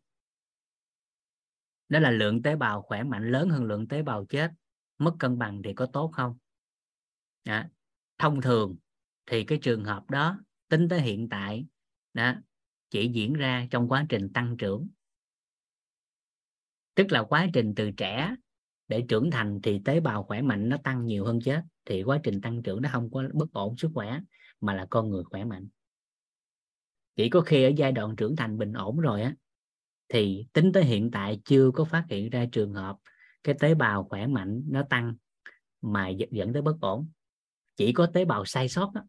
[1.89, 4.51] Đó là lượng tế bào khỏe mạnh lớn hơn lượng tế bào chết.
[4.97, 6.37] Mất cân bằng thì có tốt không?
[7.43, 7.69] À,
[8.17, 8.75] thông thường
[9.29, 11.65] thì cái trường hợp đó tính tới hiện tại
[12.13, 12.33] đó,
[12.89, 14.87] chỉ diễn ra trong quá trình tăng trưởng.
[16.95, 18.35] Tức là quá trình từ trẻ
[18.87, 21.61] để trưởng thành thì tế bào khỏe mạnh nó tăng nhiều hơn chết.
[21.85, 24.19] Thì quá trình tăng trưởng nó không có bất ổn sức khỏe,
[24.61, 25.67] mà là con người khỏe mạnh.
[27.15, 29.35] Chỉ có khi ở giai đoạn trưởng thành bình ổn rồi á,
[30.07, 32.97] thì tính tới hiện tại chưa có phát hiện ra trường hợp
[33.43, 35.15] cái tế bào khỏe mạnh nó tăng
[35.81, 37.09] mà dẫn tới bất ổn.
[37.75, 39.01] Chỉ có tế bào sai sót đó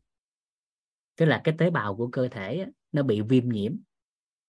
[1.17, 3.73] tức là cái tế bào của cơ thể á, nó bị viêm nhiễm.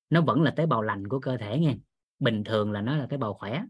[0.09, 1.77] Nó vẫn là tế bào lành của cơ thể nghe,
[2.19, 3.63] bình thường là nó là tế bào khỏe.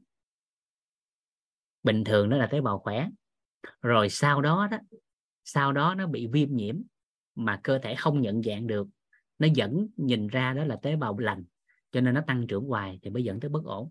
[1.84, 3.10] Bình thường nó là tế bào khỏe.
[3.82, 4.78] Rồi sau đó đó
[5.46, 6.82] sau đó nó bị viêm nhiễm
[7.36, 8.88] mà cơ thể không nhận dạng được
[9.40, 11.44] nó vẫn nhìn ra đó là tế bào lành
[11.92, 13.90] cho nên nó tăng trưởng hoài thì mới dẫn tới bất ổn.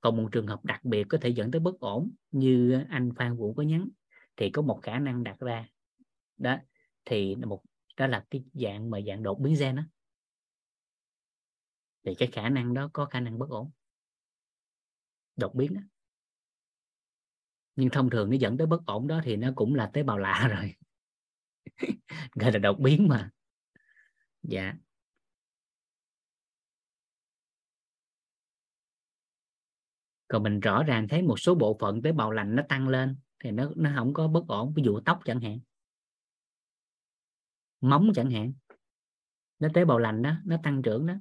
[0.00, 3.36] Còn một trường hợp đặc biệt có thể dẫn tới bất ổn như anh Phan
[3.36, 3.88] Vũ có nhắn
[4.36, 5.68] thì có một khả năng đặt ra.
[6.36, 6.56] Đó
[7.04, 7.62] thì một
[7.98, 9.82] đó là cái dạng mà dạng đột biến gen đó
[12.04, 13.70] thì cái khả năng đó có khả năng bất ổn.
[15.36, 15.80] Đột biến đó
[17.76, 20.18] nhưng thông thường nó dẫn tới bất ổn đó thì nó cũng là tế bào
[20.18, 20.74] lạ rồi.
[22.34, 23.30] Gọi là đột biến mà.
[24.42, 24.74] Dạ.
[30.28, 33.16] Còn mình rõ ràng thấy một số bộ phận tế bào lành nó tăng lên
[33.44, 34.72] thì nó nó không có bất ổn.
[34.76, 35.58] Ví dụ tóc chẳng hạn
[37.80, 38.52] móng chẳng hạn.
[39.58, 41.14] Nó tế bào lành đó, nó tăng trưởng đó.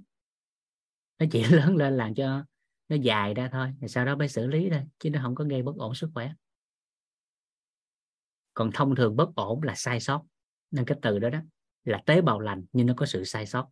[1.20, 2.46] Nó chỉ lớn lên làm cho
[2.90, 5.44] nó dài ra thôi thì sau đó mới xử lý thôi, chứ nó không có
[5.44, 6.32] gây bất ổn sức khỏe.
[8.54, 10.26] Còn thông thường bất ổn là sai sót.
[10.72, 11.40] Nên cái từ đó đó
[11.84, 13.70] là tế bào lành, nhưng nó có sự sai sót.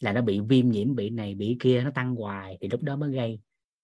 [0.00, 2.96] Là nó bị viêm nhiễm, bị này, bị kia, nó tăng hoài thì lúc đó
[2.96, 3.40] mới gây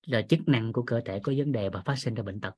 [0.06, 2.54] là chức năng của cơ thể có vấn đề và phát sinh ra bệnh tật.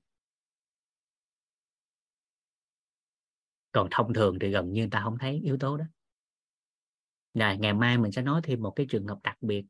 [3.73, 5.85] Còn thông thường thì gần như ta không thấy yếu tố đó.
[7.35, 9.65] Rồi ngày mai mình sẽ nói thêm một cái trường hợp đặc biệt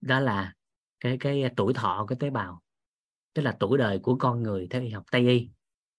[0.00, 0.54] đó là
[1.00, 2.62] cái cái tuổi thọ của tế bào.
[3.34, 5.50] Tức là tuổi đời của con người theo y học tây y.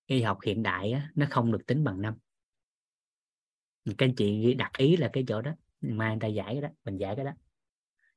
[0.06, 2.14] Y học hiện đại á, nó không được tính bằng năm.
[3.86, 5.52] Các anh chị đặt ý là cái chỗ đó.
[5.82, 7.32] Mai người ta giải cái đó mình giải cái đó.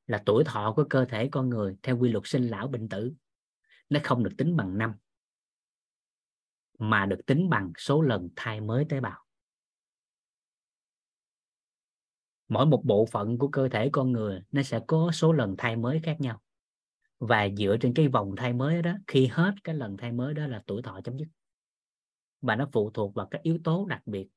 [0.07, 3.13] Là tuổi thọ của cơ thể con người theo quy luật sinh lão bệnh tử
[3.89, 4.93] nó không được tính bằng năm
[6.79, 9.25] mà được tính bằng số lần thay mới tế bào.
[12.47, 15.75] Mỗi một bộ phận của cơ thể con người, nó sẽ có số lần thay
[15.75, 16.41] mới khác nhau.
[17.19, 20.47] Và dựa trên cái vòng thay mới đó, khi hết cái lần thay mới đó
[20.47, 21.27] là tuổi thọ chấm dứt.
[22.41, 24.27] Và nó phụ thuộc vào các yếu tố đặc biệt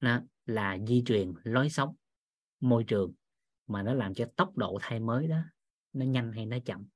[0.00, 1.94] đó là di truyền, lối sống,
[2.60, 3.12] môi trường,
[3.66, 5.38] mà nó làm cho tốc độ thay mới đó
[5.92, 6.86] nó nhanh hay nó chậm.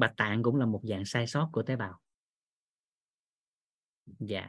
[0.00, 2.00] Bạch tạng cũng là một dạng sai sót của tế bào.
[4.18, 4.48] Dạ.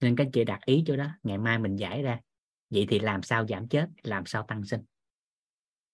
[0.00, 2.20] Nên các chị đặt ý cho đó ngày mai mình giải ra.
[2.70, 4.80] Vậy thì làm sao giảm chết làm sao tăng sinh?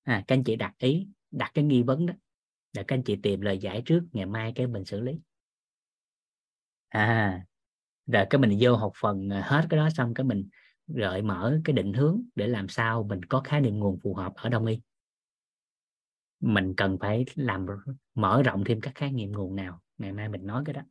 [0.03, 2.15] À, các anh chị đặt ý đặt cái nghi vấn đó
[2.73, 5.21] để các anh chị tìm lời giải trước ngày mai cái mình xử lý.
[6.89, 7.45] À
[8.07, 10.49] rồi cái mình vô học phần à, hết cái đó xong cái mình
[10.87, 14.33] gợi mở cái định hướng để làm sao mình có khái niệm nguồn phù hợp
[14.35, 14.81] ở đông y
[16.41, 17.67] mình cần phải làm
[18.15, 19.81] mở rộng thêm các khái niệm nguồn nào?
[19.99, 20.83] Ngày mai mình nói cái đó.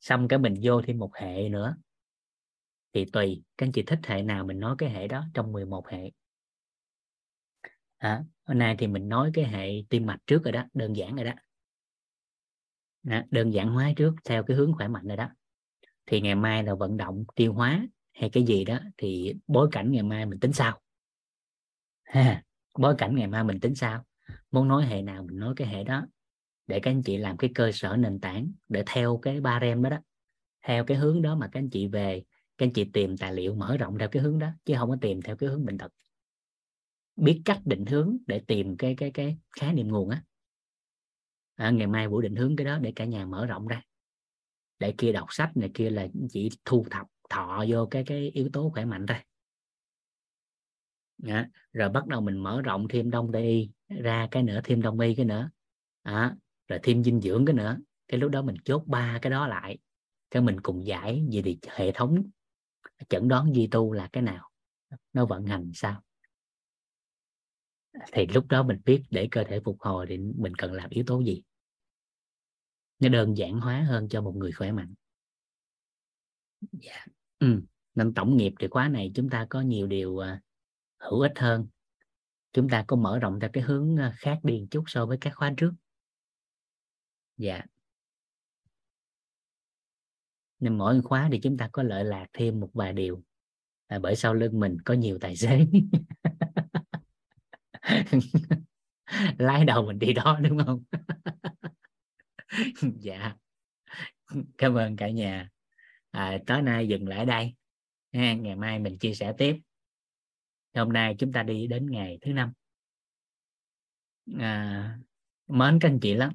[0.00, 1.76] Xong cái mình vô thêm một hệ nữa.
[2.92, 5.88] Thì tùy các anh chị thích hệ nào mình nói cái hệ đó trong 11
[5.88, 6.10] hệ.
[7.98, 11.16] À, hôm nay thì mình nói cái hệ tim mạch trước rồi đó đơn giản
[11.16, 11.32] rồi đó.
[13.08, 15.28] À, đơn giản hóa trước theo cái hướng khỏe mạnh rồi đó.
[16.06, 19.92] Thì ngày mai là vận động tiêu hóa hay cái gì đó thì bối cảnh
[19.92, 20.80] ngày mai mình tính sao?
[22.04, 22.42] Ha
[22.78, 24.04] bối cảnh ngày mai mình tính sao?
[24.50, 26.06] Muốn nói hệ nào mình nói cái hệ đó.
[26.66, 29.82] Để các anh chị làm cái cơ sở nền tảng để theo cái ba rem
[29.82, 29.98] đó đó.
[30.62, 32.22] Theo cái hướng đó mà các anh chị về
[32.58, 34.96] các anh chị tìm tài liệu mở rộng theo cái hướng đó chứ không có
[35.00, 35.92] tìm theo cái hướng bệnh tật
[37.16, 40.22] biết cách định hướng để tìm cái cái cái khái niệm nguồn á.
[41.54, 43.82] À, ngày mai buổi định hướng cái đó để cả nhà mở rộng ra.
[44.78, 48.48] Để kia đọc sách này kia là chỉ thu thập thọ vô cái cái yếu
[48.52, 49.16] tố khỏe mạnh thôi.
[51.26, 54.82] À, rồi bắt đầu mình mở rộng thêm đông tây y ra cái nữa thêm
[54.82, 55.50] đông y cái nữa.
[56.02, 56.36] À,
[56.68, 57.78] rồi thêm dinh dưỡng cái nữa.
[58.08, 59.78] Cái lúc đó mình chốt ba cái đó lại.
[60.30, 62.22] Cái mình cùng giải về thì hệ thống.
[63.08, 64.50] Chẩn đoán di tu là cái nào?
[65.12, 66.02] Nó vận hành sao?
[68.12, 71.04] Thì lúc đó mình biết để cơ thể phục hồi thì mình cần làm yếu
[71.06, 71.42] tố gì?
[72.98, 74.94] Nó đơn giản hóa hơn cho một người khỏe mạnh.
[76.80, 76.82] Yeah.
[76.82, 77.06] Dạ.
[77.38, 77.62] ừ.
[77.94, 80.24] nên tổng nghiệp thì khóa này chúng ta có nhiều điều uh,
[80.98, 81.66] hữu ích hơn
[82.52, 85.32] chúng ta có mở rộng theo cái hướng ờ, khác đi chút so với các
[85.34, 85.72] khóa trước.
[87.36, 87.62] Dạ.
[90.58, 93.22] Nên mỗi khóa thì chúng ta có lợi lạc thêm một vài điều.
[93.88, 95.66] Là bởi sau lưng mình có nhiều tài xế.
[99.38, 100.84] Lái đầu mình đi đó đúng không?
[103.00, 103.34] Dạ.
[104.58, 105.48] Cảm ơn cả nhà.
[106.10, 107.54] À, tối nay dừng lại đây.
[108.12, 108.34] Ha.
[108.34, 109.60] ngày mai mình chia sẻ tiếp
[110.74, 112.52] hôm nay chúng ta đi đến ngày thứ năm.
[114.38, 114.98] À,
[115.46, 116.34] mến các anh chị lắm.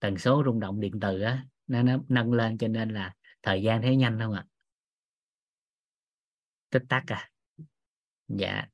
[0.00, 3.62] Tần số rung động điện từ á nó, nó nâng lên cho nên là thời
[3.62, 4.46] gian thấy nhanh không ạ?
[6.70, 7.30] Tích tắc à?
[8.28, 8.66] Dạ.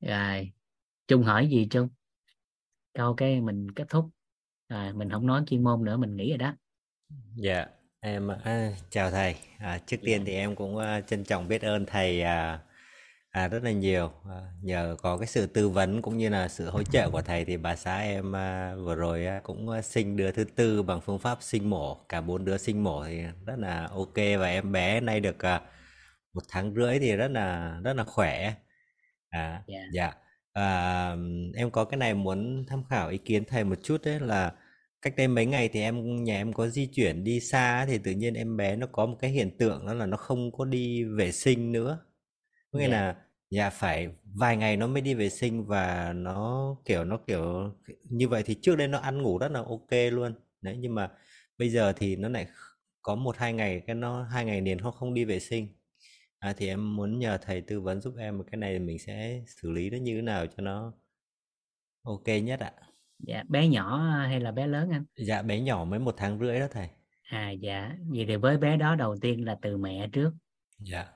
[0.00, 0.52] Rồi
[1.08, 1.88] trung hỏi gì trung?
[2.92, 4.10] Câu cái mình kết thúc.
[4.68, 6.54] À, mình không nói chuyên môn nữa mình nghĩ rồi đó.
[7.34, 7.66] Dạ
[8.00, 9.36] em à, chào thầy.
[9.58, 12.64] À, trước tiên thì em cũng à, trân trọng biết ơn thầy à,
[13.38, 14.10] à, rất là nhiều.
[14.30, 17.44] À, nhờ có cái sự tư vấn cũng như là sự hỗ trợ của thầy
[17.44, 21.00] thì bà xã em à, vừa rồi à, cũng à, sinh đứa thứ tư bằng
[21.00, 21.94] phương pháp sinh mổ.
[22.08, 25.60] Cả bốn đứa sinh mổ thì rất là ok và em bé nay được à,
[26.32, 28.54] một tháng rưỡi thì rất là rất là khỏe.
[29.30, 29.80] À dạ.
[29.92, 30.12] dạ.
[30.52, 31.16] À,
[31.54, 34.52] em có cái này muốn tham khảo ý kiến thầy một chút đấy là
[35.02, 38.10] cách đây mấy ngày thì em nhà em có di chuyển đi xa thì tự
[38.10, 41.04] nhiên em bé nó có một cái hiện tượng đó là nó không có đi
[41.04, 41.98] vệ sinh nữa.
[42.72, 42.92] Có nghĩa dạ.
[42.92, 43.16] là
[43.50, 44.08] dạ phải.
[44.34, 47.72] Vài ngày nó mới đi vệ sinh và nó kiểu nó kiểu
[48.10, 50.34] như vậy thì trước đây nó ăn ngủ rất là ok luôn.
[50.60, 51.10] Đấy nhưng mà
[51.58, 52.46] bây giờ thì nó lại
[53.02, 55.68] có một hai ngày cái nó hai ngày liền nó không đi vệ sinh.
[56.38, 59.70] À, thì em muốn nhờ thầy tư vấn giúp em cái này mình sẽ xử
[59.70, 60.92] lý nó như thế nào cho nó
[62.02, 62.72] ok nhất ạ.
[63.18, 65.04] Dạ bé nhỏ hay là bé lớn anh?
[65.16, 66.88] Dạ bé nhỏ mới một tháng rưỡi đó thầy.
[67.22, 67.96] À dạ.
[68.14, 70.30] Vậy thì với bé đó đầu tiên là từ mẹ trước.
[70.78, 71.06] Dạ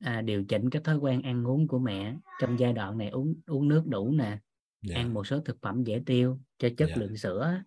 [0.00, 3.34] à, điều chỉnh cái thói quen ăn uống của mẹ trong giai đoạn này uống
[3.46, 4.38] uống nước đủ nè
[4.82, 4.96] dạ.
[4.96, 6.96] ăn một số thực phẩm dễ tiêu cho chất dạ.
[6.96, 7.62] lượng sữa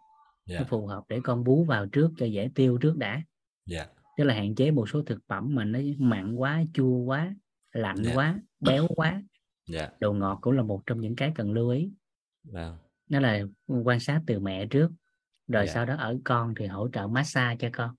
[0.50, 3.22] nó dạ phù hợp để con bú vào trước cho dễ tiêu trước đã.
[3.66, 3.88] Dạ.
[4.18, 7.36] Tức là hạn chế một số thực phẩm mà nó mặn quá chua quá
[7.72, 8.16] lạnh dạ.
[8.16, 9.24] quá béo quá.
[9.68, 9.90] Dạ.
[10.00, 11.92] Đồ ngọt cũng là một trong những cái cần lưu ý.
[12.44, 12.78] Vâng.
[13.10, 13.42] Đó là
[13.84, 14.92] quan sát từ mẹ trước
[15.48, 15.74] rồi dạ.
[15.74, 17.96] sau đó ở con thì hỗ trợ massage cho con.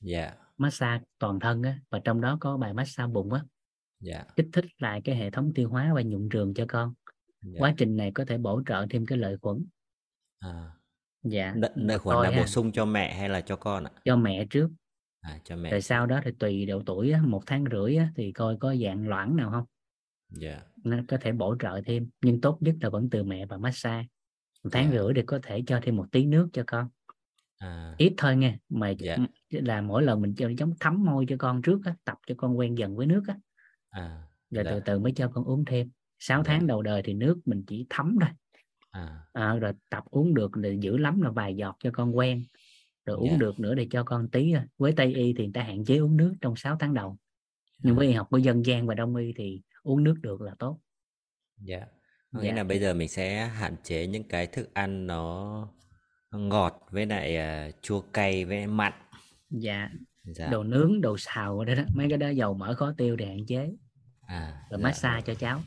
[0.00, 0.34] Dạ.
[0.58, 3.44] Massage toàn thân á và trong đó có bài massage bụng á
[4.02, 4.24] dạ.
[4.36, 6.94] Kích thích lại cái hệ thống tiêu hóa và nhuận trường cho con.
[7.42, 7.58] Dạ.
[7.58, 9.66] Quá trình này có thể bổ trợ thêm cái lợi khuẩn.
[10.38, 10.70] À.
[11.22, 11.54] Dạ.
[11.56, 13.90] Đ- lợi khuẩn là bổ sung cho mẹ hay là cho con ạ?
[14.04, 14.70] Cho mẹ trước.
[15.20, 18.08] À cho mẹ rồi sau đó thì tùy độ tuổi á, một tháng rưỡi á,
[18.16, 19.64] thì coi có dạng loãng nào không?
[20.30, 20.62] Dạ.
[20.84, 24.06] Nó có thể bổ trợ thêm nhưng tốt nhất là vẫn từ mẹ và massage.
[24.64, 24.98] Một tháng dạ.
[24.98, 26.88] rưỡi thì có thể cho thêm một tí nước cho con.
[27.58, 27.94] À.
[27.98, 29.16] Ít thôi nha mà dạ.
[29.50, 32.58] là mỗi lần mình cho giống thấm môi cho con trước á, tập cho con
[32.58, 33.36] quen dần với nước á
[33.92, 34.22] à
[34.52, 35.90] rồi từ dạ từ mới cho con uống thêm.
[36.18, 36.44] 6 dạ.
[36.46, 38.30] tháng đầu đời thì nước mình chỉ thấm thôi.
[38.90, 39.18] À.
[39.32, 42.44] À, rồi tập uống được là dữ lắm là vài giọt cho con quen.
[43.06, 43.36] Rồi uống dạ.
[43.36, 44.62] được nữa để cho con tí thôi.
[44.78, 47.18] với tây y thì người ta hạn chế uống nước trong 6 tháng đầu.
[47.78, 50.54] Nhưng với y học của dân gian và đông y thì uống nước được là
[50.58, 50.80] tốt.
[51.56, 51.86] Dạ.
[52.32, 52.54] Nghĩa dạ.
[52.54, 55.68] là bây giờ mình sẽ hạn chế những cái thức ăn nó
[56.30, 58.92] ngọt với lại à, chua cay với mặn.
[59.50, 59.90] Dạ.
[60.24, 60.46] Dạ.
[60.46, 61.82] Đồ nướng đồ xào đó, đó.
[61.94, 63.70] Mấy cái đó dầu mỡ khó tiêu thì hạn chế
[64.32, 64.84] à rồi dạ.
[64.84, 65.60] massage cho cháu.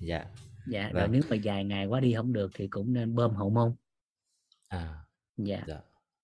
[0.00, 0.24] Dạ.
[0.66, 1.12] Dạ rồi vâng.
[1.12, 3.74] nếu mà dài ngày quá đi không được thì cũng nên bơm hậu môn.
[4.68, 4.98] À
[5.36, 5.62] dạ.
[5.66, 5.80] dạ.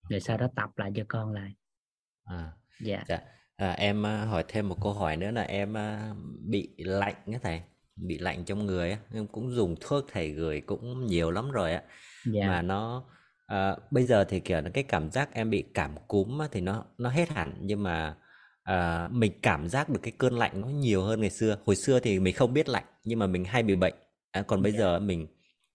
[0.09, 1.55] Rồi sau đó tập lại cho con lại.
[2.25, 3.05] À dạ.
[3.09, 3.21] dạ.
[3.57, 6.15] À, em à, hỏi thêm một câu hỏi nữa là em à,
[6.49, 7.63] bị lạnh á thầy
[7.97, 8.99] bị lạnh trong người á.
[9.13, 11.83] Em cũng dùng thuốc thầy gửi cũng nhiều lắm rồi á.
[12.27, 12.47] Dạ.
[12.47, 13.05] Mà nó
[13.47, 16.61] à, bây giờ thì kiểu là cái cảm giác em bị cảm cúm á, thì
[16.61, 18.17] nó nó hết hẳn nhưng mà
[18.65, 21.59] à, mình cảm giác được cái cơn lạnh nó nhiều hơn ngày xưa.
[21.67, 23.95] Hồi xưa thì mình không biết lạnh nhưng mà mình hay bị bệnh.
[24.31, 24.79] À, còn bây dạ.
[24.79, 25.27] giờ mình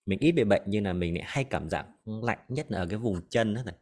[0.05, 2.85] mình ít bị bệnh nhưng là mình lại hay cảm giác lạnh nhất là ở
[2.85, 3.73] cái vùng chân đó thầy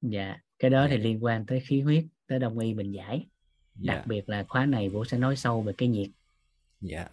[0.00, 3.26] dạ cái đó thì liên quan tới khí huyết tới đông y mình giải.
[3.74, 4.04] Đặc dạ.
[4.06, 6.10] biệt là khóa này vũ sẽ nói sâu về cái nhiệt.
[6.80, 7.08] Dạ.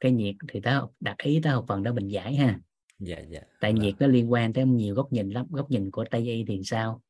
[0.00, 2.60] Cái nhiệt thì ta đặt ý tới một phần đó mình giải ha.
[2.98, 3.40] Dạ dạ.
[3.60, 3.82] Tại vâng.
[3.82, 5.46] nhiệt nó liên quan tới nhiều góc nhìn lắm.
[5.50, 7.02] Góc nhìn của tây y thì sao?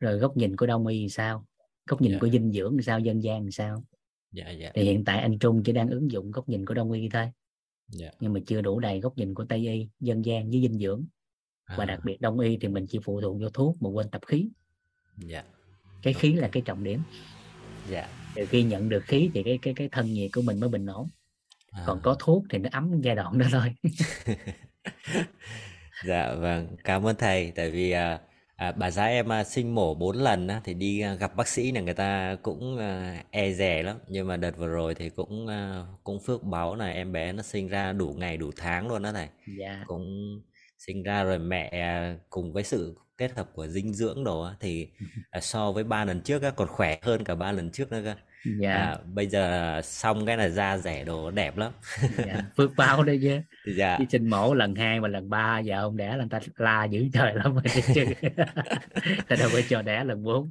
[0.00, 1.46] Rồi góc nhìn của đông y thì sao
[1.88, 2.18] góc nhìn dạ.
[2.20, 3.84] của dinh dưỡng sao dân gian thì sao?
[4.32, 4.70] Dạ dạ.
[4.74, 7.30] Thì hiện tại anh Trung chỉ đang ứng dụng góc nhìn của đông y thôi.
[7.88, 8.10] Dạ.
[8.20, 11.04] Nhưng mà chưa đủ đầy góc nhìn của tây y dân gian với dinh dưỡng.
[11.76, 12.04] Và đặc à.
[12.04, 14.48] biệt đông y thì mình chỉ phụ thuộc vô thuốc mà quên tập khí.
[15.16, 15.44] Dạ.
[16.02, 17.00] Cái khí là cái trọng điểm.
[17.90, 18.08] Dạ.
[18.34, 20.86] Từ khi nhận được khí thì cái cái cái thân nhiệt của mình mới bình
[20.86, 21.08] ổn.
[21.86, 22.00] Còn à.
[22.02, 23.74] có thuốc thì nó ấm giai đoạn đó thôi.
[26.06, 27.52] Dạ vâng, cảm ơn thầy.
[27.54, 28.20] Tại vì à,
[28.58, 31.48] à, bà xã em à, sinh mổ 4 lần á, thì đi à, gặp bác
[31.48, 33.98] sĩ là người ta cũng à, e dè lắm.
[34.08, 37.42] Nhưng mà đợt vừa rồi thì cũng à, cũng phước báo là em bé nó
[37.42, 39.28] sinh ra đủ ngày đủ tháng luôn đó thầy.
[39.46, 40.06] dạ Cũng
[40.78, 44.54] sinh ra rồi mẹ à, cùng với sự kết hợp của dinh dưỡng đồ á,
[44.60, 44.88] thì
[45.30, 48.00] à, so với ba lần trước á, còn khỏe hơn cả ba lần trước nữa
[48.04, 48.14] cơ.
[48.56, 51.72] Dạ À, bây giờ xong cái là da rẻ đồ đẹp lắm.
[52.16, 53.98] dạ phước báo đấy chứ Dạ.
[53.98, 56.84] đi sinh mổ lần hai và lần ba giờ không đẻ là người ta la
[56.84, 57.62] dữ trời lắm rồi
[57.94, 58.04] chứ
[59.28, 60.50] ta đâu phải cho đẻ lần bốn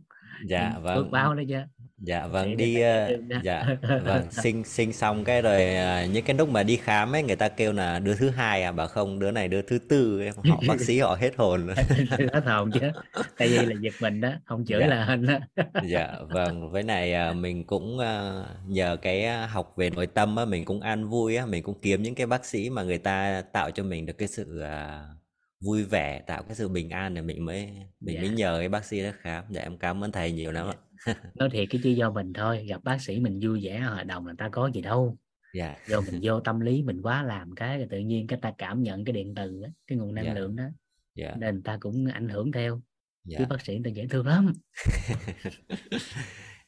[0.49, 1.11] Dạ phước vâng.
[1.11, 1.57] báo đấy chứ
[1.97, 3.65] Dạ vâng đi ờ, đó dạ
[4.05, 7.35] vâng sinh sinh xong cái rồi à, những cái lúc mà đi khám ấy người
[7.35, 10.33] ta kêu là đứa thứ hai à bảo không đứa này đứa thứ tư em
[10.43, 11.67] họ bác sĩ họ hết hồn
[12.31, 12.79] hết hồn chứ
[13.37, 14.87] tại vì là giật mình đó không chửi Dạ.
[14.87, 15.39] là hên đó
[15.89, 17.97] dạ vâng với này à, mình cũng
[18.67, 22.03] nhờ cái học về nội tâm á mình cũng an vui á mình cũng kiếm
[22.03, 24.63] những cái bác sĩ mà người ta tạo cho mình được cái sự
[25.59, 27.69] vui vẻ tạo cái sự bình an để mình mới
[27.99, 28.35] mình mới dạ.
[28.35, 29.43] nhờ cái bác sĩ đó khám.
[29.49, 30.71] Dạ em cảm ơn thầy nhiều lắm dạ.
[30.71, 30.86] ạ
[31.35, 34.25] nói thiệt cái chứ do mình thôi gặp bác sĩ mình vui vẻ hội đồng
[34.25, 35.17] người ta có gì đâu.
[35.53, 35.75] Dạ.
[35.87, 38.83] Do mình vô tâm lý mình quá làm cái rồi tự nhiên cái ta cảm
[38.83, 40.33] nhận cái điện từ á, cái nguồn năng dạ.
[40.33, 40.63] lượng đó
[41.15, 41.35] dạ.
[41.37, 42.81] nên ta cũng ảnh hưởng theo.
[43.29, 44.53] Chứ dạ bác sĩ ta dễ thương lắm.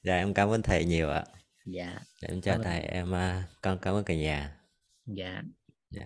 [0.03, 1.26] Dạ em cảm ơn thầy nhiều ạ.
[1.66, 2.00] Dạ.
[2.22, 2.80] Em chào cảm thầy.
[2.80, 4.58] em à, con cảm ơn cả nhà.
[5.06, 5.43] Dạ.
[5.90, 6.06] Dạ.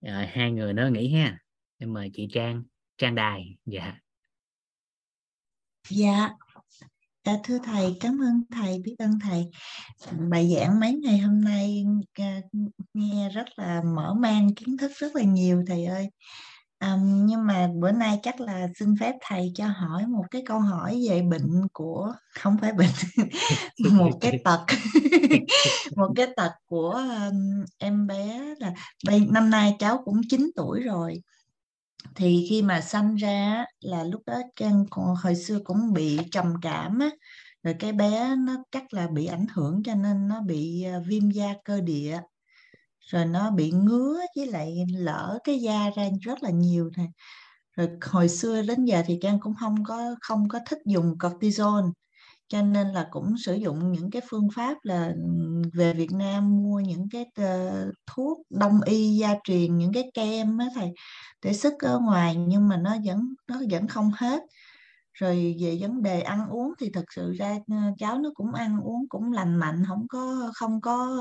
[0.00, 1.38] Rồi, hai người nữa nghỉ ha.
[1.78, 2.62] Em mời chị Trang
[2.98, 3.56] Trang Đài.
[3.66, 3.98] Dạ.
[5.90, 6.30] Dạ,
[7.26, 9.46] dạ thưa thầy, cảm ơn thầy, biết ơn thầy.
[10.30, 12.40] Bài giảng mấy ngày hôm nay à,
[12.94, 16.10] nghe rất là mở mang kiến thức rất là nhiều thầy ơi.
[16.78, 20.60] À, nhưng mà bữa nay chắc là xin phép thầy cho hỏi một cái câu
[20.60, 22.90] hỏi về bệnh của không phải bệnh
[23.92, 24.64] một cái tật
[25.96, 28.72] một cái tật của um, em bé là
[29.06, 31.22] bây năm nay cháu cũng 9 tuổi rồi
[32.14, 34.84] thì khi mà sanh ra là lúc đó Trang
[35.22, 37.10] hồi xưa cũng bị trầm cảm á.
[37.62, 41.30] Rồi cái bé nó chắc là bị ảnh hưởng cho nên nó bị à, viêm
[41.30, 42.20] da cơ địa.
[43.00, 47.08] Rồi nó bị ngứa với lại lỡ cái da ra rất là nhiều này
[47.76, 51.86] rồi hồi xưa đến giờ thì Trang cũng không có không có thích dùng cortisone
[52.48, 55.12] cho nên là cũng sử dụng những cái phương pháp là
[55.74, 57.26] về Việt Nam mua những cái
[58.16, 60.92] thuốc đông y gia truyền, những cái kem á thầy,
[61.44, 64.42] để sức ở ngoài nhưng mà nó vẫn nó vẫn không hết.
[65.14, 67.58] Rồi về vấn đề ăn uống thì thật sự ra
[67.98, 71.18] cháu nó cũng ăn uống cũng lành mạnh không có không có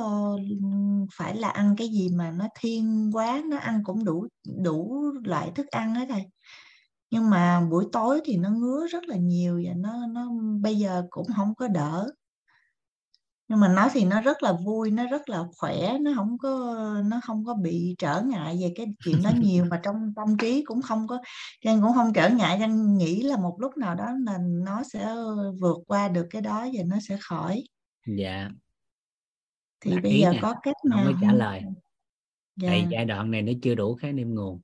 [1.17, 4.27] phải là ăn cái gì mà nó thiên quá, nó ăn cũng đủ
[4.63, 6.23] đủ loại thức ăn hết thầy
[7.15, 10.29] nhưng mà buổi tối thì nó ngứa rất là nhiều và nó nó
[10.61, 12.11] bây giờ cũng không có đỡ.
[13.47, 16.75] Nhưng mà nó thì nó rất là vui nó rất là khỏe nó không có
[17.05, 20.63] nó không có bị trở ngại về cái chuyện đó nhiều mà trong tâm trí
[20.63, 21.21] cũng không có
[21.61, 22.57] Trang cũng không trở ngại.
[22.59, 25.15] Trang nghĩ là một lúc nào đó là nó sẽ
[25.59, 27.63] vượt qua được cái đó và nó sẽ khỏi.
[28.17, 28.49] Dạ.
[29.79, 31.61] Thì đặt bây giờ nè có cách không nào có trả không lời.
[32.55, 32.69] Dạ.
[32.69, 34.61] Tại giai đoạn này nó chưa đủ khái niệm nguồn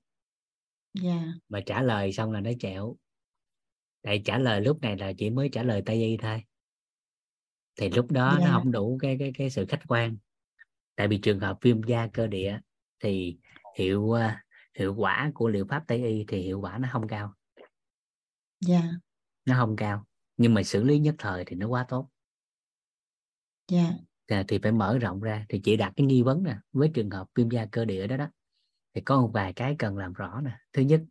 [0.93, 1.33] dạ.
[1.49, 2.97] Mà trả lời xong là nó chẹo.
[4.01, 6.43] Tại trả lời lúc này là chỉ mới trả lời tây y thôi.
[7.79, 8.51] Thì lúc đó nó dạ.
[8.53, 10.17] không đủ cái cái cái sự khách quan.
[10.95, 12.59] Tại vì trường hợp viêm da cơ địa
[12.99, 13.37] thì
[13.77, 14.43] hiệu à,
[14.79, 17.33] hiệu quả của liệu pháp tây y thì hiệu quả nó không cao.
[18.59, 18.91] Dạ.
[19.45, 20.05] Nó không cao.
[20.37, 22.09] Nhưng mà xử lý nhất thời thì nó quá tốt.
[23.67, 23.93] Dạ.
[24.27, 25.45] À, thì phải mở rộng ra.
[25.49, 28.17] Thì chỉ đặt cái nghi vấn nè với trường hợp viêm da cơ địa đó
[28.17, 28.27] đó
[28.93, 30.57] thì có một vài cái cần làm rõ nè.
[30.73, 31.01] Thứ nhất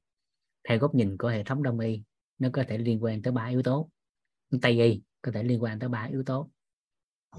[0.68, 2.02] theo góc nhìn của hệ thống đông y
[2.38, 3.90] nó có thể liên quan tới ba yếu tố.
[4.62, 6.50] Tây y có thể liên quan tới ba yếu tố.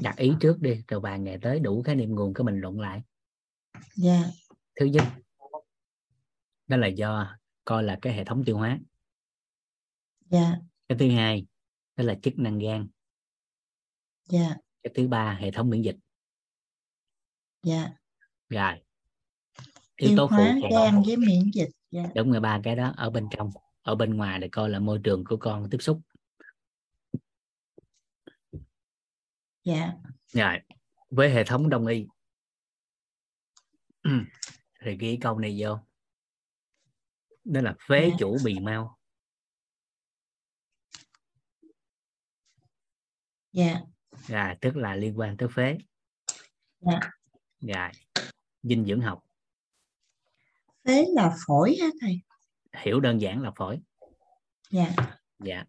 [0.01, 2.79] Đặt ý trước đi rồi vài ngày tới đủ khái niệm nguồn cái mình luận
[2.79, 3.01] lại.
[3.95, 4.23] Dạ.
[4.79, 5.03] Thứ nhất
[6.67, 8.79] đó là do coi là cái hệ thống tiêu hóa.
[10.29, 10.55] Dạ.
[10.87, 11.45] Cái thứ hai
[11.95, 12.87] đó là chức năng gan.
[14.29, 14.55] Dạ.
[14.83, 15.97] Cái thứ ba hệ thống miễn dịch.
[17.63, 17.91] Dạ.
[18.49, 18.81] Rồi
[20.01, 22.03] yếu tố phụ hóa gan với miễn dịch dạ.
[22.15, 24.99] Đúng rồi ba cái đó ở bên trong ở bên ngoài để coi là môi
[25.03, 26.01] trường của con tiếp xúc.
[29.63, 29.93] Dạ.
[30.27, 30.59] Rồi
[31.09, 32.05] với hệ thống đông y.
[34.83, 35.79] Thì ghi câu này vô.
[37.43, 38.15] Đó là phế Dạ.
[38.19, 38.97] chủ bì mau.
[43.51, 43.81] Dạ.
[44.27, 45.77] Rồi tức là liên quan tới phế.
[46.79, 46.99] Dạ.
[47.59, 47.89] rồi
[48.63, 49.23] dinh dưỡng học
[50.87, 52.21] phế là phổi hả thầy?
[52.83, 53.79] Hiểu đơn giản là phổi.
[54.71, 54.93] Dạ.
[55.43, 55.63] Dạ.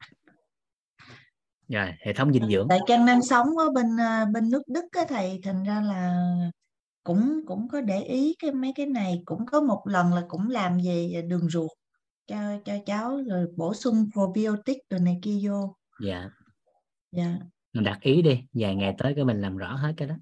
[1.69, 2.67] Rồi hệ thống dinh dưỡng.
[2.69, 6.27] tại Trang đang sống ở bên à, bên nước Đức á thầy thành ra là
[7.05, 9.23] cũng cũng có để ý cái mấy cái này.
[9.25, 11.71] Cũng có một lần là cũng làm về đường ruột
[12.27, 15.77] cho cho cháu rồi bổ sung probiotic rồi này kia vô.
[16.05, 16.31] Dạ.
[17.13, 17.39] Dạ.
[17.73, 20.15] Mình đặt ý đi vài ngày tới cái mình làm rõ hết cái đó.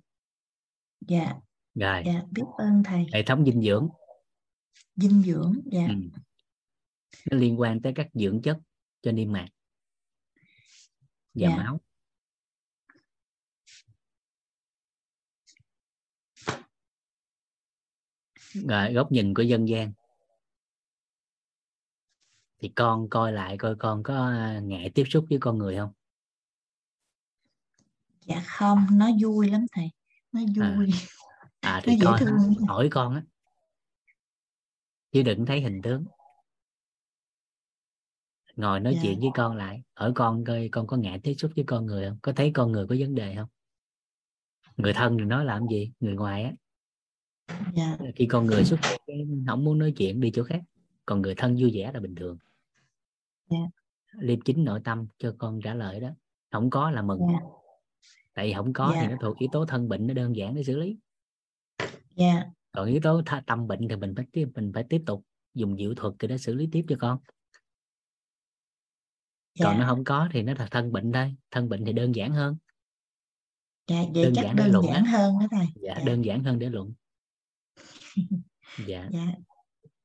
[1.09, 1.35] Dạ.
[1.75, 2.03] Rồi.
[2.07, 3.07] Dạ biết ơn thầy.
[3.13, 3.89] Hệ thống dinh dưỡng
[5.01, 5.87] dinh dưỡng dạ.
[5.89, 5.95] Ừ.
[7.31, 8.59] nó liên quan tới các dưỡng chất
[9.03, 9.49] cho niêm mạc
[11.35, 11.57] và Dạ.
[11.57, 11.81] máu.
[18.69, 19.93] Rồi góc nhìn của dân gian.
[22.63, 25.93] Thì con coi lại coi con có à, ngại tiếp xúc với con người không?
[28.27, 29.91] Dạ không nó vui lắm thầy
[30.33, 30.91] nó À, vui.
[31.61, 32.39] À nó thì dễ coi thương.
[32.69, 33.23] hỏi con á
[35.13, 36.05] chứ đừng thấy hình tướng.
[38.57, 39.01] Ngồi nói Dạ.
[39.03, 39.83] chuyện với con lại.
[39.95, 42.19] Hỏi con coi con có ngại tiếp xúc với con người không?
[42.23, 43.49] Có thấy con người có vấn đề không?
[44.77, 45.93] Người thân thì nói làm gì?
[46.01, 46.53] Người ngoài á.
[47.75, 47.99] Dạ.
[48.17, 50.61] Khi con người xuất hiện không muốn nói chuyện đi chỗ khác
[51.07, 52.39] còn người thân vui vẻ là bình thường.
[53.51, 53.59] Dạ.
[54.19, 56.09] liêm chính nội tâm cho con trả lời đó.
[56.51, 57.21] Không có là mừng.
[57.33, 57.41] Dạ.
[58.35, 59.11] tại vì không có thì Dạ.
[59.11, 60.97] nó thuộc yếu tố thân bệnh nó đơn giản để xử lý.
[62.17, 65.27] Dạ còn yếu tố tha- tâm bệnh thì mình phải tiếp mình phải tiếp tục
[65.55, 67.19] dùng diệu thuật để xử lý tiếp cho con.
[69.63, 72.15] Còn nó dạ không có thì nó là thân bệnh thôi thân bệnh thì đơn
[72.15, 72.57] giản hơn.
[73.87, 75.11] Dạ vậy đơn chắc giản để đơn luận giản á.
[75.11, 75.67] hơn đó thầy.
[75.75, 76.05] Dạ, Dạ.
[76.07, 76.93] đơn giản hơn để luận.
[78.87, 79.09] Dạ.
[79.13, 79.27] Dạ.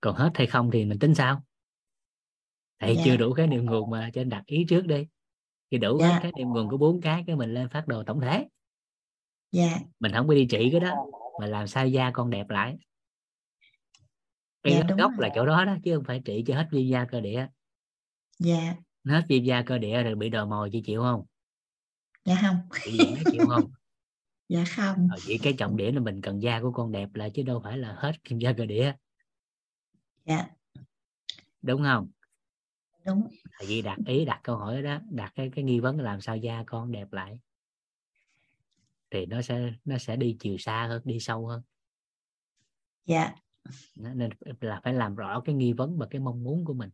[0.02, 1.44] Còn hết hay không thì mình tính sao?
[2.80, 3.02] Thầy Dạ.
[3.06, 5.08] chưa đủ khái niệm nguồn mà cho nên đặt ý trước đi.
[5.72, 6.10] Khi đủ Dạ.
[6.10, 8.48] cái khái niệm nguồn của bốn cái cái mình lên phát đồ tổng thể.
[9.52, 9.80] Dạ.
[10.00, 10.95] Mình không có đi trị cái đó
[11.39, 12.77] mà làm sao da con đẹp lại?
[14.64, 15.17] Cái Dạ, gốc- rồi.
[15.17, 17.47] là chỗ đó đó chứ không phải trị cho hết viêm da cơ địa.
[18.39, 18.75] Dạ.
[19.05, 21.25] Hết viêm da cơ địa rồi bị đờ mồi chị chịu không?
[22.25, 22.57] Dạ không.
[22.85, 23.72] Vẽ chịu không?
[24.49, 25.07] Dạ không.
[25.11, 27.61] Ờ, chỉ cái trọng điểm là mình cần da của con đẹp là chứ đâu
[27.64, 28.93] phải là hết viêm da cơ địa.
[30.25, 30.47] Dạ.
[31.61, 32.09] Đúng không?
[33.05, 33.27] Đúng.
[33.67, 36.38] Di đặt ý đặt câu hỏi đó đặt cái cái nghi vấn là làm sao
[36.38, 37.39] da con đẹp lại
[39.09, 41.61] thì nó sẽ nó sẽ đi chiều xa hơn đi sâu hơn.
[43.06, 43.35] Dạ.
[43.98, 44.30] Nó- nên
[44.61, 46.90] là phải làm rõ cái nghi vấn và cái mong muốn của mình.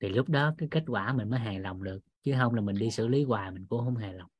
[0.00, 2.76] Thì lúc đó cái kết quả mình mới hài lòng được chứ không là mình
[2.78, 4.30] đi xử lý hoài mình cũng không hài lòng.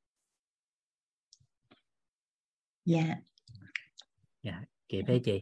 [2.84, 3.16] Dạ.
[4.89, 5.41] Chị thấy chị.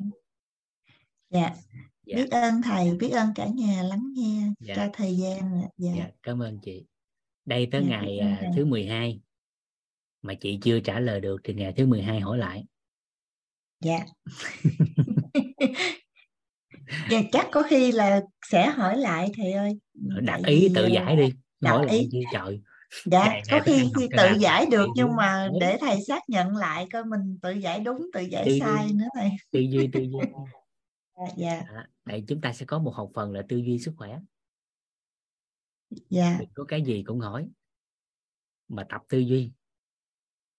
[1.30, 1.54] Dạ.
[2.04, 2.16] Dạ.
[2.16, 4.74] biết ơn thầy biết ơn cả nhà lắng nghe Dạ.
[4.76, 5.92] cho thời gian dạ.
[5.96, 6.84] Dạ, cảm ơn chị.
[7.44, 9.20] Đây tới Dạ, ngày à, thứ 12
[10.22, 12.64] mà chị chưa trả lời được thì ngày thứ 12 hỏi lại.
[13.80, 13.98] Dạ.
[17.10, 19.78] Dạ chắc có khi là sẽ hỏi lại thầy ơi.
[20.22, 22.08] Đặt ý tự ờ, giải đi đặt hỏi lại ý.
[22.12, 22.60] chứ trời.
[23.04, 26.86] Dạ ngày- có khi tự làm giải được nhưng mà để thầy xác nhận lại
[26.92, 28.60] coi mình tự giải đúng tự giải Tư duy.
[28.60, 29.30] sai nữa thầy.
[29.50, 30.18] Tư duy tư duy
[31.16, 31.62] dạ dạ.
[31.74, 34.18] À, đây chúng ta sẽ có một học phần là tư duy sức khỏe.
[36.10, 36.36] Dạ.
[36.40, 37.48] Đừng có cái gì cũng hỏi
[38.68, 39.52] mà tập tư duy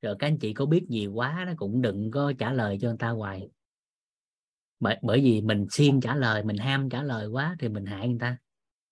[0.02, 2.88] rồi các anh chị có biết gì quá nó cũng đừng có trả lời cho
[2.88, 3.50] người ta hoài.
[4.80, 8.08] Bởi bởi vì mình siêng trả lời mình ham trả lời quá thì mình hại
[8.08, 8.38] người ta.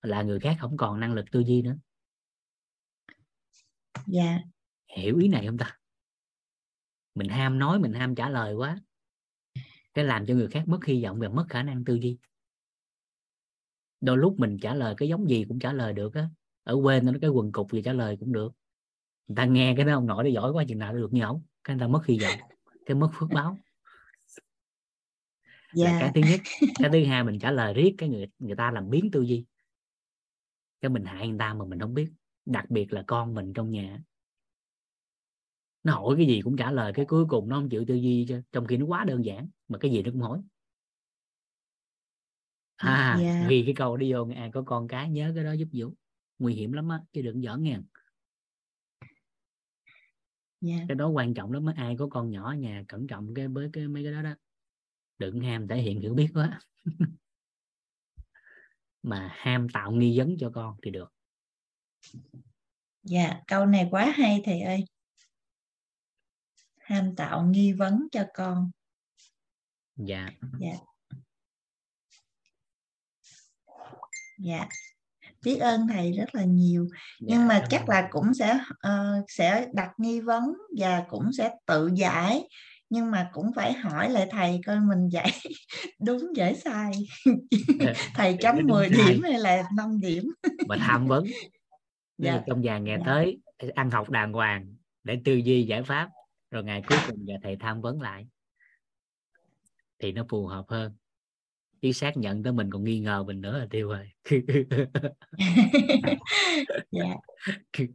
[0.02, 1.78] Là người khác không còn năng lực tư duy nữa.
[4.08, 4.40] Dạ.
[4.98, 5.78] Hiểu ý này không ta?
[7.16, 8.80] Mình ham nói mình ham trả lời quá.
[9.94, 12.18] Cái làm cho người khác mất hy vọng và mất khả năng tư duy.
[14.02, 16.30] Đôi lúc mình trả lời cái giống gì cũng trả lời được á.
[16.64, 18.54] Ở quê nó cái quần cục gì trả lời cũng được
[19.30, 21.44] người ta nghe cái đó ông nội nó giỏi quá chừng nào được như ổng
[21.64, 22.40] cái người ta mất hy vọng
[22.86, 23.58] cái mất phước báo.
[25.72, 26.40] Là cái thứ nhất.
[26.80, 29.46] Cái thứ hai mình trả lời riết cái người người ta làm biến tư duy.
[30.82, 32.12] Cái mình hại người ta mà mình không biết.
[32.46, 34.00] Đặc biệt là con mình trong nhà.
[35.84, 36.94] Nó hỏi cái gì cũng trả lời.
[36.94, 39.50] Cái cuối cùng nó không chịu tư duy cho trong khi nó quá đơn giản
[39.68, 40.42] mà cái gì nó cũng hỏi.
[42.76, 43.48] À Dạ.
[43.50, 45.94] ghi cái câu đi vô nghe, à có con cái nhớ cái đó giúp vũ.
[46.40, 47.78] Nguy hiểm lắm á chứ đừng giỡn nghe
[50.62, 50.76] dạ.
[50.88, 53.70] Cái đó quan trọng lắm ai có con nhỏ ở nhà cẩn trọng cái với
[53.74, 54.36] cái mấy cái đó đó
[55.18, 56.60] đừng ham thể hiện hiểu biết quá.
[59.04, 61.14] Mà ham tạo nghi vấn cho con thì được.
[63.04, 64.86] Dạ câu này quá hay thầy ơi.
[66.78, 68.72] Ham tạo nghi vấn cho con.
[69.96, 70.30] Dạ.
[74.38, 74.68] Dạ
[75.46, 76.88] biết ơn thầy rất là nhiều
[77.20, 77.90] nhưng dạ, mà chắc ơn.
[77.90, 82.48] là cũng sẽ ờ, sẽ đặt nghi vấn và cũng sẽ tự giải
[82.90, 85.32] nhưng mà cũng phải hỏi lại thầy coi mình giải
[86.06, 86.92] đúng giải sai
[88.16, 89.14] thầy chấm đúng 10 sai.
[89.14, 90.24] điểm hay là 5 điểm
[90.68, 91.24] mà tham vấn
[92.18, 92.44] Dạ.
[92.48, 93.04] trong vài ngày Dạ.
[93.06, 93.40] tới
[93.76, 96.10] ăn học đàng hoàng để tư duy giải pháp
[96.52, 98.28] rồi ngày cuối cùng giờ thầy tham vấn lại
[100.00, 100.96] thì nó phù hợp hơn
[101.82, 104.10] chứ xác nhận tới mình còn nghi ngờ mình nữa là tiêu rồi.
[106.92, 107.16] Dạ.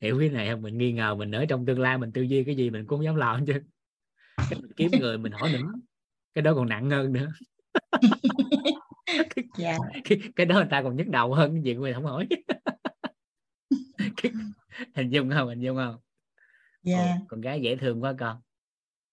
[0.00, 0.62] Hiểu cái này không?
[0.62, 2.98] Mình nghi ngờ mình ở trong tương lai mình tư duy cái gì mình cũng
[2.98, 3.52] không dám làm chứ.
[4.36, 5.72] Cái mình kiếm người mình hỏi nữa
[6.34, 7.32] cái đó còn nặng hơn nữa.
[9.58, 9.78] Dạ.
[10.04, 12.28] Cái, cái đó người ta còn nhức đầu hơn cái chuyện mình không hỏi.
[14.16, 14.32] Cái-
[14.94, 15.48] hình dung không?
[15.48, 15.96] Hình dung không?
[16.82, 16.98] Dạ.
[16.98, 18.40] Ồ, con gái dễ thương quá con.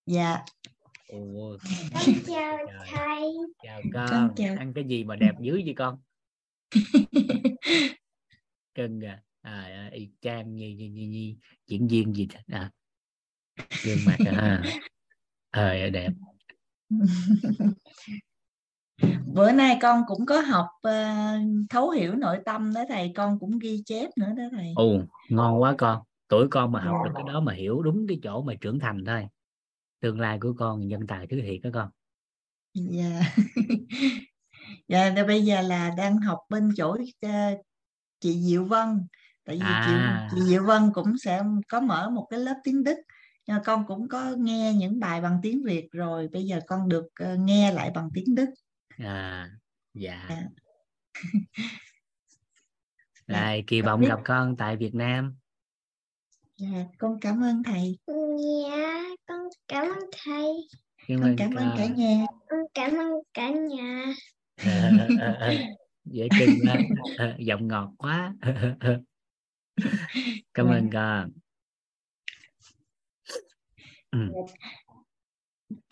[0.06, 0.44] Dạ
[1.10, 1.58] Ồ,
[1.94, 2.58] Con chào
[2.92, 3.34] thầy.
[3.64, 4.34] chào con Con.
[4.36, 4.56] chào.
[4.58, 5.98] ăn cái gì mà đẹp dữ vậy con?
[8.76, 9.22] Cưng à.
[9.42, 11.36] À, à y chang như, như, như, như
[11.68, 12.72] diễn viên gì thế à
[13.86, 14.64] gương mặt à
[15.52, 16.10] ờ đẹp.
[19.26, 21.08] Bữa nay con cũng có học ờ,
[21.70, 23.12] thấu hiểu nội tâm đó thầy.
[23.16, 24.74] Con cũng ghi chép nữa đó thầy.
[24.76, 26.02] Ồ ngon quá con.
[26.28, 27.08] Tuổi con mà học Dạ.
[27.08, 29.28] được cái đó mà hiểu đúng cái chỗ mà trưởng thành thôi
[30.00, 31.90] tương lai của con nhân tài thứ thiệt đó con.
[32.74, 33.22] Dạ.
[34.88, 37.30] Dạ thì bây giờ là đang học bên chỗ ờ,
[38.20, 39.08] chị Diệu Vân.
[39.46, 40.28] Tại vì À.
[40.32, 42.98] chị, chị Diệu Vân cũng sẽ có mở một cái lớp tiếng Đức
[43.48, 47.06] nhưng con cũng có nghe những bài bằng tiếng Việt rồi bây giờ con được
[47.20, 48.50] ờ, nghe lại bằng tiếng Đức.
[48.98, 49.50] À
[49.94, 50.26] dạ.
[50.30, 50.44] Dạ.
[53.28, 55.36] Rồi, kỳ vọng biết- gặp con tại Việt Nam.
[56.58, 57.98] Dạ, con cảm ơn thầy.
[58.08, 58.38] Dạ, con
[59.80, 60.48] cảm ơn thầy.
[61.08, 61.96] cảm ơn cảm ơn cả con.
[61.96, 62.26] nhà.
[62.74, 64.06] Cảm ơn cả nhà.
[64.58, 65.54] Ờ, ờ, ờ,
[66.06, 66.76] dễ cưng quá.
[67.18, 68.34] Ờ, giọng ngọt quá.
[70.54, 70.74] Cảm Dạ.
[70.78, 71.32] ơn con.
[74.12, 74.20] Ừ,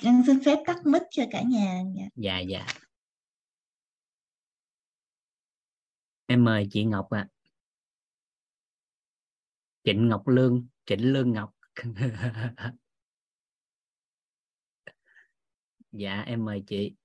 [0.04, 1.82] con xin phép tắt mic cho cả nhà.
[1.96, 2.06] Dạ.
[2.16, 2.66] dạ dạ.
[6.26, 7.28] Em mời chị Ngọc ạ.
[9.84, 11.54] Trịnh Ngọc Lương Trịnh Lương Ngọc
[15.98, 16.96] dạ em mời chị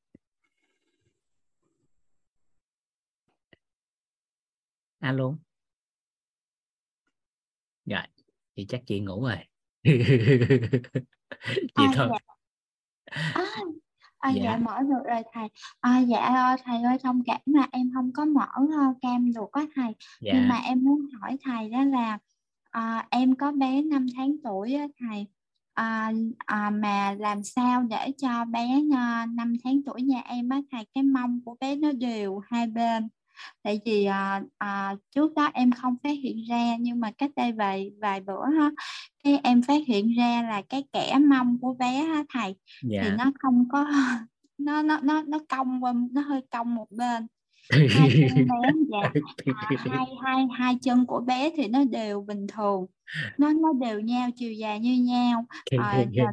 [4.99, 5.35] alo
[7.85, 8.07] dạ
[8.57, 9.37] chị chắc chị ngủ rồi
[9.85, 12.09] chị À, thôi
[13.15, 13.43] À,
[14.19, 14.43] à, Dạ.
[14.45, 15.49] dạ mở được rồi thầy.
[15.81, 19.67] À, dạ thầy ơi thông cảm là em không có mở ờ, cam được á
[19.75, 19.95] thầy.
[20.21, 22.19] Nhưng dạ mà em muốn hỏi thầy đó là
[22.71, 25.27] à, em có bé 5 tháng tuổi á thầy.
[25.75, 30.61] À, à, mà làm sao để cho bé à, 5 tháng tuổi nhà em á
[30.73, 33.09] thầy cái mông của bé nó đều hai bên.
[33.63, 37.53] Tại vì à, à, trước đó em không phát hiện ra nhưng mà cách đây
[37.53, 38.71] vài vài bữa ha,
[39.25, 42.57] cái em phát hiện ra là cái kẽ mông của bé á thầy
[43.01, 43.87] thì dạ nó không có
[44.59, 47.27] nó nó nó nó cong qua nó hơi cong một bên
[47.71, 47.89] hai
[48.37, 49.11] chân bé dạ.
[49.55, 52.87] À, hai hai hai chân của bé thì nó đều bình thường.
[53.39, 55.47] Nó nó đều nhau chiều dài như nhau.
[55.79, 56.25] À, dạ,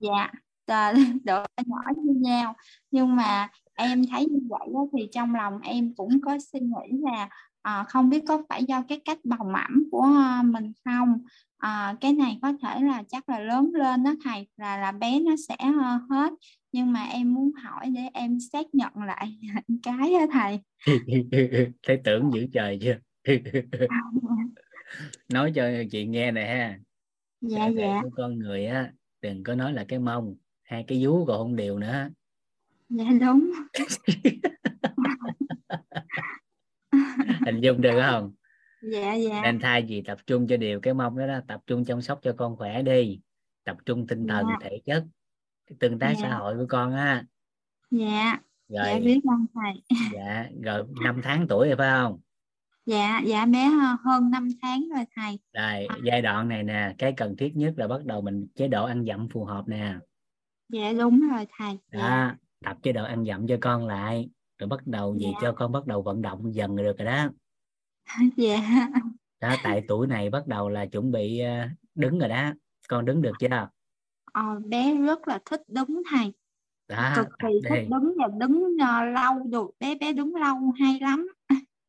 [0.00, 0.30] dạ.
[0.66, 0.92] à,
[1.24, 2.54] độ nhỏ như nhau.
[2.90, 6.98] Nhưng mà em thấy như vậy đó, thì trong lòng em cũng có suy nghĩ
[7.02, 7.28] là
[7.62, 11.18] à, không biết có phải do cái cách bầu mẫm của à, mình không?
[11.58, 15.20] À, cái này có thể là chắc là lớn lên đó thầy là là bé
[15.20, 16.32] nó sẽ ờ, hết.
[16.72, 19.38] Nhưng mà em muốn hỏi để em xác nhận lại
[19.82, 20.60] cái đó thầy
[21.82, 22.96] thấy tưởng dữ trời chưa?
[25.32, 26.78] Nói cho chị nghe nè ha.
[27.40, 28.00] Dạ dạ.
[28.02, 28.92] của con người á
[29.22, 32.10] đừng có nói là cái mông hai cái vú còn không đều nữa.
[32.88, 33.50] Dạ đúng.
[37.46, 38.32] Hình dung được không?
[38.82, 39.40] Dạ dạ.
[39.42, 42.18] Nên thay vì tập trung cho điều cái mông đó, đó tập trung chăm sóc
[42.22, 43.20] cho con khỏe đi.
[43.64, 44.56] Tập trung tinh thần Dạ.
[44.60, 45.04] thể chất
[45.66, 46.34] cái tương tác xã Dạ.
[46.36, 47.24] hội của con á.
[47.90, 49.82] Dạ dạ rồi biết ơn thầy?
[50.14, 52.20] Dạ rồi năm tháng tuổi rồi phải không?
[52.86, 55.38] Dạ dạ bé ờ, hơn 5 tháng rồi thầy.
[55.52, 58.84] Rồi giai đoạn này nè cái cần thiết nhất là bắt đầu mình chế độ
[58.84, 59.94] ăn dặm phù hợp nè.
[60.68, 61.78] Dạ đúng rồi thầy.
[61.92, 61.98] Dạ.
[61.98, 62.34] Đó
[62.64, 65.38] tập chế độ ăn dặm cho con lại rồi bắt đầu gì Dạ.
[65.42, 67.28] cho con bắt đầu vận động dần rồi được rồi đó.
[68.36, 68.88] Dạ.
[69.40, 72.52] Đó tại tuổi này bắt đầu là chuẩn bị ờ, đứng rồi đó.
[72.88, 73.68] Con đứng được chưa?
[74.32, 76.32] Ờ, bé rất là thích đứng thầy
[76.90, 79.70] đó cực kỳ thích đi đứng và đứng ờ, lâu được.
[79.80, 81.26] Bé bé đứng lâu hay lắm.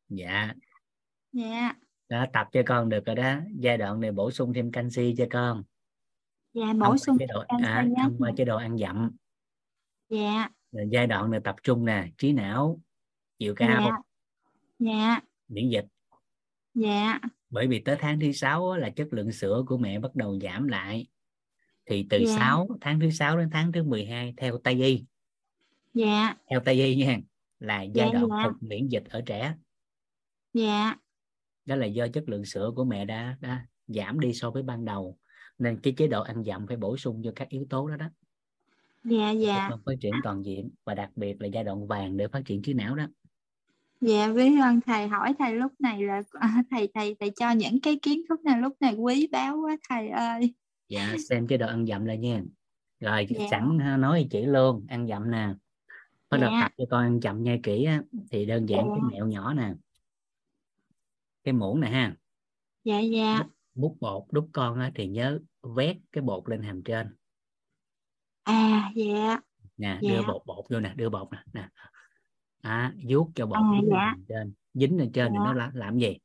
[0.08, 0.54] Dạ.
[1.32, 1.74] Dạ.
[2.08, 3.34] Đó tập cho con được rồi đó.
[3.58, 5.64] Giai đoạn này bổ sung thêm canxi cho con.
[6.54, 9.10] Dạ thông bổ qua sung chế độ canxi à, thông qua chế độ ăn dặm.
[10.08, 10.48] Dạ.
[10.72, 12.80] Rồi giai đoạn này tập trung nè trí não
[13.38, 13.80] chiều cao.
[13.80, 13.96] Dạ.
[14.78, 15.20] Dạ
[15.52, 15.86] miễn dịch.
[16.74, 17.20] Dạ.
[17.50, 20.68] Bởi vì tới tháng thứ sáu là chất lượng sữa của mẹ bắt đầu giảm
[20.68, 21.06] lại
[21.86, 22.36] thì từ Dạ.
[22.36, 25.04] 6 tháng thứ 6 đến tháng thứ 12 theo Tây y.
[25.94, 26.34] Dạ.
[26.50, 27.18] Theo Tây y nha
[27.60, 28.44] là giai Dạ, đoạn dạ.
[28.44, 29.54] phục miễn dịch ở trẻ.
[30.54, 30.94] Dạ.
[31.64, 34.84] Đó là do chất lượng sữa của mẹ đã đã giảm đi so với ban
[34.84, 35.18] đầu.
[35.58, 38.06] Nên cái chế độ ăn dặm phải bổ sung cho các yếu tố đó đó.
[39.04, 39.70] Dạ dạ.
[39.86, 42.74] phát triển toàn diện và đặc biệt là giai đoạn vàng để phát triển trí
[42.74, 43.06] não đó.
[44.00, 46.22] Dạ biết ơn thầy hỏi thầy lúc này là
[46.70, 50.08] thầy thầy thầy cho những cái kiến thức này lúc này quý báu quá thầy
[50.08, 50.54] ơi
[50.92, 52.42] dạ xem chế độ ăn dặm lại nha
[53.00, 53.46] rồi Dạ.
[53.50, 55.54] sẵn nói chỉ luôn ăn dặm nè
[56.30, 56.60] bắt đầu Dạ.
[56.62, 59.08] tập cho con ăn chậm nhai kỹ á, thì đơn giản cái Dạ.
[59.12, 59.74] mẹo nhỏ nè
[61.44, 62.16] cái muỗng nè ha
[62.84, 67.16] dạ dạ múc bột đút con á, thì nhớ vét cái bột lên hàm trên
[68.42, 69.40] à dạ
[69.76, 70.10] nè Dạ.
[70.10, 71.68] đưa bột bột vô nè đưa bột nè nè
[72.62, 73.98] à, vuốt cho bột À, lên dạ.
[73.98, 75.44] hàm trên dính lên trên thì Dạ.
[75.44, 76.16] nó làm, làm gì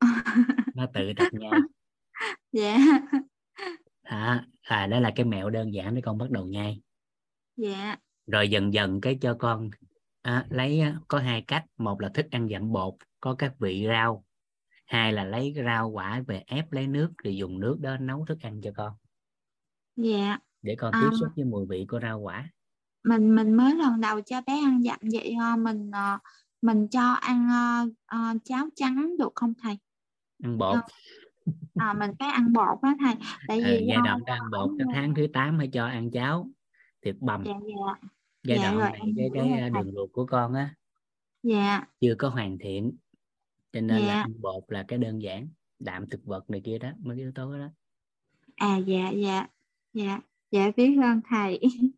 [0.74, 1.50] nó tự tập nhai
[2.52, 2.76] dạ.
[4.02, 6.80] À, à đó là cái mẹo đơn giản để con bắt đầu nhai
[7.56, 7.96] dạ.
[8.26, 9.70] Rồi dần dần cái cho con
[10.22, 11.64] à, lấy có hai cách.
[11.78, 14.24] Một là thức ăn dặm bột có các vị rau.
[14.86, 18.38] Hai là lấy rau quả về ép lấy nước rồi dùng nước đó nấu thức
[18.42, 18.92] ăn cho con.
[19.96, 20.38] Dạ.
[20.62, 21.00] Để con À.
[21.00, 22.50] tiếp xúc với mùi vị của rau quả.
[23.04, 26.18] mình mình mới lần đầu cho bé ăn dặm vậy mình ờ,
[26.62, 29.78] mình cho ăn ờ, ờ, cháo trắng được không thầy?
[30.44, 30.76] Ăn bột.
[30.76, 30.82] À,
[31.98, 33.14] mình phải ăn bột đó thầy.
[33.48, 35.86] Tại Ờ, vì giai do- đoạn đang ăn bột cái tháng thứ 8 phải cho
[35.86, 36.48] ăn cháo
[37.02, 37.44] thịt bằm.
[37.44, 38.08] Dạ dạ.
[38.44, 40.74] Giai dạ đoạn rồi, này cái cái rồi à, đường ruột của con á
[41.42, 41.84] dạ.
[42.00, 42.96] chưa có hoàn thiện.
[43.72, 44.20] Cho nên là Dạ.
[44.22, 47.32] ăn bột là cái đơn giản đạm thực vật này kia đó mấy cái yếu
[47.34, 47.68] tố đó.
[48.56, 49.46] À dạ dạ.
[49.92, 50.20] Dạ
[50.50, 51.60] dạ biết ơn thầy.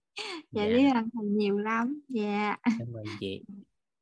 [0.53, 0.77] Dạ Dạ.
[0.77, 2.01] biết ơn thầy nhiều lắm.
[2.09, 2.57] Dạ.
[2.79, 3.43] Cảm ơn chị.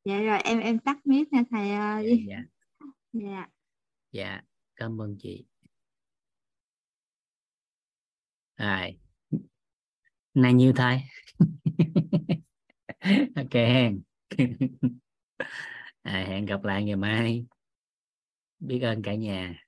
[0.05, 2.43] Dạ rồi em em tắt mic nha thầy dạ, ơi dạ,
[3.13, 3.47] dạ.
[4.13, 4.41] Dạ
[4.81, 5.45] cảm ơn chị.
[8.59, 8.91] À,
[10.35, 11.05] này nhiêu thay.
[13.37, 14.03] Ok hẹn.
[16.03, 17.47] À, hẹn gặp lại ngày mai.
[18.61, 19.65] Biết ơn cả nhà.